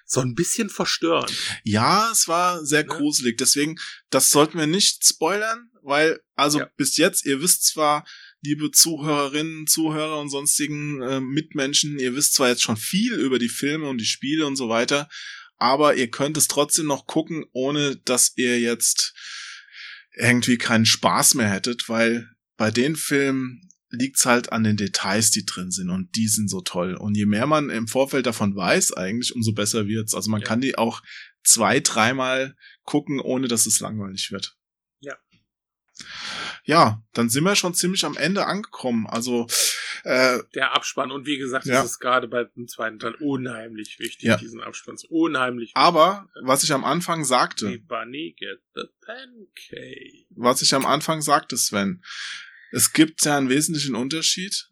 so 0.05 0.21
ein 0.21 0.34
bisschen 0.34 0.69
verstörend. 0.69 1.32
Ja, 1.63 2.09
es 2.11 2.27
war 2.27 2.65
sehr 2.65 2.82
Ja. 2.82 2.88
gruselig. 2.88 3.38
Deswegen, 3.38 3.77
das 4.09 4.30
sollten 4.30 4.57
wir 4.57 4.67
nicht 4.67 5.05
spoilern, 5.05 5.69
weil, 5.84 6.19
also 6.36 6.59
Ja. 6.59 6.69
bis 6.77 6.97
jetzt, 6.97 7.25
ihr 7.25 7.41
wisst 7.41 7.65
zwar, 7.65 8.05
liebe 8.41 8.71
Zuhörerinnen, 8.71 9.67
Zuhörer 9.67 10.19
und 10.19 10.30
sonstigen 10.30 11.01
äh, 11.01 11.19
Mitmenschen, 11.19 11.99
ihr 11.99 12.15
wisst 12.15 12.34
zwar 12.34 12.49
jetzt 12.49 12.61
schon 12.63 12.77
viel 12.77 13.13
über 13.13 13.38
die 13.38 13.49
Filme 13.49 13.88
und 13.88 13.97
die 13.99 14.05
Spiele 14.05 14.45
und 14.47 14.55
so 14.55 14.69
weiter, 14.69 15.09
aber 15.57 15.95
ihr 15.95 16.09
könnt 16.09 16.38
es 16.38 16.47
trotzdem 16.47 16.86
noch 16.88 17.05
gucken, 17.05 17.45
ohne 17.51 17.97
dass 17.97 18.34
ihr 18.38 18.59
jetzt 18.59 19.13
irgendwie 20.17 20.57
keinen 20.57 20.86
Spaß 20.86 21.36
mehr 21.36 21.49
hättet, 21.49 21.88
weil 21.89 22.30
bei 22.60 22.70
den 22.72 22.95
Filmen 22.95 23.62
liegt's 23.89 24.26
halt 24.28 24.51
an 24.51 24.64
den 24.64 24.78
Details, 24.78 25.32
die 25.32 25.45
drin 25.45 25.72
sind 25.72 25.89
und 25.89 26.16
die 26.16 26.28
sind 26.28 26.49
so 26.49 26.62
toll. 26.62 26.93
Und 26.93 27.16
je 27.16 27.26
mehr 27.26 27.47
man 27.47 27.70
im 27.72 27.88
Vorfeld 27.88 28.26
davon 28.28 28.55
weiß, 28.55 28.93
eigentlich, 28.93 29.34
umso 29.34 29.53
besser 29.53 29.88
wird's. 29.88 30.14
Also 30.14 30.30
man 30.30 30.41
Ja. 30.41 30.47
kann 30.47 30.62
die 30.62 30.78
auch 30.78 31.01
zwei, 31.43 31.80
dreimal 31.80 32.55
gucken, 32.84 33.20
ohne 33.20 33.47
dass 33.47 33.66
es 33.66 33.80
langweilig 33.80 34.30
wird. 34.32 34.55
Ja. 34.99 35.16
Ja, 36.66 37.01
dann 37.14 37.30
sind 37.30 37.43
wir 37.45 37.55
schon 37.55 37.74
ziemlich 37.74 38.05
am 38.05 38.16
Ende 38.18 38.45
angekommen. 38.45 39.07
Also 39.07 39.47
äh, 40.03 40.39
Der 40.53 40.74
Abspann 40.76 41.12
und 41.12 41.26
wie 41.26 41.38
gesagt, 41.38 41.66
Ja. 41.66 41.82
das 41.82 41.91
ist 41.93 41.99
gerade 41.99 42.28
bei 42.28 42.43
dem 42.43 42.68
zweiten 42.68 42.99
Teil 42.99 43.16
unheimlich 43.16 43.97
wichtig, 43.99 44.24
Ja. 44.28 44.38
diesen 44.38 44.62
Abspann 44.62 44.95
ist 44.95 45.05
unheimlich 45.10 45.72
aber 45.76 46.30
was 46.43 46.64
ich 46.64 46.72
am 46.74 46.86
Anfang 46.86 47.20
wichtig. 47.20 47.30
sagte, 47.30 47.70
Die 47.72 47.78
Bunny 47.80 48.36
get 48.38 48.60
the 48.76 48.84
pancake. 49.05 50.28
was 50.30 50.62
ich 50.62 50.74
am 50.74 50.86
Anfang 50.86 51.22
sagte, 51.22 51.57
Sven, 51.57 52.03
es 52.72 52.93
gibt 52.93 53.24
ja 53.26 53.38
einen 53.38 53.49
wesentlichen 53.49 53.95
Unterschied. 53.95 54.67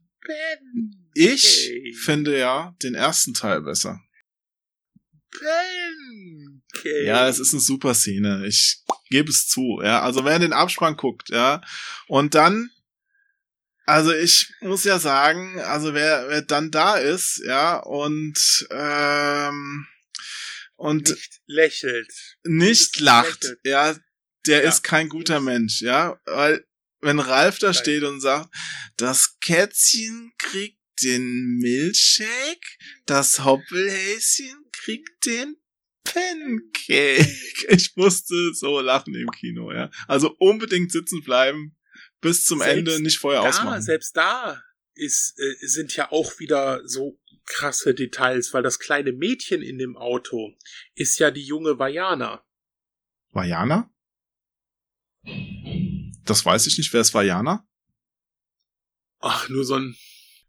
Ich 1.14 1.70
Pancake. 1.70 1.93
finde 2.04 2.38
ja 2.38 2.76
den 2.84 2.95
ersten 2.95 3.34
Teil 3.34 3.62
besser. 3.62 4.00
Pancake. 5.32 7.04
Ja, 7.06 7.28
es 7.28 7.39
ist 7.39 7.54
eine 7.54 7.62
super 7.62 7.93
Szene. 7.93 8.45
Ich 8.48 8.84
gebe 9.10 9.30
es 9.30 9.48
zu. 9.48 9.80
Ja, 9.84 10.02
also 10.02 10.26
wer 10.26 10.39
den 10.39 10.54
Abspann 10.54 10.95
guckt, 10.98 11.30
ja, 11.30 11.62
und 12.08 12.36
dann, 12.36 12.70
also 13.86 14.14
ich 14.14 14.52
muss 14.62 14.84
ja 14.84 15.00
sagen, 15.00 15.60
also 15.62 15.93
wer 15.93 16.28
wer 16.30 16.41
dann 16.41 16.72
da 16.72 16.95
ist, 16.98 17.41
ja, 17.45 17.78
und 17.78 18.68
ähm, 18.72 19.88
und 20.76 21.10
nicht 21.10 21.39
lächelt. 21.48 22.12
nicht 22.43 22.70
nicht 22.70 23.00
lacht, 23.00 23.43
lächelt. 23.43 23.60
ja, 23.66 23.95
der 24.45 24.64
Ja. 24.64 24.70
ist 24.70 24.84
kein 24.84 25.10
guter 25.10 25.39
Mensch, 25.39 25.82
ja, 25.82 26.20
weil 26.26 26.66
wenn 27.02 27.20
Ralf 27.20 27.60
da 27.60 27.68
Nein. 27.68 27.74
steht 27.76 28.04
und 28.04 28.22
sagt, 28.22 28.54
das 28.98 29.39
Kätzchen 29.39 30.34
kriegt 30.38 30.78
den 31.04 31.58
Milchshake, 31.60 32.68
das 33.06 33.43
Hoppelhäschen 33.45 34.65
kriegt 34.72 35.26
den 35.26 35.56
Pancake. 36.03 37.28
Ich 37.69 37.95
musste 37.95 38.53
so 38.53 38.80
lachen 38.80 39.14
im 39.14 39.30
Kino, 39.32 39.72
ja. 39.72 39.91
Also 40.07 40.36
unbedingt 40.40 40.91
sitzen 40.91 41.22
bleiben 41.24 41.76
bis 42.22 42.45
zum 42.45 42.60
Selbst 42.60 42.78
Ende, 42.78 43.02
nicht 43.03 43.19
vorher 43.19 43.41
Da, 43.41 43.49
ausmachen. 43.49 43.82
selbst 43.82 44.15
da 44.18 44.64
ist, 44.95 45.36
äh, 45.38 45.68
sind 45.68 45.95
ja 45.95 46.11
auch 46.11 46.40
wieder 46.40 46.82
so 46.88 47.19
krasse 47.45 47.94
Details, 47.94 48.53
weil 48.53 48.64
das 48.64 48.80
kleine 48.80 49.11
Mädchen 49.11 49.61
in 49.61 49.78
dem 49.78 49.95
Auto 49.98 50.56
ist 50.95 51.19
ja 51.19 51.30
die 51.32 51.44
junge 51.44 51.78
Vajana. 51.78 52.44
Vajana? 53.32 53.91
Das 56.28 56.45
weiß 56.45 56.68
ich 56.68 56.78
nicht. 56.78 56.94
Wer 56.94 57.02
ist 57.02 57.14
Vajana? 57.14 57.66
Ach, 59.20 59.49
nur 59.49 59.66
so 59.66 59.76
ein 59.76 59.95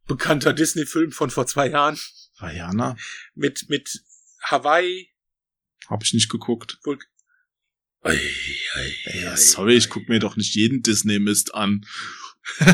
bekannter 0.07 0.53
Disney-Film 0.53 1.13
von 1.13 1.31
vor 1.31 1.47
zwei 1.47 1.69
Jahren 1.69 1.99
Vajana? 2.39 2.97
mit, 3.35 3.67
mit 3.69 4.03
Hawaii. 4.43 5.11
Hab 5.89 6.03
ich 6.05 6.13
nicht 6.13 6.29
geguckt. 6.29 6.79
Wohl, 6.85 6.99
Ei, 8.03 8.19
ei, 8.75 8.95
ei, 9.07 9.37
sorry, 9.37 9.75
ich 9.77 9.89
guck 9.91 10.09
mir 10.09 10.19
doch 10.21 10.37
nicht 10.37 10.55
jeden 10.55 10.83
Disney-Mist 10.83 11.55
an. 11.55 11.85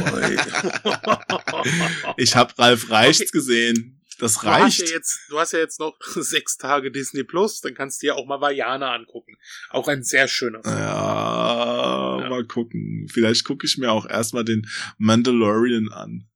Ich 2.16 2.36
habe 2.36 2.56
Ralf 2.58 2.90
Reichts 2.90 3.22
Okay. 3.22 3.30
gesehen. 3.32 4.03
Das 4.18 4.34
Du 4.34 4.42
hast, 4.42 4.62
reicht. 4.62 4.78
ja 4.80 4.86
jetzt, 4.94 5.20
du 5.28 5.38
hast 5.38 5.52
ja 5.52 5.58
jetzt 5.58 5.80
noch 5.80 5.96
sechs 6.14 6.56
Tage 6.56 6.90
Disney 6.90 7.24
Plus, 7.24 7.60
dann 7.60 7.74
kannst 7.74 8.02
du 8.02 8.06
dir 8.06 8.16
auch 8.16 8.26
mal 8.26 8.40
Vajana 8.40 8.94
angucken. 8.94 9.34
Auch 9.70 9.88
ein 9.88 10.02
sehr 10.02 10.28
schöner 10.28 10.62
Film. 10.62 10.74
Ja, 10.76 12.20
Ja. 12.20 12.28
mal 12.28 12.44
gucken. 12.44 13.06
Vielleicht 13.12 13.44
gucke 13.44 13.66
ich 13.66 13.78
mir 13.78 13.90
auch 13.92 14.06
erstmal 14.06 14.44
den 14.44 14.66
Mandalorian 14.98 15.90
an. 15.92 16.28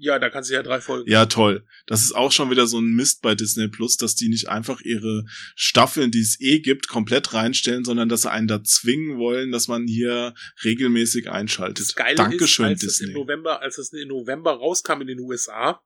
Ja, 0.00 0.20
da 0.20 0.30
kannst 0.30 0.48
du 0.48 0.54
ja 0.54 0.62
drei 0.62 0.80
Folgen. 0.80 1.10
Ja, 1.10 1.26
toll. 1.26 1.66
Das 1.88 2.02
ist 2.02 2.14
auch 2.14 2.30
schon 2.30 2.50
wieder 2.52 2.68
so 2.68 2.78
ein 2.78 2.94
Mist 2.94 3.20
bei 3.20 3.34
Disney 3.34 3.66
Plus, 3.66 3.96
dass 3.96 4.14
die 4.14 4.28
nicht 4.28 4.48
einfach 4.48 4.80
ihre 4.80 5.24
Staffeln, 5.56 6.12
die 6.12 6.20
es 6.20 6.40
eh 6.40 6.60
gibt, 6.60 6.86
komplett 6.86 7.34
reinstellen, 7.34 7.84
sondern 7.84 8.08
dass 8.08 8.22
sie 8.22 8.30
einen 8.30 8.46
da 8.46 8.62
zwingen 8.62 9.18
wollen, 9.18 9.50
dass 9.50 9.66
man 9.66 9.88
hier 9.88 10.34
regelmäßig 10.62 11.28
einschaltet. 11.30 11.80
Das 11.80 11.94
Geile 11.96 12.14
Dankeschön, 12.14 12.66
ist, 12.66 12.70
als 12.70 12.82
es 12.84 12.98
Disney. 12.98 13.08
im 13.14 13.18
November, 13.18 13.60
als 13.60 13.78
es 13.78 13.92
im 13.92 14.06
November 14.06 14.52
rauskam 14.52 15.00
in 15.00 15.08
den 15.08 15.18
USA 15.18 15.82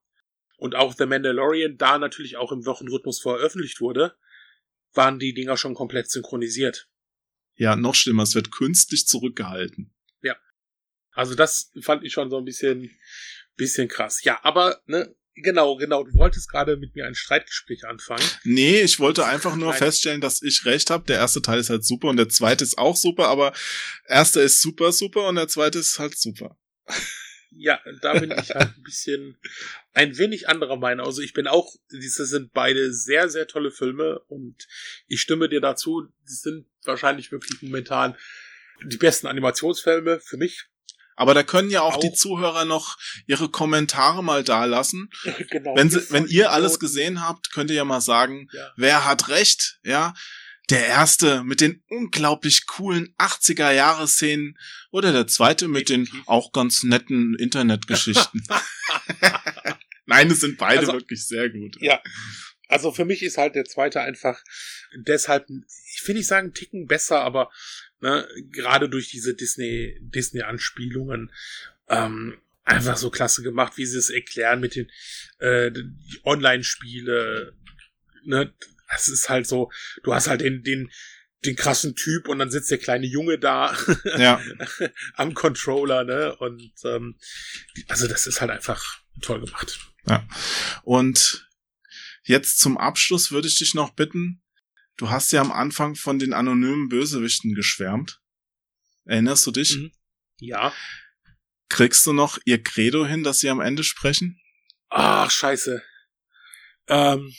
und 0.62 0.74
auch 0.74 0.94
The 0.96 1.06
Mandalorian 1.06 1.76
da 1.76 1.98
natürlich 1.98 2.36
auch 2.36 2.52
im 2.52 2.64
Wochenrhythmus 2.64 3.20
veröffentlicht 3.20 3.80
wurde, 3.80 4.14
waren 4.94 5.18
die 5.18 5.34
Dinger 5.34 5.56
schon 5.56 5.74
komplett 5.74 6.10
synchronisiert. 6.10 6.88
Ja, 7.54 7.76
noch 7.76 7.94
schlimmer, 7.94 8.22
es 8.22 8.34
wird 8.34 8.52
künstlich 8.52 9.06
zurückgehalten. 9.06 9.94
Also 11.14 11.34
das 11.34 11.70
fand 11.82 12.04
ich 12.04 12.12
schon 12.12 12.30
so 12.30 12.38
ein 12.38 12.44
bisschen, 12.44 12.90
bisschen 13.56 13.88
krass. 13.88 14.24
Ja, 14.24 14.40
aber, 14.42 14.80
ne, 14.86 15.14
genau, 15.34 15.76
genau, 15.76 16.04
du 16.04 16.14
wolltest 16.14 16.50
gerade 16.50 16.76
mit 16.76 16.94
mir 16.94 17.06
ein 17.06 17.14
Streitgespräch 17.14 17.84
anfangen. 17.86 18.24
Nee, 18.44 18.80
ich 18.80 18.98
wollte 18.98 19.26
einfach 19.26 19.54
nur 19.56 19.70
Nein. 19.70 19.78
feststellen, 19.78 20.20
dass 20.20 20.42
ich 20.42 20.64
recht 20.64 20.90
habe. 20.90 21.04
Der 21.04 21.18
erste 21.18 21.42
Teil 21.42 21.58
ist 21.58 21.70
halt 21.70 21.84
super 21.84 22.08
und 22.08 22.16
der 22.16 22.28
zweite 22.28 22.64
ist 22.64 22.78
auch 22.78 22.96
super, 22.96 23.28
aber 23.28 23.52
erster 24.08 24.42
ist 24.42 24.62
super, 24.62 24.92
super 24.92 25.28
und 25.28 25.36
der 25.36 25.48
zweite 25.48 25.78
ist 25.78 25.98
halt 25.98 26.16
super. 26.16 26.58
Ja, 27.56 27.80
da 28.00 28.18
bin 28.18 28.30
ich 28.30 28.50
halt 28.50 28.74
ein 28.76 28.82
bisschen, 28.82 29.36
ein 29.92 30.16
wenig 30.18 30.48
anderer 30.48 30.76
Meinung. 30.76 31.06
Also 31.06 31.20
ich 31.22 31.32
bin 31.32 31.46
auch, 31.46 31.74
diese 31.90 32.26
sind 32.26 32.52
beide 32.52 32.92
sehr, 32.92 33.28
sehr 33.28 33.46
tolle 33.46 33.70
Filme 33.70 34.20
und 34.28 34.66
ich 35.06 35.20
stimme 35.20 35.48
dir 35.48 35.60
dazu, 35.60 36.06
die 36.28 36.34
sind 36.34 36.66
wahrscheinlich 36.84 37.30
wirklich 37.30 37.60
momentan 37.62 38.16
die 38.84 38.96
besten 38.96 39.26
Animationsfilme 39.26 40.20
für 40.20 40.36
mich. 40.36 40.66
Aber 41.14 41.34
da 41.34 41.42
können 41.42 41.70
ja 41.70 41.82
auch, 41.82 41.96
Auch. 41.96 42.00
die 42.00 42.12
Zuhörer 42.12 42.64
noch 42.64 42.96
ihre 43.26 43.50
Kommentare 43.50 44.24
mal 44.24 44.42
da 44.42 44.64
lassen. 44.64 45.10
genau. 45.50 45.76
Wenn, 45.76 45.90
sie, 45.90 45.98
Ihr 45.98 46.10
wenn 46.10 46.26
ihr 46.26 46.50
alles 46.52 46.80
gesehen 46.80 47.20
habt, 47.20 47.52
könnt 47.52 47.70
ihr 47.70 47.76
ja 47.76 47.84
mal 47.84 48.00
sagen, 48.00 48.48
Ja. 48.52 48.72
wer 48.76 49.04
hat 49.04 49.28
recht, 49.28 49.78
ja? 49.84 50.14
Der 50.72 50.86
erste 50.86 51.44
mit 51.44 51.60
den 51.60 51.82
unglaublich 51.88 52.66
coolen 52.66 53.14
80er 53.18 53.72
Jahre 53.72 54.08
Szenen 54.08 54.58
oder 54.90 55.12
der 55.12 55.26
zweite 55.26 55.68
mit 55.68 55.90
den 55.90 56.08
auch 56.24 56.50
ganz 56.52 56.82
netten 56.82 57.34
Internetgeschichten. 57.38 58.42
Nein, 60.06 60.30
es 60.30 60.40
sind 60.40 60.56
beide 60.56 60.80
Also- 60.80 60.94
wirklich 60.94 61.26
sehr 61.26 61.50
gut. 61.50 61.76
Ja. 61.80 62.02
Also 62.68 62.90
für 62.90 63.04
mich 63.04 63.22
ist 63.22 63.36
halt 63.36 63.54
der 63.54 63.66
zweite 63.66 64.00
einfach 64.00 64.42
deshalb, 64.96 65.46
ich 65.94 66.08
will 66.08 66.14
nicht 66.14 66.26
sagen, 66.26 66.46
einen 66.46 66.54
Ticken 66.54 66.86
besser, 66.86 67.20
aber 67.20 67.50
ne, 68.00 68.26
gerade 68.50 68.88
durch 68.88 69.10
diese 69.10 69.34
Disney, 69.34 69.98
Disney-Anspielungen, 70.00 71.30
ähm, 71.90 72.40
einfach 72.64 72.96
so 72.96 73.10
klasse 73.10 73.42
gemacht, 73.42 73.74
wie 73.76 73.84
sie 73.84 73.98
es 73.98 74.08
erklären 74.08 74.60
mit 74.60 74.74
den 74.76 74.90
äh, 75.38 75.70
Online-Spiele. 76.24 77.54
Ne, 78.24 78.54
das 78.92 79.08
ist 79.08 79.28
halt 79.28 79.46
so, 79.46 79.70
du 80.04 80.14
hast 80.14 80.28
halt 80.28 80.42
den, 80.42 80.62
den, 80.62 80.90
den 81.44 81.56
krassen 81.56 81.96
Typ 81.96 82.28
und 82.28 82.38
dann 82.38 82.50
sitzt 82.50 82.70
der 82.70 82.78
kleine 82.78 83.06
Junge 83.06 83.38
da 83.38 83.76
Ja. 84.18 84.40
am 85.14 85.34
Controller, 85.34 86.04
ne? 86.04 86.36
Und 86.36 86.72
ähm, 86.84 87.18
also 87.88 88.06
das 88.06 88.26
ist 88.26 88.40
halt 88.40 88.50
einfach 88.50 89.00
toll 89.20 89.40
gemacht. 89.44 89.78
Und 90.82 91.48
jetzt 92.24 92.60
zum 92.60 92.76
Abschluss 92.78 93.32
würde 93.32 93.48
ich 93.48 93.58
dich 93.58 93.74
noch 93.74 93.90
bitten, 93.94 94.42
du 94.96 95.10
hast 95.10 95.32
ja 95.32 95.40
am 95.40 95.52
Anfang 95.52 95.94
von 95.96 96.18
den 96.18 96.32
anonymen 96.32 96.88
Bösewichten 96.88 97.54
geschwärmt. 97.54 98.20
Erinnerst 99.04 99.46
du 99.46 99.50
dich? 99.50 99.76
Mhm. 99.76 99.92
Ja. 100.38 100.72
Kriegst 101.68 102.04
du 102.06 102.12
noch 102.12 102.38
ihr 102.44 102.62
Credo 102.62 103.06
hin, 103.06 103.24
dass 103.24 103.38
sie 103.38 103.48
am 103.48 103.60
Ende 103.60 103.82
sprechen? 103.84 104.38
Ach, 104.90 105.30
scheiße. 105.30 105.82
Ähm, 106.88 107.32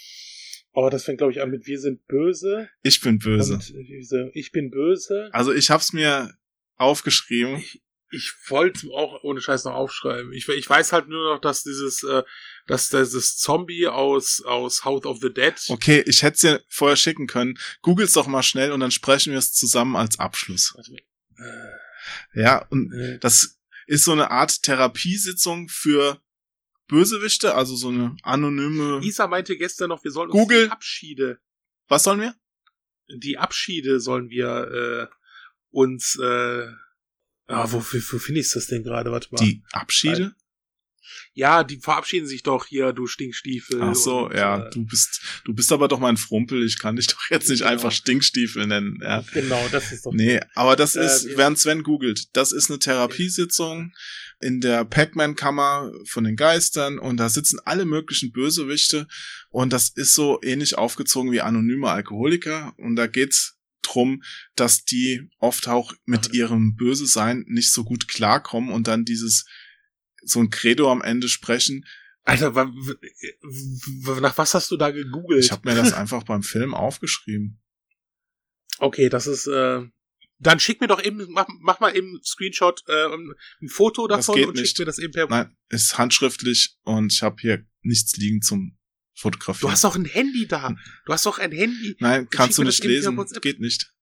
aber 0.74 0.90
das 0.90 1.06
fängt, 1.06 1.20
glaube 1.20 1.34
ich, 1.34 1.42
an 1.42 1.52
mit 1.52 1.66
Wir 1.68 1.80
sind 1.80 2.06
böse. 2.08 2.70
Ich 2.82 3.02
bin 3.02 3.20
böse. 3.20 3.56
Und 3.56 3.74
diese, 3.88 4.32
ich 4.34 4.52
bin 4.52 4.72
böse. 4.72 5.30
Also 5.32 5.54
ich 5.54 5.70
hab's 5.70 5.94
mir 5.94 6.34
aufgeschrieben. 6.76 7.58
Ich, 7.58 7.84
ich 8.10 8.34
wollte 8.48 8.88
auch 8.90 9.24
ohne 9.24 9.42
Scheiß 9.42 9.64
noch 9.66 9.74
aufschreiben. 9.74 10.34
Ich, 10.34 10.48
ich 10.48 10.70
weiß 10.70 10.94
halt 10.94 11.08
nur 11.08 11.34
noch, 11.34 11.42
dass 11.42 11.64
dieses, 11.64 12.04
äh, 12.04 12.24
dass 12.68 12.90
dieses 12.90 13.38
Zombie 13.38 13.88
aus, 13.88 14.42
aus 14.46 14.84
House 14.84 15.06
of 15.06 15.20
the 15.22 15.34
Dead. 15.34 15.54
Okay, 15.70 16.04
ich 16.06 16.24
hätte 16.24 16.36
es 16.36 16.42
dir 16.42 16.64
vorher 16.70 16.96
schicken 16.96 17.28
können. 17.28 17.58
Googles 17.82 18.14
doch 18.14 18.28
mal 18.28 18.44
schnell 18.44 18.72
und 18.72 18.80
dann 18.80 18.92
sprechen 18.92 19.32
wir 19.32 19.40
es 19.40 19.54
zusammen 19.54 19.96
als 19.96 20.20
Abschluss. 20.20 20.76
Ja, 22.34 22.66
und 22.70 22.94
Äh, 22.94 23.20
das 23.20 23.60
ist 23.88 24.06
so 24.06 24.12
eine 24.12 24.32
Art 24.32 24.64
Therapiesitzung 24.64 25.70
für 25.70 26.22
Bösewichte, 26.88 27.56
also 27.56 27.76
so 27.76 27.90
eine 27.90 28.16
anonyme. 28.24 29.00
Isa 29.04 29.28
meinte 29.28 29.58
gestern 29.58 29.90
noch, 29.90 30.04
wir 30.04 30.12
sollen 30.12 30.30
uns 30.30 30.40
Google. 30.40 30.66
die 30.66 30.72
Abschiede, 30.72 31.40
Was 31.88 32.04
sollen 32.04 32.22
wir? 32.22 32.36
die 33.16 33.38
Abschiede 33.38 34.00
sollen 34.00 34.30
wir 34.30 35.10
äh, 35.10 35.16
uns, 35.72 36.18
äh, 36.22 36.68
ah, 37.48 37.68
wo, 37.72 37.80
wo, 37.80 37.98
wo 38.12 38.18
finde 38.20 38.40
ich 38.42 38.52
das 38.52 38.68
denn 38.68 38.84
gerade? 38.84 39.12
Warte 39.12 39.28
mal. 39.32 39.44
Die 39.44 39.62
Abschiede? 39.72 40.34
Ja, 41.34 41.64
die 41.64 41.78
verabschieden 41.80 42.28
sich 42.28 42.44
doch 42.44 42.66
hier, 42.66 42.94
du 42.94 43.08
Stinkstiefel. 43.08 43.82
Ach 43.82 43.94
so, 43.96 44.28
und, 44.28 44.36
ja, 44.36 44.66
äh, 44.66 44.70
du 44.72 44.86
bist, 44.86 45.22
du 45.44 45.54
bist 45.54 45.72
aber 45.72 45.88
doch 45.88 46.00
mein 46.00 46.16
Frumpel. 46.18 46.64
Ich 46.66 46.80
kann 46.80 46.96
dich 46.96 47.08
doch 47.08 47.20
jetzt 47.30 47.50
nicht 47.50 47.60
Genau. 47.60 47.72
einfach 47.72 47.92
Stinkstiefel 47.92 48.66
nennen. 48.68 49.00
Ja. 49.02 49.24
Genau, 49.34 49.68
das 49.72 49.92
ist 49.92 50.06
doch. 50.06 50.14
Nee, 50.14 50.40
aber 50.56 50.76
das 50.76 50.96
Äh, 50.96 51.06
ist, 51.06 51.38
während 51.38 51.60
Sven 51.60 51.84
googelt, 51.84 52.36
das 52.36 52.52
ist 52.52 52.70
eine 52.70 52.80
Therapiesitzung 52.80 53.94
in 54.44 54.60
der 54.62 54.86
Pac-Man-Kammer 54.86 55.92
von 56.06 56.24
den 56.26 56.36
Geistern 56.36 57.00
und 57.00 57.18
da 57.18 57.30
sitzen 57.30 57.60
alle 57.66 57.86
möglichen 57.86 58.32
Bösewichte 58.32 59.08
und 59.50 59.74
das 59.74 59.90
ist 59.90 60.14
so 60.14 60.40
ähnlich 60.44 60.78
aufgezogen 60.78 61.32
wie 61.32 61.42
anonyme 61.42 61.90
Alkoholiker 61.90 62.74
und 62.78 62.96
da 62.96 63.08
geht's 63.08 63.58
drum, 63.82 64.22
dass 64.56 64.86
die 64.86 65.30
oft 65.40 65.68
auch 65.68 65.94
mit 66.06 66.34
ihrem 66.34 66.76
Böse-Sein 66.76 67.46
nicht 67.48 67.72
so 67.74 67.84
gut 67.84 68.08
klarkommen 68.08 68.72
und 68.72 68.88
dann 68.88 69.06
dieses 69.06 69.46
so 70.24 70.40
ein 70.40 70.50
Credo 70.50 70.92
am 70.92 71.02
Ende 71.02 71.28
sprechen. 71.28 71.86
Alter, 72.24 72.56
w- 72.56 74.22
nach 74.22 74.38
was 74.38 74.54
hast 74.54 74.72
du 74.72 74.78
da 74.78 74.92
gegoogelt? 74.92 75.44
Ich 75.44 75.52
habe 75.52 75.70
mir 75.70 75.76
das 75.76 75.92
einfach 75.94 76.24
beim 76.24 76.44
Film 76.44 76.74
aufgeschrieben. 76.74 77.60
okay, 78.80 79.10
das 79.10 79.28
ist. 79.28 79.48
Äh, 79.48 79.84
dann 80.46 80.60
schick 80.60 80.82
mir 80.82 80.88
doch 80.88 81.04
eben, 81.04 81.26
mach, 81.30 81.48
mach 81.60 81.80
mal 81.80 81.96
eben 81.96 82.20
Screenshot, 82.24 82.84
äh, 82.88 83.06
ein 83.62 83.70
Foto 83.70 84.08
davon 84.08 84.44
und 84.44 84.56
nicht. 84.56 84.70
schick 84.70 84.80
mir 84.80 84.86
das 84.86 85.00
eben 85.00 85.14
per. 85.14 85.28
Nein, 85.28 85.56
ist 85.70 85.98
handschriftlich 85.98 86.78
und 86.84 87.14
ich 87.14 87.22
habe 87.22 87.38
hier 87.40 87.66
nichts 87.82 88.16
liegen 88.18 88.42
zum 88.42 88.78
Fotografieren. 89.16 89.68
Du 89.68 89.72
hast 89.72 89.84
doch 89.84 89.96
ein 89.96 90.06
Handy 90.06 90.48
da. 90.48 90.76
Du 91.06 91.14
hast 91.14 91.26
doch 91.26 91.38
ein 91.38 91.52
Handy. 91.52 91.96
Nein, 92.00 92.28
kannst 92.30 92.58
du 92.58 92.64
nicht 92.64 92.84
lesen. 92.84 93.16
Geht 93.42 93.60
nicht. 93.60 93.93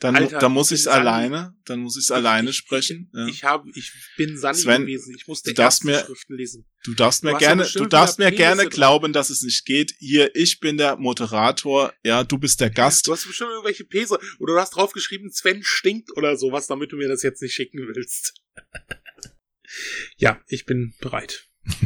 Dann, 0.00 0.16
Alter, 0.16 0.38
dann 0.38 0.52
muss 0.52 0.70
ich 0.70 0.74
ich 0.74 0.80
es 0.82 0.86
alleine, 0.88 1.54
dann 1.64 1.78
muss 1.80 1.96
ich 1.96 2.04
es 2.04 2.10
alleine 2.10 2.50
Ich- 2.50 2.56
sprechen. 2.56 3.10
Ja. 3.14 3.26
Ich 3.28 3.44
habe, 3.44 3.70
ich 3.74 3.90
bin 4.16 4.36
Sani 4.36 4.58
Sven, 4.58 4.82
gewesen. 4.82 5.14
Ich 5.16 5.26
musste 5.28 5.50
du 5.50 5.54
darfst 5.54 5.84
mir- 5.84 6.04
Schriften 6.04 6.36
lesen. 6.36 6.66
Du 6.84 6.94
darfst 6.94 7.22
Du 7.22 7.26
mir 7.28 7.32
ja 7.34 7.38
gerne, 7.38 7.64
du 7.72 7.86
darfst 7.86 8.18
mir 8.18 8.30
gerne 8.32 8.66
glauben, 8.68 9.12
dass 9.12 9.30
es 9.30 9.42
nicht 9.42 9.64
geht. 9.64 9.94
Hier, 9.98 10.34
ich 10.34 10.60
bin 10.60 10.76
der 10.76 10.96
Moderator, 10.96 11.94
ja, 12.02 12.24
du 12.24 12.36
bist 12.38 12.60
der 12.60 12.70
Gast. 12.70 13.06
Du 13.06 13.12
hast 13.12 13.26
bestimmt 13.26 13.50
irgendwelche 13.50 13.84
Pese 13.84 14.18
oder 14.40 14.54
du 14.54 14.60
hast 14.60 14.70
draufgeschrieben, 14.70 15.30
Sven 15.32 15.62
stinkt 15.62 16.10
oder 16.16 16.36
sowas, 16.36 16.66
damit 16.66 16.92
du 16.92 16.96
mir 16.96 17.08
das 17.08 17.22
jetzt 17.22 17.40
nicht 17.40 17.54
schicken 17.54 17.78
willst. 17.86 18.34
ja, 20.16 20.40
ich 20.48 20.66
bin 20.66 20.94
bereit. 21.00 21.48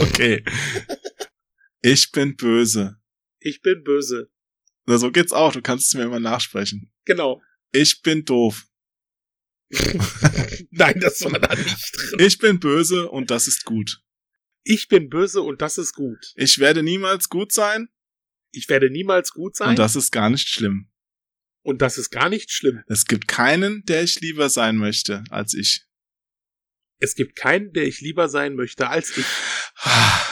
Okay. 0.00 0.42
Ich 1.82 2.12
bin 2.12 2.34
böse. 2.36 2.96
Ich 3.40 3.60
bin 3.60 3.84
böse. 3.84 4.30
Na, 4.86 4.98
so 4.98 5.10
geht's 5.10 5.32
auch. 5.32 5.52
Du 5.52 5.62
kannst 5.62 5.86
es 5.86 5.94
mir 5.94 6.02
immer 6.04 6.20
nachsprechen. 6.20 6.92
Genau. 7.04 7.42
Ich 7.72 8.02
bin 8.02 8.24
doof. 8.24 8.66
Nein, 10.70 11.00
das 11.00 11.22
war 11.24 11.38
da 11.38 11.54
nicht 11.54 11.96
drin. 11.96 12.18
Ich 12.20 12.38
bin 12.38 12.60
böse 12.60 13.10
und 13.10 13.30
das 13.30 13.48
ist 13.48 13.64
gut. 13.64 14.00
Ich 14.62 14.88
bin 14.88 15.08
böse 15.08 15.42
und 15.42 15.60
das 15.62 15.78
ist 15.78 15.94
gut. 15.94 16.32
Ich 16.36 16.58
werde 16.58 16.82
niemals 16.82 17.28
gut 17.28 17.52
sein 17.52 17.88
Ich 18.52 18.68
werde 18.68 18.90
niemals 18.90 19.30
gut 19.32 19.56
sein 19.56 19.70
und 19.70 19.78
das 19.78 19.96
ist 19.96 20.10
gar 20.12 20.30
nicht 20.30 20.48
schlimm. 20.48 20.90
und 21.62 21.82
das 21.82 21.98
ist 21.98 22.10
gar 22.10 22.28
nicht 22.28 22.52
schlimm. 22.52 22.82
Es 22.86 23.06
gibt 23.06 23.26
keinen, 23.26 23.84
der 23.86 24.02
ich 24.02 24.20
lieber 24.20 24.48
sein 24.50 24.76
möchte 24.76 25.24
als 25.30 25.54
ich. 25.54 25.86
Es 27.00 27.14
gibt 27.14 27.36
keinen, 27.36 27.72
der 27.72 27.84
ich 27.86 28.00
lieber 28.00 28.28
sein 28.28 28.54
möchte 28.54 28.88
als 28.88 29.16
ich. 29.16 29.26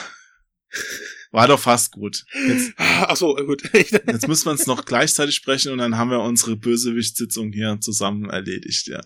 War 1.32 1.48
doch 1.48 1.59
fast 1.59 1.92
gut. 1.92 2.24
Jetzt, 2.46 2.74
Ach 2.76 3.16
so, 3.16 3.34
gut. 3.34 3.62
jetzt 3.72 4.28
müssen 4.28 4.44
wir 4.44 4.52
uns 4.52 4.66
noch 4.66 4.84
gleichzeitig 4.84 5.34
sprechen 5.34 5.72
und 5.72 5.78
dann 5.78 5.96
haben 5.96 6.10
wir 6.10 6.20
unsere 6.20 6.56
Bösewichtssitzung 6.56 7.52
hier 7.52 7.78
zusammen 7.80 8.28
erledigt, 8.28 8.86
ja. 8.86 9.00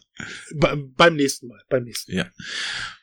Be 0.53 0.77
beim 0.77 1.15
nächsten 1.15 1.47
Mal, 1.47 1.63
beim 1.69 1.85
nächsten 1.85 2.15
Mal. 2.15 2.33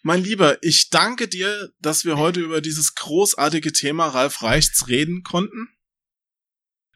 Mein 0.02 0.24
Lieber, 0.24 0.62
ich 0.62 0.90
danke 0.90 1.28
dir, 1.28 1.72
dass 1.80 2.04
wir 2.04 2.18
heute 2.18 2.42
über 2.42 2.60
dieses 2.60 2.96
großartige 2.96 3.72
Thema 3.72 4.08
Ralf 4.10 4.44
Reichts 4.44 4.90
reden 4.90 5.24
konnten. 5.24 5.70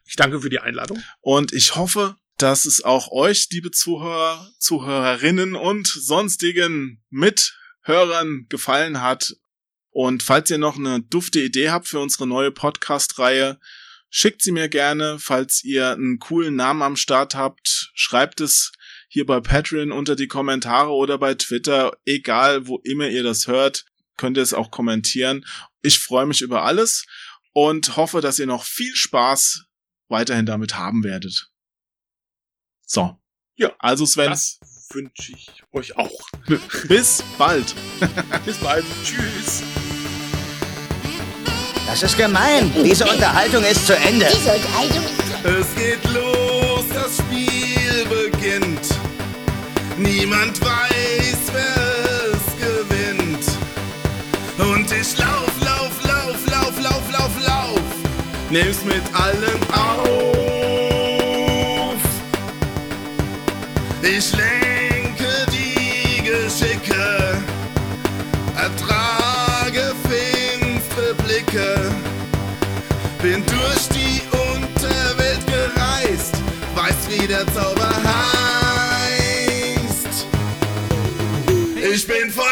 Ich 0.04 0.16
danke 0.16 0.40
für 0.40 0.50
die 0.50 0.60
Einladung. 0.60 1.02
Und 1.20 1.52
ich 1.52 1.76
hoffe, 1.76 2.16
dass 2.36 2.66
es 2.66 2.84
auch 2.84 3.10
euch, 3.10 3.48
liebe 3.50 3.70
Zuhörer, 3.70 4.52
Zuhörerinnen 4.58 5.54
und 5.54 5.86
sonstigen 5.88 7.02
Mithörer 7.08 7.58
Hörern 7.88 8.46
gefallen 8.48 9.00
hat. 9.00 9.34
Und 10.00 10.22
falls 10.22 10.48
ihr 10.48 10.58
noch 10.58 10.76
eine 10.76 11.02
dufte 11.02 11.40
Idee 11.40 11.70
habt 11.70 11.88
für 11.88 11.98
unsere 11.98 12.24
neue 12.24 12.52
Podcast-Reihe, 12.52 13.58
schickt 14.08 14.42
sie 14.42 14.52
mir 14.52 14.68
gerne. 14.68 15.18
Falls 15.18 15.64
ihr 15.64 15.90
einen 15.90 16.20
coolen 16.20 16.54
Namen 16.54 16.82
am 16.82 16.94
Start 16.94 17.34
habt, 17.34 17.90
schreibt 17.94 18.40
es 18.40 18.70
hier 19.08 19.26
bei 19.26 19.40
Patreon 19.40 19.90
unter 19.90 20.14
die 20.14 20.28
Kommentare 20.28 20.90
oder 20.90 21.18
bei 21.18 21.34
Twitter. 21.34 21.96
Egal, 22.04 22.68
wo 22.68 22.78
immer 22.84 23.08
ihr 23.08 23.24
das 23.24 23.48
hört, 23.48 23.86
könnt 24.16 24.36
ihr 24.36 24.44
es 24.44 24.54
auch 24.54 24.70
kommentieren. 24.70 25.44
Ich 25.82 25.98
freue 25.98 26.26
mich 26.26 26.42
über 26.42 26.62
alles 26.62 27.04
und 27.52 27.96
hoffe, 27.96 28.20
dass 28.20 28.38
ihr 28.38 28.46
noch 28.46 28.62
viel 28.62 28.94
Spaß 28.94 29.64
weiterhin 30.06 30.46
damit 30.46 30.76
haben 30.76 31.02
werdet. 31.02 31.50
So. 32.86 33.18
Ja, 33.56 33.74
also 33.80 34.06
Sven. 34.06 34.30
Das 34.30 34.60
wünsche 34.90 35.32
ich 35.32 35.50
euch 35.72 35.96
auch. 35.96 36.20
Bis 36.86 37.24
bald. 37.36 37.74
Bis 38.44 38.58
bald. 38.58 38.84
Tschüss. 39.02 39.64
Das 41.88 42.02
ist 42.02 42.18
gemein. 42.18 42.70
Diese 42.84 43.06
Unterhaltung 43.06 43.64
ist 43.64 43.86
zu 43.86 43.96
Ende. 43.96 44.26
Diese 44.30 44.52
Unterhaltung 44.52 45.04
Es 45.42 45.74
geht 45.74 46.04
los, 46.12 46.84
das 46.92 47.16
Spiel 47.16 48.04
beginnt. 48.04 48.86
Niemand 49.96 50.60
weiß, 50.60 51.38
wer 51.50 52.34
es 52.34 52.44
gewinnt. 52.60 53.44
Und 54.58 54.92
ich 54.92 55.16
lauf, 55.18 55.50
lauf, 55.64 55.92
lauf, 56.04 56.36
lauf, 56.50 56.78
lauf, 56.78 57.10
lauf, 57.10 57.32
lauf. 57.46 57.80
Nimm's 58.50 58.84
mit 58.84 59.02
allem 59.14 59.62
auf. 59.72 60.08
Ich 64.02 64.32
lenke 64.32 64.67
der 77.28 77.46
Zauber 77.52 77.90
heißt. 78.04 79.18
Ich 81.92 82.06
bin 82.06 82.30
vollkommen, 82.30 82.47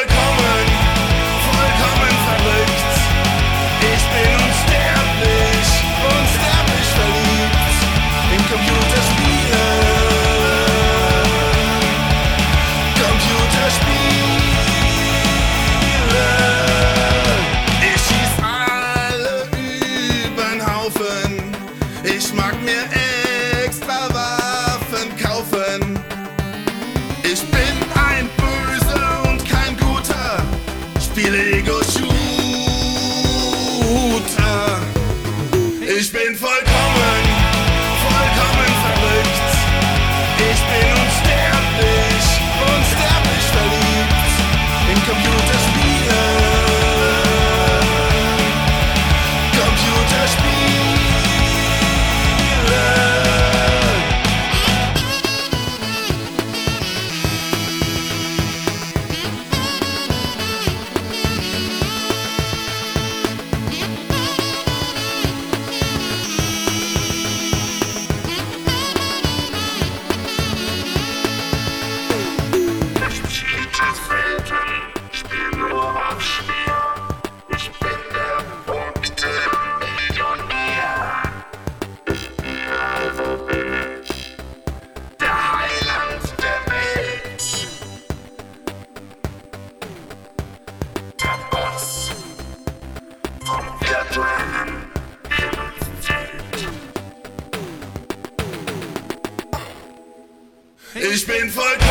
Ich 101.47 101.55
bin 101.55 101.86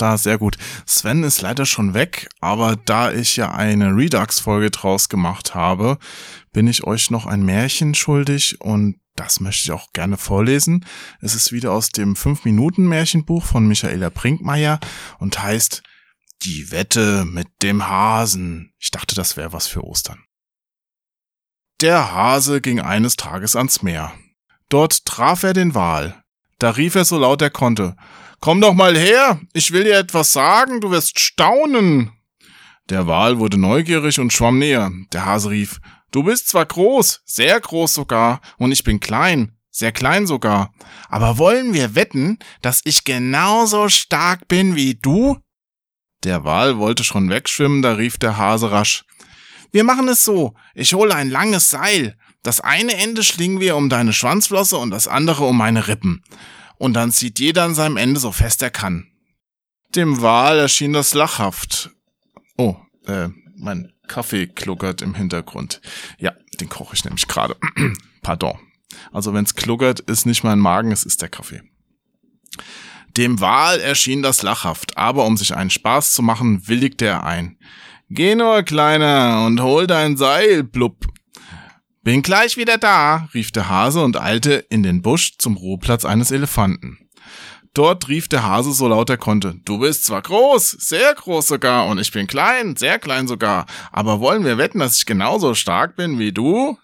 da, 0.00 0.16
sehr 0.16 0.38
gut. 0.38 0.56
Sven 0.86 1.22
ist 1.24 1.42
leider 1.42 1.66
schon 1.66 1.94
weg, 1.94 2.28
aber 2.40 2.76
da 2.76 3.12
ich 3.12 3.36
ja 3.36 3.52
eine 3.52 3.94
Redux-Folge 3.94 4.70
draus 4.70 5.08
gemacht 5.08 5.54
habe, 5.54 5.98
bin 6.52 6.66
ich 6.66 6.84
euch 6.84 7.10
noch 7.10 7.26
ein 7.26 7.42
Märchen 7.42 7.94
schuldig 7.94 8.60
und 8.60 8.96
das 9.16 9.40
möchte 9.40 9.64
ich 9.64 9.72
auch 9.72 9.92
gerne 9.92 10.16
vorlesen. 10.16 10.86
Es 11.20 11.34
ist 11.34 11.50
wieder 11.50 11.72
aus 11.72 11.90
dem 11.90 12.14
5-Minuten-Märchenbuch 12.14 13.44
von 13.44 13.66
Michaela 13.66 14.10
Brinkmeier 14.10 14.78
und 15.18 15.42
heißt 15.42 15.82
Die 16.42 16.70
Wette 16.70 17.24
mit 17.24 17.48
dem 17.62 17.88
Hasen. 17.88 18.72
Ich 18.78 18.92
dachte, 18.92 19.16
das 19.16 19.36
wäre 19.36 19.52
was 19.52 19.66
für 19.66 19.82
Ostern. 19.82 20.24
Der 21.80 22.12
Hase 22.12 22.60
ging 22.60 22.80
eines 22.80 23.16
Tages 23.16 23.56
ans 23.56 23.82
Meer. 23.82 24.12
Dort 24.68 25.04
traf 25.04 25.42
er 25.42 25.52
den 25.52 25.74
Wal. 25.74 26.22
Da 26.58 26.70
rief 26.70 26.94
er 26.94 27.04
so 27.04 27.18
laut 27.18 27.40
er 27.40 27.50
konnte. 27.50 27.96
Komm 28.40 28.60
doch 28.60 28.74
mal 28.74 28.96
her, 28.96 29.40
ich 29.52 29.72
will 29.72 29.84
dir 29.84 29.98
etwas 29.98 30.32
sagen, 30.32 30.80
du 30.80 30.90
wirst 30.90 31.18
staunen. 31.18 32.12
Der 32.88 33.06
Wal 33.06 33.38
wurde 33.38 33.58
neugierig 33.58 34.20
und 34.20 34.32
schwamm 34.32 34.58
näher. 34.58 34.90
Der 35.12 35.26
Hase 35.26 35.50
rief, 35.50 35.80
du 36.12 36.22
bist 36.22 36.48
zwar 36.48 36.64
groß, 36.64 37.22
sehr 37.24 37.60
groß 37.60 37.94
sogar, 37.94 38.40
und 38.56 38.70
ich 38.70 38.84
bin 38.84 39.00
klein, 39.00 39.56
sehr 39.70 39.92
klein 39.92 40.26
sogar, 40.26 40.72
aber 41.08 41.38
wollen 41.38 41.74
wir 41.74 41.94
wetten, 41.96 42.38
dass 42.62 42.80
ich 42.84 43.04
genauso 43.04 43.88
stark 43.88 44.46
bin 44.46 44.76
wie 44.76 44.94
du? 44.94 45.38
Der 46.24 46.44
Wal 46.44 46.78
wollte 46.78 47.04
schon 47.04 47.28
wegschwimmen, 47.30 47.82
da 47.82 47.94
rief 47.94 48.18
der 48.18 48.38
Hase 48.38 48.70
rasch, 48.70 49.04
wir 49.70 49.84
machen 49.84 50.08
es 50.08 50.24
so, 50.24 50.54
ich 50.74 50.94
hole 50.94 51.14
ein 51.14 51.28
langes 51.28 51.70
Seil, 51.70 52.16
das 52.42 52.60
eine 52.60 52.94
Ende 52.94 53.22
schlingen 53.22 53.60
wir 53.60 53.76
um 53.76 53.90
deine 53.90 54.12
Schwanzflosse 54.12 54.78
und 54.78 54.90
das 54.90 55.08
andere 55.08 55.44
um 55.44 55.58
meine 55.58 55.88
Rippen. 55.88 56.22
Und 56.78 56.94
dann 56.94 57.12
zieht 57.12 57.38
jeder 57.38 57.64
an 57.64 57.74
seinem 57.74 57.96
Ende 57.96 58.20
so 58.20 58.32
fest 58.32 58.62
er 58.62 58.70
kann. 58.70 59.10
Dem 59.94 60.20
Wal 60.22 60.58
erschien 60.58 60.92
das 60.92 61.14
lachhaft. 61.14 61.90
Oh, 62.56 62.76
äh, 63.06 63.28
mein 63.56 63.92
Kaffee 64.06 64.46
kluckert 64.46 65.02
im 65.02 65.14
Hintergrund. 65.14 65.80
Ja, 66.18 66.32
den 66.60 66.68
koche 66.68 66.94
ich 66.94 67.04
nämlich 67.04 67.26
gerade. 67.26 67.56
Pardon. 68.22 68.58
Also 69.12 69.34
wenn's 69.34 69.54
kluckert, 69.54 70.00
ist 70.00 70.26
nicht 70.26 70.44
mein 70.44 70.58
Magen, 70.58 70.92
es 70.92 71.04
ist 71.04 71.22
der 71.22 71.28
Kaffee. 71.28 71.62
Dem 73.16 73.40
Wal 73.40 73.80
erschien 73.80 74.22
das 74.22 74.42
lachhaft, 74.42 74.96
aber 74.96 75.26
um 75.26 75.36
sich 75.36 75.54
einen 75.54 75.70
Spaß 75.70 76.12
zu 76.12 76.22
machen, 76.22 76.68
willigte 76.68 77.06
er 77.06 77.24
ein. 77.24 77.58
Geh 78.10 78.34
nur, 78.34 78.62
Kleiner, 78.62 79.44
und 79.46 79.60
hol 79.60 79.86
dein 79.86 80.16
Seil, 80.16 80.62
blub. 80.62 81.06
Bin 82.02 82.22
gleich 82.22 82.56
wieder 82.56 82.78
da, 82.78 83.28
rief 83.34 83.50
der 83.50 83.68
Hase 83.68 84.02
und 84.02 84.20
eilte 84.20 84.54
in 84.70 84.82
den 84.82 85.02
Busch 85.02 85.36
zum 85.38 85.56
Ruheplatz 85.56 86.04
eines 86.04 86.30
Elefanten. 86.30 86.98
Dort 87.74 88.08
rief 88.08 88.28
der 88.28 88.44
Hase 88.44 88.72
so 88.72 88.88
laut 88.88 89.10
er 89.10 89.18
konnte. 89.18 89.56
Du 89.64 89.78
bist 89.78 90.04
zwar 90.04 90.22
groß, 90.22 90.70
sehr 90.70 91.14
groß 91.14 91.46
sogar, 91.46 91.86
und 91.86 91.98
ich 91.98 92.10
bin 92.12 92.26
klein, 92.26 92.76
sehr 92.76 92.98
klein 92.98 93.28
sogar, 93.28 93.66
aber 93.92 94.20
wollen 94.20 94.44
wir 94.44 94.58
wetten, 94.58 94.78
dass 94.78 94.96
ich 94.96 95.06
genauso 95.06 95.54
stark 95.54 95.96
bin 95.96 96.18
wie 96.18 96.32
du? 96.32 96.78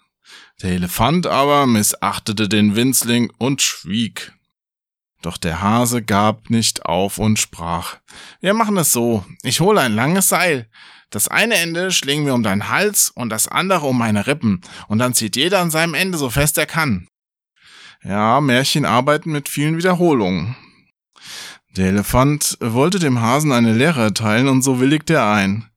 Der 0.61 0.71
Elefant 0.71 1.27
aber 1.27 1.65
missachtete 1.65 2.47
den 2.47 2.75
Winzling 2.75 3.31
und 3.37 3.61
schwieg. 3.61 4.33
Doch 5.21 5.37
der 5.37 5.61
Hase 5.61 6.03
gab 6.03 6.49
nicht 6.49 6.85
auf 6.85 7.17
und 7.17 7.39
sprach. 7.39 7.97
Wir 8.41 8.53
machen 8.53 8.77
es 8.77 8.91
so. 8.91 9.25
Ich 9.41 9.59
hole 9.59 9.81
ein 9.81 9.95
langes 9.95 10.29
Seil. 10.29 10.69
Das 11.09 11.27
eine 11.27 11.55
Ende 11.55 11.91
schlingen 11.91 12.25
wir 12.25 12.33
um 12.33 12.43
deinen 12.43 12.69
Hals 12.69 13.11
und 13.13 13.29
das 13.29 13.47
andere 13.47 13.85
um 13.87 13.97
meine 13.97 14.27
Rippen, 14.27 14.61
und 14.87 14.99
dann 14.99 15.13
zieht 15.13 15.35
jeder 15.35 15.59
an 15.59 15.71
seinem 15.71 15.93
Ende 15.93 16.17
so 16.17 16.29
fest 16.29 16.57
er 16.57 16.65
kann. 16.65 17.07
Ja, 18.03 18.41
Märchen 18.41 18.85
arbeiten 18.85 19.31
mit 19.31 19.49
vielen 19.49 19.77
Wiederholungen. 19.77 20.55
Der 21.75 21.87
Elefant 21.87 22.57
wollte 22.61 22.99
dem 22.99 23.19
Hasen 23.19 23.51
eine 23.51 23.73
Lehre 23.73 24.01
erteilen 24.01 24.47
und 24.47 24.61
so 24.61 24.79
willigte 24.79 25.15
er 25.15 25.31
ein. 25.31 25.69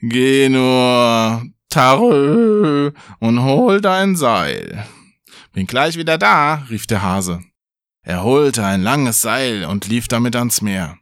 Geh 0.00 0.48
nur, 0.48 1.42
Tarö, 1.70 2.92
und 3.18 3.42
hol 3.42 3.80
dein 3.80 4.16
Seil. 4.16 4.86
Bin 5.52 5.66
gleich 5.66 5.96
wieder 5.96 6.18
da, 6.18 6.64
rief 6.70 6.86
der 6.86 7.02
Hase. 7.02 7.40
Er 8.02 8.22
holte 8.22 8.64
ein 8.64 8.82
langes 8.82 9.20
Seil 9.20 9.64
und 9.64 9.86
lief 9.86 10.08
damit 10.08 10.34
ans 10.34 10.62
Meer. 10.62 10.96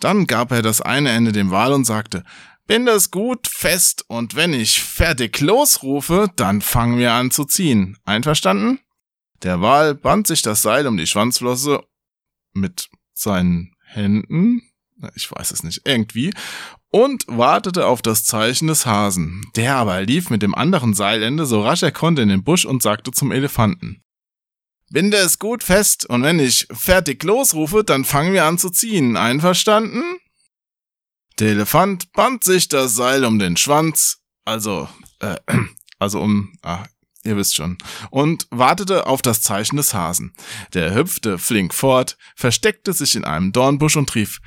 Dann 0.00 0.26
gab 0.26 0.52
er 0.52 0.62
das 0.62 0.80
eine 0.80 1.10
Ende 1.10 1.32
dem 1.32 1.50
Wal 1.50 1.72
und 1.72 1.84
sagte, 1.84 2.24
Binde 2.66 2.92
es 2.92 3.10
gut 3.10 3.48
fest 3.48 4.04
und 4.08 4.34
wenn 4.36 4.52
ich 4.52 4.82
fertig 4.82 5.40
losrufe, 5.40 6.30
dann 6.36 6.60
fangen 6.60 6.98
wir 6.98 7.12
an 7.12 7.30
zu 7.30 7.44
ziehen. 7.44 7.98
Einverstanden? 8.04 8.78
Der 9.42 9.60
Wal 9.60 9.94
band 9.94 10.26
sich 10.28 10.42
das 10.42 10.62
Seil 10.62 10.86
um 10.86 10.96
die 10.96 11.06
Schwanzflosse 11.06 11.82
mit 12.52 12.88
seinen 13.12 13.74
Händen, 13.84 14.62
ich 15.16 15.30
weiß 15.30 15.50
es 15.50 15.64
nicht, 15.64 15.82
irgendwie, 15.84 16.32
und 16.90 17.24
wartete 17.26 17.86
auf 17.86 18.02
das 18.02 18.24
Zeichen 18.24 18.68
des 18.68 18.86
Hasen. 18.86 19.44
Der 19.56 19.76
aber 19.76 20.02
lief 20.02 20.30
mit 20.30 20.42
dem 20.42 20.54
anderen 20.54 20.94
Seilende 20.94 21.46
so 21.46 21.62
rasch 21.62 21.82
er 21.82 21.90
konnte 21.90 22.22
in 22.22 22.28
den 22.28 22.44
Busch 22.44 22.64
und 22.64 22.82
sagte 22.82 23.10
zum 23.10 23.32
Elefanten. 23.32 24.02
Binde 24.90 25.16
es 25.16 25.38
gut 25.38 25.64
fest, 25.64 26.04
und 26.06 26.22
wenn 26.22 26.38
ich 26.38 26.68
fertig 26.70 27.24
losrufe, 27.24 27.82
dann 27.82 28.04
fangen 28.04 28.34
wir 28.34 28.44
an 28.44 28.58
zu 28.58 28.68
ziehen. 28.68 29.16
Einverstanden? 29.16 30.02
Der 31.42 31.50
Elefant 31.50 32.12
band 32.12 32.44
sich 32.44 32.68
das 32.68 32.94
Seil 32.94 33.24
um 33.24 33.40
den 33.40 33.56
Schwanz, 33.56 34.18
also, 34.44 34.88
äh, 35.18 35.34
also 35.98 36.20
um, 36.20 36.56
ah, 36.62 36.84
Ihr 37.24 37.36
wisst 37.36 37.56
schon. 37.56 37.78
Und 38.10 38.46
wartete 38.50 39.08
auf 39.08 39.22
das 39.22 39.42
Zeichen 39.42 39.76
des 39.76 39.92
Hasen. 39.92 40.36
Der 40.72 40.94
hüpfte 40.94 41.38
flink 41.38 41.74
fort, 41.74 42.16
versteckte 42.36 42.92
sich 42.92 43.16
in 43.16 43.24
einem 43.24 43.50
Dornbusch 43.50 43.96
und 43.96 44.14
rief, 44.14 44.38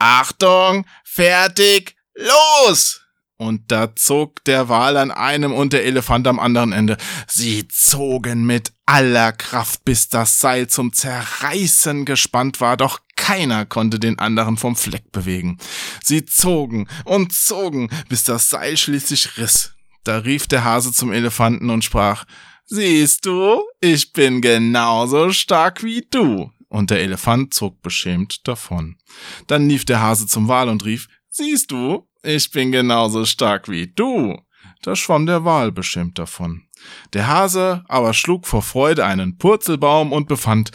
Achtung, 0.00 0.86
fertig, 1.04 1.94
los! 2.16 3.00
Und 3.40 3.72
da 3.72 3.96
zog 3.96 4.44
der 4.44 4.68
Wal 4.68 4.98
an 4.98 5.10
einem 5.10 5.54
und 5.54 5.72
der 5.72 5.86
Elefant 5.86 6.26
am 6.26 6.38
anderen 6.38 6.72
Ende. 6.72 6.98
Sie 7.26 7.66
zogen 7.68 8.44
mit 8.44 8.74
aller 8.84 9.32
Kraft, 9.32 9.82
bis 9.86 10.10
das 10.10 10.40
Seil 10.40 10.66
zum 10.66 10.92
Zerreißen 10.92 12.04
gespannt 12.04 12.60
war, 12.60 12.76
doch 12.76 13.00
keiner 13.16 13.64
konnte 13.64 13.98
den 13.98 14.18
anderen 14.18 14.58
vom 14.58 14.76
Fleck 14.76 15.10
bewegen. 15.10 15.56
Sie 16.04 16.26
zogen 16.26 16.86
und 17.06 17.32
zogen, 17.32 17.88
bis 18.10 18.24
das 18.24 18.50
Seil 18.50 18.76
schließlich 18.76 19.38
riss. 19.38 19.72
Da 20.04 20.18
rief 20.18 20.46
der 20.46 20.64
Hase 20.64 20.92
zum 20.92 21.10
Elefanten 21.10 21.70
und 21.70 21.82
sprach, 21.82 22.26
Siehst 22.66 23.24
du, 23.24 23.62
ich 23.80 24.12
bin 24.12 24.42
genauso 24.42 25.32
stark 25.32 25.82
wie 25.82 26.06
du. 26.10 26.52
Und 26.68 26.90
der 26.90 27.00
Elefant 27.00 27.54
zog 27.54 27.80
beschämt 27.80 28.46
davon. 28.46 28.98
Dann 29.46 29.66
lief 29.66 29.86
der 29.86 30.02
Hase 30.02 30.26
zum 30.26 30.46
Wal 30.46 30.68
und 30.68 30.84
rief, 30.84 31.08
Siehst 31.30 31.70
du, 31.70 32.06
ich 32.22 32.50
bin 32.50 32.72
genauso 32.72 33.24
stark 33.24 33.68
wie 33.68 33.92
du. 33.92 34.36
Da 34.82 34.96
schwamm 34.96 35.26
der 35.26 35.44
Wal 35.44 35.72
beschämt 35.72 36.18
davon. 36.18 36.66
Der 37.12 37.26
Hase 37.26 37.84
aber 37.88 38.14
schlug 38.14 38.46
vor 38.46 38.62
Freude 38.62 39.04
einen 39.04 39.36
Purzelbaum 39.36 40.12
und 40.12 40.28
befand, 40.28 40.70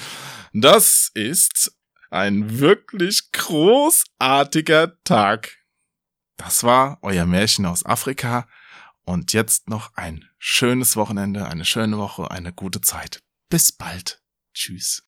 das 0.53 1.09
ist 1.13 1.75
ein 2.11 2.59
wirklich 2.59 3.31
großartiger 3.31 5.01
Tag. 5.03 5.57
Das 6.37 6.63
war 6.63 6.99
euer 7.01 7.25
Märchen 7.25 7.65
aus 7.65 7.85
Afrika. 7.85 8.47
Und 9.03 9.33
jetzt 9.33 9.69
noch 9.69 9.93
ein 9.95 10.25
schönes 10.39 10.95
Wochenende, 10.95 11.47
eine 11.47 11.65
schöne 11.65 11.97
Woche, 11.97 12.31
eine 12.31 12.53
gute 12.53 12.81
Zeit. 12.81 13.21
Bis 13.49 13.71
bald. 13.71 14.21
Tschüss. 14.53 15.03